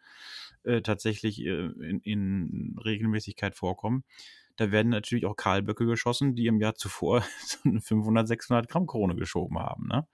äh, 0.64 0.82
tatsächlich 0.82 1.42
äh, 1.42 1.50
in, 1.50 2.00
in, 2.00 2.78
Regelmäßigkeit 2.84 3.56
vorkommen. 3.56 4.06
Da 4.62 4.72
werden 4.72 4.90
natürlich 4.90 5.26
auch 5.26 5.36
Kahlböcke 5.36 5.88
geschossen, 5.88 6.36
die 6.36 6.46
im 6.46 6.62
Jahr 6.62 6.76
zuvor 6.76 7.24
so 7.48 7.58
eine 7.68 7.82
500, 7.82 8.28
600 8.28 8.68
Gramm 8.68 8.86
Krone 8.86 9.16
geschoben 9.16 9.58
haben. 9.58 9.88
Ne? 9.88 10.08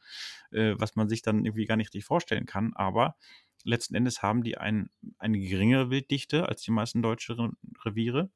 Äh, 0.51 0.75
was 0.77 0.95
man 0.95 1.09
sich 1.09 1.21
dann 1.21 1.43
irgendwie 1.43 1.65
gar 1.65 1.75
nicht 1.75 1.87
richtig 1.87 2.05
vorstellen 2.05 2.45
kann. 2.45 2.71
Aber 2.73 3.17
letzten 3.65 3.93
Endes 3.93 4.23
haben 4.23 4.43
die 4.43 4.57
ein, 4.57 4.89
eine 5.17 5.37
geringere 5.37 5.89
Wilddichte 5.89 6.47
als 6.47 6.61
die 6.61 6.71
meisten 6.71 7.01
deutschen 7.01 7.57
Reviere 7.83 8.31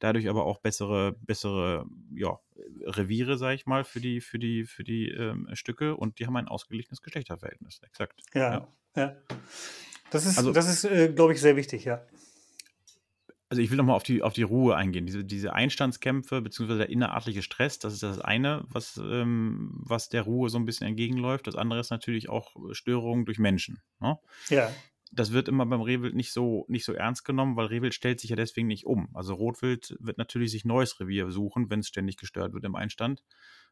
dadurch 0.00 0.28
aber 0.28 0.44
auch 0.44 0.58
bessere, 0.58 1.12
bessere 1.20 1.86
ja, 2.14 2.38
Reviere, 2.82 3.38
sage 3.38 3.54
ich 3.54 3.64
mal, 3.64 3.84
für 3.84 4.00
die, 4.00 4.20
für 4.20 4.38
die, 4.38 4.64
für 4.64 4.84
die 4.84 5.08
ähm, 5.08 5.48
Stücke 5.54 5.96
und 5.96 6.18
die 6.18 6.26
haben 6.26 6.36
ein 6.36 6.48
ausgeglichenes 6.48 7.00
Geschlechterverhältnis, 7.00 7.80
exakt. 7.82 8.20
Ja, 8.34 8.52
ja. 8.52 8.68
ja. 8.96 9.16
Das 10.10 10.26
ist, 10.26 10.36
also, 10.36 10.52
das 10.52 10.68
ist 10.68 10.84
äh, 10.84 11.10
glaube 11.14 11.32
ich, 11.32 11.40
sehr 11.40 11.56
wichtig, 11.56 11.84
ja. 11.84 12.04
Also 13.48 13.62
ich 13.62 13.70
will 13.70 13.76
nochmal 13.76 13.96
auf 13.96 14.02
die, 14.02 14.22
auf 14.22 14.32
die 14.32 14.42
Ruhe 14.42 14.74
eingehen. 14.74 15.06
Diese, 15.06 15.24
diese 15.24 15.52
Einstandskämpfe 15.52 16.40
beziehungsweise 16.40 16.78
der 16.78 16.88
innerartliche 16.90 17.42
Stress, 17.42 17.78
das 17.78 17.92
ist 17.92 18.02
das 18.02 18.18
eine, 18.18 18.64
was, 18.68 18.96
ähm, 18.96 19.70
was 19.74 20.08
der 20.08 20.22
Ruhe 20.22 20.48
so 20.48 20.58
ein 20.58 20.64
bisschen 20.64 20.86
entgegenläuft. 20.86 21.46
Das 21.46 21.54
andere 21.54 21.80
ist 21.80 21.90
natürlich 21.90 22.28
auch 22.28 22.54
Störungen 22.72 23.26
durch 23.26 23.38
Menschen. 23.38 23.80
Ne? 24.00 24.18
Ja 24.48 24.70
das 25.14 25.32
wird 25.32 25.48
immer 25.48 25.66
beim 25.66 25.80
Rehwild 25.80 26.14
nicht 26.14 26.32
so, 26.32 26.64
nicht 26.68 26.84
so 26.84 26.92
ernst 26.92 27.24
genommen, 27.24 27.56
weil 27.56 27.66
Rehwild 27.66 27.94
stellt 27.94 28.20
sich 28.20 28.30
ja 28.30 28.36
deswegen 28.36 28.66
nicht 28.66 28.86
um. 28.86 29.08
Also 29.14 29.34
Rotwild 29.34 29.96
wird 30.00 30.18
natürlich 30.18 30.50
sich 30.50 30.64
neues 30.64 30.98
Revier 31.00 31.30
suchen, 31.30 31.70
wenn 31.70 31.80
es 31.80 31.88
ständig 31.88 32.16
gestört 32.16 32.52
wird 32.52 32.64
im 32.64 32.74
Einstand. 32.74 33.22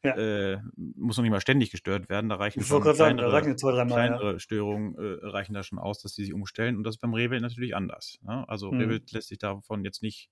Ja. 0.04 0.16
Äh, 0.16 0.60
muss 0.74 1.16
noch 1.16 1.22
nicht 1.22 1.30
mal 1.30 1.40
ständig 1.40 1.70
gestört 1.70 2.08
werden, 2.08 2.28
da 2.28 2.36
reichen 2.36 2.62
schon 2.62 2.82
kleinere, 2.82 3.30
sagen, 3.30 3.56
zwei, 3.56 3.70
drei 3.70 3.84
Mal, 3.84 3.94
kleinere 3.94 4.32
ja. 4.32 4.38
Störungen 4.40 4.96
äh, 4.96 5.26
reichen 5.26 5.54
da 5.54 5.62
schon 5.62 5.78
aus, 5.78 6.00
dass 6.02 6.14
die 6.14 6.24
sich 6.24 6.34
umstellen 6.34 6.76
und 6.76 6.82
das 6.84 6.96
ist 6.96 7.00
beim 7.00 7.14
Rehwild 7.14 7.42
natürlich 7.42 7.76
anders. 7.76 8.18
Ne? 8.22 8.48
Also 8.48 8.72
mhm. 8.72 8.80
Rehwild 8.80 9.12
lässt 9.12 9.28
sich 9.28 9.38
davon 9.38 9.84
jetzt 9.84 10.02
nicht 10.02 10.28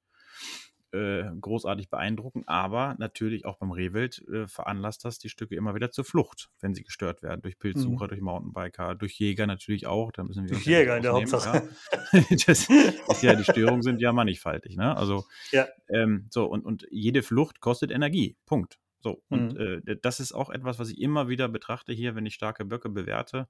äh, 0.92 1.22
großartig 1.40 1.88
beeindrucken, 1.88 2.42
aber 2.46 2.96
natürlich 2.98 3.44
auch 3.44 3.59
beim 3.59 3.70
Rehwild 3.70 4.26
äh, 4.28 4.48
veranlasst 4.48 5.04
das 5.04 5.18
die 5.18 5.28
Stücke 5.28 5.54
immer 5.54 5.74
wieder 5.74 5.92
zur 5.92 6.04
Flucht, 6.04 6.50
wenn 6.61 6.74
sie 6.74 6.83
gestört 6.83 7.22
werden, 7.22 7.42
durch 7.42 7.59
Pilzsucher, 7.59 8.06
mhm. 8.06 8.09
durch 8.09 8.20
Mountainbiker, 8.20 8.94
durch 8.96 9.18
Jäger 9.18 9.46
natürlich 9.46 9.87
auch. 9.87 10.11
Da 10.11 10.24
müssen 10.24 10.44
wir 10.44 10.50
durch 10.50 10.66
Jäger 10.66 10.96
in 10.96 11.02
der 11.02 11.12
Hauptsache. 11.12 11.68
Ja. 12.12 12.20
das 12.46 12.66
ja, 13.22 13.35
die 13.35 13.44
Störungen 13.44 13.83
sind 13.83 14.00
ja 14.00 14.12
mannigfaltig. 14.12 14.76
Ne? 14.76 14.96
Also, 14.96 15.24
ja. 15.52 15.68
ähm, 15.88 16.26
so, 16.30 16.46
und, 16.46 16.64
und 16.64 16.87
jede 16.90 17.22
Flucht 17.22 17.61
kostet 17.61 17.92
Energie. 17.92 18.37
Punkt. 18.44 18.78
So, 19.01 19.23
und 19.29 19.55
mhm. 19.55 19.83
äh, 19.87 19.97
das 20.01 20.21
ist 20.21 20.33
auch 20.33 20.51
etwas, 20.51 20.79
was 20.79 20.91
ich 20.91 21.01
immer 21.01 21.29
wieder 21.29 21.49
betrachte 21.49 21.93
hier, 21.93 22.15
wenn 22.15 22.27
ich 22.27 22.35
starke 22.35 22.65
Böcke 22.65 22.91
bewerte. 22.91 23.49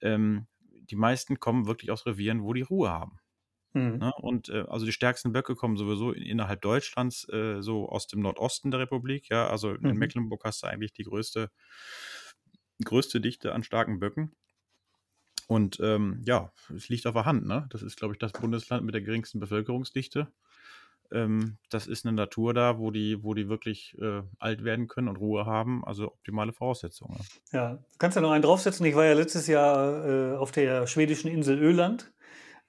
Ähm, 0.00 0.46
die 0.90 0.96
meisten 0.96 1.40
kommen 1.40 1.66
wirklich 1.66 1.90
aus 1.90 2.06
Revieren, 2.06 2.42
wo 2.42 2.52
die 2.52 2.62
Ruhe 2.62 2.90
haben. 2.90 3.18
Mhm. 3.72 3.98
Ne? 3.98 4.12
Und 4.18 4.48
äh, 4.48 4.64
also 4.68 4.84
die 4.84 4.92
stärksten 4.92 5.32
Böcke 5.32 5.54
kommen 5.54 5.76
sowieso 5.76 6.12
innerhalb 6.12 6.60
Deutschlands, 6.60 7.28
äh, 7.30 7.62
so 7.62 7.88
aus 7.88 8.06
dem 8.06 8.20
Nordosten 8.20 8.70
der 8.70 8.80
Republik. 8.80 9.28
Ja, 9.30 9.48
also 9.48 9.72
in 9.72 9.92
mhm. 9.92 9.98
Mecklenburg 9.98 10.44
hast 10.44 10.62
du 10.62 10.66
eigentlich 10.66 10.92
die 10.92 11.04
größte, 11.04 11.50
größte 12.84 13.20
Dichte 13.20 13.54
an 13.54 13.62
starken 13.62 14.00
Böcken. 14.00 14.34
Und 15.46 15.80
ähm, 15.80 16.22
ja, 16.24 16.52
es 16.74 16.88
liegt 16.88 17.06
auf 17.06 17.14
der 17.14 17.24
Hand. 17.24 17.46
Ne? 17.46 17.66
Das 17.70 17.82
ist, 17.82 17.96
glaube 17.96 18.14
ich, 18.14 18.18
das 18.18 18.32
Bundesland 18.32 18.84
mit 18.84 18.94
der 18.94 19.02
geringsten 19.02 19.40
Bevölkerungsdichte. 19.40 20.28
Ähm, 21.12 21.58
das 21.70 21.86
ist 21.86 22.06
eine 22.06 22.14
Natur 22.14 22.54
da, 22.54 22.78
wo 22.78 22.90
die, 22.90 23.22
wo 23.22 23.34
die 23.34 23.48
wirklich 23.48 23.96
äh, 24.00 24.22
alt 24.38 24.64
werden 24.64 24.88
können 24.88 25.08
und 25.08 25.16
Ruhe 25.16 25.46
haben. 25.46 25.84
Also 25.84 26.06
optimale 26.06 26.52
Voraussetzungen. 26.52 27.18
Ja, 27.52 27.74
du 27.74 27.98
kannst 27.98 28.16
ja 28.16 28.22
noch 28.22 28.30
einen 28.30 28.42
draufsetzen. 28.42 28.86
Ich 28.86 28.94
war 28.94 29.04
ja 29.04 29.14
letztes 29.14 29.46
Jahr 29.46 30.06
äh, 30.06 30.36
auf 30.36 30.52
der 30.52 30.86
schwedischen 30.86 31.28
Insel 31.28 31.58
Öland. 31.58 32.12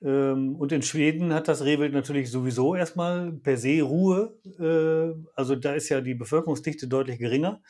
Ähm, 0.04 0.56
und 0.56 0.72
in 0.72 0.82
Schweden 0.82 1.34
hat 1.34 1.48
das 1.48 1.64
Rehwild 1.64 1.94
natürlich 1.94 2.32
sowieso 2.32 2.76
erstmal 2.76 3.32
per 3.32 3.58
se 3.58 3.82
Ruhe. 3.82 4.36
Äh, 4.60 5.16
also 5.36 5.56
da 5.56 5.74
ist 5.74 5.90
ja 5.90 6.02
die 6.02 6.16
Bevölkerungsdichte 6.16 6.88
deutlich 6.88 7.20
geringer. 7.20 7.62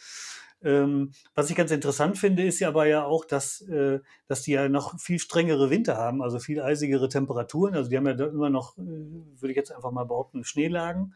Ähm, 0.63 1.11
was 1.33 1.49
ich 1.49 1.55
ganz 1.55 1.71
interessant 1.71 2.17
finde, 2.17 2.43
ist 2.43 2.59
ja 2.59 2.67
aber 2.67 2.85
ja 2.85 3.03
auch, 3.03 3.25
dass, 3.25 3.61
äh, 3.61 3.99
dass 4.27 4.43
die 4.43 4.51
ja 4.51 4.69
noch 4.69 4.99
viel 4.99 5.19
strengere 5.19 5.69
Winter 5.69 5.97
haben, 5.97 6.21
also 6.21 6.39
viel 6.39 6.61
eisigere 6.61 7.09
Temperaturen. 7.09 7.75
Also 7.75 7.89
die 7.89 7.97
haben 7.97 8.07
ja 8.07 8.13
immer 8.13 8.49
noch, 8.49 8.77
äh, 8.77 8.81
würde 8.81 9.51
ich 9.51 9.55
jetzt 9.55 9.71
einfach 9.71 9.91
mal 9.91 10.05
behaupten, 10.05 10.43
Schneelagen. 10.43 11.13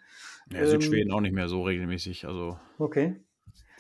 Ja, 0.52 0.66
Südschweden 0.66 1.10
ähm, 1.10 1.16
auch 1.16 1.22
nicht 1.22 1.34
mehr 1.34 1.48
so 1.48 1.64
regelmäßig. 1.64 2.26
Also 2.26 2.58
okay. 2.80 3.16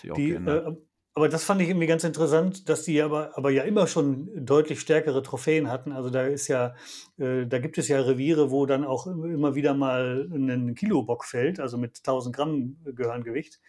Die, 0.03 0.31
äh, 0.31 0.75
aber 1.17 1.29
das 1.29 1.45
fand 1.45 1.61
ich 1.61 1.69
irgendwie 1.69 1.87
ganz 1.87 2.03
interessant, 2.03 2.67
dass 2.67 2.83
die 2.83 3.01
aber, 3.01 3.37
aber 3.37 3.49
ja 3.49 3.63
immer 3.63 3.87
schon 3.87 4.29
deutlich 4.45 4.81
stärkere 4.81 5.23
Trophäen 5.23 5.69
hatten. 5.69 5.93
Also 5.93 6.09
da 6.09 6.23
ist 6.23 6.49
ja, 6.49 6.75
äh, 7.17 7.45
da 7.47 7.59
gibt 7.59 7.77
es 7.77 7.87
ja 7.87 8.01
Reviere, 8.01 8.51
wo 8.51 8.65
dann 8.65 8.83
auch 8.83 9.07
immer 9.07 9.55
wieder 9.55 9.73
mal 9.73 10.27
ein 10.29 10.75
Kilobock 10.75 11.23
fällt, 11.23 11.61
also 11.61 11.77
mit 11.77 11.99
1000 11.99 12.35
Gramm 12.35 12.75
Gehörngewicht. 12.83 13.61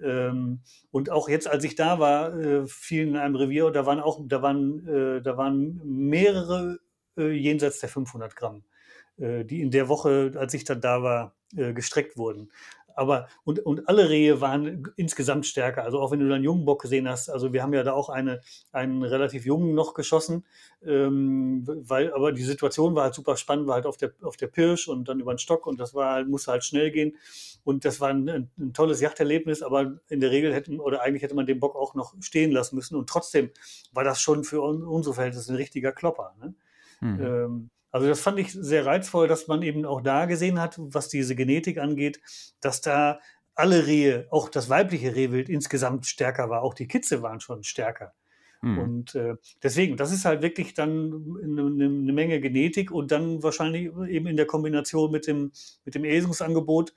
Ähm, 0.00 0.60
und 0.90 1.10
auch 1.10 1.28
jetzt, 1.28 1.48
als 1.48 1.64
ich 1.64 1.74
da 1.74 1.98
war, 1.98 2.34
äh, 2.38 2.66
fiel 2.66 3.08
in 3.08 3.16
einem 3.16 3.36
Revier, 3.36 3.70
da 3.70 3.86
waren 3.86 4.00
auch, 4.00 4.20
da 4.24 4.42
waren, 4.42 4.86
äh, 4.86 5.22
da 5.22 5.36
waren 5.36 5.80
mehrere 5.84 6.78
äh, 7.16 7.30
jenseits 7.30 7.80
der 7.80 7.88
500 7.88 8.36
Gramm, 8.36 8.64
die 9.18 9.60
in 9.60 9.70
der 9.70 9.88
Woche, 9.88 10.32
als 10.36 10.54
ich 10.54 10.64
dann 10.64 10.80
da 10.80 11.02
war, 11.02 11.36
gestreckt 11.54 12.16
wurden 12.16 12.50
aber 12.96 13.28
und, 13.44 13.60
und 13.60 13.88
alle 13.88 14.08
Rehe 14.08 14.40
waren 14.40 14.84
insgesamt 14.96 15.46
stärker. 15.46 15.84
Also 15.84 16.00
auch 16.00 16.10
wenn 16.10 16.20
du 16.20 16.26
dann 16.26 16.36
einen 16.36 16.44
jungen 16.44 16.64
Bock 16.64 16.82
gesehen 16.82 17.08
hast, 17.08 17.28
also 17.28 17.52
wir 17.52 17.62
haben 17.62 17.72
ja 17.72 17.82
da 17.82 17.92
auch 17.92 18.08
eine, 18.08 18.40
einen 18.72 19.02
relativ 19.02 19.44
jungen 19.44 19.74
noch 19.74 19.94
geschossen, 19.94 20.44
ähm, 20.84 21.64
weil, 21.66 22.12
aber 22.12 22.32
die 22.32 22.42
Situation 22.42 22.94
war 22.94 23.04
halt 23.04 23.14
super 23.14 23.36
spannend, 23.36 23.66
war 23.66 23.76
halt 23.76 23.86
auf 23.86 23.96
der, 23.96 24.12
auf 24.22 24.36
der 24.36 24.48
Pirsch 24.48 24.88
und 24.88 25.08
dann 25.08 25.20
über 25.20 25.34
den 25.34 25.38
Stock 25.38 25.66
und 25.66 25.80
das 25.80 25.94
war 25.94 26.14
halt, 26.14 26.28
musste 26.28 26.52
halt 26.52 26.64
schnell 26.64 26.90
gehen. 26.90 27.16
Und 27.64 27.84
das 27.84 28.00
war 28.00 28.08
ein, 28.08 28.50
ein 28.58 28.72
tolles 28.72 29.00
Jachterlebnis, 29.00 29.62
aber 29.62 30.00
in 30.08 30.20
der 30.20 30.30
Regel 30.30 30.52
hätten, 30.52 30.80
oder 30.80 31.02
eigentlich 31.02 31.22
hätte 31.22 31.34
man 31.34 31.46
den 31.46 31.60
Bock 31.60 31.76
auch 31.76 31.94
noch 31.94 32.14
stehen 32.20 32.50
lassen 32.50 32.74
müssen. 32.74 32.96
Und 32.96 33.08
trotzdem 33.08 33.50
war 33.92 34.04
das 34.04 34.20
schon 34.20 34.42
für 34.44 34.60
unsere 34.60 35.14
Verhältnisse 35.14 35.52
ein 35.52 35.56
richtiger 35.56 35.92
Klopper. 35.92 36.34
Ne? 36.40 36.54
Mhm. 37.00 37.20
Ähm, 37.20 37.70
also 37.92 38.08
das 38.08 38.20
fand 38.20 38.38
ich 38.38 38.52
sehr 38.52 38.86
reizvoll, 38.86 39.28
dass 39.28 39.46
man 39.46 39.62
eben 39.62 39.84
auch 39.84 40.00
da 40.00 40.24
gesehen 40.24 40.60
hat, 40.60 40.76
was 40.78 41.08
diese 41.08 41.36
Genetik 41.36 41.78
angeht, 41.78 42.20
dass 42.60 42.80
da 42.80 43.20
alle 43.54 43.86
Rehe, 43.86 44.26
auch 44.30 44.48
das 44.48 44.70
weibliche 44.70 45.14
Rehwild 45.14 45.50
insgesamt 45.50 46.06
stärker 46.06 46.48
war. 46.48 46.62
Auch 46.62 46.74
die 46.74 46.88
Kitze 46.88 47.22
waren 47.22 47.40
schon 47.40 47.62
stärker. 47.62 48.14
Mhm. 48.62 48.78
Und 48.78 49.14
äh, 49.14 49.34
deswegen, 49.62 49.96
das 49.96 50.12
ist 50.12 50.24
halt 50.24 50.40
wirklich 50.40 50.72
dann 50.72 51.36
eine, 51.42 51.62
eine, 51.62 52.12
Menge 52.12 52.40
Genetik 52.40 52.90
und 52.92 53.10
dann 53.10 53.42
wahrscheinlich 53.42 53.90
eben 54.08 54.26
in 54.26 54.36
der 54.36 54.46
Kombination 54.46 55.10
mit 55.10 55.26
dem, 55.26 55.52
mit 55.84 55.94
dem 55.94 56.04
Esungsangebot, 56.04 56.94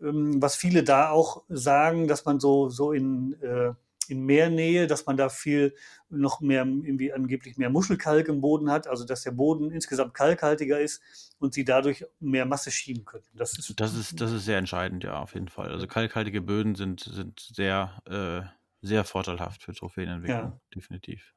ähm, 0.00 0.40
was 0.40 0.56
viele 0.56 0.84
da 0.84 1.10
auch 1.10 1.42
sagen, 1.48 2.06
dass 2.06 2.24
man 2.24 2.38
so, 2.38 2.68
so 2.68 2.92
in, 2.92 3.34
äh, 3.42 3.72
in 4.10 4.24
Meernähe, 4.24 4.86
dass 4.86 5.06
man 5.06 5.16
da 5.16 5.28
viel 5.28 5.74
noch 6.08 6.40
mehr, 6.40 6.62
irgendwie 6.64 7.12
angeblich 7.12 7.56
mehr 7.56 7.70
Muschelkalk 7.70 8.28
im 8.28 8.40
Boden 8.40 8.70
hat, 8.70 8.86
also 8.86 9.04
dass 9.04 9.22
der 9.22 9.32
Boden 9.32 9.70
insgesamt 9.70 10.14
kalkhaltiger 10.14 10.80
ist 10.80 11.02
und 11.38 11.54
sie 11.54 11.64
dadurch 11.64 12.04
mehr 12.20 12.46
Masse 12.46 12.70
schieben 12.70 13.04
können. 13.04 13.24
Das 13.34 13.58
ist, 13.58 13.78
das 13.80 13.94
ist, 13.94 14.20
das 14.20 14.32
ist 14.32 14.44
sehr 14.44 14.58
entscheidend, 14.58 15.04
ja, 15.04 15.20
auf 15.20 15.34
jeden 15.34 15.48
Fall. 15.48 15.70
Also 15.70 15.86
kalkhaltige 15.86 16.40
Böden 16.40 16.74
sind, 16.74 17.00
sind 17.00 17.40
sehr, 17.40 18.02
äh, 18.06 18.42
sehr 18.86 19.04
vorteilhaft 19.04 19.62
für 19.62 19.74
Trophäenentwicklung, 19.74 20.52
ja. 20.52 20.60
definitiv. 20.74 21.35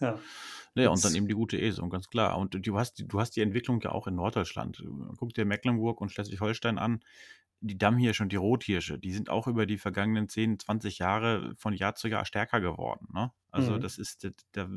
Ja. 0.00 0.14
ja. 0.14 0.20
Naja, 0.74 0.90
und 0.90 1.04
dann 1.04 1.14
eben 1.14 1.26
die 1.26 1.34
gute 1.34 1.60
ESO, 1.60 1.88
ganz 1.88 2.08
klar. 2.08 2.38
Und 2.38 2.54
du 2.54 2.78
hast, 2.78 3.02
du 3.04 3.20
hast 3.20 3.32
die 3.32 3.40
Entwicklung 3.40 3.80
ja 3.80 3.90
auch 3.90 4.06
in 4.06 4.14
Norddeutschland. 4.14 4.82
Guck 5.16 5.34
dir 5.34 5.44
Mecklenburg 5.44 6.00
und 6.00 6.12
Schleswig-Holstein 6.12 6.78
an. 6.78 7.00
Die 7.62 7.76
Dammhirsche 7.76 8.22
und 8.22 8.32
die 8.32 8.36
Rothirsche, 8.36 8.98
die 8.98 9.12
sind 9.12 9.28
auch 9.28 9.46
über 9.46 9.66
die 9.66 9.76
vergangenen 9.76 10.30
10, 10.30 10.60
20 10.60 10.98
Jahre 10.98 11.54
von 11.56 11.74
Jahr 11.74 11.94
zu 11.94 12.08
Jahr 12.08 12.24
stärker 12.24 12.60
geworden. 12.60 13.08
Ne? 13.12 13.32
Also 13.50 13.72
mhm. 13.72 13.80
das 13.82 13.98
ist 13.98 14.22
der, 14.22 14.32
der, 14.54 14.70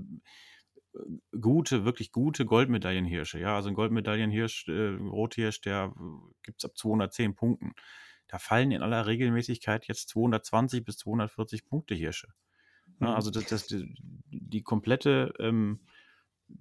gute, 1.40 1.86
wirklich 1.86 2.12
gute 2.12 2.46
Goldmedaillenhirsche. 2.46 3.40
Ja, 3.40 3.56
also 3.56 3.70
ein 3.70 3.76
Goldmedaillenhirsch, 3.76 4.68
äh, 4.68 4.96
Rothirsch, 4.96 5.62
der 5.62 5.94
gibt 6.44 6.62
es 6.62 6.66
ab 6.66 6.78
210 6.78 7.36
Punkten. 7.36 7.74
Da 8.28 8.40
fallen 8.40 8.72
in 8.72 8.82
aller 8.82 9.06
Regelmäßigkeit 9.06 9.88
jetzt 9.88 10.10
220 10.10 10.84
bis 10.84 10.98
240 10.98 11.66
Punkte 11.66 11.96
Hirsche. 11.96 12.30
Ja, 13.00 13.10
mhm. 13.10 13.14
also 13.16 13.32
das, 13.32 13.46
das, 13.46 13.68
die, 13.68 13.94
die 14.30 14.62
komplette 14.62 15.34
ähm, 15.40 15.80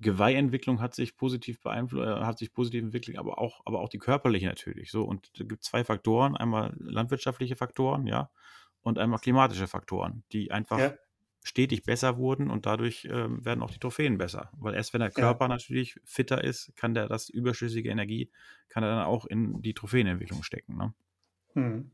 Geweihentwicklung 0.01 0.81
hat 0.81 0.95
sich 0.95 1.17
positiv 1.17 1.61
beeinflusst, 1.61 2.07
äh, 2.07 2.25
hat 2.25 2.39
sich 2.39 2.53
positiv 2.53 2.83
entwickelt, 2.83 3.19
aber 3.19 3.39
auch, 3.39 3.61
aber 3.65 3.81
auch 3.81 3.89
die 3.89 3.99
körperliche 3.99 4.47
natürlich. 4.47 4.91
So, 4.91 5.03
und 5.05 5.31
da 5.39 5.45
gibt 5.45 5.63
es 5.63 5.71
zwei 5.71 5.85
Faktoren, 5.85 6.37
einmal 6.37 6.75
landwirtschaftliche 6.79 7.57
Faktoren, 7.57 8.07
ja, 8.07 8.31
und 8.83 8.99
einmal 8.99 9.19
klimatische 9.19 9.67
Faktoren, 9.67 10.25
die 10.33 10.51
einfach 10.51 10.79
ja. 10.79 10.95
stetig 11.43 11.85
besser 11.85 12.17
wurden 12.17 12.51
und 12.51 12.67
dadurch 12.67 13.07
ähm, 13.11 13.45
werden 13.45 13.63
auch 13.63 13.71
die 13.71 13.79
Trophäen 13.79 14.19
besser. 14.19 14.51
Weil 14.59 14.75
erst 14.75 14.93
wenn 14.93 15.01
der 15.01 15.11
Körper 15.11 15.45
ja. 15.45 15.49
natürlich 15.49 16.01
fitter 16.05 16.43
ist, 16.43 16.75
kann 16.77 16.95
der 16.95 17.09
das 17.09 17.29
überschüssige 17.29 17.91
Energie, 17.91 18.31
kann 18.69 18.83
er 18.83 18.91
dann 18.91 19.05
auch 19.05 19.27
in 19.27 19.63
die 19.63 19.75
Trophäenentwicklung 19.75 20.43
stecken. 20.43 20.77
Ne? 20.77 20.95
Hm. 21.55 21.91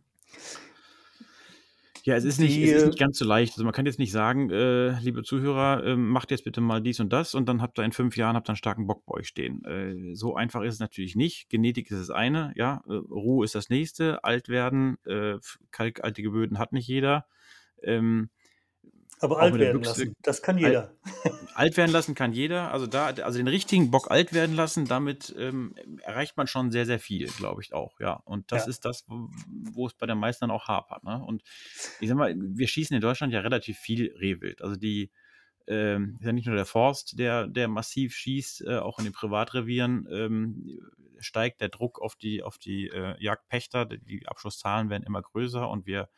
Ja, 2.08 2.16
es 2.16 2.24
ist, 2.24 2.40
nicht, 2.40 2.56
es 2.56 2.72
ist 2.72 2.86
nicht 2.86 2.98
ganz 2.98 3.18
so 3.18 3.26
leicht. 3.26 3.52
Also 3.52 3.64
man 3.64 3.74
kann 3.74 3.84
jetzt 3.84 3.98
nicht 3.98 4.12
sagen, 4.12 4.48
äh, 4.48 4.98
liebe 5.00 5.22
Zuhörer, 5.22 5.84
äh, 5.84 5.94
macht 5.94 6.30
jetzt 6.30 6.44
bitte 6.44 6.62
mal 6.62 6.80
dies 6.80 7.00
und 7.00 7.12
das 7.12 7.34
und 7.34 7.46
dann 7.50 7.60
habt 7.60 7.78
ihr 7.78 7.84
in 7.84 7.92
fünf 7.92 8.16
Jahren 8.16 8.34
habt 8.34 8.48
ihr 8.48 8.52
einen 8.52 8.56
starken 8.56 8.86
Bock 8.86 9.04
bei 9.04 9.12
euch 9.12 9.28
stehen. 9.28 9.62
Äh, 9.66 10.14
so 10.14 10.34
einfach 10.34 10.62
ist 10.62 10.72
es 10.72 10.80
natürlich 10.80 11.16
nicht. 11.16 11.50
Genetik 11.50 11.90
ist 11.90 12.00
das 12.00 12.08
eine, 12.08 12.54
ja, 12.56 12.80
äh, 12.88 12.94
Ruhe 12.94 13.44
ist 13.44 13.54
das 13.54 13.68
nächste, 13.68 14.24
alt 14.24 14.48
werden, 14.48 14.96
äh, 15.04 15.34
kalkaltige 15.70 16.30
Böden 16.30 16.58
hat 16.58 16.72
nicht 16.72 16.88
jeder. 16.88 17.26
Ähm, 17.82 18.30
aber 19.20 19.40
alt 19.40 19.58
werden 19.58 19.80
Büchse, 19.80 20.04
lassen, 20.04 20.16
das 20.22 20.42
kann 20.42 20.58
jeder. 20.58 20.92
Alt, 21.24 21.34
alt, 21.54 21.76
werden 21.76 21.92
lassen 21.92 22.14
kann 22.14 22.32
jeder. 22.32 22.72
Also 22.72 22.86
da, 22.86 23.06
also 23.06 23.38
den 23.38 23.48
richtigen 23.48 23.90
Bock 23.90 24.10
alt 24.10 24.32
werden 24.32 24.54
lassen, 24.54 24.86
damit 24.86 25.34
ähm, 25.38 25.74
erreicht 26.02 26.36
man 26.36 26.46
schon 26.46 26.70
sehr, 26.70 26.86
sehr 26.86 26.98
viel, 26.98 27.28
glaube 27.28 27.62
ich 27.62 27.72
auch, 27.72 27.98
ja. 28.00 28.14
Und 28.24 28.52
das 28.52 28.64
ja. 28.64 28.70
ist 28.70 28.84
das, 28.84 29.04
wo, 29.08 29.28
wo, 29.72 29.86
es 29.86 29.94
bei 29.94 30.06
den 30.06 30.18
meisten 30.18 30.44
dann 30.44 30.50
auch 30.50 30.68
hapert. 30.68 31.04
Ne? 31.04 31.22
Und 31.24 31.42
ich 32.00 32.08
sag 32.08 32.16
mal, 32.16 32.34
wir 32.36 32.68
schießen 32.68 32.94
in 32.94 33.00
Deutschland 33.02 33.32
ja 33.32 33.40
relativ 33.40 33.78
viel 33.78 34.14
Rehwild. 34.18 34.62
Also 34.62 34.76
die, 34.76 35.10
ähm, 35.68 36.16
ist 36.18 36.26
ja 36.26 36.32
nicht 36.32 36.46
nur 36.46 36.56
der 36.56 36.64
Forst, 36.64 37.18
der, 37.18 37.46
der 37.46 37.68
massiv 37.68 38.14
schießt, 38.14 38.66
äh, 38.66 38.78
auch 38.78 38.98
in 38.98 39.04
den 39.04 39.12
Privatrevieren 39.12 40.08
ähm, 40.10 40.80
steigt 41.18 41.60
der 41.60 41.68
Druck 41.68 42.00
auf 42.00 42.16
die, 42.16 42.42
auf 42.42 42.58
die 42.58 42.88
äh, 42.88 43.14
Jagdpächter. 43.22 43.84
Die 43.84 44.26
Abschusszahlen 44.26 44.88
werden 44.88 45.04
immer 45.04 45.20
größer 45.20 45.68
und 45.68 45.86
wir 45.86 46.08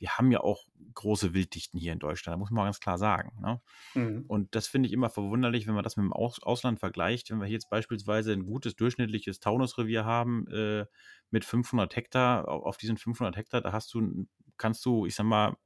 wir 0.00 0.16
haben 0.16 0.32
ja 0.32 0.40
auch 0.40 0.64
große 0.94 1.34
Wilddichten 1.34 1.78
hier 1.78 1.92
in 1.92 1.98
Deutschland, 1.98 2.34
da 2.34 2.38
muss 2.38 2.50
man 2.50 2.64
ganz 2.64 2.80
klar 2.80 2.98
sagen. 2.98 3.32
Ne? 3.40 3.60
Mhm. 3.94 4.24
Und 4.26 4.54
das 4.54 4.66
finde 4.66 4.88
ich 4.88 4.92
immer 4.92 5.10
verwunderlich, 5.10 5.66
wenn 5.66 5.74
man 5.74 5.84
das 5.84 5.96
mit 5.96 6.04
dem 6.04 6.12
Aus 6.12 6.42
Ausland 6.42 6.80
vergleicht. 6.80 7.30
Wenn 7.30 7.38
wir 7.38 7.46
hier 7.46 7.54
jetzt 7.54 7.70
beispielsweise 7.70 8.32
ein 8.32 8.46
gutes 8.46 8.74
durchschnittliches 8.76 9.40
Taunusrevier 9.40 10.04
haben 10.04 10.48
äh, 10.48 10.86
mit 11.30 11.44
500 11.44 11.94
Hektar, 11.94 12.48
auf 12.48 12.78
diesen 12.78 12.96
500 12.96 13.36
Hektar, 13.36 13.60
da 13.60 13.72
hast 13.72 13.92
du, 13.92 14.26
kannst 14.56 14.84
du, 14.86 15.04
ich 15.04 15.14
sag 15.14 15.24
mal, 15.24 15.56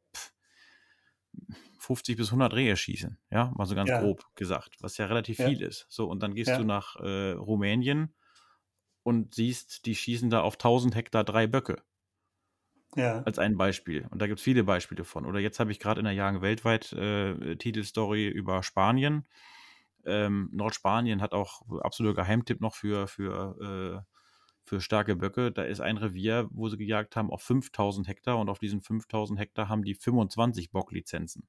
50 1.78 2.16
bis 2.16 2.28
100 2.28 2.54
Rehe 2.54 2.76
schießen, 2.76 3.18
ja, 3.30 3.52
mal 3.56 3.66
so 3.66 3.74
ganz 3.74 3.90
ja. 3.90 4.00
grob 4.00 4.24
gesagt, 4.34 4.76
was 4.80 4.96
ja 4.98 5.06
relativ 5.06 5.38
ja. 5.38 5.48
viel 5.48 5.62
ist. 5.62 5.86
So, 5.88 6.08
und 6.08 6.22
dann 6.22 6.34
gehst 6.34 6.48
ja. 6.48 6.58
du 6.58 6.64
nach 6.64 6.96
äh, 6.96 7.32
Rumänien 7.32 8.14
und 9.02 9.34
siehst, 9.34 9.86
die 9.86 9.94
schießen 9.94 10.30
da 10.30 10.40
auf 10.40 10.54
1000 10.54 10.94
Hektar 10.94 11.24
drei 11.24 11.46
Böcke. 11.46 11.82
Ja. 12.96 13.22
Als 13.22 13.38
ein 13.38 13.56
Beispiel. 13.56 14.06
Und 14.10 14.22
da 14.22 14.26
gibt 14.26 14.38
es 14.38 14.44
viele 14.44 14.64
Beispiele 14.64 15.04
von. 15.04 15.26
Oder 15.26 15.40
jetzt 15.40 15.58
habe 15.58 15.72
ich 15.72 15.80
gerade 15.80 16.00
in 16.00 16.04
der 16.04 16.14
Jagen 16.14 16.42
weltweit 16.42 16.92
äh, 16.92 17.56
Titelstory 17.56 18.28
über 18.28 18.62
Spanien. 18.62 19.24
Ähm, 20.06 20.50
Nordspanien 20.52 21.20
hat 21.20 21.32
auch 21.32 21.62
absoluter 21.80 22.22
Geheimtipp 22.22 22.60
noch 22.60 22.74
für, 22.74 23.08
für, 23.08 24.04
äh, 24.04 24.12
für 24.64 24.80
starke 24.80 25.16
Böcke. 25.16 25.50
Da 25.50 25.64
ist 25.64 25.80
ein 25.80 25.96
Revier, 25.96 26.48
wo 26.50 26.68
sie 26.68 26.76
gejagt 26.76 27.16
haben 27.16 27.30
auf 27.30 27.42
5000 27.42 28.06
Hektar 28.06 28.38
und 28.38 28.48
auf 28.48 28.58
diesen 28.58 28.80
5000 28.80 29.38
Hektar 29.40 29.68
haben 29.68 29.82
die 29.82 29.94
25 29.94 30.70
Bocklizenzen. 30.70 31.48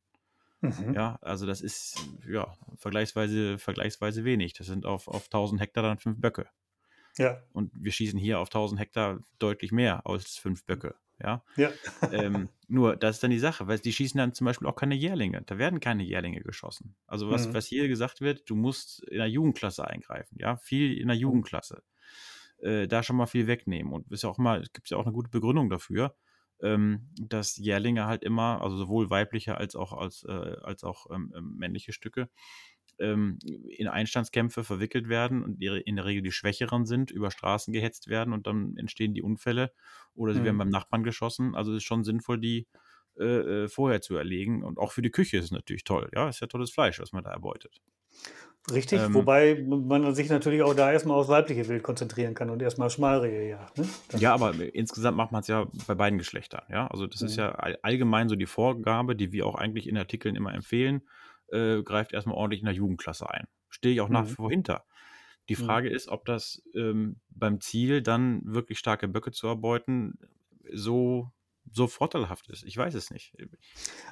Mhm. 0.62 0.94
Ja, 0.94 1.20
also 1.22 1.46
das 1.46 1.62
ist 1.62 2.10
ja 2.28 2.54
vergleichsweise, 2.78 3.58
vergleichsweise 3.60 4.24
wenig. 4.24 4.54
Das 4.54 4.68
sind 4.68 4.86
auf, 4.86 5.08
auf 5.08 5.26
1000 5.26 5.62
Hektar 5.62 5.84
dann 5.84 6.00
fünf 6.00 6.20
Böcke. 6.20 6.48
Ja. 7.18 7.42
Und 7.54 7.72
wir 7.76 7.92
schießen 7.92 8.20
hier 8.20 8.40
auf 8.40 8.50
1000 8.50 8.80
Hektar 8.80 9.20
deutlich 9.40 9.72
mehr 9.72 10.06
als 10.06 10.38
fünf 10.38 10.66
Böcke. 10.66 10.96
Ja. 11.22 11.44
ja. 11.56 11.72
ähm, 12.12 12.50
nur, 12.68 12.96
das 12.96 13.18
ist 13.18 13.24
dann 13.24 13.32
die 13.32 13.40
Sache, 13.40 13.68
weil 13.68 13.80
die 13.80 13.94
schießen 13.94 14.18
dann 14.18 14.34
zum 14.34 14.46
Beispiel 14.46 14.68
auch 14.68 14.76
keine 14.76 14.96
Jährlinge. 14.96 15.42
Da 15.46 15.58
werden 15.58 15.80
keine 15.80 16.04
Jährlinge 16.04 16.42
geschossen. 16.42 16.96
Also, 17.08 17.30
was, 17.30 17.48
mhm. 17.48 17.54
was 17.54 17.68
hier 17.68 17.88
gesagt 17.88 18.22
wird, 18.22 18.50
du 18.50 18.56
musst 18.56 19.04
in 19.04 19.18
der 19.18 19.30
Jugendklasse 19.30 19.88
eingreifen. 19.88 20.38
Ja, 20.40 20.58
viel 20.58 20.98
in 20.98 21.08
der 21.08 21.18
Jugendklasse. 21.18 21.84
Äh, 22.60 22.88
da 22.88 23.04
schon 23.04 23.16
mal 23.16 23.28
viel 23.28 23.48
wegnehmen. 23.48 23.94
Und 23.94 24.12
ist 24.12 24.24
ja 24.24 24.30
auch 24.30 24.38
mal, 24.38 24.62
es 24.62 24.74
gibt 24.74 24.90
ja 24.90 24.98
auch 24.98 25.06
eine 25.06 25.14
gute 25.14 25.30
Begründung 25.30 25.70
dafür, 25.70 26.16
ähm, 26.62 27.10
dass 27.22 27.58
Jährlinge 27.58 28.06
halt 28.06 28.24
immer, 28.24 28.62
also 28.62 28.78
sowohl 28.78 29.10
weibliche 29.10 29.58
als 29.58 29.76
auch, 29.76 29.94
als, 29.94 30.24
äh, 30.24 30.58
als 30.64 30.84
auch 30.84 31.08
ähm, 31.12 31.34
ähm 31.38 31.56
männliche 31.58 31.92
Stücke, 31.92 32.30
ähm, 33.00 33.40
in 33.70 33.88
Einstandskämpfe 33.88 34.64
verwickelt 34.64 35.10
werden 35.10 35.44
und 35.44 35.62
in 35.62 35.96
der 35.96 36.06
Regel 36.06 36.22
die 36.22 36.32
Schwächeren 36.32 36.86
sind, 36.86 37.12
über 37.12 37.32
Straßen 37.32 37.74
gehetzt 37.74 38.08
werden 38.08 38.34
und 38.34 38.48
dann 38.48 38.78
entstehen 38.78 39.14
die 39.14 39.22
Unfälle 39.22 39.72
oder 40.14 40.34
sie 40.34 40.40
mhm. 40.40 40.46
werden 40.46 40.58
beim 40.58 40.70
Nachbarn 40.70 41.04
geschossen. 41.04 41.56
Also 41.56 41.72
es 41.72 41.78
ist 41.78 41.84
schon 41.84 42.04
sinnvoll, 42.04 42.40
die 42.40 42.68
äh, 43.18 43.64
äh, 43.64 43.68
vorher 43.70 44.02
zu 44.02 44.18
erlegen. 44.18 44.62
Und 44.62 44.78
auch 44.78 44.92
für 44.92 45.02
die 45.02 45.10
Küche 45.10 45.38
ist 45.38 45.46
es 45.46 45.52
natürlich 45.52 45.86
toll. 45.86 46.10
Ja, 46.14 46.28
ist 46.28 46.42
ja 46.42 46.48
tolles 46.48 46.72
Fleisch, 46.72 47.00
was 47.00 47.14
man 47.14 47.24
da 47.24 47.32
erbeutet. 47.32 47.82
Richtig, 48.74 49.00
ähm, 49.00 49.14
wobei 49.14 49.64
man 49.66 50.14
sich 50.16 50.30
natürlich 50.30 50.64
auch 50.64 50.74
da 50.74 50.92
erstmal 50.92 51.18
aufs 51.18 51.30
weibliche 51.30 51.68
Wild 51.70 51.84
konzentrieren 51.84 52.34
kann 52.34 52.50
und 52.50 52.62
erstmal 52.62 52.90
Schmalrehe 52.90 53.48
jagt. 53.48 53.78
Ne? 53.78 53.88
Ja, 54.18 54.34
aber 54.34 54.54
insgesamt 54.74 55.16
macht 55.16 55.32
man 55.32 55.42
es 55.42 55.48
ja 55.48 55.68
bei 55.88 55.96
beiden 55.96 56.18
Geschlechtern. 56.18 56.64
Ja, 56.70 56.88
also 56.88 57.08
das 57.08 57.22
mhm. 57.22 57.28
ist 57.28 57.36
ja 57.38 57.52
allgemein 57.52 58.28
so 58.28 58.36
die 58.36 58.48
Vorgabe, 58.48 59.16
die 59.16 59.32
wir 59.32 59.46
auch 59.46 59.56
eigentlich 59.56 59.88
in 59.88 59.98
Artikeln 59.98 60.36
immer 60.36 60.54
empfehlen 60.54 61.04
äh, 61.52 61.84
greift 61.84 62.14
erstmal 62.14 62.36
ordentlich 62.36 62.62
in 62.62 62.66
der 62.66 62.76
Jugendklasse 62.76 63.30
ein. 63.30 63.48
Stehe 63.70 63.94
ich 63.94 64.02
auch 64.02 64.10
nach 64.10 64.26
wie 64.26 64.32
mhm. 64.32 64.36
vor 64.36 64.50
hinter. 64.50 64.86
Die 65.50 65.56
mhm. 65.56 65.66
Frage 65.66 65.90
mhm. 65.90 65.96
ist, 65.96 66.08
ob 66.10 66.26
das 66.26 66.64
ähm, 66.74 67.20
beim 67.30 67.62
Ziel 67.62 68.02
dann 68.02 68.42
wirklich 68.46 68.80
starke 68.80 69.08
Böcke 69.08 69.32
zu 69.32 69.48
erbeuten 69.48 70.18
so 70.74 71.32
so 71.72 71.88
vorteilhaft 71.88 72.50
ist. 72.50 72.64
Ich 72.64 72.78
weiß 72.78 72.94
es 72.94 73.12
nicht. 73.12 73.36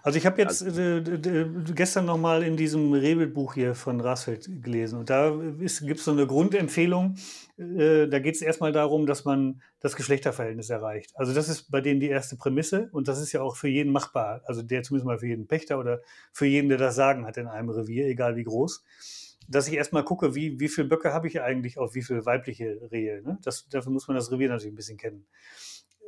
Also 0.01 0.17
ich 0.17 0.25
habe 0.25 0.41
jetzt 0.41 0.63
also, 0.63 0.81
äh, 0.81 1.47
gestern 1.73 2.05
noch 2.05 2.17
mal 2.17 2.43
in 2.43 2.57
diesem 2.57 2.93
Rebelbuch 2.93 3.53
hier 3.53 3.75
von 3.75 4.01
Rasfeld 4.01 4.63
gelesen 4.63 4.99
und 4.99 5.09
da 5.09 5.31
gibt 5.31 5.99
es 5.99 6.05
so 6.05 6.11
eine 6.11 6.27
Grundempfehlung. 6.27 7.15
Äh, 7.57 8.07
da 8.07 8.19
geht 8.19 8.35
es 8.35 8.41
erstmal 8.41 8.71
darum, 8.71 9.05
dass 9.05 9.25
man 9.25 9.61
das 9.79 9.95
Geschlechterverhältnis 9.95 10.69
erreicht. 10.69 11.11
Also 11.15 11.33
das 11.33 11.49
ist 11.49 11.71
bei 11.71 11.81
denen 11.81 11.99
die 11.99 12.09
erste 12.09 12.35
Prämisse 12.35 12.89
und 12.91 13.07
das 13.07 13.19
ist 13.19 13.31
ja 13.31 13.41
auch 13.41 13.55
für 13.55 13.69
jeden 13.69 13.91
machbar. 13.91 14.41
Also 14.45 14.61
der 14.61 14.83
zumindest 14.83 15.05
mal 15.05 15.19
für 15.19 15.27
jeden 15.27 15.47
Pächter 15.47 15.79
oder 15.79 16.01
für 16.31 16.45
jeden, 16.45 16.69
der 16.69 16.77
das 16.77 16.95
Sagen 16.95 17.25
hat 17.25 17.37
in 17.37 17.47
einem 17.47 17.69
Revier, 17.69 18.07
egal 18.07 18.35
wie 18.35 18.43
groß 18.43 18.83
dass 19.47 19.67
ich 19.67 19.73
erstmal 19.73 20.05
gucke, 20.05 20.35
wie, 20.35 20.59
wie 20.59 20.69
viele 20.69 20.87
Böcke 20.87 21.13
habe 21.13 21.27
ich 21.27 21.41
eigentlich 21.41 21.77
auf 21.77 21.95
wie 21.95 22.01
viele 22.01 22.25
weibliche 22.25 22.79
Rehe. 22.91 23.21
Ne? 23.21 23.37
Das, 23.43 23.67
dafür 23.67 23.91
muss 23.91 24.07
man 24.07 24.15
das 24.15 24.31
Revier 24.31 24.49
natürlich 24.49 24.73
ein 24.73 24.77
bisschen 24.77 24.97
kennen. 24.97 25.25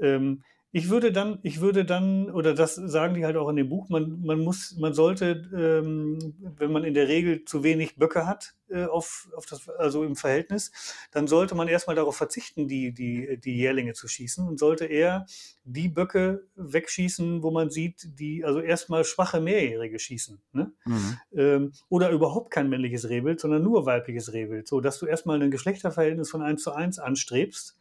Ähm, 0.02 0.44
ich 0.76 0.90
würde 0.90 1.14
dann, 1.14 1.40
ich 1.42 1.62
würde 1.62 1.86
dann, 1.86 2.30
oder 2.30 2.54
das 2.54 2.76
sagen 2.76 3.14
die 3.14 3.24
halt 3.24 3.38
auch 3.38 3.48
in 3.48 3.56
dem 3.56 3.70
Buch, 3.70 3.88
man, 3.88 4.20
man 4.26 4.42
muss, 4.42 4.76
man 4.78 4.94
sollte, 4.94 5.50
ähm, 5.56 6.36
wenn 6.58 6.70
man 6.70 6.84
in 6.84 6.94
der 6.94 7.08
Regel 7.08 7.46
zu 7.46 7.64
wenig 7.64 7.96
Böcke 7.96 8.28
hat, 8.28 8.56
äh, 8.68 8.84
auf, 8.84 9.30
auf 9.38 9.46
das, 9.46 9.70
also 9.70 10.04
im 10.04 10.18
Verhältnis, 10.18 10.74
dann 11.12 11.28
sollte 11.28 11.56
man 11.56 11.70
erstmal 11.70 11.96
darauf 11.96 12.18
verzichten, 12.18 12.68
die, 12.68 12.92
die, 12.92 13.40
die 13.40 13.56
Jährlinge 13.56 13.94
zu 13.94 14.10
schießen 14.10 14.46
und 14.46 14.60
sollte 14.60 14.84
eher 14.84 15.26
die 15.64 15.88
Böcke 15.88 16.46
wegschießen, 16.58 17.42
wo 17.42 17.52
man 17.52 17.70
sieht, 17.70 18.20
die, 18.20 18.44
also 18.44 18.60
erstmal 18.60 19.06
schwache 19.06 19.40
Mehrjährige 19.40 19.98
schießen. 19.98 20.42
Ne? 20.52 20.74
Mhm. 20.84 21.18
Ähm, 21.38 21.72
oder 21.88 22.10
überhaupt 22.10 22.52
kein 22.52 22.68
männliches 22.68 23.08
Rehwild, 23.08 23.40
sondern 23.40 23.64
nur 23.64 23.86
weibliches 23.86 24.34
Rehwild, 24.34 24.68
so 24.68 24.82
dass 24.82 25.00
du 25.00 25.06
erstmal 25.06 25.42
ein 25.42 25.52
Geschlechterverhältnis 25.52 26.30
von 26.30 26.42
1 26.42 26.62
zu 26.62 26.74
1 26.74 27.00
anstrebst 27.00 27.78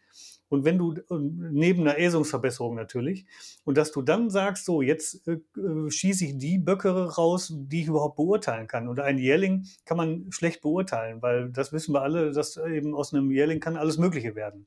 Und 0.48 0.64
wenn 0.64 0.78
du 0.78 0.94
neben 1.10 1.82
einer 1.82 1.98
Äsungsverbesserung 1.98 2.74
natürlich, 2.74 3.26
und 3.64 3.76
dass 3.76 3.92
du 3.92 4.02
dann 4.02 4.30
sagst, 4.30 4.64
so, 4.64 4.82
jetzt 4.82 5.26
äh, 5.26 5.38
äh, 5.58 5.90
schieße 5.90 6.24
ich 6.26 6.38
die 6.38 6.58
Böcke 6.58 6.90
raus, 6.90 7.52
die 7.54 7.82
ich 7.82 7.88
überhaupt 7.88 8.16
beurteilen 8.16 8.66
kann. 8.66 8.88
Und 8.88 9.00
ein 9.00 9.18
Jährling 9.18 9.66
kann 9.84 9.96
man 9.96 10.26
schlecht 10.30 10.60
beurteilen, 10.62 11.22
weil 11.22 11.50
das 11.50 11.72
wissen 11.72 11.94
wir 11.94 12.02
alle, 12.02 12.32
dass 12.32 12.56
eben 12.56 12.94
aus 12.94 13.12
einem 13.12 13.30
Jährling 13.30 13.60
kann 13.60 13.76
alles 13.76 13.98
Mögliche 13.98 14.34
werden. 14.34 14.66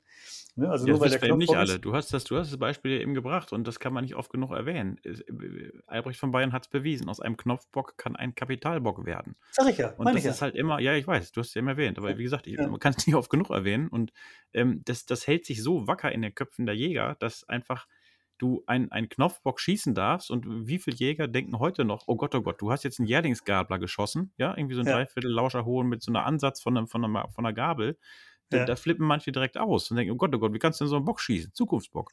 Ne? 0.57 0.69
Also 0.69 0.87
ja, 0.87 0.93
nur 0.93 1.01
weil 1.01 1.09
der 1.11 1.19
Knopf 1.19 1.37
nicht 1.37 1.55
alle. 1.55 1.79
Du 1.79 1.93
hast, 1.93 2.11
das, 2.13 2.23
du 2.23 2.35
hast 2.35 2.51
das 2.51 2.57
Beispiel 2.57 2.99
eben 2.99 3.13
gebracht 3.13 3.53
und 3.53 3.67
das 3.67 3.79
kann 3.79 3.93
man 3.93 4.03
nicht 4.03 4.15
oft 4.15 4.31
genug 4.31 4.51
erwähnen. 4.51 4.99
Äh, 5.03 5.71
Albrecht 5.85 6.19
von 6.19 6.31
Bayern 6.31 6.51
hat 6.51 6.63
es 6.63 6.69
bewiesen. 6.69 7.07
Aus 7.09 7.19
einem 7.19 7.37
Knopfbock 7.37 7.95
kann 7.97 8.15
ein 8.15 8.33
Kapitalbock 8.33 9.05
werden. 9.05 9.35
Sag 9.51 9.69
ich 9.69 9.77
ja. 9.77 9.93
Und 9.97 10.07
das 10.07 10.25
ist 10.25 10.39
ja. 10.39 10.41
halt 10.41 10.55
immer, 10.55 10.79
ja, 10.79 10.95
ich 10.95 11.05
weiß, 11.05 11.31
du 11.31 11.41
hast 11.41 11.49
es 11.49 11.55
eben 11.55 11.67
erwähnt, 11.67 11.99
aber 11.99 12.17
wie 12.17 12.23
gesagt, 12.23 12.47
ich, 12.47 12.57
ja. 12.57 12.67
man 12.67 12.79
kann 12.79 12.93
es 12.97 13.05
nicht 13.07 13.15
oft 13.15 13.29
genug 13.29 13.51
erwähnen. 13.51 13.87
Und 13.87 14.11
ähm, 14.53 14.81
das, 14.85 15.05
das 15.05 15.27
hält 15.27 15.45
sich 15.45 15.61
so 15.61 15.87
wacker 15.87 16.11
in 16.11 16.23
den 16.23 16.33
Köpfen 16.33 16.65
der 16.65 16.75
Jäger, 16.75 17.15
dass 17.19 17.47
einfach 17.47 17.85
du 18.39 18.63
einen 18.67 19.09
Knopfbock 19.09 19.59
schießen 19.59 19.95
darfst 19.95 20.29
und 20.29 20.67
wie 20.67 20.77
viele 20.77 20.95
Jäger 20.95 21.27
denken 21.27 21.59
heute 21.59 21.85
noch, 21.85 22.03
oh 22.07 22.15
Gott, 22.15 22.35
oh 22.35 22.41
Gott, 22.41 22.61
du 22.61 22.71
hast 22.71 22.83
jetzt 22.83 22.99
einen 22.99 23.07
Jährlingsgabler 23.07 23.79
geschossen, 23.79 24.31
ja, 24.37 24.55
irgendwie 24.55 24.75
so 24.75 24.81
ein 24.81 24.87
ja. 24.87 24.93
Dreiviertel 24.93 25.31
Lauscher 25.31 25.65
holen 25.65 25.87
mit 25.87 26.03
so 26.03 26.11
einer 26.11 26.25
Ansatz 26.25 26.61
von, 26.61 26.77
einem, 26.77 26.87
von, 26.87 27.03
einer, 27.03 27.29
von 27.29 27.45
einer 27.45 27.53
Gabel 27.53 27.97
ja. 28.51 28.65
Da, 28.65 28.75
flippen 28.75 29.05
manche 29.05 29.31
direkt 29.31 29.57
aus 29.57 29.89
und 29.91 29.97
denken, 29.97 30.13
oh 30.13 30.17
Gott, 30.17 30.33
oh 30.33 30.39
Gott, 30.39 30.53
wie 30.53 30.59
kannst 30.59 30.79
du 30.79 30.85
denn 30.85 30.89
so 30.89 30.95
einen 30.95 31.05
Bock 31.05 31.19
schießen? 31.19 31.53
Zukunftsbock. 31.53 32.11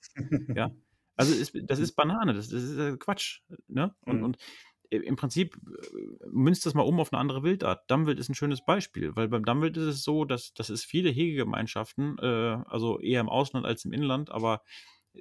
ja. 0.55 0.70
Also 1.16 1.32
ist, 1.32 1.57
das 1.70 1.78
ist 1.78 1.93
Banane, 1.93 2.35
das, 2.35 2.49
das 2.49 2.61
ist 2.64 2.76
äh, 2.76 2.97
Quatsch. 2.97 3.43
Ne? 3.68 3.95
Und, 4.01 4.16
mhm. 4.16 4.24
und 4.24 4.39
im 4.91 5.14
Prinzip 5.14 5.57
äh, 5.57 6.26
münzt 6.28 6.66
das 6.66 6.74
mal 6.74 6.82
um 6.82 6.99
auf 6.99 7.12
eine 7.12 7.20
andere 7.20 7.45
Wildart. 7.45 7.89
Dammwild 7.89 8.18
ist 8.18 8.28
ein 8.28 8.35
schönes 8.35 8.64
Beispiel, 8.64 9.14
weil 9.14 9.28
beim 9.28 9.45
Dammwild 9.45 9.76
ist 9.76 9.85
es 9.85 10.03
so, 10.03 10.24
dass, 10.24 10.55
dass 10.55 10.70
es 10.70 10.85
viele 10.85 11.11
Hegegemeinschaften, 11.11 12.18
äh, 12.18 12.59
also 12.66 12.99
eher 12.99 13.20
im 13.20 13.28
Ausland 13.28 13.64
als 13.64 13.85
im 13.85 13.93
Inland, 13.93 14.32
aber 14.32 14.62
äh, 15.14 15.20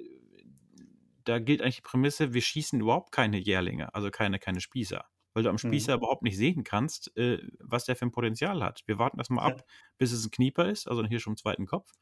da 1.22 1.38
gilt 1.38 1.62
eigentlich 1.62 1.76
die 1.76 1.82
Prämisse, 1.82 2.34
wir 2.34 2.42
schießen 2.42 2.80
überhaupt 2.80 3.12
keine 3.12 3.38
Jährlinge, 3.38 3.94
also 3.94 4.10
keine, 4.10 4.40
keine 4.40 4.60
Spießer 4.60 5.04
weil 5.34 5.42
du 5.42 5.50
am 5.50 5.58
Spießer 5.58 5.92
mhm. 5.92 5.98
überhaupt 5.98 6.22
nicht 6.22 6.36
sehen 6.36 6.64
kannst, 6.64 7.14
äh, 7.16 7.38
was 7.58 7.84
der 7.84 7.96
für 7.96 8.06
ein 8.06 8.12
Potenzial 8.12 8.62
hat. 8.62 8.82
Wir 8.86 8.98
warten 8.98 9.18
erstmal 9.18 9.44
ab, 9.44 9.58
ja. 9.58 9.64
bis 9.98 10.12
es 10.12 10.24
ein 10.24 10.30
Knieper 10.30 10.70
ist, 10.70 10.88
also 10.88 11.04
hier 11.04 11.20
schon 11.20 11.34
im 11.34 11.36
zweiten 11.36 11.66
Kopf. 11.66 11.92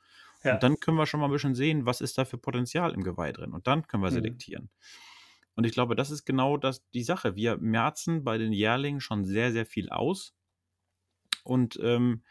Ja. 0.44 0.54
Und 0.54 0.62
dann 0.62 0.78
können 0.78 0.96
wir 0.96 1.06
schon 1.06 1.20
mal 1.20 1.26
ein 1.26 1.32
bisschen 1.32 1.54
sehen, 1.54 1.86
was 1.86 2.00
ist 2.00 2.18
da 2.18 2.24
für 2.24 2.38
Potenzial 2.38 2.92
im 2.92 3.02
Geweih 3.02 3.32
drin. 3.32 3.52
Und 3.52 3.66
dann 3.66 3.86
können 3.86 4.02
wir 4.02 4.10
mhm. 4.10 4.14
selektieren. 4.14 4.70
Und 5.54 5.64
ich 5.64 5.72
glaube, 5.72 5.96
das 5.96 6.10
ist 6.10 6.24
genau 6.24 6.56
das, 6.56 6.86
die 6.90 7.02
Sache. 7.02 7.34
Wir 7.34 7.58
merzen 7.58 8.24
bei 8.24 8.38
den 8.38 8.52
Jährlingen 8.52 9.00
schon 9.00 9.24
sehr, 9.24 9.52
sehr 9.52 9.66
viel 9.66 9.90
aus. 9.90 10.34
Und 11.44 11.78
ähm, 11.82 12.22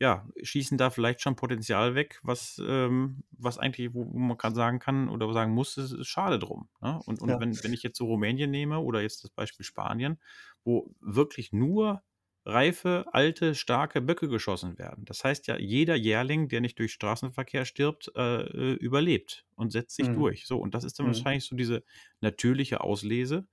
ja, 0.00 0.26
schießen 0.42 0.76
da 0.76 0.90
vielleicht 0.90 1.20
schon 1.20 1.36
Potenzial 1.36 1.94
weg, 1.94 2.18
was, 2.22 2.60
ähm, 2.66 3.22
was 3.30 3.58
eigentlich, 3.58 3.94
wo, 3.94 4.04
man 4.04 4.36
kann 4.36 4.54
sagen 4.54 4.80
kann 4.80 5.08
oder 5.08 5.32
sagen 5.32 5.52
muss, 5.52 5.76
es 5.76 5.92
ist 5.92 6.08
schade 6.08 6.38
drum. 6.38 6.68
Ne? 6.80 7.00
Und, 7.06 7.20
und 7.20 7.28
ja. 7.28 7.40
wenn, 7.40 7.62
wenn 7.62 7.72
ich 7.72 7.82
jetzt 7.82 7.98
so 7.98 8.06
Rumänien 8.06 8.50
nehme 8.50 8.80
oder 8.80 9.02
jetzt 9.02 9.22
das 9.22 9.30
Beispiel 9.30 9.64
Spanien, 9.64 10.18
wo 10.64 10.94
wirklich 11.00 11.52
nur 11.52 12.02
reife, 12.46 13.06
alte, 13.12 13.54
starke 13.54 14.02
Böcke 14.02 14.28
geschossen 14.28 14.78
werden. 14.78 15.04
Das 15.06 15.24
heißt 15.24 15.46
ja, 15.46 15.56
jeder 15.56 15.94
Jährling, 15.94 16.48
der 16.48 16.60
nicht 16.60 16.78
durch 16.78 16.92
Straßenverkehr 16.92 17.64
stirbt, 17.64 18.12
äh, 18.16 18.42
äh 18.42 18.74
überlebt 18.74 19.46
und 19.54 19.70
setzt 19.70 19.96
sich 19.96 20.08
mhm. 20.08 20.16
durch. 20.16 20.46
So, 20.46 20.58
und 20.58 20.74
das 20.74 20.84
ist 20.84 20.98
dann 20.98 21.06
mhm. 21.06 21.12
wahrscheinlich 21.12 21.44
so 21.44 21.56
diese 21.56 21.84
natürliche 22.20 22.82
Auslese. 22.82 23.46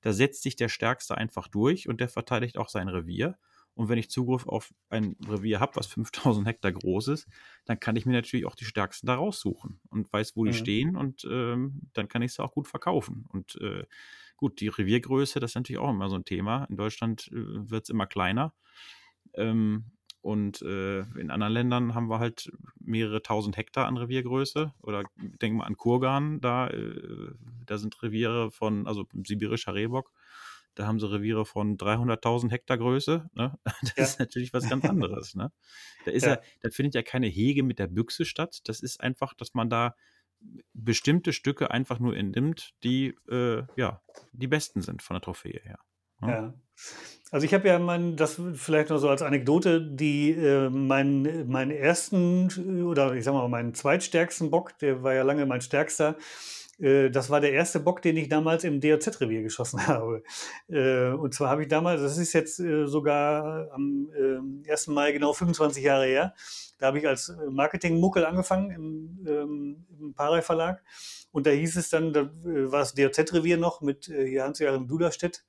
Da 0.00 0.12
setzt 0.12 0.42
sich 0.42 0.56
der 0.56 0.68
Stärkste 0.68 1.16
einfach 1.16 1.46
durch 1.46 1.88
und 1.88 2.00
der 2.00 2.08
verteidigt 2.08 2.58
auch 2.58 2.68
sein 2.68 2.88
Revier. 2.88 3.38
Und 3.74 3.88
wenn 3.88 3.98
ich 3.98 4.10
Zugriff 4.10 4.46
auf 4.46 4.74
ein 4.90 5.16
Revier 5.26 5.60
habe, 5.60 5.76
was 5.76 5.86
5000 5.86 6.46
Hektar 6.46 6.72
groß 6.72 7.08
ist, 7.08 7.28
dann 7.64 7.80
kann 7.80 7.96
ich 7.96 8.06
mir 8.06 8.12
natürlich 8.12 8.46
auch 8.46 8.54
die 8.54 8.64
stärksten 8.64 9.06
da 9.06 9.14
raussuchen 9.14 9.80
und 9.90 10.12
weiß, 10.12 10.36
wo 10.36 10.44
die 10.44 10.50
mhm. 10.50 10.56
stehen 10.56 10.96
und 10.96 11.26
ähm, 11.30 11.80
dann 11.94 12.08
kann 12.08 12.22
ich 12.22 12.34
sie 12.34 12.42
auch 12.42 12.52
gut 12.52 12.68
verkaufen. 12.68 13.26
Und 13.30 13.56
äh, 13.60 13.84
gut, 14.36 14.60
die 14.60 14.68
Reviergröße, 14.68 15.40
das 15.40 15.52
ist 15.52 15.54
natürlich 15.54 15.80
auch 15.80 15.90
immer 15.90 16.08
so 16.08 16.16
ein 16.16 16.24
Thema. 16.24 16.64
In 16.64 16.76
Deutschland 16.76 17.28
äh, 17.32 17.70
wird 17.70 17.84
es 17.84 17.90
immer 17.90 18.06
kleiner. 18.06 18.52
Ähm, 19.34 19.92
und 20.22 20.62
äh, 20.62 21.00
in 21.00 21.32
anderen 21.32 21.52
Ländern 21.52 21.94
haben 21.96 22.08
wir 22.08 22.20
halt 22.20 22.52
mehrere 22.78 23.22
tausend 23.22 23.56
Hektar 23.56 23.88
an 23.88 23.96
Reviergröße. 23.96 24.72
Oder 24.80 25.02
denken 25.16 25.58
wir 25.58 25.66
an 25.66 25.76
Kurgan, 25.76 26.40
da, 26.40 26.68
äh, 26.68 27.32
da 27.66 27.76
sind 27.76 28.00
Reviere 28.02 28.52
von, 28.52 28.86
also 28.86 29.04
sibirischer 29.24 29.74
Rehbock, 29.74 30.12
da 30.74 30.86
haben 30.86 30.98
sie 30.98 31.10
Reviere 31.10 31.44
von 31.44 31.76
300.000 31.76 32.50
Hektar 32.50 32.78
Größe. 32.78 33.28
Ne? 33.34 33.58
Das 33.82 33.96
ja. 33.96 34.04
ist 34.04 34.18
natürlich 34.18 34.52
was 34.52 34.68
ganz 34.68 34.84
anderes. 34.84 35.34
Ne? 35.34 35.52
Da, 36.04 36.10
ist 36.10 36.24
ja. 36.24 36.34
ja, 36.34 36.40
da 36.60 36.70
findet 36.70 36.94
ja 36.94 37.02
keine 37.02 37.26
Hege 37.26 37.62
mit 37.62 37.78
der 37.78 37.88
Büchse 37.88 38.24
statt. 38.24 38.60
Das 38.64 38.80
ist 38.80 39.00
einfach, 39.00 39.34
dass 39.34 39.54
man 39.54 39.70
da 39.70 39.94
bestimmte 40.72 41.32
Stücke 41.32 41.70
einfach 41.70 41.98
nur 41.98 42.16
entnimmt, 42.16 42.72
die 42.82 43.14
äh, 43.30 43.62
ja 43.76 44.02
die 44.32 44.48
besten 44.48 44.82
sind 44.82 45.02
von 45.02 45.14
der 45.14 45.22
Trophäe 45.22 45.60
her. 45.62 45.78
Ne? 46.20 46.32
Ja. 46.32 46.54
Also 47.30 47.46
ich 47.46 47.54
habe 47.54 47.66
ja 47.68 47.78
mein, 47.78 48.16
das 48.16 48.40
vielleicht 48.54 48.90
noch 48.90 48.98
so 48.98 49.08
als 49.08 49.22
Anekdote, 49.22 49.80
die 49.80 50.32
äh, 50.32 50.68
meinen, 50.68 51.48
meinen 51.48 51.70
ersten 51.70 52.84
oder 52.84 53.14
ich 53.14 53.24
sag 53.24 53.32
mal 53.32 53.48
meinen 53.48 53.72
zweitstärksten 53.74 54.50
Bock, 54.50 54.78
der 54.78 55.02
war 55.02 55.14
ja 55.14 55.22
lange 55.22 55.46
mein 55.46 55.62
stärkster, 55.62 56.10
äh, 56.10 56.22
das 56.82 57.30
war 57.30 57.40
der 57.40 57.52
erste 57.52 57.78
Bock, 57.78 58.02
den 58.02 58.16
ich 58.16 58.28
damals 58.28 58.64
im 58.64 58.80
DOZ-Revier 58.80 59.42
geschossen 59.42 59.86
habe. 59.86 60.24
Äh, 60.68 61.10
und 61.10 61.32
zwar 61.32 61.50
habe 61.50 61.62
ich 61.62 61.68
damals, 61.68 62.02
das 62.02 62.18
ist 62.18 62.32
jetzt 62.32 62.58
äh, 62.58 62.86
sogar 62.86 63.70
am 63.72 64.08
1. 64.68 64.88
Mai 64.88 65.12
genau 65.12 65.32
25 65.32 65.82
Jahre 65.82 66.06
her, 66.06 66.34
da 66.78 66.86
habe 66.88 66.98
ich 66.98 67.06
als 67.06 67.32
Marketing-Muckel 67.48 68.24
angefangen 68.24 68.70
im, 68.72 69.26
ähm, 69.28 69.86
im 70.00 70.14
Parei 70.14 70.42
Verlag. 70.42 70.82
Und 71.30 71.46
da 71.46 71.50
hieß 71.50 71.76
es 71.76 71.88
dann, 71.88 72.12
da 72.12 72.30
war 72.42 72.80
das 72.80 72.94
DOZ-Revier 72.94 73.56
noch 73.56 73.80
mit 73.80 74.08
Hans-Joachim 74.08 74.88
Duderstedt, 74.88 75.44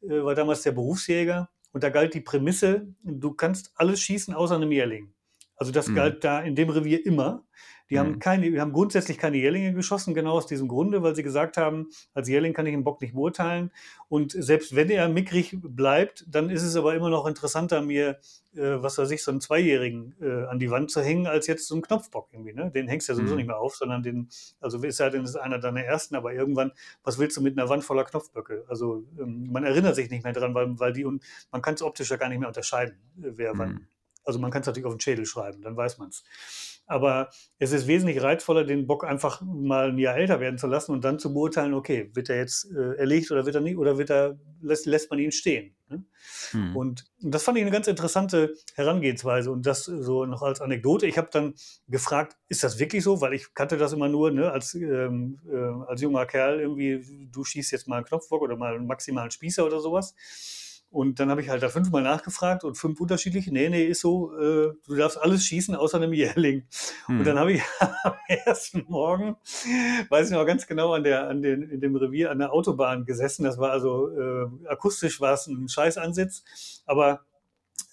war 0.00 0.34
damals 0.34 0.62
der 0.62 0.72
Berufsjäger. 0.72 1.50
Und 1.72 1.84
da 1.84 1.90
galt 1.90 2.14
die 2.14 2.22
Prämisse, 2.22 2.88
du 3.04 3.34
kannst 3.34 3.72
alles 3.76 4.00
schießen 4.00 4.34
außer 4.34 4.56
einem 4.56 4.72
Jährling. 4.72 5.12
Also 5.58 5.72
das 5.72 5.88
mhm. 5.88 5.94
galt 5.96 6.24
da 6.24 6.40
in 6.40 6.54
dem 6.54 6.70
Revier 6.70 7.04
immer. 7.04 7.44
Die 7.90 7.94
mhm. 7.94 7.98
haben 7.98 8.18
keine, 8.18 8.52
wir 8.52 8.60
haben 8.60 8.72
grundsätzlich 8.72 9.18
keine 9.18 9.36
Jährlinge 9.36 9.72
geschossen, 9.72 10.14
genau 10.14 10.32
aus 10.32 10.46
diesem 10.46 10.68
Grunde, 10.68 11.02
weil 11.02 11.14
sie 11.14 11.22
gesagt 11.22 11.56
haben, 11.56 11.88
als 12.14 12.28
Jährling 12.28 12.52
kann 12.52 12.66
ich 12.66 12.74
einen 12.74 12.84
Bock 12.84 13.00
nicht 13.00 13.14
beurteilen. 13.14 13.70
Und 14.08 14.32
selbst 14.32 14.74
wenn 14.74 14.90
er 14.90 15.08
mickrig 15.08 15.56
bleibt, 15.62 16.24
dann 16.28 16.50
ist 16.50 16.62
es 16.62 16.76
aber 16.76 16.94
immer 16.94 17.10
noch 17.10 17.26
interessanter, 17.26 17.82
mir, 17.82 18.18
äh, 18.54 18.82
was 18.82 18.98
weiß 18.98 19.10
ich, 19.10 19.22
so 19.22 19.30
einen 19.30 19.40
Zweijährigen 19.40 20.14
äh, 20.20 20.46
an 20.46 20.58
die 20.58 20.70
Wand 20.70 20.90
zu 20.90 21.02
hängen, 21.02 21.26
als 21.26 21.46
jetzt 21.46 21.66
so 21.66 21.74
einen 21.74 21.82
Knopfbock 21.82 22.28
irgendwie. 22.32 22.52
Ne? 22.52 22.70
Den 22.70 22.88
hängst 22.88 23.08
du 23.08 23.12
ja 23.12 23.16
sowieso 23.16 23.34
mhm. 23.34 23.38
nicht 23.38 23.46
mehr 23.46 23.58
auf, 23.58 23.76
sondern 23.76 24.02
den, 24.02 24.28
also 24.60 24.78
ist 24.82 24.98
ja, 24.98 25.10
denn 25.10 25.24
ist 25.24 25.36
einer 25.36 25.58
deiner 25.58 25.82
ersten, 25.82 26.14
aber 26.14 26.32
irgendwann, 26.32 26.72
was 27.02 27.18
willst 27.18 27.36
du 27.36 27.40
mit 27.40 27.58
einer 27.58 27.68
Wand 27.68 27.84
voller 27.84 28.04
Knopfböcke? 28.04 28.64
Also 28.68 29.04
ähm, 29.18 29.48
man 29.50 29.64
erinnert 29.64 29.94
sich 29.94 30.10
nicht 30.10 30.24
mehr 30.24 30.32
dran, 30.32 30.54
weil, 30.54 30.78
weil 30.78 30.92
die 30.92 31.04
und 31.04 31.22
man 31.50 31.62
kann 31.62 31.74
es 31.74 31.82
optisch 31.82 32.10
ja 32.10 32.16
gar 32.16 32.28
nicht 32.28 32.38
mehr 32.38 32.48
unterscheiden, 32.48 32.96
äh, 33.18 33.32
wer 33.36 33.54
mhm. 33.54 33.58
wann. 33.58 33.88
Also 34.24 34.38
man 34.38 34.50
kann 34.50 34.60
es 34.60 34.66
natürlich 34.66 34.86
auf 34.86 34.94
den 34.94 35.00
Schädel 35.00 35.24
schreiben, 35.24 35.62
dann 35.62 35.76
weiß 35.76 35.98
man 35.98 36.10
es. 36.10 36.22
Aber 36.88 37.28
es 37.58 37.72
ist 37.72 37.86
wesentlich 37.86 38.22
reizvoller, 38.22 38.64
den 38.64 38.86
Bock 38.86 39.04
einfach 39.04 39.42
mal 39.42 39.90
ein 39.90 39.98
Jahr 39.98 40.16
älter 40.16 40.40
werden 40.40 40.58
zu 40.58 40.66
lassen 40.66 40.92
und 40.92 41.04
dann 41.04 41.18
zu 41.18 41.32
beurteilen, 41.34 41.74
okay, 41.74 42.10
wird 42.14 42.30
er 42.30 42.38
jetzt 42.38 42.70
äh, 42.74 42.96
erlegt 42.96 43.30
oder 43.30 43.44
wird 43.44 43.54
er 43.54 43.60
nicht, 43.60 43.76
oder 43.76 43.98
wird 43.98 44.10
er, 44.10 44.38
lässt, 44.62 44.86
lässt 44.86 45.10
man 45.10 45.20
ihn 45.20 45.30
stehen. 45.30 45.76
Ne? 45.90 46.04
Hm. 46.50 46.74
Und, 46.74 47.04
und 47.22 47.34
das 47.34 47.42
fand 47.42 47.58
ich 47.58 47.62
eine 47.62 47.70
ganz 47.70 47.88
interessante 47.88 48.54
Herangehensweise 48.74 49.50
und 49.50 49.66
das 49.66 49.84
so 49.84 50.24
noch 50.24 50.42
als 50.42 50.62
Anekdote. 50.62 51.06
Ich 51.06 51.18
habe 51.18 51.28
dann 51.30 51.54
gefragt, 51.88 52.36
ist 52.48 52.64
das 52.64 52.78
wirklich 52.78 53.04
so? 53.04 53.20
Weil 53.20 53.34
ich 53.34 53.52
kannte 53.54 53.76
das 53.76 53.92
immer 53.92 54.08
nur 54.08 54.30
ne, 54.30 54.50
als, 54.50 54.74
ähm, 54.74 55.38
äh, 55.46 55.90
als 55.90 56.00
junger 56.00 56.24
Kerl 56.24 56.60
irgendwie, 56.60 57.28
du 57.30 57.44
schießt 57.44 57.70
jetzt 57.72 57.86
mal 57.86 57.96
einen 57.96 58.06
Knopfbock 58.06 58.40
oder 58.40 58.56
mal 58.56 58.74
einen 58.74 58.86
maximalen 58.86 59.30
Spießer 59.30 59.64
oder 59.64 59.80
sowas. 59.80 60.14
Und 60.90 61.20
dann 61.20 61.30
habe 61.30 61.42
ich 61.42 61.50
halt 61.50 61.62
da 61.62 61.68
fünfmal 61.68 62.02
nachgefragt 62.02 62.64
und 62.64 62.76
fünf 62.76 62.98
unterschiedliche. 63.00 63.52
Nee, 63.52 63.68
nee, 63.68 63.84
ist 63.84 64.00
so, 64.00 64.34
äh, 64.38 64.72
du 64.86 64.94
darfst 64.94 65.20
alles 65.20 65.44
schießen 65.44 65.74
außer 65.74 65.98
einem 65.98 66.14
Jährling. 66.14 66.66
Hm. 67.06 67.18
Und 67.18 67.26
dann 67.26 67.38
habe 67.38 67.52
ich 67.52 67.62
am 68.04 68.14
ersten 68.26 68.84
Morgen, 68.88 69.36
weiß 70.08 70.30
ich 70.30 70.36
noch 70.36 70.46
ganz 70.46 70.66
genau, 70.66 70.94
an 70.94 71.04
der, 71.04 71.28
an 71.28 71.42
den, 71.42 71.62
in 71.62 71.80
dem 71.80 71.94
Revier 71.94 72.30
an 72.30 72.38
der 72.38 72.52
Autobahn 72.52 73.04
gesessen. 73.04 73.44
Das 73.44 73.58
war 73.58 73.70
also 73.70 74.08
äh, 74.08 74.46
akustisch 74.66 75.20
war 75.20 75.34
es 75.34 75.46
ein 75.46 75.68
Scheißansitz, 75.68 76.82
aber 76.86 77.26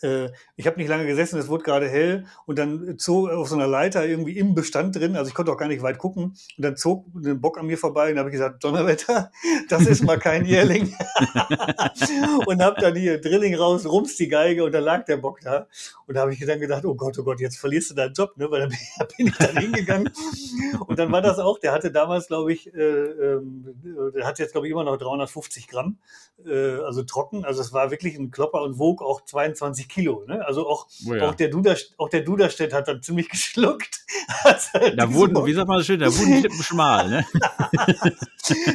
äh, 0.05 0.31
ich 0.55 0.67
habe 0.67 0.77
nicht 0.77 0.87
lange 0.87 1.05
gesessen, 1.05 1.39
es 1.39 1.47
wurde 1.47 1.63
gerade 1.63 1.89
hell 1.89 2.25
und 2.45 2.59
dann 2.59 2.97
zog 2.97 3.29
auf 3.29 3.49
so 3.49 3.55
einer 3.55 3.67
Leiter 3.67 4.05
irgendwie 4.05 4.37
im 4.37 4.53
Bestand 4.53 4.95
drin, 4.95 5.15
also 5.15 5.29
ich 5.29 5.33
konnte 5.33 5.51
auch 5.51 5.57
gar 5.57 5.67
nicht 5.67 5.81
weit 5.81 5.97
gucken 5.97 6.23
und 6.23 6.63
dann 6.63 6.77
zog 6.77 7.05
ein 7.15 7.41
Bock 7.41 7.57
an 7.57 7.65
mir 7.65 7.77
vorbei 7.77 8.11
und 8.11 8.19
habe 8.19 8.29
ich 8.29 8.33
gesagt, 8.33 8.63
Donnerwetter, 8.63 9.31
das 9.69 9.85
ist 9.87 10.03
mal 10.03 10.19
kein 10.19 10.45
Jährling. 10.45 10.95
und 12.45 12.61
habe 12.61 12.79
dann 12.79 12.95
hier 12.95 13.19
Drilling 13.19 13.55
raus, 13.55 13.85
rums 13.85 14.15
die 14.15 14.27
Geige 14.27 14.63
und 14.63 14.71
da 14.71 14.79
lag 14.79 15.05
der 15.05 15.17
Bock 15.17 15.41
da 15.41 15.67
und 16.07 16.15
da 16.15 16.21
habe 16.21 16.33
ich 16.33 16.45
dann 16.45 16.59
gedacht, 16.59 16.85
oh 16.85 16.95
Gott, 16.95 17.17
oh 17.17 17.23
Gott, 17.23 17.39
jetzt 17.39 17.57
verlierst 17.57 17.91
du 17.91 17.95
deinen 17.95 18.13
Job, 18.13 18.37
ne? 18.37 18.49
weil 18.51 18.69
da 18.69 19.05
bin 19.17 19.27
ich 19.27 19.37
dann 19.37 19.57
hingegangen 19.57 20.11
und 20.87 20.99
dann 20.99 21.11
war 21.11 21.21
das 21.21 21.39
auch, 21.39 21.59
der 21.59 21.71
hatte 21.71 21.91
damals, 21.91 22.27
glaube 22.27 22.53
ich, 22.53 22.73
äh, 22.73 22.79
äh, 22.79 23.41
der 24.13 24.25
hat 24.25 24.39
jetzt, 24.39 24.51
glaube 24.51 24.67
ich, 24.67 24.71
immer 24.71 24.83
noch 24.83 24.97
350 24.97 25.67
Gramm, 25.67 25.97
äh, 26.45 26.75
also 26.79 27.03
trocken, 27.03 27.45
also 27.45 27.61
es 27.61 27.73
war 27.73 27.91
wirklich 27.91 28.17
ein 28.17 28.31
Klopper 28.31 28.61
und 28.61 28.77
wog 28.77 29.01
auch 29.01 29.21
22 29.21 29.87
Kilo. 29.95 30.25
Ne? 30.27 30.45
Also 30.45 30.67
auch, 30.67 30.87
oh 31.07 31.13
ja. 31.13 31.29
auch, 31.29 31.35
der 31.35 31.47
Duder, 31.47 31.75
auch 31.97 32.09
der 32.09 32.21
Duderstedt 32.21 32.73
hat 32.73 32.89
dann 32.89 33.01
ziemlich 33.01 33.29
geschluckt. 33.35 34.01
da 34.95 35.13
wurden, 35.13 35.45
wie 35.45 35.53
sagt 35.53 35.67
man 35.69 35.77
das 35.77 35.85
schön, 35.85 35.99
da 36.01 36.07
wurden 36.07 36.33
die 36.33 36.41
Lippen 36.41 36.63
schmal. 36.63 37.09
Ne? 37.09 37.25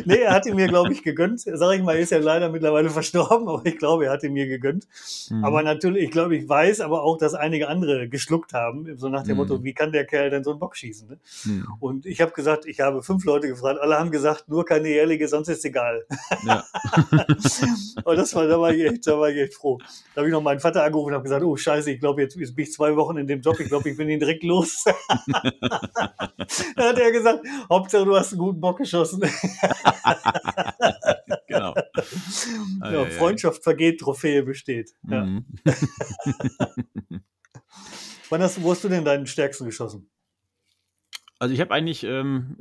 nee, 0.06 0.16
er 0.16 0.32
hat 0.32 0.46
ihn 0.46 0.56
mir, 0.56 0.66
glaube 0.66 0.92
ich, 0.92 1.02
gegönnt. 1.02 1.40
Sag 1.40 1.76
ich 1.76 1.82
mal, 1.82 1.96
er 1.96 2.00
ist 2.00 2.10
ja 2.10 2.18
leider 2.18 2.48
mittlerweile 2.48 2.88
verstorben, 2.88 3.48
aber 3.48 3.64
ich 3.66 3.76
glaube, 3.76 4.06
er 4.06 4.12
hat 4.12 4.22
ihn 4.22 4.32
mir 4.32 4.46
gegönnt. 4.46 4.88
Mhm. 5.28 5.44
Aber 5.44 5.62
natürlich, 5.62 6.04
ich 6.04 6.10
glaube, 6.10 6.36
ich 6.36 6.48
weiß 6.48 6.80
aber 6.80 7.02
auch, 7.02 7.18
dass 7.18 7.34
einige 7.34 7.68
andere 7.68 8.08
geschluckt 8.08 8.54
haben, 8.54 8.96
so 8.96 9.10
nach 9.10 9.22
dem 9.22 9.32
mhm. 9.32 9.36
Motto, 9.36 9.62
wie 9.62 9.74
kann 9.74 9.92
der 9.92 10.06
Kerl 10.06 10.30
denn 10.30 10.42
so 10.42 10.50
einen 10.50 10.58
Bock 10.58 10.76
schießen? 10.76 11.06
Ne? 11.06 11.18
Mhm. 11.44 11.66
Und 11.80 12.06
ich 12.06 12.22
habe 12.22 12.32
gesagt, 12.32 12.64
ich 12.64 12.80
habe 12.80 13.02
fünf 13.02 13.24
Leute 13.26 13.48
gefragt, 13.48 13.78
alle 13.78 13.98
haben 13.98 14.10
gesagt, 14.10 14.48
nur 14.48 14.64
keine 14.64 14.88
jährliche, 14.88 15.28
sonst 15.28 15.48
ist 15.48 15.58
es 15.58 15.64
egal. 15.66 16.06
Ja. 16.46 16.64
und 18.04 18.16
das 18.16 18.34
war, 18.34 18.46
da 18.46 18.58
war 18.58 18.72
ich 18.72 18.82
echt, 18.82 19.06
da 19.06 19.18
war 19.18 19.28
ich 19.28 19.36
echt 19.36 19.54
froh. 19.54 19.78
Da 20.14 20.20
habe 20.20 20.28
ich 20.28 20.32
noch 20.32 20.42
meinen 20.42 20.60
Vater 20.60 20.84
angerufen 20.84 20.99
und 21.06 21.14
habe 21.14 21.22
gesagt, 21.22 21.44
oh 21.44 21.56
scheiße, 21.56 21.90
ich 21.90 22.00
glaube, 22.00 22.22
jetzt, 22.22 22.36
jetzt 22.36 22.54
bin 22.54 22.64
ich 22.64 22.72
zwei 22.72 22.94
Wochen 22.96 23.16
in 23.16 23.26
dem 23.26 23.40
Job, 23.40 23.58
ich 23.60 23.68
glaube, 23.68 23.88
ich 23.90 23.96
bin 23.96 24.08
ihn 24.08 24.20
direkt 24.20 24.42
los. 24.42 24.84
da 24.84 24.92
hat 26.76 26.98
er 26.98 27.12
gesagt, 27.12 27.46
Hauptsache 27.68 28.04
du 28.04 28.16
hast 28.16 28.32
einen 28.32 28.40
guten 28.40 28.60
Bock 28.60 28.78
geschossen. 28.78 29.20
genau. 31.48 31.74
Ja, 32.82 33.06
Freundschaft 33.06 33.62
vergeht, 33.62 34.00
Trophäe 34.00 34.42
besteht. 34.42 34.92
Ja. 35.08 35.24
Mhm. 35.24 35.44
Wann 38.30 38.42
hast, 38.42 38.62
wo 38.62 38.70
hast 38.70 38.84
du 38.84 38.88
denn 38.88 39.04
deinen 39.04 39.26
stärksten 39.26 39.64
geschossen? 39.64 40.08
Also 41.38 41.54
ich 41.54 41.60
habe 41.60 41.74
eigentlich 41.74 42.04
ähm, 42.04 42.56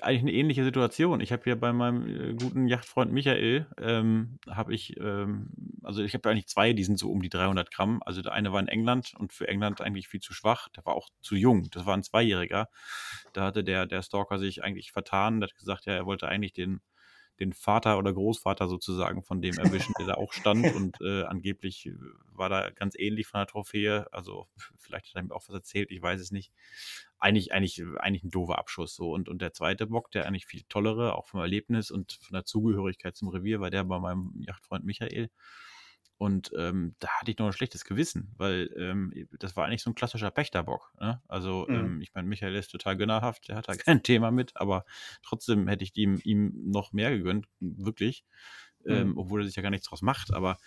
eigentlich 0.00 0.22
eine 0.22 0.32
ähnliche 0.32 0.64
Situation. 0.64 1.20
Ich 1.20 1.32
habe 1.32 1.44
hier 1.44 1.56
bei 1.56 1.72
meinem 1.72 2.08
äh, 2.08 2.34
guten 2.34 2.66
Yachtfreund 2.66 3.12
Michael, 3.12 3.66
ähm, 3.78 4.38
habe 4.48 4.74
ich, 4.74 4.96
ähm, 4.98 5.50
also 5.82 6.02
ich 6.02 6.14
habe 6.14 6.28
eigentlich 6.30 6.48
zwei, 6.48 6.72
die 6.72 6.84
sind 6.84 6.98
so 6.98 7.10
um 7.10 7.20
die 7.20 7.28
300 7.28 7.70
Gramm. 7.70 8.02
Also 8.04 8.22
der 8.22 8.32
eine 8.32 8.52
war 8.52 8.60
in 8.60 8.68
England 8.68 9.12
und 9.18 9.32
für 9.32 9.48
England 9.48 9.80
eigentlich 9.80 10.08
viel 10.08 10.20
zu 10.20 10.32
schwach. 10.32 10.68
Der 10.70 10.84
war 10.86 10.94
auch 10.94 11.08
zu 11.20 11.36
jung. 11.36 11.68
Das 11.70 11.84
war 11.86 11.96
ein 11.96 12.02
Zweijähriger. 12.02 12.68
Da 13.32 13.44
hatte 13.44 13.64
der, 13.64 13.86
der 13.86 14.02
Stalker 14.02 14.38
sich 14.38 14.64
eigentlich 14.64 14.92
vertan. 14.92 15.40
Der 15.40 15.48
hat 15.48 15.56
gesagt, 15.56 15.86
ja, 15.86 15.92
er 15.94 16.06
wollte 16.06 16.28
eigentlich 16.28 16.54
den, 16.54 16.80
den 17.40 17.52
Vater 17.52 17.98
oder 17.98 18.12
Großvater 18.12 18.68
sozusagen 18.68 19.22
von 19.22 19.42
dem 19.42 19.58
erwischen, 19.58 19.94
der 19.98 20.06
da 20.06 20.14
auch 20.14 20.32
stand 20.32 20.64
und 20.76 20.96
äh, 21.00 21.24
angeblich 21.24 21.90
war 22.32 22.48
da 22.48 22.70
ganz 22.70 22.94
ähnlich 22.98 23.26
von 23.26 23.40
der 23.40 23.46
Trophäe. 23.46 24.06
Also 24.12 24.46
vielleicht 24.78 25.08
hat 25.08 25.16
er 25.16 25.22
mir 25.24 25.34
auch 25.34 25.48
was 25.48 25.54
erzählt, 25.54 25.90
ich 25.90 26.02
weiß 26.02 26.20
es 26.20 26.30
nicht 26.30 26.52
eigentlich, 27.18 27.52
eigentlich, 27.52 27.82
eigentlich 27.98 28.24
ein 28.24 28.30
doofer 28.30 28.58
Abschuss. 28.58 28.94
So. 28.94 29.12
Und, 29.12 29.28
und 29.28 29.40
der 29.40 29.52
zweite 29.52 29.86
Bock, 29.86 30.10
der 30.10 30.26
eigentlich 30.26 30.46
viel 30.46 30.62
tollere, 30.68 31.14
auch 31.14 31.26
vom 31.26 31.40
Erlebnis 31.40 31.90
und 31.90 32.18
von 32.22 32.34
der 32.34 32.44
Zugehörigkeit 32.44 33.16
zum 33.16 33.28
Revier, 33.28 33.60
war 33.60 33.70
der 33.70 33.84
bei 33.84 33.98
meinem 33.98 34.32
Yachtfreund 34.46 34.84
Michael. 34.84 35.30
Und 36.18 36.50
ähm, 36.56 36.94
da 36.98 37.08
hatte 37.08 37.30
ich 37.30 37.38
noch 37.38 37.46
ein 37.46 37.52
schlechtes 37.52 37.84
Gewissen, 37.84 38.32
weil 38.38 38.70
ähm, 38.76 39.12
das 39.38 39.54
war 39.54 39.66
eigentlich 39.66 39.82
so 39.82 39.90
ein 39.90 39.94
klassischer 39.94 40.30
Pächterbock. 40.30 40.92
Ne? 40.98 41.20
Also, 41.28 41.66
mhm. 41.68 41.74
ähm, 41.74 42.00
ich 42.00 42.14
meine, 42.14 42.26
Michael 42.26 42.54
ist 42.54 42.70
total 42.70 42.96
gönnerhaft, 42.96 43.48
der 43.48 43.56
hat 43.56 43.68
da 43.68 43.74
kein 43.76 44.02
Thema 44.02 44.30
mit, 44.30 44.56
aber 44.56 44.84
trotzdem 45.22 45.68
hätte 45.68 45.84
ich 45.84 45.94
ihm, 45.96 46.20
ihm 46.24 46.70
noch 46.70 46.92
mehr 46.92 47.10
gegönnt, 47.10 47.46
wirklich. 47.60 48.24
Ähm, 48.86 49.08
mhm. 49.08 49.18
obwohl 49.18 49.42
er 49.42 49.46
sich 49.46 49.56
ja 49.56 49.62
gar 49.62 49.70
nichts 49.70 49.88
draus 49.88 50.00
macht. 50.00 50.32
Aber 50.32 50.58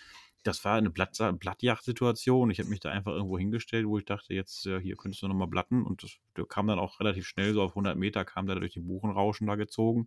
das 0.42 0.64
war 0.64 0.76
eine 0.76 0.90
Blatt, 0.90 1.16
Blattjagd-Situation. 1.38 2.50
Ich 2.50 2.58
habe 2.58 2.68
mich 2.68 2.80
da 2.80 2.90
einfach 2.90 3.12
irgendwo 3.12 3.38
hingestellt, 3.38 3.86
wo 3.86 3.98
ich 3.98 4.04
dachte, 4.04 4.34
jetzt 4.34 4.66
äh, 4.66 4.78
hier 4.80 4.96
könntest 4.96 5.22
du 5.22 5.28
nochmal 5.28 5.48
blatten. 5.48 5.84
Und 5.84 6.02
das, 6.02 6.12
der 6.36 6.44
kam 6.46 6.66
dann 6.66 6.78
auch 6.78 7.00
relativ 7.00 7.26
schnell, 7.26 7.54
so 7.54 7.62
auf 7.62 7.72
100 7.72 7.96
Meter, 7.96 8.24
kam 8.24 8.46
da 8.46 8.54
durch 8.54 8.72
die 8.72 8.80
Buchenrauschen 8.80 9.46
da 9.46 9.56
gezogen. 9.56 10.06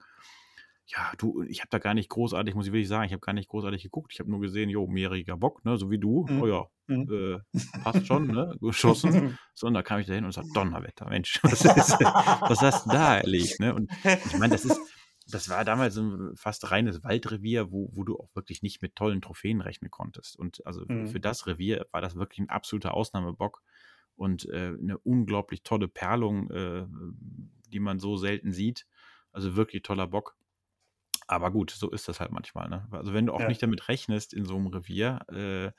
Ja, 0.87 1.13
du, 1.17 1.43
ich 1.43 1.61
habe 1.61 1.69
da 1.69 1.79
gar 1.79 1.93
nicht 1.93 2.09
großartig, 2.09 2.55
muss 2.55 2.67
ich 2.67 2.73
wirklich 2.73 2.89
sagen, 2.89 3.05
ich 3.05 3.13
habe 3.13 3.21
gar 3.21 3.33
nicht 3.33 3.47
großartig 3.47 3.83
geguckt. 3.83 4.11
Ich 4.13 4.19
habe 4.19 4.29
nur 4.29 4.41
gesehen, 4.41 4.69
jo, 4.69 4.85
mehrjähriger 4.85 5.37
Bock, 5.37 5.63
ne, 5.63 5.77
so 5.77 5.89
wie 5.89 5.97
du. 5.97 6.25
Mhm. 6.29 6.41
Oh 6.41 6.47
ja, 6.47 6.65
mhm. 6.87 7.07
äh, 7.09 7.39
passt 7.83 8.05
schon, 8.05 8.27
ne, 8.27 8.55
geschossen. 8.59 9.37
so, 9.53 9.67
und 9.67 9.73
da 9.73 9.81
kam 9.81 9.99
ich 9.99 10.07
da 10.07 10.13
hin 10.13 10.25
und 10.25 10.33
sagte, 10.33 10.49
Donnerwetter, 10.53 11.07
Mensch, 11.09 11.39
was, 11.43 11.63
ist, 11.63 11.99
was 11.99 12.61
hast 12.61 12.85
du 12.85 12.89
da 12.89 13.17
erlebt, 13.17 13.59
ne? 13.59 13.73
Und 13.73 13.91
ich 14.03 14.37
meine, 14.37 14.53
das 14.53 14.65
ist, 14.65 14.79
das 15.25 15.49
war 15.49 15.63
damals 15.63 15.97
ein 15.97 16.35
fast 16.35 16.69
reines 16.71 17.03
Waldrevier, 17.03 17.71
wo, 17.71 17.89
wo 17.93 18.03
du 18.03 18.17
auch 18.17 18.35
wirklich 18.35 18.61
nicht 18.61 18.81
mit 18.81 18.95
tollen 18.95 19.21
Trophäen 19.21 19.61
rechnen 19.61 19.89
konntest. 19.89 20.37
Und 20.37 20.65
also 20.65 20.83
mhm. 20.87 21.07
für 21.07 21.19
das 21.19 21.47
Revier 21.47 21.85
war 21.91 22.01
das 22.01 22.15
wirklich 22.15 22.39
ein 22.39 22.49
absoluter 22.49 22.93
Ausnahmebock 22.93 23.61
und 24.15 24.47
äh, 24.49 24.75
eine 24.79 24.97
unglaublich 24.99 25.63
tolle 25.63 25.87
Perlung, 25.87 26.49
äh, 26.51 26.85
die 27.67 27.79
man 27.79 27.99
so 27.99 28.17
selten 28.17 28.51
sieht. 28.51 28.85
Also 29.31 29.55
wirklich 29.55 29.83
toller 29.83 30.07
Bock. 30.07 30.35
Aber 31.27 31.51
gut, 31.51 31.71
so 31.71 31.89
ist 31.89 32.07
das 32.07 32.19
halt 32.19 32.31
manchmal. 32.31 32.69
Ne? 32.69 32.87
Also 32.91 33.13
wenn 33.13 33.25
du 33.25 33.33
auch 33.33 33.41
ja. 33.41 33.47
nicht 33.47 33.63
damit 33.63 33.87
rechnest 33.87 34.33
in 34.33 34.45
so 34.45 34.55
einem 34.55 34.67
Revier, 34.67 35.19
äh, 35.29 35.71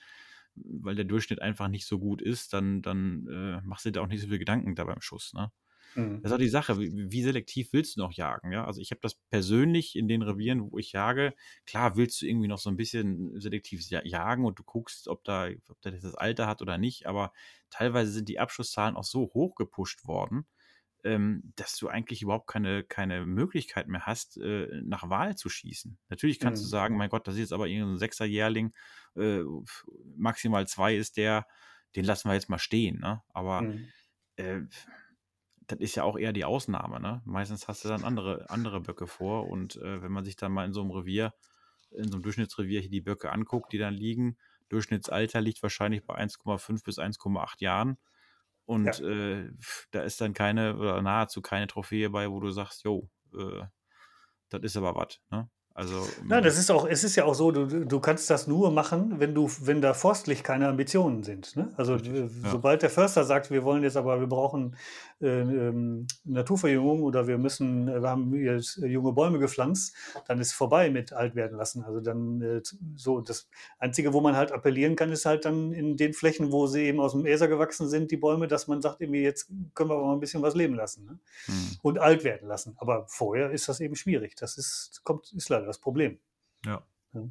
weil 0.56 0.94
der 0.94 1.04
Durchschnitt 1.04 1.42
einfach 1.42 1.68
nicht 1.68 1.86
so 1.86 1.98
gut 1.98 2.22
ist, 2.22 2.52
dann, 2.52 2.82
dann 2.82 3.26
äh, 3.28 3.60
machst 3.66 3.84
du 3.84 3.90
dir 3.90 4.02
auch 4.02 4.06
nicht 4.06 4.20
so 4.20 4.28
viel 4.28 4.38
Gedanken 4.38 4.74
da 4.74 4.84
beim 4.84 5.00
Schuss. 5.00 5.32
Ne? 5.34 5.50
Mhm. 5.94 6.22
Das 6.22 6.30
ist 6.30 6.34
auch 6.34 6.40
die 6.40 6.48
Sache, 6.48 6.78
wie, 6.78 7.10
wie, 7.10 7.22
selektiv 7.22 7.72
willst 7.72 7.96
du 7.96 8.00
noch 8.00 8.12
jagen? 8.12 8.52
Ja? 8.52 8.64
Also 8.64 8.80
ich 8.80 8.90
habe 8.90 9.00
das 9.02 9.14
persönlich 9.30 9.96
in 9.96 10.08
den 10.08 10.22
Revieren, 10.22 10.70
wo 10.70 10.78
ich 10.78 10.92
jage, 10.92 11.34
klar 11.66 11.96
willst 11.96 12.22
du 12.22 12.26
irgendwie 12.26 12.48
noch 12.48 12.58
so 12.58 12.70
ein 12.70 12.76
bisschen 12.76 13.38
selektiv 13.40 13.82
jagen 13.90 14.44
und 14.44 14.58
du 14.58 14.62
guckst, 14.62 15.08
ob 15.08 15.24
da, 15.24 15.48
ob 15.68 15.80
der 15.82 15.92
das 15.92 16.14
Alter 16.14 16.46
hat 16.46 16.62
oder 16.62 16.78
nicht, 16.78 17.06
aber 17.06 17.32
teilweise 17.70 18.12
sind 18.12 18.28
die 18.28 18.38
Abschusszahlen 18.38 18.96
auch 18.96 19.04
so 19.04 19.30
hoch 19.34 19.54
gepusht 19.54 20.06
worden, 20.06 20.46
ähm, 21.04 21.52
dass 21.56 21.76
du 21.76 21.88
eigentlich 21.88 22.22
überhaupt 22.22 22.46
keine, 22.48 22.82
keine 22.82 23.26
Möglichkeit 23.26 23.88
mehr 23.88 24.06
hast, 24.06 24.38
äh, 24.38 24.68
nach 24.82 25.08
Wahl 25.10 25.36
zu 25.36 25.50
schießen. 25.50 25.98
Natürlich 26.08 26.40
kannst 26.40 26.62
mhm. 26.62 26.64
du 26.64 26.70
sagen, 26.70 26.96
mein 26.96 27.10
Gott, 27.10 27.28
das 27.28 27.34
ist 27.34 27.40
jetzt 27.40 27.52
aber 27.52 27.68
irgendein 27.68 27.98
Sechserjährling, 27.98 28.72
äh, 29.14 29.42
maximal 30.16 30.66
zwei 30.66 30.96
ist 30.96 31.18
der, 31.18 31.46
den 31.94 32.04
lassen 32.04 32.28
wir 32.28 32.34
jetzt 32.34 32.48
mal 32.48 32.58
stehen, 32.58 33.00
ne? 33.00 33.22
Aber 33.28 33.62
mhm. 33.62 33.88
äh, 34.36 34.62
das 35.66 35.78
ist 35.78 35.94
ja 35.94 36.04
auch 36.04 36.18
eher 36.18 36.32
die 36.32 36.44
Ausnahme, 36.44 37.00
ne? 37.00 37.22
Meistens 37.26 37.68
hast 37.68 37.84
du 37.84 37.88
dann 37.88 38.02
andere, 38.02 38.48
andere 38.48 38.80
Böcke 38.80 39.06
vor 39.06 39.48
und 39.48 39.76
äh, 39.76 40.02
wenn 40.02 40.12
man 40.12 40.24
sich 40.24 40.36
dann 40.36 40.52
mal 40.52 40.64
in 40.64 40.72
so 40.72 40.80
einem 40.80 40.90
Revier, 40.90 41.34
in 41.90 42.08
so 42.08 42.14
einem 42.14 42.22
Durchschnittsrevier 42.22 42.80
hier 42.80 42.90
die 42.90 43.02
Böcke 43.02 43.30
anguckt, 43.30 43.72
die 43.72 43.78
dann 43.78 43.94
liegen, 43.94 44.38
Durchschnittsalter 44.70 45.42
liegt 45.42 45.62
wahrscheinlich 45.62 46.04
bei 46.06 46.16
1,5 46.16 46.82
bis 46.82 46.98
1,8 46.98 47.60
Jahren 47.62 47.98
und 48.66 48.98
ja. 48.98 49.08
äh, 49.08 49.50
da 49.90 50.02
ist 50.02 50.20
dann 50.20 50.34
keine 50.34 50.76
oder 50.76 51.02
nahezu 51.02 51.42
keine 51.42 51.66
Trophäe 51.66 52.10
bei, 52.10 52.30
wo 52.30 52.40
du 52.40 52.50
sagst, 52.50 52.84
jo, 52.84 53.08
äh, 53.34 53.62
das 54.48 54.62
ist 54.62 54.76
aber 54.76 54.94
was, 54.94 55.20
ne? 55.30 55.48
Also, 55.76 56.06
ähm, 56.22 56.28
das 56.28 56.56
ist 56.56 56.70
auch, 56.70 56.86
es 56.86 57.02
ist 57.02 57.16
ja 57.16 57.24
auch 57.24 57.34
so, 57.34 57.50
du, 57.50 57.84
du 57.84 57.98
kannst 57.98 58.30
das 58.30 58.46
nur 58.46 58.70
machen, 58.70 59.18
wenn 59.18 59.34
du, 59.34 59.50
wenn 59.62 59.82
da 59.82 59.92
forstlich 59.92 60.44
keine 60.44 60.68
Ambitionen 60.68 61.24
sind. 61.24 61.56
Ne? 61.56 61.72
Also 61.76 61.96
ja. 61.96 62.28
sobald 62.44 62.82
der 62.82 62.90
Förster 62.90 63.24
sagt, 63.24 63.50
wir 63.50 63.64
wollen 63.64 63.82
jetzt 63.82 63.96
aber, 63.96 64.20
wir 64.20 64.28
brauchen 64.28 64.76
ähm, 65.20 66.06
Naturverjüngung 66.24 67.02
oder 67.02 67.26
wir 67.26 67.38
müssen, 67.38 67.86
wir 67.86 68.08
haben 68.08 68.34
jetzt 68.34 68.76
junge 68.76 69.12
Bäume 69.12 69.38
gepflanzt, 69.38 69.94
dann 70.26 70.40
ist 70.40 70.52
vorbei 70.52 70.90
mit 70.90 71.12
alt 71.12 71.34
werden 71.34 71.56
lassen. 71.56 71.84
Also 71.84 72.00
dann 72.00 72.40
äh, 72.40 72.62
so 72.96 73.20
das 73.20 73.48
Einzige, 73.78 74.12
wo 74.12 74.20
man 74.20 74.36
halt 74.36 74.52
appellieren 74.52 74.96
kann, 74.96 75.12
ist 75.12 75.26
halt 75.26 75.44
dann 75.44 75.72
in 75.72 75.96
den 75.96 76.12
Flächen, 76.12 76.52
wo 76.52 76.66
sie 76.66 76.82
eben 76.82 77.00
aus 77.00 77.12
dem 77.12 77.26
Äser 77.26 77.48
gewachsen 77.48 77.88
sind, 77.88 78.10
die 78.10 78.16
Bäume, 78.16 78.48
dass 78.48 78.68
man 78.68 78.82
sagt, 78.82 79.00
irgendwie 79.00 79.22
jetzt 79.22 79.48
können 79.74 79.90
wir 79.90 79.94
aber 79.94 80.06
mal 80.06 80.14
ein 80.14 80.20
bisschen 80.20 80.42
was 80.42 80.54
leben 80.54 80.74
lassen 80.74 81.04
ne? 81.04 81.18
hm. 81.46 81.78
und 81.82 81.98
alt 81.98 82.24
werden 82.24 82.48
lassen. 82.48 82.74
Aber 82.78 83.06
vorher 83.08 83.50
ist 83.50 83.68
das 83.68 83.80
eben 83.80 83.96
schwierig. 83.96 84.36
Das 84.36 84.58
ist, 84.58 85.02
kommt, 85.04 85.32
ist 85.32 85.48
leider 85.48 85.66
das 85.66 85.78
Problem. 85.78 86.18
Ja. 86.64 86.82
ja. 87.12 87.22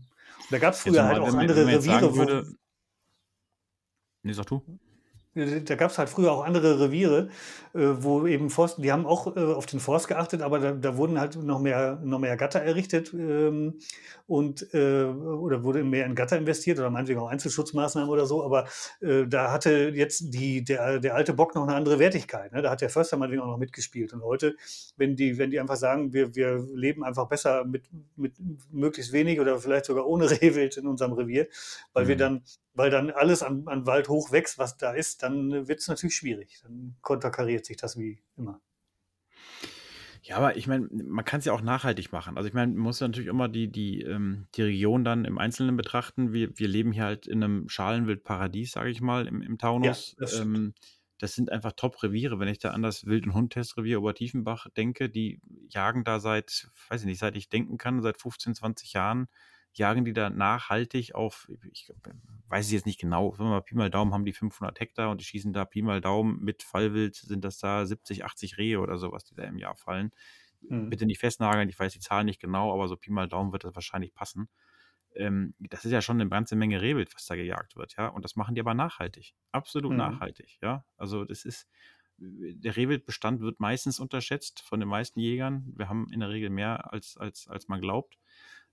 Da 0.49 0.59
gab 0.59 0.73
es 0.73 0.81
früher 0.81 1.03
halt 1.03 1.19
auch 1.19 1.33
andere 1.33 1.67
Reviere. 1.67 2.15
Würde, 2.15 2.55
nee, 4.23 4.33
sag 4.33 4.47
du 4.47 4.61
da 5.35 5.75
gab 5.75 5.91
es 5.91 5.97
halt 5.97 6.09
früher 6.09 6.31
auch 6.31 6.43
andere 6.43 6.79
Reviere, 6.79 7.29
äh, 7.73 7.79
wo 7.79 8.27
eben 8.27 8.49
Forst, 8.49 8.77
die 8.83 8.91
haben 8.91 9.05
auch 9.05 9.35
äh, 9.35 9.39
auf 9.39 9.65
den 9.65 9.79
Forst 9.79 10.07
geachtet, 10.07 10.41
aber 10.41 10.59
da, 10.59 10.71
da 10.73 10.97
wurden 10.97 11.19
halt 11.19 11.35
noch 11.41 11.59
mehr, 11.59 11.99
noch 12.03 12.19
mehr 12.19 12.37
Gatter 12.37 12.61
errichtet 12.61 13.13
ähm, 13.13 13.79
und 14.27 14.73
äh, 14.73 15.03
oder 15.05 15.63
wurde 15.63 15.83
mehr 15.83 16.05
in 16.05 16.13
Gatter 16.13 16.37
investiert 16.37 16.77
oder 16.77 16.91
meinetwegen 16.91 17.19
auch 17.19 17.29
Einzelschutzmaßnahmen 17.29 18.09
oder 18.09 18.27
so, 18.27 18.43
aber 18.43 18.67
äh, 19.01 19.25
da 19.27 19.51
hatte 19.51 19.91
jetzt 19.95 20.33
die, 20.33 20.63
der, 20.63 20.99
der 20.99 21.15
alte 21.15 21.33
Bock 21.33 21.55
noch 21.55 21.63
eine 21.63 21.75
andere 21.75 21.97
Wertigkeit. 21.97 22.51
Ne? 22.53 22.61
Da 22.61 22.69
hat 22.69 22.81
der 22.81 22.89
Förster 22.89 23.17
meinetwegen 23.17 23.41
auch 23.41 23.47
noch 23.47 23.57
mitgespielt. 23.57 24.13
Und 24.13 24.21
heute, 24.21 24.55
wenn 24.97 25.15
die, 25.15 25.37
wenn 25.37 25.49
die 25.49 25.59
einfach 25.59 25.77
sagen, 25.77 26.13
wir, 26.13 26.35
wir 26.35 26.63
leben 26.73 27.03
einfach 27.03 27.27
besser 27.27 27.65
mit, 27.65 27.89
mit 28.15 28.33
möglichst 28.71 29.13
wenig 29.13 29.39
oder 29.39 29.57
vielleicht 29.57 29.85
sogar 29.85 30.05
ohne 30.05 30.29
Rehwild 30.41 30.77
in 30.77 30.85
unserem 30.85 31.13
Revier, 31.13 31.47
weil 31.93 32.05
mhm. 32.05 32.07
wir 32.09 32.17
dann 32.17 32.43
weil 32.73 32.89
dann 32.89 33.11
alles 33.11 33.43
an, 33.43 33.67
an 33.67 33.85
Wald 33.85 34.09
hoch 34.09 34.31
wächst, 34.31 34.57
was 34.57 34.77
da 34.77 34.93
ist, 34.93 35.23
dann 35.23 35.67
wird 35.67 35.79
es 35.79 35.87
natürlich 35.87 36.15
schwierig. 36.15 36.59
Dann 36.63 36.95
konterkariert 37.01 37.65
sich 37.65 37.77
das 37.77 37.97
wie 37.97 38.21
immer. 38.37 38.61
Ja, 40.23 40.37
aber 40.37 40.55
ich 40.55 40.67
meine, 40.67 40.87
man 40.89 41.25
kann 41.25 41.39
es 41.39 41.45
ja 41.45 41.51
auch 41.51 41.61
nachhaltig 41.61 42.13
machen. 42.13 42.37
Also 42.37 42.47
ich 42.47 42.53
meine, 42.53 42.71
man 42.71 42.81
muss 42.81 43.01
natürlich 43.01 43.27
immer 43.27 43.49
die, 43.49 43.69
die, 43.69 44.01
ähm, 44.01 44.47
die 44.55 44.61
Region 44.61 45.03
dann 45.03 45.25
im 45.25 45.37
Einzelnen 45.37 45.75
betrachten. 45.75 46.31
Wir, 46.31 46.57
wir 46.57 46.69
leben 46.69 46.93
hier 46.93 47.03
halt 47.03 47.27
in 47.27 47.43
einem 47.43 47.67
Schalenwildparadies, 47.67 48.71
sage 48.71 48.89
ich 48.89 49.01
mal, 49.01 49.27
im, 49.27 49.41
im 49.41 49.57
Taunus. 49.57 50.11
Ja, 50.11 50.21
das, 50.21 50.39
ähm, 50.39 50.73
das, 51.19 51.35
sind 51.35 51.51
einfach 51.51 51.73
Top-Reviere. 51.73 52.39
Wenn 52.39 52.47
ich 52.47 52.59
da 52.59 52.69
an 52.71 52.81
das 52.81 53.05
Wild- 53.05 53.25
und 53.25 53.33
Hundtestrevier 53.33 53.99
Obertiefenbach 53.99 54.69
denke, 54.77 55.09
die 55.09 55.41
jagen 55.67 56.05
da 56.05 56.21
seit, 56.21 56.69
weiß 56.87 57.01
ich 57.01 57.07
nicht, 57.07 57.19
seit 57.19 57.35
ich 57.35 57.49
denken 57.49 57.77
kann, 57.77 58.01
seit 58.01 58.21
15, 58.21 58.55
20 58.55 58.93
Jahren 58.93 59.27
jagen 59.77 60.05
die 60.05 60.13
da 60.13 60.29
nachhaltig 60.29 61.15
auf, 61.15 61.49
ich 61.71 61.91
weiß 62.49 62.65
es 62.65 62.71
jetzt 62.71 62.85
nicht 62.85 62.99
genau, 62.99 63.37
wenn 63.37 63.45
wir 63.45 63.51
mal 63.51 63.61
Pi 63.61 63.75
mal 63.75 63.89
Daumen 63.89 64.13
haben 64.13 64.25
die 64.25 64.33
500 64.33 64.79
Hektar 64.79 65.09
und 65.09 65.21
die 65.21 65.25
schießen 65.25 65.53
da 65.53 65.65
Pi 65.65 65.81
mal 65.81 66.01
Daumen 66.01 66.39
mit 66.43 66.63
Fallwild, 66.63 67.15
sind 67.15 67.43
das 67.43 67.57
da 67.57 67.85
70, 67.85 68.25
80 68.25 68.57
Rehe 68.57 68.79
oder 68.79 68.97
sowas, 68.97 69.23
die 69.23 69.35
da 69.35 69.43
im 69.43 69.57
Jahr 69.57 69.75
fallen. 69.75 70.11
Mhm. 70.61 70.89
Bitte 70.89 71.05
nicht 71.05 71.19
festnageln, 71.19 71.69
ich 71.69 71.79
weiß 71.79 71.93
die 71.93 71.99
Zahl 71.99 72.23
nicht 72.23 72.39
genau, 72.39 72.73
aber 72.73 72.87
so 72.87 72.95
Pi 72.95 73.11
mal 73.11 73.27
Daumen 73.27 73.51
wird 73.51 73.63
das 73.63 73.75
wahrscheinlich 73.75 74.13
passen. 74.13 74.49
Ähm, 75.15 75.53
das 75.59 75.85
ist 75.85 75.91
ja 75.91 76.01
schon 76.01 76.19
eine 76.19 76.29
ganze 76.29 76.55
Menge 76.55 76.81
Rehwild, 76.81 77.13
was 77.13 77.25
da 77.25 77.35
gejagt 77.35 77.75
wird, 77.75 77.95
ja. 77.97 78.07
Und 78.07 78.23
das 78.25 78.35
machen 78.35 78.55
die 78.55 78.61
aber 78.61 78.73
nachhaltig. 78.73 79.35
Absolut 79.51 79.91
mhm. 79.91 79.97
nachhaltig, 79.97 80.57
ja. 80.61 80.85
Also 80.97 81.25
das 81.25 81.45
ist, 81.45 81.67
der 82.17 82.75
Rehwildbestand 82.75 83.41
wird 83.41 83.59
meistens 83.59 83.99
unterschätzt 83.99 84.61
von 84.61 84.79
den 84.79 84.89
meisten 84.89 85.19
Jägern. 85.19 85.71
Wir 85.75 85.89
haben 85.89 86.07
in 86.11 86.19
der 86.19 86.29
Regel 86.29 86.49
mehr, 86.49 86.91
als, 86.93 87.17
als, 87.17 87.47
als 87.47 87.67
man 87.67 87.81
glaubt. 87.81 88.17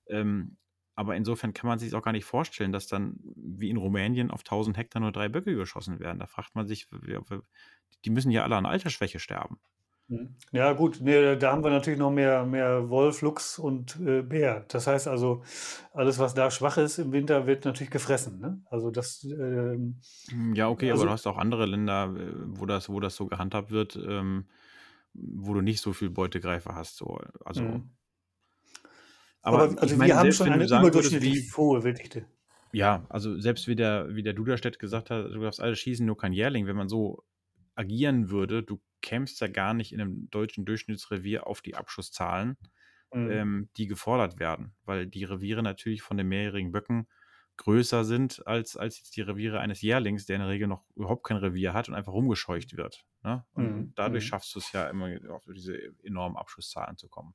Ähm, 0.07 0.57
aber 1.01 1.16
insofern 1.16 1.55
kann 1.55 1.66
man 1.66 1.78
sich 1.78 1.94
auch 1.94 2.03
gar 2.03 2.12
nicht 2.12 2.26
vorstellen, 2.26 2.72
dass 2.72 2.86
dann 2.86 3.14
wie 3.34 3.70
in 3.70 3.78
Rumänien 3.78 4.30
auf 4.30 4.40
1000 4.40 4.76
Hektar 4.76 5.01
nur 5.01 5.12
drei 5.12 5.30
Böcke 5.30 5.55
geschossen 5.55 5.98
werden. 5.98 6.18
Da 6.18 6.26
fragt 6.26 6.55
man 6.55 6.66
sich, 6.66 6.88
die 8.05 8.11
müssen 8.11 8.30
ja 8.30 8.42
alle 8.42 8.57
an 8.57 8.66
Altersschwäche 8.66 9.18
sterben. 9.18 9.59
Mhm. 10.09 10.34
Ja, 10.53 10.74
gut, 10.74 11.01
ne, 11.01 11.38
da 11.38 11.53
haben 11.53 11.64
wir 11.64 11.70
natürlich 11.70 11.98
noch 11.98 12.11
mehr, 12.11 12.44
mehr 12.44 12.90
Wolf, 12.90 13.22
Luchs 13.22 13.59
und 13.59 13.98
äh, 14.01 14.20
Bär. 14.20 14.66
Das 14.68 14.86
heißt 14.86 15.09
also, 15.09 15.42
alles, 15.94 16.18
was 16.18 16.34
da 16.34 16.51
schwach 16.51 16.76
ist 16.76 16.98
im 16.98 17.12
Winter, 17.12 17.46
wird 17.46 17.64
natürlich 17.64 17.90
gefressen. 17.90 18.38
Ne? 18.38 18.61
Also 18.68 18.90
das. 18.90 19.24
Ähm, 19.24 20.01
hm, 20.28 20.55
ja, 20.55 20.68
okay, 20.68 20.90
also, 20.90 21.05
aber 21.05 21.09
du 21.09 21.12
hast 21.14 21.26
auch 21.26 21.38
andere 21.38 21.64
Länder, 21.64 22.14
äh, 22.14 22.30
wo 22.44 22.66
das, 22.66 22.90
wo 22.90 23.01
das 23.01 23.16
so 23.16 23.24
gehandhabt 23.24 23.70
wird, 23.70 23.96
ähm, 23.96 24.44
wo 25.14 25.55
du 25.55 25.62
nicht 25.62 25.80
so 25.80 25.94
viel 25.94 26.11
Beutegreifer 26.11 26.74
hast. 26.74 26.98
So. 26.98 27.18
Also, 27.42 27.62
mhm. 27.62 27.90
Aber, 29.43 29.62
aber 29.62 29.82
also 29.82 29.95
ich 29.95 29.99
meine, 29.99 30.12
wir 30.12 30.18
haben 30.18 30.32
schon 30.32 30.49
eine 30.49 30.64
überdurchschnittlich 30.64 31.57
hohe 31.57 31.82
Wilddichte. 31.82 32.24
Ja, 32.72 33.05
also 33.09 33.38
selbst 33.41 33.66
wie 33.66 33.74
der, 33.74 34.14
wie 34.14 34.22
der 34.22 34.32
Duderstedt 34.32 34.78
gesagt 34.78 35.11
hat, 35.11 35.26
du 35.26 35.41
darfst 35.41 35.61
alles 35.61 35.80
schießen, 35.80 36.07
nur 36.07 36.16
kein 36.16 36.32
Jährling. 36.32 36.66
Wenn 36.66 36.76
man 36.76 36.88
so 36.88 37.24
agieren 37.74 38.30
würde, 38.30 38.62
du 38.62 38.80
kämst 39.03 39.41
ja 39.41 39.49
gar 39.49 39.74
nicht 39.74 39.93
in 39.93 40.01
einem 40.01 40.30
deutschen 40.30 40.64
Durchschnittsrevier 40.64 41.47
auf 41.47 41.62
die 41.62 41.74
Abschusszahlen, 41.74 42.57
mhm. 43.12 43.30
ähm, 43.30 43.68
die 43.76 43.86
gefordert 43.86 44.38
werden, 44.38 44.74
weil 44.84 45.07
die 45.07 45.24
Reviere 45.24 45.62
natürlich 45.62 46.03
von 46.03 46.16
den 46.16 46.28
mehrjährigen 46.28 46.72
Böcken 46.72 47.09
größer 47.57 48.05
sind 48.05 48.47
als, 48.47 48.76
als 48.76 48.99
jetzt 48.99 49.16
die 49.16 49.20
Reviere 49.20 49.61
eines 49.61 49.82
Jährlings, 49.82 50.24
der 50.24 50.36
in 50.36 50.43
der 50.43 50.49
Regel 50.49 50.66
noch 50.66 50.84
überhaupt 50.95 51.24
kein 51.24 51.36
Revier 51.36 51.74
hat 51.74 51.88
und 51.88 51.95
einfach 51.95 52.12
rumgescheucht 52.12 52.76
wird. 52.76 53.05
Ne? 53.22 53.45
Und 53.53 53.76
mhm. 53.76 53.93
dadurch 53.97 54.24
mhm. 54.24 54.28
schaffst 54.28 54.55
du 54.55 54.61
es 54.61 54.72
ja 54.72 54.88
immer 54.88 55.18
auf 55.30 55.45
diese 55.55 55.76
enormen 56.03 56.36
Abschusszahlen 56.36 56.97
zu 56.97 57.09
kommen. 57.09 57.34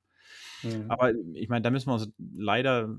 Mhm. 0.63 0.89
Aber 0.89 1.13
ich 1.33 1.49
meine, 1.49 1.61
da 1.61 1.69
müssen 1.69 1.89
wir 1.89 1.93
uns 1.93 2.11
leider, 2.35 2.95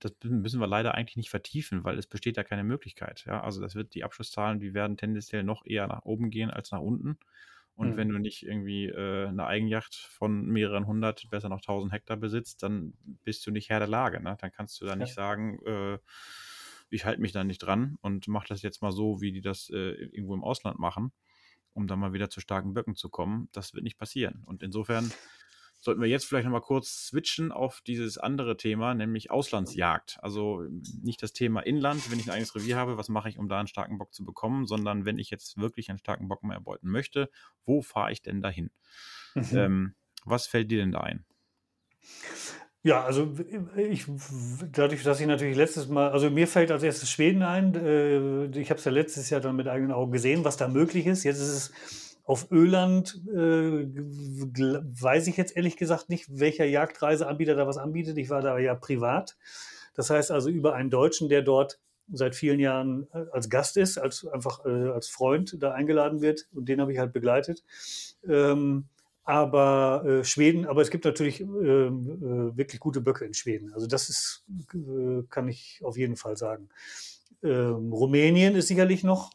das 0.00 0.12
müssen 0.22 0.60
wir 0.60 0.66
leider 0.66 0.94
eigentlich 0.94 1.16
nicht 1.16 1.30
vertiefen, 1.30 1.84
weil 1.84 1.98
es 1.98 2.06
besteht 2.06 2.36
da 2.36 2.44
keine 2.44 2.64
Möglichkeit. 2.64 3.24
Ja? 3.26 3.42
Also 3.42 3.60
das 3.60 3.74
wird 3.74 3.94
die 3.94 4.04
Abschusszahlen, 4.04 4.60
die 4.60 4.74
werden 4.74 4.96
tendenziell 4.96 5.42
noch 5.42 5.66
eher 5.66 5.86
nach 5.86 6.04
oben 6.04 6.30
gehen 6.30 6.50
als 6.50 6.70
nach 6.70 6.80
unten. 6.80 7.18
Und 7.74 7.92
mhm. 7.92 7.96
wenn 7.96 8.08
du 8.10 8.18
nicht 8.18 8.42
irgendwie 8.42 8.86
äh, 8.86 9.28
eine 9.28 9.46
Eigenjacht 9.46 9.94
von 9.94 10.46
mehreren 10.46 10.86
hundert, 10.86 11.28
besser 11.30 11.48
noch 11.48 11.62
tausend 11.62 11.92
Hektar 11.92 12.16
besitzt, 12.16 12.62
dann 12.62 12.92
bist 13.24 13.46
du 13.46 13.50
nicht 13.50 13.70
Herr 13.70 13.78
der 13.78 13.88
Lage. 13.88 14.22
Ne? 14.22 14.36
Dann 14.40 14.52
kannst 14.52 14.80
du 14.80 14.84
da 14.84 14.94
nicht 14.94 15.14
sagen, 15.14 15.58
äh, 15.64 15.98
ich 16.90 17.06
halte 17.06 17.22
mich 17.22 17.32
da 17.32 17.44
nicht 17.44 17.58
dran 17.58 17.96
und 18.02 18.28
mache 18.28 18.48
das 18.48 18.60
jetzt 18.60 18.82
mal 18.82 18.92
so, 18.92 19.22
wie 19.22 19.32
die 19.32 19.40
das 19.40 19.70
äh, 19.70 19.92
irgendwo 19.92 20.34
im 20.34 20.44
Ausland 20.44 20.78
machen, 20.78 21.12
um 21.72 21.86
dann 21.86 21.98
mal 21.98 22.12
wieder 22.12 22.28
zu 22.28 22.40
starken 22.40 22.74
Böcken 22.74 22.94
zu 22.94 23.08
kommen. 23.08 23.48
Das 23.52 23.72
wird 23.72 23.84
nicht 23.84 23.96
passieren. 23.96 24.42
Und 24.44 24.62
insofern 24.62 25.10
sollten 25.82 26.00
wir 26.00 26.08
jetzt 26.08 26.24
vielleicht 26.24 26.44
nochmal 26.44 26.60
kurz 26.60 27.08
switchen 27.08 27.50
auf 27.50 27.80
dieses 27.80 28.16
andere 28.16 28.56
Thema, 28.56 28.94
nämlich 28.94 29.30
Auslandsjagd. 29.30 30.18
Also 30.22 30.62
nicht 31.02 31.22
das 31.22 31.32
Thema 31.32 31.60
Inland, 31.60 32.10
wenn 32.10 32.20
ich 32.20 32.26
ein 32.26 32.30
eigenes 32.30 32.54
Revier 32.54 32.76
habe, 32.76 32.96
was 32.96 33.08
mache 33.08 33.28
ich, 33.28 33.38
um 33.38 33.48
da 33.48 33.58
einen 33.58 33.66
starken 33.66 33.98
Bock 33.98 34.14
zu 34.14 34.24
bekommen, 34.24 34.66
sondern 34.66 35.04
wenn 35.04 35.18
ich 35.18 35.28
jetzt 35.28 35.58
wirklich 35.58 35.90
einen 35.90 35.98
starken 35.98 36.28
Bock 36.28 36.44
mehr 36.44 36.56
erbeuten 36.56 36.88
möchte, 36.88 37.28
wo 37.64 37.82
fahre 37.82 38.12
ich 38.12 38.22
denn 38.22 38.40
dahin? 38.40 38.70
Mhm. 39.34 39.48
Ähm, 39.52 39.94
was 40.24 40.46
fällt 40.46 40.70
dir 40.70 40.78
denn 40.78 40.92
da 40.92 41.00
ein? 41.00 41.24
Ja, 42.84 43.04
also 43.04 43.32
ich, 43.76 44.06
dadurch, 44.72 45.04
dass 45.04 45.20
ich 45.20 45.26
natürlich 45.26 45.56
letztes 45.56 45.88
Mal, 45.88 46.10
also 46.10 46.30
mir 46.30 46.48
fällt 46.48 46.72
als 46.72 46.82
erstes 46.82 47.10
Schweden 47.10 47.42
ein. 47.42 47.74
Äh, 47.74 48.46
ich 48.58 48.70
habe 48.70 48.78
es 48.78 48.84
ja 48.84 48.90
letztes 48.90 49.30
Jahr 49.30 49.40
dann 49.40 49.54
mit 49.54 49.68
eigenen 49.68 49.92
Augen 49.92 50.10
gesehen, 50.10 50.44
was 50.44 50.56
da 50.56 50.66
möglich 50.66 51.06
ist. 51.06 51.22
Jetzt 51.22 51.38
ist 51.38 51.48
es 51.48 51.72
auf 52.24 52.50
Öland 52.50 53.20
äh, 53.28 53.86
weiß 53.86 55.26
ich 55.26 55.36
jetzt 55.36 55.56
ehrlich 55.56 55.76
gesagt 55.76 56.08
nicht, 56.08 56.26
welcher 56.38 56.64
Jagdreiseanbieter 56.64 57.54
da 57.54 57.66
was 57.66 57.78
anbietet. 57.78 58.16
Ich 58.18 58.30
war 58.30 58.42
da 58.42 58.58
ja 58.58 58.74
privat. 58.74 59.36
Das 59.94 60.10
heißt 60.10 60.30
also 60.30 60.48
über 60.48 60.74
einen 60.74 60.90
Deutschen, 60.90 61.28
der 61.28 61.42
dort 61.42 61.80
seit 62.10 62.34
vielen 62.34 62.60
Jahren 62.60 63.08
äh, 63.12 63.24
als 63.32 63.48
Gast 63.48 63.76
ist, 63.76 63.98
als 63.98 64.26
einfach 64.26 64.64
äh, 64.64 64.88
als 64.90 65.08
Freund 65.08 65.56
da 65.60 65.72
eingeladen 65.72 66.20
wird 66.20 66.48
und 66.52 66.68
den 66.68 66.80
habe 66.80 66.92
ich 66.92 66.98
halt 66.98 67.12
begleitet. 67.12 67.64
Ähm, 68.28 68.86
aber 69.24 70.04
äh, 70.04 70.24
Schweden, 70.24 70.66
aber 70.66 70.82
es 70.82 70.90
gibt 70.90 71.04
natürlich 71.04 71.40
äh, 71.40 71.44
äh, 71.44 71.90
wirklich 72.56 72.80
gute 72.80 73.00
Böcke 73.00 73.24
in 73.24 73.34
Schweden. 73.34 73.72
Also 73.72 73.86
das 73.86 74.08
ist, 74.08 74.44
äh, 74.74 75.22
kann 75.28 75.48
ich 75.48 75.80
auf 75.84 75.96
jeden 75.96 76.16
Fall 76.16 76.36
sagen. 76.36 76.68
Ähm, 77.42 77.92
Rumänien 77.92 78.56
ist 78.56 78.68
sicherlich 78.68 79.04
noch 79.04 79.30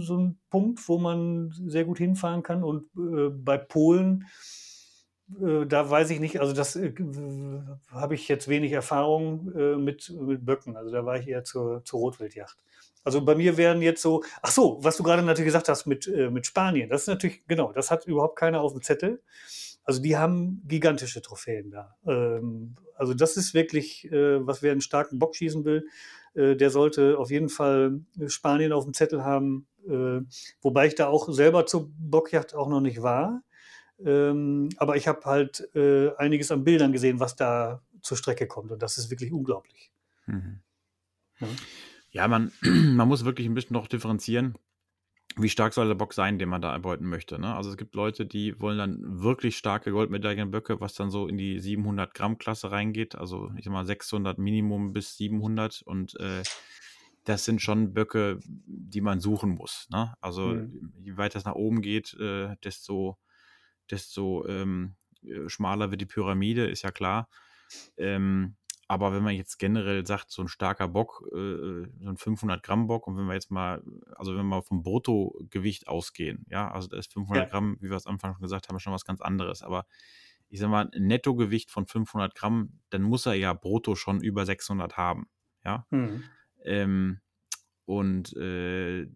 so 0.00 0.16
ein 0.16 0.38
Punkt, 0.50 0.86
wo 0.88 0.98
man 0.98 1.52
sehr 1.66 1.84
gut 1.84 1.98
hinfahren 1.98 2.42
kann. 2.42 2.62
Und 2.62 2.84
äh, 2.96 3.30
bei 3.30 3.58
Polen, 3.58 4.26
äh, 5.40 5.66
da 5.66 5.88
weiß 5.88 6.10
ich 6.10 6.20
nicht, 6.20 6.40
also 6.40 6.52
das 6.52 6.76
äh, 6.76 6.92
habe 7.90 8.14
ich 8.14 8.28
jetzt 8.28 8.48
wenig 8.48 8.72
Erfahrung 8.72 9.52
äh, 9.56 9.76
mit, 9.76 10.10
mit 10.10 10.44
Böcken. 10.44 10.76
Also 10.76 10.90
da 10.90 11.04
war 11.04 11.18
ich 11.18 11.28
eher 11.28 11.44
zur, 11.44 11.84
zur 11.84 12.00
Rotwildjacht. 12.00 12.58
Also 13.06 13.24
bei 13.24 13.36
mir 13.36 13.56
wären 13.56 13.82
jetzt 13.82 14.02
so, 14.02 14.24
ach 14.42 14.50
so, 14.50 14.78
was 14.82 14.96
du 14.96 15.04
gerade 15.04 15.22
natürlich 15.22 15.46
gesagt 15.46 15.68
hast 15.68 15.86
mit, 15.86 16.08
äh, 16.08 16.28
mit 16.28 16.44
Spanien, 16.44 16.90
das 16.90 17.02
ist 17.02 17.06
natürlich, 17.06 17.46
genau, 17.46 17.72
das 17.72 17.92
hat 17.92 18.04
überhaupt 18.06 18.36
keiner 18.36 18.60
auf 18.60 18.72
dem 18.72 18.82
Zettel. 18.82 19.22
Also 19.84 20.02
die 20.02 20.16
haben 20.16 20.60
gigantische 20.66 21.22
Trophäen 21.22 21.70
da. 21.70 21.96
Ähm, 22.04 22.74
also 22.96 23.14
das 23.14 23.36
ist 23.36 23.54
wirklich, 23.54 24.10
äh, 24.10 24.44
was 24.44 24.60
wer 24.60 24.72
einen 24.72 24.80
starken 24.80 25.20
Bock 25.20 25.36
schießen 25.36 25.64
will, 25.64 25.86
der 26.36 26.70
sollte 26.70 27.18
auf 27.18 27.30
jeden 27.30 27.48
Fall 27.48 28.00
Spanien 28.26 28.72
auf 28.72 28.84
dem 28.84 28.94
Zettel 28.94 29.24
haben. 29.24 29.66
Äh, 29.86 30.20
wobei 30.60 30.86
ich 30.86 30.94
da 30.94 31.06
auch 31.06 31.28
selber 31.30 31.66
zur 31.66 31.90
Bockjacht 31.98 32.54
auch 32.54 32.68
noch 32.68 32.80
nicht 32.80 33.02
war. 33.02 33.42
Ähm, 34.04 34.68
aber 34.76 34.96
ich 34.96 35.08
habe 35.08 35.24
halt 35.24 35.68
äh, 35.74 36.14
einiges 36.16 36.50
an 36.50 36.64
Bildern 36.64 36.92
gesehen, 36.92 37.20
was 37.20 37.36
da 37.36 37.82
zur 38.02 38.16
Strecke 38.16 38.46
kommt. 38.46 38.70
Und 38.70 38.82
das 38.82 38.98
ist 38.98 39.10
wirklich 39.10 39.32
unglaublich. 39.32 39.90
Mhm. 40.26 40.60
Ja. 41.40 41.48
ja, 42.10 42.28
man, 42.28 42.52
man 42.62 43.08
muss 43.08 43.24
wirklich 43.24 43.46
ein 43.46 43.54
bisschen 43.54 43.74
noch 43.74 43.88
differenzieren 43.88 44.54
wie 45.38 45.50
stark 45.50 45.74
soll 45.74 45.88
der 45.88 45.94
Bock 45.94 46.14
sein, 46.14 46.38
den 46.38 46.48
man 46.48 46.62
da 46.62 46.72
erbeuten 46.72 47.06
möchte. 47.06 47.38
Ne? 47.38 47.54
Also 47.54 47.70
es 47.70 47.76
gibt 47.76 47.94
Leute, 47.94 48.24
die 48.24 48.58
wollen 48.60 48.78
dann 48.78 49.20
wirklich 49.22 49.58
starke 49.58 49.90
Goldmedaillenböcke, 49.90 50.80
was 50.80 50.94
dann 50.94 51.10
so 51.10 51.28
in 51.28 51.36
die 51.36 51.60
700 51.60 52.14
Gramm 52.14 52.38
Klasse 52.38 52.70
reingeht. 52.70 53.16
Also 53.16 53.52
ich 53.56 53.64
sag 53.64 53.72
mal 53.72 53.84
600 53.84 54.38
Minimum 54.38 54.94
bis 54.94 55.16
700 55.18 55.82
und 55.82 56.18
äh, 56.20 56.42
das 57.24 57.44
sind 57.44 57.60
schon 57.60 57.92
Böcke, 57.92 58.38
die 58.46 59.02
man 59.02 59.20
suchen 59.20 59.50
muss. 59.50 59.88
Ne? 59.90 60.14
Also 60.22 60.54
mhm. 60.54 60.92
je 61.02 61.16
weiter 61.18 61.38
es 61.38 61.44
nach 61.44 61.54
oben 61.54 61.82
geht, 61.82 62.14
äh, 62.14 62.56
desto, 62.64 63.18
desto 63.90 64.46
ähm, 64.46 64.94
äh, 65.22 65.48
schmaler 65.48 65.90
wird 65.90 66.00
die 66.00 66.06
Pyramide, 66.06 66.66
ist 66.66 66.82
ja 66.82 66.90
klar. 66.90 67.28
Ähm, 67.98 68.56
aber 68.88 69.12
wenn 69.12 69.22
man 69.22 69.34
jetzt 69.34 69.58
generell 69.58 70.06
sagt, 70.06 70.30
so 70.30 70.42
ein 70.42 70.48
starker 70.48 70.88
Bock, 70.88 71.28
äh, 71.32 71.38
äh 71.38 71.88
so 72.00 72.08
ein 72.08 72.16
500 72.16 72.62
Gramm 72.62 72.86
Bock, 72.86 73.06
und 73.06 73.16
wenn 73.16 73.26
wir 73.26 73.34
jetzt 73.34 73.50
mal, 73.50 73.82
also 74.14 74.32
wenn 74.32 74.38
wir 74.38 74.44
mal 74.44 74.62
vom 74.62 74.82
Bruttogewicht 74.82 75.88
ausgehen, 75.88 76.46
ja, 76.48 76.70
also 76.70 76.88
da 76.88 76.96
ist 76.96 77.12
500 77.12 77.44
ja. 77.44 77.50
Gramm, 77.50 77.76
wie 77.80 77.90
wir 77.90 77.96
es 77.96 78.06
am 78.06 78.14
Anfang 78.14 78.34
schon 78.34 78.42
gesagt 78.42 78.68
haben, 78.68 78.78
schon 78.78 78.92
was 78.92 79.04
ganz 79.04 79.20
anderes. 79.20 79.62
Aber 79.62 79.86
ich 80.48 80.60
sag 80.60 80.70
mal, 80.70 80.88
ein 80.94 81.06
Nettogewicht 81.06 81.70
von 81.70 81.86
500 81.86 82.34
Gramm, 82.34 82.80
dann 82.90 83.02
muss 83.02 83.26
er 83.26 83.34
ja 83.34 83.52
brutto 83.52 83.96
schon 83.96 84.20
über 84.20 84.46
600 84.46 84.96
haben, 84.96 85.28
ja. 85.64 85.86
Mhm. 85.90 86.22
Ähm, 86.64 87.20
und 87.86 88.36
äh, 88.36 89.08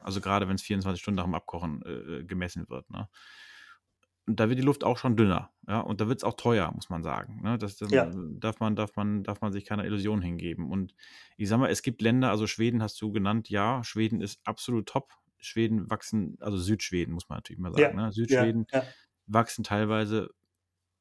also 0.00 0.20
gerade 0.20 0.48
wenn 0.48 0.56
es 0.56 0.62
24 0.62 1.00
Stunden 1.00 1.16
nach 1.16 1.24
dem 1.24 1.34
Abkochen 1.34 1.82
äh, 1.82 2.24
gemessen 2.24 2.68
wird, 2.68 2.90
ne? 2.90 3.08
Und 4.26 4.38
da 4.38 4.48
wird 4.48 4.58
die 4.58 4.64
Luft 4.64 4.84
auch 4.84 4.98
schon 4.98 5.16
dünner, 5.16 5.50
ja, 5.66 5.80
und 5.80 6.00
da 6.00 6.06
wird 6.06 6.18
es 6.18 6.24
auch 6.24 6.34
teuer, 6.34 6.70
muss 6.72 6.90
man 6.90 7.02
sagen. 7.02 7.40
Ne? 7.42 7.58
Das, 7.58 7.76
das 7.76 7.90
ja. 7.90 8.08
darf, 8.14 8.60
man, 8.60 8.76
darf, 8.76 8.94
man, 8.94 9.24
darf 9.24 9.40
man 9.40 9.52
sich 9.52 9.64
keiner 9.64 9.84
Illusion 9.84 10.22
hingeben. 10.22 10.70
Und 10.70 10.94
ich 11.36 11.48
sag 11.48 11.58
mal, 11.58 11.70
es 11.70 11.82
gibt 11.82 12.02
Länder, 12.02 12.30
also 12.30 12.46
Schweden 12.46 12.82
hast 12.82 13.00
du 13.02 13.10
genannt, 13.10 13.48
ja, 13.50 13.82
Schweden 13.82 14.20
ist 14.20 14.40
absolut 14.44 14.86
top. 14.86 15.12
Schweden 15.38 15.90
wachsen, 15.90 16.36
also 16.40 16.56
Südschweden, 16.56 17.14
muss 17.14 17.28
man 17.28 17.38
natürlich 17.38 17.58
mal 17.58 17.72
sagen. 17.72 17.98
Ja. 17.98 18.06
Ne? 18.06 18.12
Südschweden 18.12 18.66
ja. 18.70 18.84
wachsen 19.26 19.64
teilweise 19.64 20.30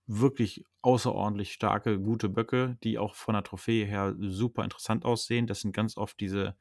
wirklich 0.08 0.66
außerordentlich 0.82 1.54
starke, 1.54 2.00
gute 2.00 2.28
Böcke, 2.28 2.78
die 2.84 2.98
auch 2.98 3.14
von 3.14 3.34
der 3.34 3.44
Trophäe 3.44 3.86
her 3.86 4.16
super 4.18 4.64
interessant 4.64 5.06
aussehen. 5.06 5.46
Das 5.46 5.62
sind 5.62 5.74
ganz 5.74 5.96
oft 5.96 6.20
diese 6.20 6.56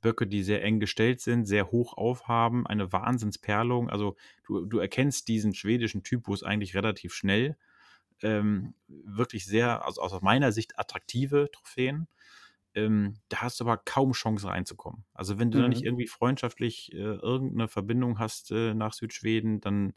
Böcke, 0.00 0.26
die 0.26 0.42
sehr 0.42 0.62
eng 0.62 0.80
gestellt 0.80 1.20
sind, 1.20 1.46
sehr 1.46 1.70
hoch 1.70 1.96
aufhaben, 1.96 2.66
eine 2.66 2.92
Wahnsinnsperlung. 2.92 3.90
Also 3.90 4.16
du, 4.46 4.64
du 4.64 4.78
erkennst 4.78 5.28
diesen 5.28 5.54
schwedischen 5.54 6.02
Typus 6.02 6.42
eigentlich 6.42 6.74
relativ 6.74 7.14
schnell. 7.14 7.56
ähm, 8.22 8.74
wirklich 8.88 9.46
sehr, 9.46 9.84
also 9.84 10.00
aus 10.00 10.20
meiner 10.22 10.52
Sicht 10.52 10.78
attraktive 10.78 11.50
Trophäen. 11.52 12.08
Ähm, 12.74 13.16
da 13.28 13.42
hast 13.42 13.60
du 13.60 13.64
aber 13.64 13.78
kaum 13.78 14.12
Chance 14.12 14.48
reinzukommen. 14.48 15.04
Also 15.14 15.38
wenn 15.38 15.50
du 15.50 15.58
mhm. 15.58 15.62
da 15.62 15.68
nicht 15.68 15.80
mhm. 15.82 15.86
irgendwie 15.86 16.06
freundschaftlich 16.06 16.92
äh, 16.92 16.96
irgendeine 16.96 17.68
Verbindung 17.68 18.18
hast 18.18 18.50
äh, 18.50 18.74
nach 18.74 18.92
Südschweden, 18.92 19.60
dann 19.60 19.94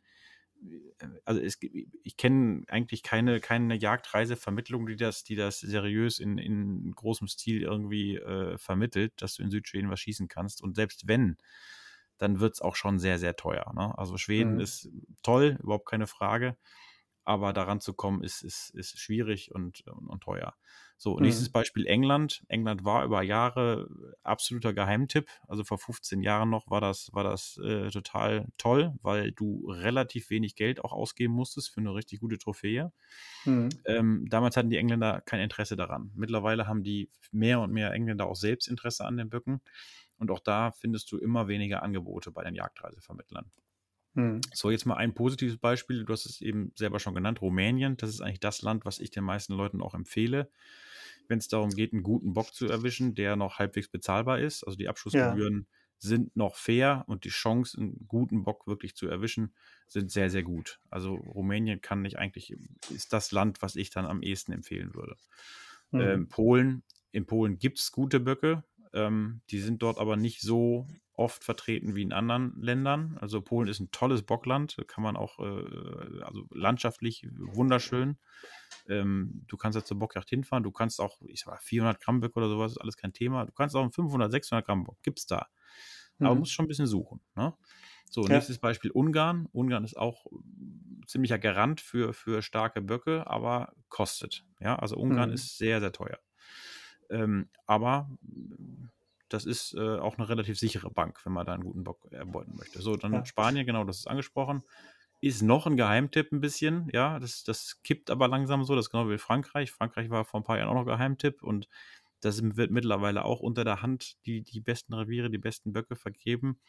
also 1.25 1.41
es, 1.41 1.57
ich 1.61 2.17
kenne 2.17 2.63
eigentlich 2.67 3.03
keine, 3.03 3.39
keine 3.39 3.75
Jagdreisevermittlung, 3.75 4.85
die 4.85 4.95
das, 4.95 5.23
die 5.23 5.35
das 5.35 5.59
seriös 5.59 6.19
in, 6.19 6.37
in 6.37 6.91
großem 6.91 7.27
Stil 7.27 7.61
irgendwie 7.61 8.17
äh, 8.17 8.57
vermittelt, 8.57 9.13
dass 9.21 9.35
du 9.35 9.43
in 9.43 9.49
Südschweden 9.49 9.89
was 9.89 9.99
schießen 9.99 10.27
kannst. 10.27 10.61
Und 10.61 10.75
selbst 10.75 11.07
wenn, 11.07 11.37
dann 12.17 12.39
wird 12.39 12.53
es 12.53 12.61
auch 12.61 12.75
schon 12.75 12.99
sehr, 12.99 13.17
sehr 13.17 13.35
teuer. 13.35 13.71
Ne? 13.75 13.97
Also 13.97 14.17
Schweden 14.17 14.55
mhm. 14.55 14.59
ist 14.61 14.89
toll, 15.23 15.57
überhaupt 15.61 15.89
keine 15.89 16.07
Frage 16.07 16.57
aber 17.23 17.53
daran 17.53 17.79
zu 17.79 17.93
kommen 17.93 18.23
ist, 18.23 18.43
ist, 18.43 18.71
ist 18.71 18.99
schwierig 18.99 19.53
und, 19.53 19.85
und, 19.87 20.07
und 20.07 20.23
teuer. 20.23 20.55
So, 20.97 21.15
mhm. 21.15 21.23
nächstes 21.23 21.49
Beispiel 21.49 21.87
England. 21.87 22.43
England 22.47 22.85
war 22.85 23.03
über 23.05 23.23
Jahre 23.23 23.87
absoluter 24.23 24.73
Geheimtipp. 24.73 25.27
Also 25.47 25.63
vor 25.63 25.79
15 25.79 26.21
Jahren 26.21 26.49
noch 26.49 26.69
war 26.69 26.79
das, 26.79 27.09
war 27.13 27.23
das 27.23 27.59
äh, 27.63 27.89
total 27.89 28.47
toll, 28.57 28.93
weil 29.01 29.31
du 29.31 29.67
relativ 29.67 30.29
wenig 30.29 30.55
Geld 30.55 30.83
auch 30.83 30.93
ausgeben 30.93 31.33
musstest 31.33 31.73
für 31.73 31.79
eine 31.79 31.95
richtig 31.95 32.19
gute 32.19 32.37
Trophäe. 32.37 32.91
Mhm. 33.45 33.69
Ähm, 33.85 34.27
damals 34.29 34.57
hatten 34.57 34.69
die 34.69 34.77
Engländer 34.77 35.21
kein 35.21 35.39
Interesse 35.39 35.75
daran. 35.75 36.11
Mittlerweile 36.13 36.67
haben 36.67 36.83
die 36.83 37.09
mehr 37.31 37.61
und 37.61 37.71
mehr 37.71 37.91
Engländer 37.93 38.27
auch 38.27 38.35
selbst 38.35 38.67
Interesse 38.67 39.05
an 39.05 39.17
den 39.17 39.29
Böcken. 39.29 39.61
Und 40.17 40.29
auch 40.29 40.39
da 40.39 40.69
findest 40.69 41.11
du 41.11 41.17
immer 41.17 41.47
weniger 41.47 41.81
Angebote 41.81 42.29
bei 42.31 42.43
den 42.43 42.53
Jagdreisevermittlern. 42.53 43.51
Hm. 44.15 44.41
So, 44.53 44.69
jetzt 44.69 44.85
mal 44.85 44.95
ein 44.95 45.13
positives 45.13 45.57
Beispiel. 45.57 46.03
Du 46.03 46.13
hast 46.13 46.25
es 46.25 46.41
eben 46.41 46.71
selber 46.75 46.99
schon 46.99 47.15
genannt, 47.15 47.41
Rumänien. 47.41 47.97
Das 47.97 48.09
ist 48.09 48.21
eigentlich 48.21 48.39
das 48.41 48.61
Land, 48.61 48.85
was 48.85 48.99
ich 48.99 49.09
den 49.09 49.23
meisten 49.23 49.53
Leuten 49.53 49.81
auch 49.81 49.93
empfehle, 49.93 50.49
wenn 51.27 51.39
es 51.39 51.47
darum 51.47 51.69
geht, 51.69 51.93
einen 51.93 52.03
guten 52.03 52.33
Bock 52.33 52.53
zu 52.53 52.67
erwischen, 52.67 53.15
der 53.15 53.35
noch 53.35 53.59
halbwegs 53.59 53.87
bezahlbar 53.87 54.39
ist. 54.39 54.63
Also 54.63 54.77
die 54.77 54.89
Abschlussgebühren 54.89 55.59
ja. 55.59 55.77
sind 55.97 56.35
noch 56.35 56.57
fair 56.57 57.05
und 57.07 57.23
die 57.23 57.29
Chance, 57.29 57.77
einen 57.79 58.05
guten 58.07 58.43
Bock 58.43 58.67
wirklich 58.67 58.95
zu 58.95 59.07
erwischen, 59.07 59.53
sind 59.87 60.11
sehr, 60.11 60.29
sehr 60.29 60.43
gut. 60.43 60.79
Also 60.89 61.15
Rumänien 61.15 61.81
kann 61.81 62.03
ich 62.03 62.19
eigentlich, 62.19 62.53
ist 62.89 63.13
das 63.13 63.31
Land, 63.31 63.61
was 63.61 63.77
ich 63.77 63.91
dann 63.91 64.05
am 64.05 64.21
ehesten 64.21 64.51
empfehlen 64.51 64.93
würde. 64.93 65.15
Mhm. 65.91 66.01
Ähm, 66.01 66.27
Polen, 66.27 66.83
in 67.13 67.25
Polen 67.25 67.59
gibt 67.59 67.79
es 67.79 67.91
gute 67.93 68.19
Böcke. 68.19 68.63
Ähm, 68.93 69.39
die 69.51 69.59
sind 69.59 69.81
dort 69.81 69.99
aber 69.99 70.17
nicht 70.17 70.41
so 70.41 70.85
oft 71.21 71.43
vertreten 71.43 71.95
wie 71.95 72.01
in 72.01 72.13
anderen 72.13 72.59
Ländern. 72.59 73.17
Also 73.21 73.41
Polen 73.41 73.67
ist 73.67 73.79
ein 73.79 73.91
tolles 73.91 74.23
Bockland, 74.23 74.77
kann 74.87 75.03
man 75.03 75.15
auch, 75.15 75.39
äh, 75.39 76.23
also 76.23 76.45
landschaftlich 76.49 77.27
wunderschön. 77.31 78.17
Ähm, 78.89 79.43
du 79.47 79.55
kannst 79.55 79.75
ja 79.75 79.83
zur 79.83 79.99
Bockjacht 79.99 80.29
hinfahren, 80.29 80.63
du 80.63 80.71
kannst 80.71 80.99
auch, 80.99 81.21
ich 81.27 81.41
sag 81.41 81.53
mal, 81.53 81.59
400 81.61 82.01
Gramm 82.01 82.19
Bock 82.21 82.35
oder 82.35 82.49
sowas, 82.49 82.71
ist 82.71 82.77
alles 82.79 82.97
kein 82.97 83.13
Thema. 83.13 83.45
Du 83.45 83.51
kannst 83.51 83.75
auch 83.75 83.81
einen 83.81 83.91
500, 83.91 84.31
600 84.31 84.65
Gramm 84.65 84.83
Bock, 84.83 84.97
gibt's 85.03 85.27
da. 85.27 85.47
Mhm. 86.17 86.25
Aber 86.25 86.35
musst 86.35 86.53
schon 86.53 86.65
ein 86.65 86.67
bisschen 86.67 86.87
suchen. 86.87 87.21
Ne? 87.35 87.53
So, 88.09 88.23
ja. 88.23 88.29
nächstes 88.29 88.57
Beispiel 88.57 88.89
Ungarn. 88.89 89.47
Ungarn 89.51 89.83
ist 89.83 89.97
auch 89.97 90.25
ziemlicher 91.05 91.37
Garant 91.37 91.81
für, 91.81 92.13
für 92.13 92.41
starke 92.41 92.81
Böcke, 92.81 93.27
aber 93.27 93.73
kostet. 93.89 94.43
Ja, 94.59 94.75
also 94.77 94.97
Ungarn 94.97 95.29
mhm. 95.29 95.35
ist 95.35 95.57
sehr, 95.57 95.79
sehr 95.79 95.91
teuer. 95.91 96.17
Ähm, 97.11 97.49
aber 97.67 98.09
das 99.33 99.45
ist 99.45 99.73
äh, 99.73 99.97
auch 99.97 100.17
eine 100.17 100.27
relativ 100.27 100.59
sichere 100.59 100.91
Bank, 100.91 101.25
wenn 101.25 101.33
man 101.33 101.45
da 101.45 101.53
einen 101.53 101.63
guten 101.63 101.83
Bock 101.83 102.11
erbeuten 102.11 102.55
möchte. 102.55 102.81
So, 102.81 102.95
dann 102.95 103.13
ja. 103.13 103.25
Spanien, 103.25 103.65
genau, 103.65 103.83
das 103.83 103.99
ist 103.99 104.07
angesprochen. 104.07 104.63
Ist 105.21 105.41
noch 105.41 105.67
ein 105.67 105.77
Geheimtipp 105.77 106.31
ein 106.31 106.41
bisschen, 106.41 106.89
ja, 106.91 107.19
das, 107.19 107.43
das 107.43 107.81
kippt 107.83 108.09
aber 108.09 108.27
langsam 108.27 108.63
so, 108.63 108.75
das 108.75 108.87
ist 108.87 108.89
genau 108.89 109.09
wie 109.09 109.17
Frankreich. 109.17 109.71
Frankreich 109.71 110.09
war 110.09 110.25
vor 110.25 110.39
ein 110.39 110.43
paar 110.43 110.57
Jahren 110.57 110.69
auch 110.69 110.73
noch 110.73 110.85
Geheimtipp 110.85 111.43
und 111.43 111.69
das 112.21 112.41
wird 112.55 112.71
mittlerweile 112.71 113.23
auch 113.25 113.39
unter 113.39 113.63
der 113.63 113.81
Hand 113.81 114.17
die, 114.25 114.43
die 114.43 114.61
besten 114.61 114.93
Reviere, 114.93 115.29
die 115.29 115.37
besten 115.37 115.73
Böcke 115.73 115.95
vergeben. 115.95 116.59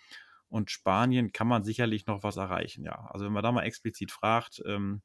Und 0.48 0.70
Spanien 0.70 1.32
kann 1.32 1.48
man 1.48 1.64
sicherlich 1.64 2.06
noch 2.06 2.22
was 2.22 2.36
erreichen, 2.36 2.84
ja. 2.84 3.08
Also 3.10 3.24
wenn 3.24 3.32
man 3.32 3.42
da 3.42 3.52
mal 3.52 3.62
explizit 3.62 4.12
fragt, 4.12 4.62
ähm, 4.66 5.02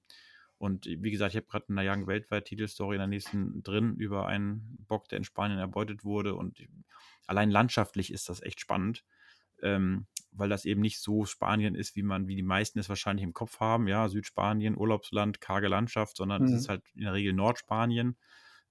und 0.58 0.86
wie 0.86 1.12
gesagt, 1.12 1.34
ich 1.34 1.38
habe 1.38 1.48
gerade 1.48 1.66
eine 1.70 1.90
Young 1.90 2.08
weltweit 2.08 2.46
Titelstory 2.46 2.96
in 2.96 3.00
der 3.00 3.08
nächsten 3.08 3.62
drin 3.62 3.96
über 3.96 4.26
einen 4.26 4.78
Bock, 4.88 5.08
der 5.08 5.20
in 5.20 5.24
Spanien 5.24 5.60
erbeutet 5.60 6.04
wurde. 6.04 6.34
Und 6.34 6.68
allein 7.28 7.52
landschaftlich 7.52 8.12
ist 8.12 8.28
das 8.30 8.42
echt 8.42 8.60
spannend, 8.60 9.04
ähm, 9.62 10.08
weil 10.32 10.50
das 10.50 10.66
eben 10.66 10.82
nicht 10.82 11.00
so 11.00 11.26
Spanien 11.26 11.76
ist, 11.76 11.96
wie 11.96 12.02
man, 12.02 12.28
wie 12.28 12.36
die 12.36 12.44
meisten 12.44 12.80
es 12.80 12.90
wahrscheinlich 12.90 13.24
im 13.24 13.34
Kopf 13.34 13.60
haben. 13.60 13.88
Ja, 13.88 14.10
Südspanien, 14.10 14.76
Urlaubsland, 14.76 15.42
karge 15.42 15.68
Landschaft, 15.68 16.18
sondern 16.18 16.42
mhm. 16.42 16.48
es 16.48 16.62
ist 16.62 16.70
halt 16.70 16.84
in 16.96 17.02
der 17.02 17.14
Regel 17.14 17.34
Nordspanien, 17.34 18.18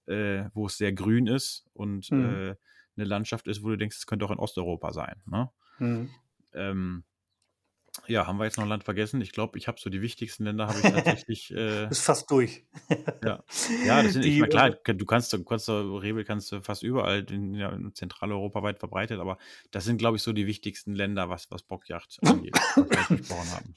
äh, 0.06 0.44
wo 0.54 0.66
es 0.66 0.78
sehr 0.78 0.92
grün 0.92 1.28
ist 1.28 1.66
und 1.72 2.10
mhm. 2.10 2.24
äh, 2.24 2.56
eine 2.96 3.04
Landschaft 3.04 3.46
ist, 3.46 3.62
wo 3.62 3.68
du 3.68 3.76
denkst, 3.76 3.96
es 3.96 4.06
könnte 4.06 4.24
auch 4.24 4.30
in 4.32 4.38
Osteuropa 4.38 4.92
sein. 4.92 5.22
Ne? 5.26 5.50
Mhm. 5.78 6.10
Ähm, 6.52 7.04
ja, 8.08 8.26
haben 8.26 8.38
wir 8.38 8.44
jetzt 8.44 8.56
noch 8.56 8.64
ein 8.64 8.68
Land 8.68 8.84
vergessen? 8.84 9.20
Ich 9.20 9.32
glaube, 9.32 9.58
ich 9.58 9.68
habe 9.68 9.78
so 9.80 9.90
die 9.90 10.02
wichtigsten 10.02 10.44
Länder 10.44 10.68
habe 10.68 10.78
ich 10.78 10.90
tatsächlich. 10.90 11.46
Äh, 11.56 11.88
ist 11.88 12.02
fast 12.02 12.30
durch. 12.30 12.64
ja. 13.24 13.42
ja, 13.84 14.02
das 14.02 14.12
sind, 14.14 14.24
die, 14.24 14.34
ich 14.34 14.40
meine, 14.40 14.50
klar, 14.50 14.70
du 14.70 15.06
kannst, 15.06 15.32
du 15.32 15.44
kannst, 15.44 15.68
Rebel 15.68 16.24
kannst 16.24 16.52
du 16.52 16.60
fast 16.60 16.82
überall 16.82 17.24
in, 17.30 17.54
ja, 17.54 17.70
in 17.70 17.94
Zentraleuropa 17.94 18.62
weit 18.62 18.78
verbreitet, 18.78 19.20
aber 19.20 19.38
das 19.70 19.84
sind, 19.84 19.98
glaube 19.98 20.16
ich, 20.16 20.22
so 20.22 20.32
die 20.32 20.46
wichtigsten 20.46 20.94
Länder, 20.94 21.28
was, 21.28 21.50
was 21.50 21.62
Bockjacht 21.62 22.18
angeht, 22.24 22.54
was 22.74 23.10
wir 23.10 23.16
gesprochen 23.16 23.50
haben. 23.54 23.74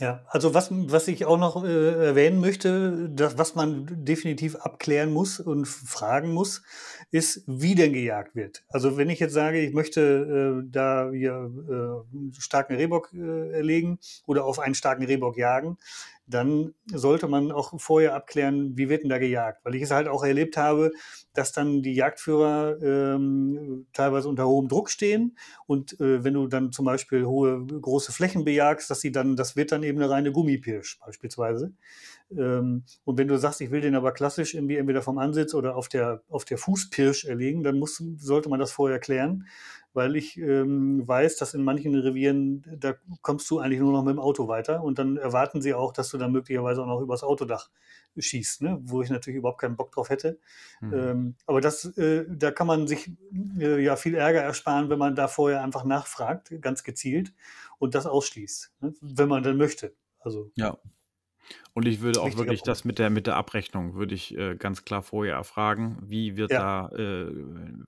Ja, 0.00 0.24
also 0.28 0.54
was, 0.54 0.68
was 0.70 1.06
ich 1.08 1.26
auch 1.26 1.38
noch 1.38 1.64
äh, 1.64 2.06
erwähnen 2.06 2.40
möchte, 2.40 3.10
das, 3.10 3.38
was 3.38 3.54
man 3.54 3.86
definitiv 4.04 4.56
abklären 4.56 5.12
muss 5.12 5.38
und 5.38 5.66
fragen 5.66 6.32
muss, 6.32 6.62
ist, 7.10 7.44
wie 7.46 7.74
denn 7.74 7.92
gejagt 7.92 8.34
wird. 8.34 8.64
Also 8.68 8.96
wenn 8.96 9.10
ich 9.10 9.20
jetzt 9.20 9.34
sage, 9.34 9.60
ich 9.60 9.74
möchte 9.74 10.62
äh, 10.62 10.68
da 10.70 11.10
hier 11.12 11.32
äh, 11.32 12.16
einen 12.16 12.32
starken 12.38 12.74
Rehbock 12.74 13.12
äh, 13.12 13.52
erlegen 13.52 13.98
oder 14.26 14.44
auf 14.44 14.58
einen 14.58 14.74
starken 14.74 15.04
Rehbock 15.04 15.36
jagen, 15.36 15.76
dann 16.26 16.74
sollte 16.86 17.28
man 17.28 17.50
auch 17.52 17.78
vorher 17.80 18.14
abklären, 18.14 18.76
wie 18.76 18.88
wird 18.88 19.02
denn 19.02 19.10
da 19.10 19.18
gejagt. 19.18 19.64
Weil 19.64 19.74
ich 19.74 19.82
es 19.82 19.90
halt 19.90 20.08
auch 20.08 20.24
erlebt 20.24 20.56
habe, 20.56 20.92
dass 21.34 21.52
dann 21.52 21.82
die 21.82 21.94
Jagdführer 21.94 22.80
ähm, 22.82 23.86
teilweise 23.92 24.28
unter 24.28 24.46
hohem 24.46 24.68
Druck 24.68 24.90
stehen 24.90 25.36
und 25.66 25.98
äh, 26.00 26.24
wenn 26.24 26.34
du 26.34 26.46
dann 26.46 26.72
zum 26.72 26.84
Beispiel 26.84 27.26
hohe, 27.26 27.64
große 27.66 28.12
Flächen 28.12 28.44
bejagst, 28.44 28.90
dass 28.90 29.00
sie 29.00 29.12
dann, 29.12 29.36
das 29.36 29.56
wird 29.56 29.72
dann 29.72 29.82
eben 29.82 29.91
eine 29.96 30.10
reine 30.10 30.32
Gummipirsch 30.32 30.98
beispielsweise. 31.04 31.72
Ähm, 32.30 32.84
und 33.04 33.18
wenn 33.18 33.28
du 33.28 33.38
sagst, 33.38 33.60
ich 33.60 33.70
will 33.70 33.80
den 33.80 33.94
aber 33.94 34.12
klassisch 34.12 34.54
irgendwie 34.54 34.76
entweder 34.76 35.02
vom 35.02 35.18
Ansitz 35.18 35.54
oder 35.54 35.76
auf 35.76 35.88
der, 35.88 36.22
auf 36.28 36.44
der 36.44 36.58
Fußpirsch 36.58 37.24
erlegen, 37.24 37.62
dann 37.62 37.78
muss, 37.78 38.02
sollte 38.16 38.48
man 38.48 38.60
das 38.60 38.72
vorher 38.72 38.98
klären 38.98 39.46
weil 39.94 40.16
ich 40.16 40.38
ähm, 40.38 41.06
weiß, 41.06 41.36
dass 41.36 41.54
in 41.54 41.62
manchen 41.62 41.94
Revieren, 41.94 42.64
da 42.78 42.94
kommst 43.20 43.50
du 43.50 43.58
eigentlich 43.58 43.80
nur 43.80 43.92
noch 43.92 44.04
mit 44.04 44.14
dem 44.14 44.20
Auto 44.20 44.48
weiter 44.48 44.82
und 44.82 44.98
dann 44.98 45.16
erwarten 45.16 45.60
sie 45.60 45.74
auch, 45.74 45.92
dass 45.92 46.08
du 46.08 46.18
dann 46.18 46.32
möglicherweise 46.32 46.82
auch 46.82 46.86
noch 46.86 47.00
übers 47.00 47.22
Autodach 47.22 47.68
schießt, 48.16 48.62
ne? 48.62 48.78
wo 48.82 49.02
ich 49.02 49.10
natürlich 49.10 49.38
überhaupt 49.38 49.60
keinen 49.60 49.76
Bock 49.76 49.92
drauf 49.92 50.08
hätte. 50.08 50.38
Mhm. 50.80 50.94
Ähm, 50.94 51.34
aber 51.46 51.60
das, 51.60 51.84
äh, 51.98 52.24
da 52.28 52.50
kann 52.50 52.66
man 52.66 52.86
sich 52.86 53.10
äh, 53.58 53.82
ja 53.82 53.96
viel 53.96 54.14
Ärger 54.14 54.40
ersparen, 54.40 54.88
wenn 54.88 54.98
man 54.98 55.14
da 55.14 55.28
vorher 55.28 55.62
einfach 55.62 55.84
nachfragt, 55.84 56.54
ganz 56.60 56.84
gezielt 56.84 57.32
und 57.82 57.96
das 57.96 58.06
ausschließt, 58.06 58.72
ne? 58.80 58.94
wenn 59.00 59.28
man 59.28 59.42
dann 59.42 59.56
möchte. 59.56 59.96
Also 60.20 60.52
ja, 60.54 60.78
und 61.74 61.86
ich 61.88 62.00
würde 62.00 62.20
auch 62.20 62.36
wirklich 62.36 62.60
Punkt. 62.60 62.68
das 62.68 62.84
mit 62.84 63.00
der, 63.00 63.10
mit 63.10 63.26
der 63.26 63.36
Abrechnung, 63.36 63.94
würde 63.94 64.14
ich 64.14 64.36
äh, 64.38 64.54
ganz 64.54 64.84
klar 64.84 65.02
vorher 65.02 65.34
erfragen, 65.34 65.98
wie 66.00 66.36
wird 66.36 66.52
ja. 66.52 66.88
da, 66.88 66.96
äh, 66.96 67.32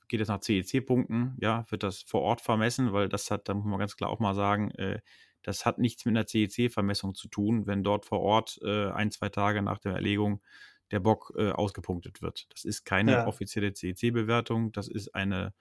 geht 0.08 0.20
es 0.20 0.26
nach 0.26 0.40
CEC-Punkten, 0.40 1.36
ja, 1.40 1.64
wird 1.70 1.84
das 1.84 2.02
vor 2.02 2.22
Ort 2.22 2.40
vermessen, 2.40 2.92
weil 2.92 3.08
das 3.08 3.30
hat, 3.30 3.48
da 3.48 3.54
muss 3.54 3.64
man 3.64 3.78
ganz 3.78 3.96
klar 3.96 4.10
auch 4.10 4.18
mal 4.18 4.34
sagen, 4.34 4.72
äh, 4.72 4.98
das 5.42 5.64
hat 5.64 5.78
nichts 5.78 6.04
mit 6.04 6.16
einer 6.16 6.26
CEC-Vermessung 6.26 7.14
zu 7.14 7.28
tun, 7.28 7.68
wenn 7.68 7.84
dort 7.84 8.04
vor 8.04 8.20
Ort 8.20 8.58
äh, 8.64 8.90
ein, 8.90 9.12
zwei 9.12 9.28
Tage 9.28 9.62
nach 9.62 9.78
der 9.78 9.92
Erlegung 9.92 10.42
der 10.90 10.98
Bock 10.98 11.32
äh, 11.36 11.50
ausgepunktet 11.50 12.20
wird. 12.20 12.46
Das 12.50 12.64
ist 12.64 12.84
keine 12.84 13.12
ja. 13.12 13.26
offizielle 13.28 13.72
CEC-Bewertung, 13.72 14.72
das 14.72 14.88
ist 14.88 15.14
eine 15.14 15.54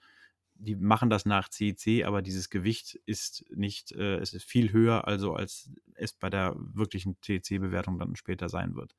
die 0.56 0.76
machen 0.76 1.10
das 1.10 1.26
nach 1.26 1.48
CEC, 1.48 2.04
aber 2.04 2.22
dieses 2.22 2.50
Gewicht 2.50 2.94
ist 3.06 3.44
nicht, 3.54 3.92
äh, 3.92 4.16
es 4.16 4.32
ist 4.32 4.44
viel 4.44 4.72
höher, 4.72 5.06
also 5.06 5.34
als 5.34 5.70
es 5.94 6.12
bei 6.12 6.30
der 6.30 6.54
wirklichen 6.56 7.16
CEC-Bewertung 7.22 7.98
dann 7.98 8.16
später 8.16 8.48
sein 8.48 8.74
wird. 8.74 8.96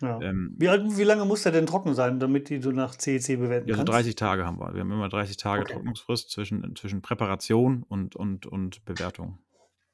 Ja. 0.00 0.20
Ähm, 0.20 0.54
wie, 0.58 0.66
wie, 0.66 1.04
lange 1.04 1.24
muss 1.24 1.42
der 1.42 1.52
denn 1.52 1.66
trocken 1.66 1.94
sein, 1.94 2.18
damit 2.18 2.48
die 2.48 2.60
du 2.60 2.72
nach 2.72 2.94
CEC 2.96 3.38
bewerten 3.38 3.68
ja, 3.68 3.74
also 3.74 3.84
kannst? 3.84 4.06
30 4.06 4.14
Tage 4.14 4.46
haben 4.46 4.58
wir. 4.58 4.72
Wir 4.72 4.80
haben 4.80 4.92
immer 4.92 5.08
30 5.08 5.36
Tage 5.36 5.62
okay. 5.62 5.74
Trocknungsfrist 5.74 6.30
zwischen, 6.30 6.74
zwischen 6.76 7.02
Präparation 7.02 7.84
und, 7.88 8.16
und, 8.16 8.46
und 8.46 8.84
Bewertung. 8.84 9.38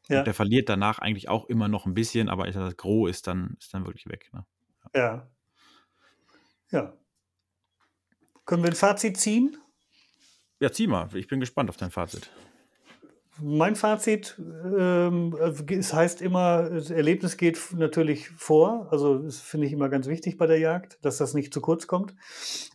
Ja. 0.09 0.21
Und 0.21 0.27
der 0.27 0.35
verliert 0.35 0.69
danach 0.69 1.01
eigentlich 1.01 1.29
auch 1.29 1.47
immer 1.47 1.69
noch 1.69 1.87
ein 1.87 1.95
bisschen, 1.95 2.29
aber 2.29 2.49
das 2.49 2.77
Gros 2.77 3.11
ist 3.11 3.27
dann, 3.27 3.57
ist 3.61 3.75
dann 3.75 3.85
wirklich 3.85 4.07
weg. 4.07 4.31
Ne? 4.33 4.47
Ja. 4.95 5.29
Ja. 6.71 6.93
Können 8.45 8.63
wir 8.63 8.71
ein 8.71 8.77
Fazit 8.77 9.17
ziehen? 9.17 9.57
Ja, 10.61 10.73
zieh 10.73 10.87
mal. 10.87 11.09
Ich 11.15 11.29
bin 11.29 11.41
gespannt 11.41 11.69
auf 11.69 11.77
dein 11.77 11.91
Fazit. 11.91 12.31
mein 13.43 13.77
Fazit, 13.77 14.41
ähm, 14.79 15.37
es 15.69 15.93
heißt 15.93 16.23
immer, 16.23 16.71
das 16.71 16.91
Erlebnis 16.91 17.37
geht 17.37 17.61
natürlich 17.77 18.31
vor. 18.31 18.89
Also 18.91 19.19
das 19.19 19.39
finde 19.39 19.67
ich 19.67 19.75
immer 19.75 19.91
ganz 19.91 20.07
wichtig 20.07 20.39
bei 20.39 20.47
der 20.47 20.59
Jagd, 20.59 20.99
dass 21.03 21.19
das 21.19 21.35
nicht 21.35 21.53
zu 21.53 21.61
kurz 21.61 21.87
kommt. 21.87 22.15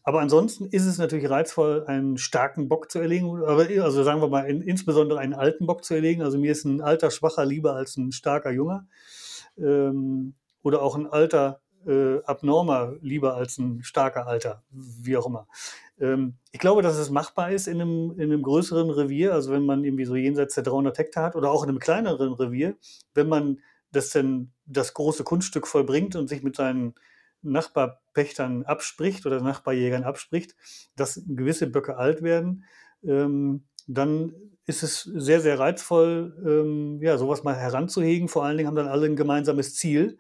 Aber 0.04 0.22
ansonsten 0.22 0.68
ist 0.68 0.86
es 0.86 1.00
natürlich 1.00 1.28
reizvoll, 1.32 1.86
einen 1.88 2.20
starken 2.20 2.70
Bock 2.70 2.92
zu 2.92 3.00
erlegen. 3.00 3.44
Also 3.44 4.04
sagen 4.04 4.22
wir 4.22 4.30
mal, 4.30 4.48
in, 4.48 4.62
insbesondere 4.62 5.20
einen 5.20 5.34
alten 5.34 5.66
Bock 5.66 5.84
zu 5.84 5.96
erlegen. 5.96 6.22
Also 6.22 6.38
mir 6.38 6.52
ist 6.52 6.66
ein 6.66 6.82
alter 6.82 7.10
Schwacher 7.10 7.46
lieber 7.46 7.74
als 7.74 7.98
ein 7.98 8.12
starker 8.12 8.52
Junger. 8.52 8.88
Ähm, 9.58 10.36
oder 10.62 10.84
auch 10.84 10.96
ein 10.96 11.08
alter 11.08 11.62
äh, 11.88 12.22
Abnormer 12.24 12.94
lieber 13.02 13.36
als 13.36 13.58
ein 13.58 13.84
starker 13.84 14.28
Alter, 14.28 14.64
wie 14.70 15.18
auch 15.18 15.26
immer. 15.26 15.48
Ähm, 16.02 16.36
ich 16.52 16.60
glaube, 16.60 16.82
dass 16.82 16.98
es 16.98 17.10
machbar 17.10 17.52
ist 17.52 17.68
in 17.68 17.80
einem, 17.80 18.12
in 18.18 18.24
einem 18.24 18.42
größeren 18.42 18.90
Revier, 18.90 19.34
also 19.34 19.52
wenn 19.52 19.66
man 19.66 19.86
irgendwie 19.86 20.06
so 20.06 20.16
jenseits 20.16 20.56
der 20.56 20.64
300 20.64 20.98
Hektar 20.98 21.24
hat 21.26 21.36
oder 21.36 21.52
auch 21.52 21.64
in 21.64 21.70
einem 21.70 21.80
kleineren 21.80 22.34
Revier, 22.34 22.76
wenn 23.14 23.30
man 23.30 23.60
das 23.92 24.10
denn 24.10 24.52
das 24.66 24.94
große 24.94 25.24
Kunststück 25.24 25.68
vollbringt 25.68 26.16
und 26.16 26.28
sich 26.28 26.44
mit 26.44 26.56
seinen 26.56 26.96
Nachbarpächtern 27.44 28.64
abspricht 28.64 29.26
oder 29.26 29.42
Nachbarjägern 29.42 30.04
abspricht, 30.04 30.56
dass 30.96 31.22
gewisse 31.28 31.68
Böcke 31.68 31.98
alt 31.98 32.22
werden, 32.22 32.66
ähm, 33.04 33.66
dann 33.88 34.34
ist 34.66 34.84
es 34.84 35.04
sehr, 35.04 35.42
sehr 35.42 35.60
reizvoll, 35.60 36.36
ähm, 36.46 37.02
ja, 37.02 37.18
sowas 37.18 37.44
mal 37.44 37.56
heranzuhegen. 37.56 38.28
Vor 38.28 38.46
allen 38.46 38.58
Dingen 38.58 38.68
haben 38.68 38.76
dann 38.76 38.88
alle 38.88 39.08
ein 39.08 39.16
gemeinsames 39.16 39.76
Ziel. 39.76 40.18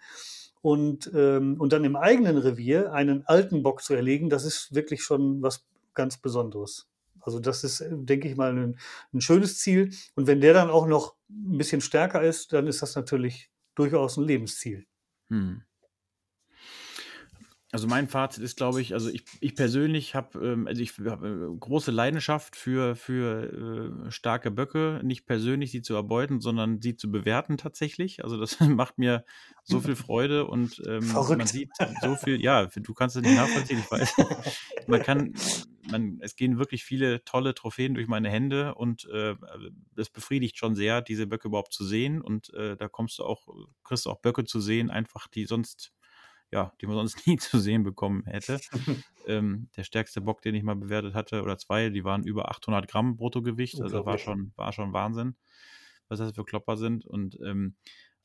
Und, 0.62 1.12
ähm, 1.16 1.60
und 1.60 1.74
dann 1.74 1.84
im 1.84 1.96
eigenen 1.96 2.38
Revier 2.38 2.94
einen 2.94 3.26
alten 3.26 3.64
Bock 3.64 3.82
zu 3.82 3.94
erlegen, 3.94 4.30
das 4.30 4.46
ist 4.46 4.76
wirklich 4.76 5.04
schon 5.04 5.42
was 5.42 5.66
ganz 5.94 6.18
Besonderes. 6.18 6.88
Also 7.20 7.40
das 7.40 7.64
ist, 7.64 7.84
denke 7.90 8.28
ich 8.28 8.36
mal, 8.36 8.56
ein, 8.56 8.80
ein 9.14 9.22
schönes 9.22 9.60
Ziel. 9.60 9.92
Und 10.16 10.28
wenn 10.28 10.42
der 10.42 10.54
dann 10.54 10.70
auch 10.70 10.88
noch 10.88 11.16
ein 11.30 11.58
bisschen 11.58 11.82
stärker 11.82 12.22
ist, 12.22 12.54
dann 12.54 12.68
ist 12.68 12.82
das 12.82 12.96
natürlich 12.96 13.50
durchaus 13.76 14.18
ein 14.18 14.24
Lebensziel. 14.24 14.86
Hm. 15.30 15.64
Also 17.74 17.88
mein 17.88 18.10
Fazit 18.10 18.44
ist, 18.44 18.58
glaube 18.58 18.82
ich, 18.82 18.94
also 18.94 19.10
ich, 19.10 19.24
ich 19.40 19.56
persönlich 19.56 20.14
habe, 20.14 20.38
ähm, 20.46 20.68
also 20.68 20.82
ich 20.82 20.92
habe 21.00 21.28
äh, 21.54 21.58
große 21.58 21.92
Leidenschaft 21.92 22.58
für, 22.58 22.98
für 22.98 24.06
äh, 24.08 24.12
starke 24.12 24.52
Böcke, 24.52 25.00
nicht 25.04 25.26
persönlich 25.26 25.72
sie 25.72 25.82
zu 25.82 25.96
erbeuten, 25.96 26.42
sondern 26.42 26.82
sie 26.82 26.98
zu 26.98 27.10
bewerten 27.10 27.58
tatsächlich. 27.58 28.26
Also 28.26 28.38
das 28.38 28.60
macht 28.60 28.98
mir 28.98 29.24
so 29.64 29.80
viel 29.80 29.96
Freude 29.96 30.48
und 30.48 30.82
ähm, 30.86 31.14
man 31.14 31.48
sieht 31.48 31.70
so 32.02 32.16
viel, 32.18 32.42
ja, 32.42 32.66
du 32.66 32.94
kannst 32.94 33.16
es 33.16 33.22
nicht 33.22 33.36
nachvollziehen, 33.36 33.80
ich 33.80 33.90
weiß. 33.90 34.16
man 34.88 35.02
kann, 35.02 35.34
man, 35.90 36.20
es 36.20 36.36
gehen 36.36 36.60
wirklich 36.60 36.84
viele 36.84 37.24
tolle 37.24 37.56
Trophäen 37.56 37.94
durch 37.94 38.10
meine 38.10 38.30
Hände 38.30 38.76
und 38.76 39.06
äh, 39.06 39.36
das 39.96 40.10
befriedigt 40.10 40.58
schon 40.58 40.76
sehr, 40.76 41.02
diese 41.02 41.26
Böcke 41.26 41.48
überhaupt 41.48 41.72
zu 41.72 41.86
sehen 41.86 42.22
und 42.22 42.54
äh, 42.54 42.76
da 42.76 42.90
kommst 42.90 43.20
du 43.20 43.24
auch, 43.24 43.48
kriegst 43.86 44.08
du 44.08 44.10
auch 44.10 44.20
Böcke 44.20 44.44
zu 44.44 44.60
sehen, 44.60 44.90
einfach 44.90 45.30
die 45.30 45.46
sonst 45.46 45.94
ja, 46.52 46.74
die 46.82 46.86
man 46.86 46.96
sonst 46.96 47.16
nie 47.28 47.38
zu 47.38 47.60
sehen 47.60 47.84
bekommen 47.84 48.24
hätte. 48.26 48.60
ähm, 49.28 49.70
der 49.76 49.84
stärkste 49.84 50.22
Bock, 50.22 50.42
den 50.42 50.56
ich 50.56 50.64
mal 50.64 50.76
bewertet 50.76 51.14
hatte, 51.14 51.42
oder 51.42 51.58
zwei, 51.58 51.90
die 51.90 52.04
waren 52.04 52.24
über 52.24 52.50
800 52.52 52.88
Gramm 52.88 53.18
Bruttogewicht. 53.18 53.82
Also 53.82 54.06
war 54.06 54.18
schon, 54.18 54.52
war 54.56 54.74
schon 54.74 54.94
Wahnsinn, 54.94 55.36
was 56.08 56.20
das 56.20 56.34
für 56.34 56.46
Klopper 56.46 56.78
sind. 56.78 57.06
Und 57.06 57.40
ähm, 57.44 57.76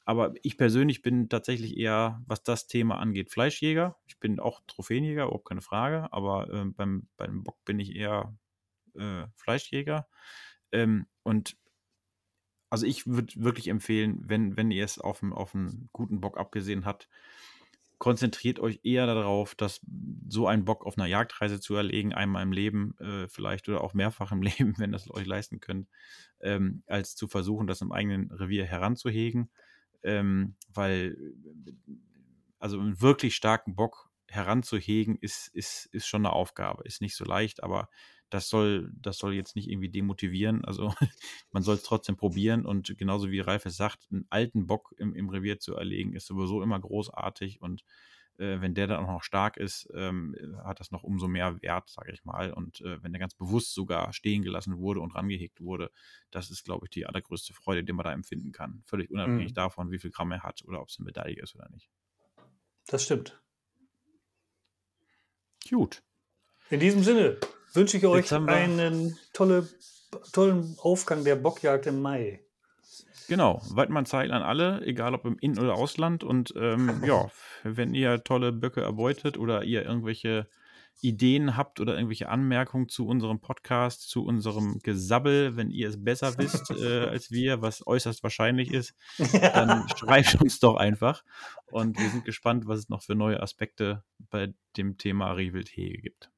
aber 0.04 0.34
ich 0.42 0.56
persönlich 0.56 1.02
bin 1.02 1.28
tatsächlich 1.28 1.76
eher, 1.76 2.22
was 2.26 2.44
das 2.44 2.68
Thema 2.68 2.98
angeht, 2.98 3.32
Fleischjäger. 3.32 3.96
Ich 4.06 4.20
bin 4.20 4.38
auch 4.38 4.60
Trophäenjäger, 4.68 5.24
überhaupt 5.24 5.48
keine 5.48 5.62
Frage, 5.62 6.12
aber 6.12 6.48
äh, 6.48 6.64
beim, 6.64 7.08
beim 7.16 7.42
Bock 7.42 7.56
bin 7.64 7.80
ich 7.80 7.96
eher 7.96 8.32
äh, 8.94 9.24
Fleischjäger. 9.34 10.06
Ähm, 10.70 11.06
und 11.24 11.56
also 12.70 12.86
ich 12.86 13.06
würde 13.06 13.32
wirklich 13.36 13.66
empfehlen, 13.66 14.20
wenn, 14.22 14.56
wenn 14.56 14.70
ihr 14.70 14.84
es 14.84 14.98
auf, 14.98 15.24
auf 15.24 15.56
einen 15.56 15.88
guten 15.92 16.20
Bock 16.20 16.38
abgesehen 16.38 16.84
habt, 16.84 17.08
konzentriert 17.98 18.58
euch 18.58 18.80
eher 18.82 19.06
darauf, 19.06 19.54
dass 19.54 19.80
so 20.28 20.46
einen 20.46 20.64
Bock 20.64 20.84
auf 20.84 20.98
einer 20.98 21.06
Jagdreise 21.06 21.60
zu 21.60 21.74
erlegen, 21.74 22.12
einmal 22.12 22.42
im 22.42 22.52
Leben 22.52 22.96
äh, 22.98 23.28
vielleicht 23.28 23.68
oder 23.68 23.82
auch 23.82 23.94
mehrfach 23.94 24.32
im 24.32 24.42
Leben, 24.42 24.74
wenn 24.78 24.92
das 24.92 25.10
euch 25.10 25.26
leisten 25.26 25.60
könnt, 25.60 25.88
ähm, 26.40 26.82
als 26.86 27.16
zu 27.16 27.28
versuchen, 27.28 27.66
das 27.66 27.80
im 27.80 27.92
eigenen 27.92 28.30
Revier 28.30 28.66
heranzuhegen. 28.66 29.50
Ähm, 30.02 30.56
weil 30.68 31.16
also 32.58 32.78
einen 32.78 33.00
wirklich 33.00 33.34
starken 33.34 33.74
Bock 33.74 34.10
heranzuhegen 34.28 35.16
ist, 35.20 35.48
ist, 35.48 35.86
ist 35.86 36.06
schon 36.06 36.26
eine 36.26 36.32
Aufgabe. 36.32 36.84
Ist 36.84 37.00
nicht 37.00 37.16
so 37.16 37.24
leicht, 37.24 37.62
aber 37.62 37.88
das 38.30 38.48
soll, 38.48 38.90
das 39.00 39.18
soll 39.18 39.34
jetzt 39.34 39.56
nicht 39.56 39.68
irgendwie 39.68 39.88
demotivieren. 39.88 40.64
Also 40.64 40.92
man 41.52 41.62
soll 41.62 41.76
es 41.76 41.82
trotzdem 41.82 42.16
probieren 42.16 42.66
und 42.66 42.96
genauso 42.98 43.30
wie 43.30 43.40
Ralf 43.40 43.66
es 43.66 43.76
sagt, 43.76 44.06
einen 44.10 44.26
alten 44.30 44.66
Bock 44.66 44.94
im, 44.98 45.14
im 45.14 45.28
Revier 45.28 45.58
zu 45.58 45.74
erlegen, 45.74 46.12
ist 46.12 46.26
sowieso 46.26 46.62
immer 46.62 46.80
großartig 46.80 47.60
und 47.60 47.84
äh, 48.38 48.60
wenn 48.60 48.74
der 48.74 48.86
dann 48.86 49.04
auch 49.04 49.10
noch 49.10 49.22
stark 49.22 49.56
ist, 49.56 49.88
ähm, 49.94 50.36
hat 50.64 50.80
das 50.80 50.90
noch 50.90 51.02
umso 51.02 51.28
mehr 51.28 51.60
Wert, 51.62 51.88
sage 51.88 52.12
ich 52.12 52.24
mal. 52.24 52.52
Und 52.52 52.80
äh, 52.82 53.02
wenn 53.02 53.12
der 53.12 53.20
ganz 53.20 53.34
bewusst 53.34 53.74
sogar 53.74 54.12
stehen 54.12 54.42
gelassen 54.42 54.78
wurde 54.78 55.00
und 55.00 55.14
rangehegt 55.14 55.60
wurde, 55.60 55.90
das 56.30 56.50
ist, 56.50 56.64
glaube 56.64 56.86
ich, 56.86 56.90
die 56.90 57.06
allergrößte 57.06 57.54
Freude, 57.54 57.82
die 57.82 57.92
man 57.92 58.04
da 58.04 58.12
empfinden 58.12 58.52
kann. 58.52 58.82
Völlig 58.84 59.10
unabhängig 59.10 59.50
mhm. 59.50 59.54
davon, 59.54 59.90
wie 59.90 59.98
viel 59.98 60.10
Gramm 60.10 60.32
er 60.32 60.42
hat 60.42 60.62
oder 60.66 60.82
ob 60.82 60.88
es 60.88 60.98
eine 60.98 61.06
Medaille 61.06 61.40
ist 61.40 61.54
oder 61.54 61.68
nicht. 61.70 61.88
Das 62.86 63.04
stimmt. 63.04 63.40
Gut. 65.68 66.02
In 66.70 66.80
diesem 66.80 67.02
Sinne, 67.02 67.38
wünsche 67.72 67.96
ich 67.96 68.06
euch 68.06 68.32
einen 68.32 69.18
tolle, 69.32 69.68
tollen 70.32 70.76
Aufgang 70.80 71.24
der 71.24 71.36
Bockjagd 71.36 71.86
im 71.86 72.00
Mai. 72.00 72.40
Genau, 73.28 73.60
Waldmann-Zeil 73.70 74.30
an 74.30 74.42
alle, 74.42 74.82
egal 74.86 75.14
ob 75.14 75.24
im 75.24 75.36
In- 75.40 75.58
oder 75.58 75.74
Ausland. 75.74 76.22
Und 76.22 76.54
ähm, 76.56 77.02
ja, 77.04 77.28
wenn 77.64 77.94
ihr 77.94 78.22
tolle 78.22 78.52
Böcke 78.52 78.82
erbeutet 78.82 79.36
oder 79.36 79.64
ihr 79.64 79.84
irgendwelche 79.84 80.48
Ideen 81.02 81.56
habt 81.56 81.80
oder 81.80 81.94
irgendwelche 81.94 82.28
Anmerkungen 82.28 82.88
zu 82.88 83.06
unserem 83.06 83.40
Podcast, 83.40 84.08
zu 84.08 84.24
unserem 84.24 84.78
Gesabbel, 84.78 85.56
wenn 85.56 85.70
ihr 85.70 85.88
es 85.88 86.02
besser 86.02 86.38
wisst 86.38 86.70
äh, 86.70 87.06
als 87.06 87.30
wir, 87.30 87.60
was 87.62 87.86
äußerst 87.86 88.22
wahrscheinlich 88.22 88.72
ist, 88.72 88.94
dann 89.32 89.88
schreibt 89.96 90.40
uns 90.40 90.58
doch 90.60 90.76
einfach. 90.76 91.24
Und 91.66 91.98
wir 91.98 92.08
sind 92.10 92.24
gespannt, 92.24 92.66
was 92.66 92.78
es 92.80 92.88
noch 92.88 93.02
für 93.02 93.14
neue 93.14 93.42
Aspekte 93.42 94.04
bei 94.30 94.54
dem 94.76 94.98
Thema 94.98 95.32
Rehwildhege 95.32 95.98
gibt. 95.98 96.30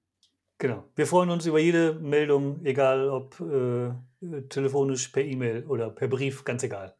Genau. 0.59 0.85
Wir 0.97 1.07
freuen 1.07 1.31
uns 1.31 1.47
über 1.47 1.61
jede 1.61 1.95
Meldung, 1.95 2.65
egal 2.65 3.09
ob 3.09 3.41
äh, 3.41 3.93
telefonisch, 4.49 5.09
per 5.09 5.23
E-Mail 5.23 5.65
oder 5.67 5.91
per 5.91 6.09
Brief, 6.09 6.45
ganz 6.45 6.65
egal. 6.65 6.95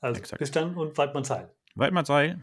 Also 0.00 0.18
Exakt. 0.18 0.38
bis 0.38 0.50
dann 0.50 0.74
und 0.74 0.96
Weidmann 0.96 1.24
Zeil. 1.24 1.50
Weidmann 1.74 2.06
Zeil. 2.06 2.42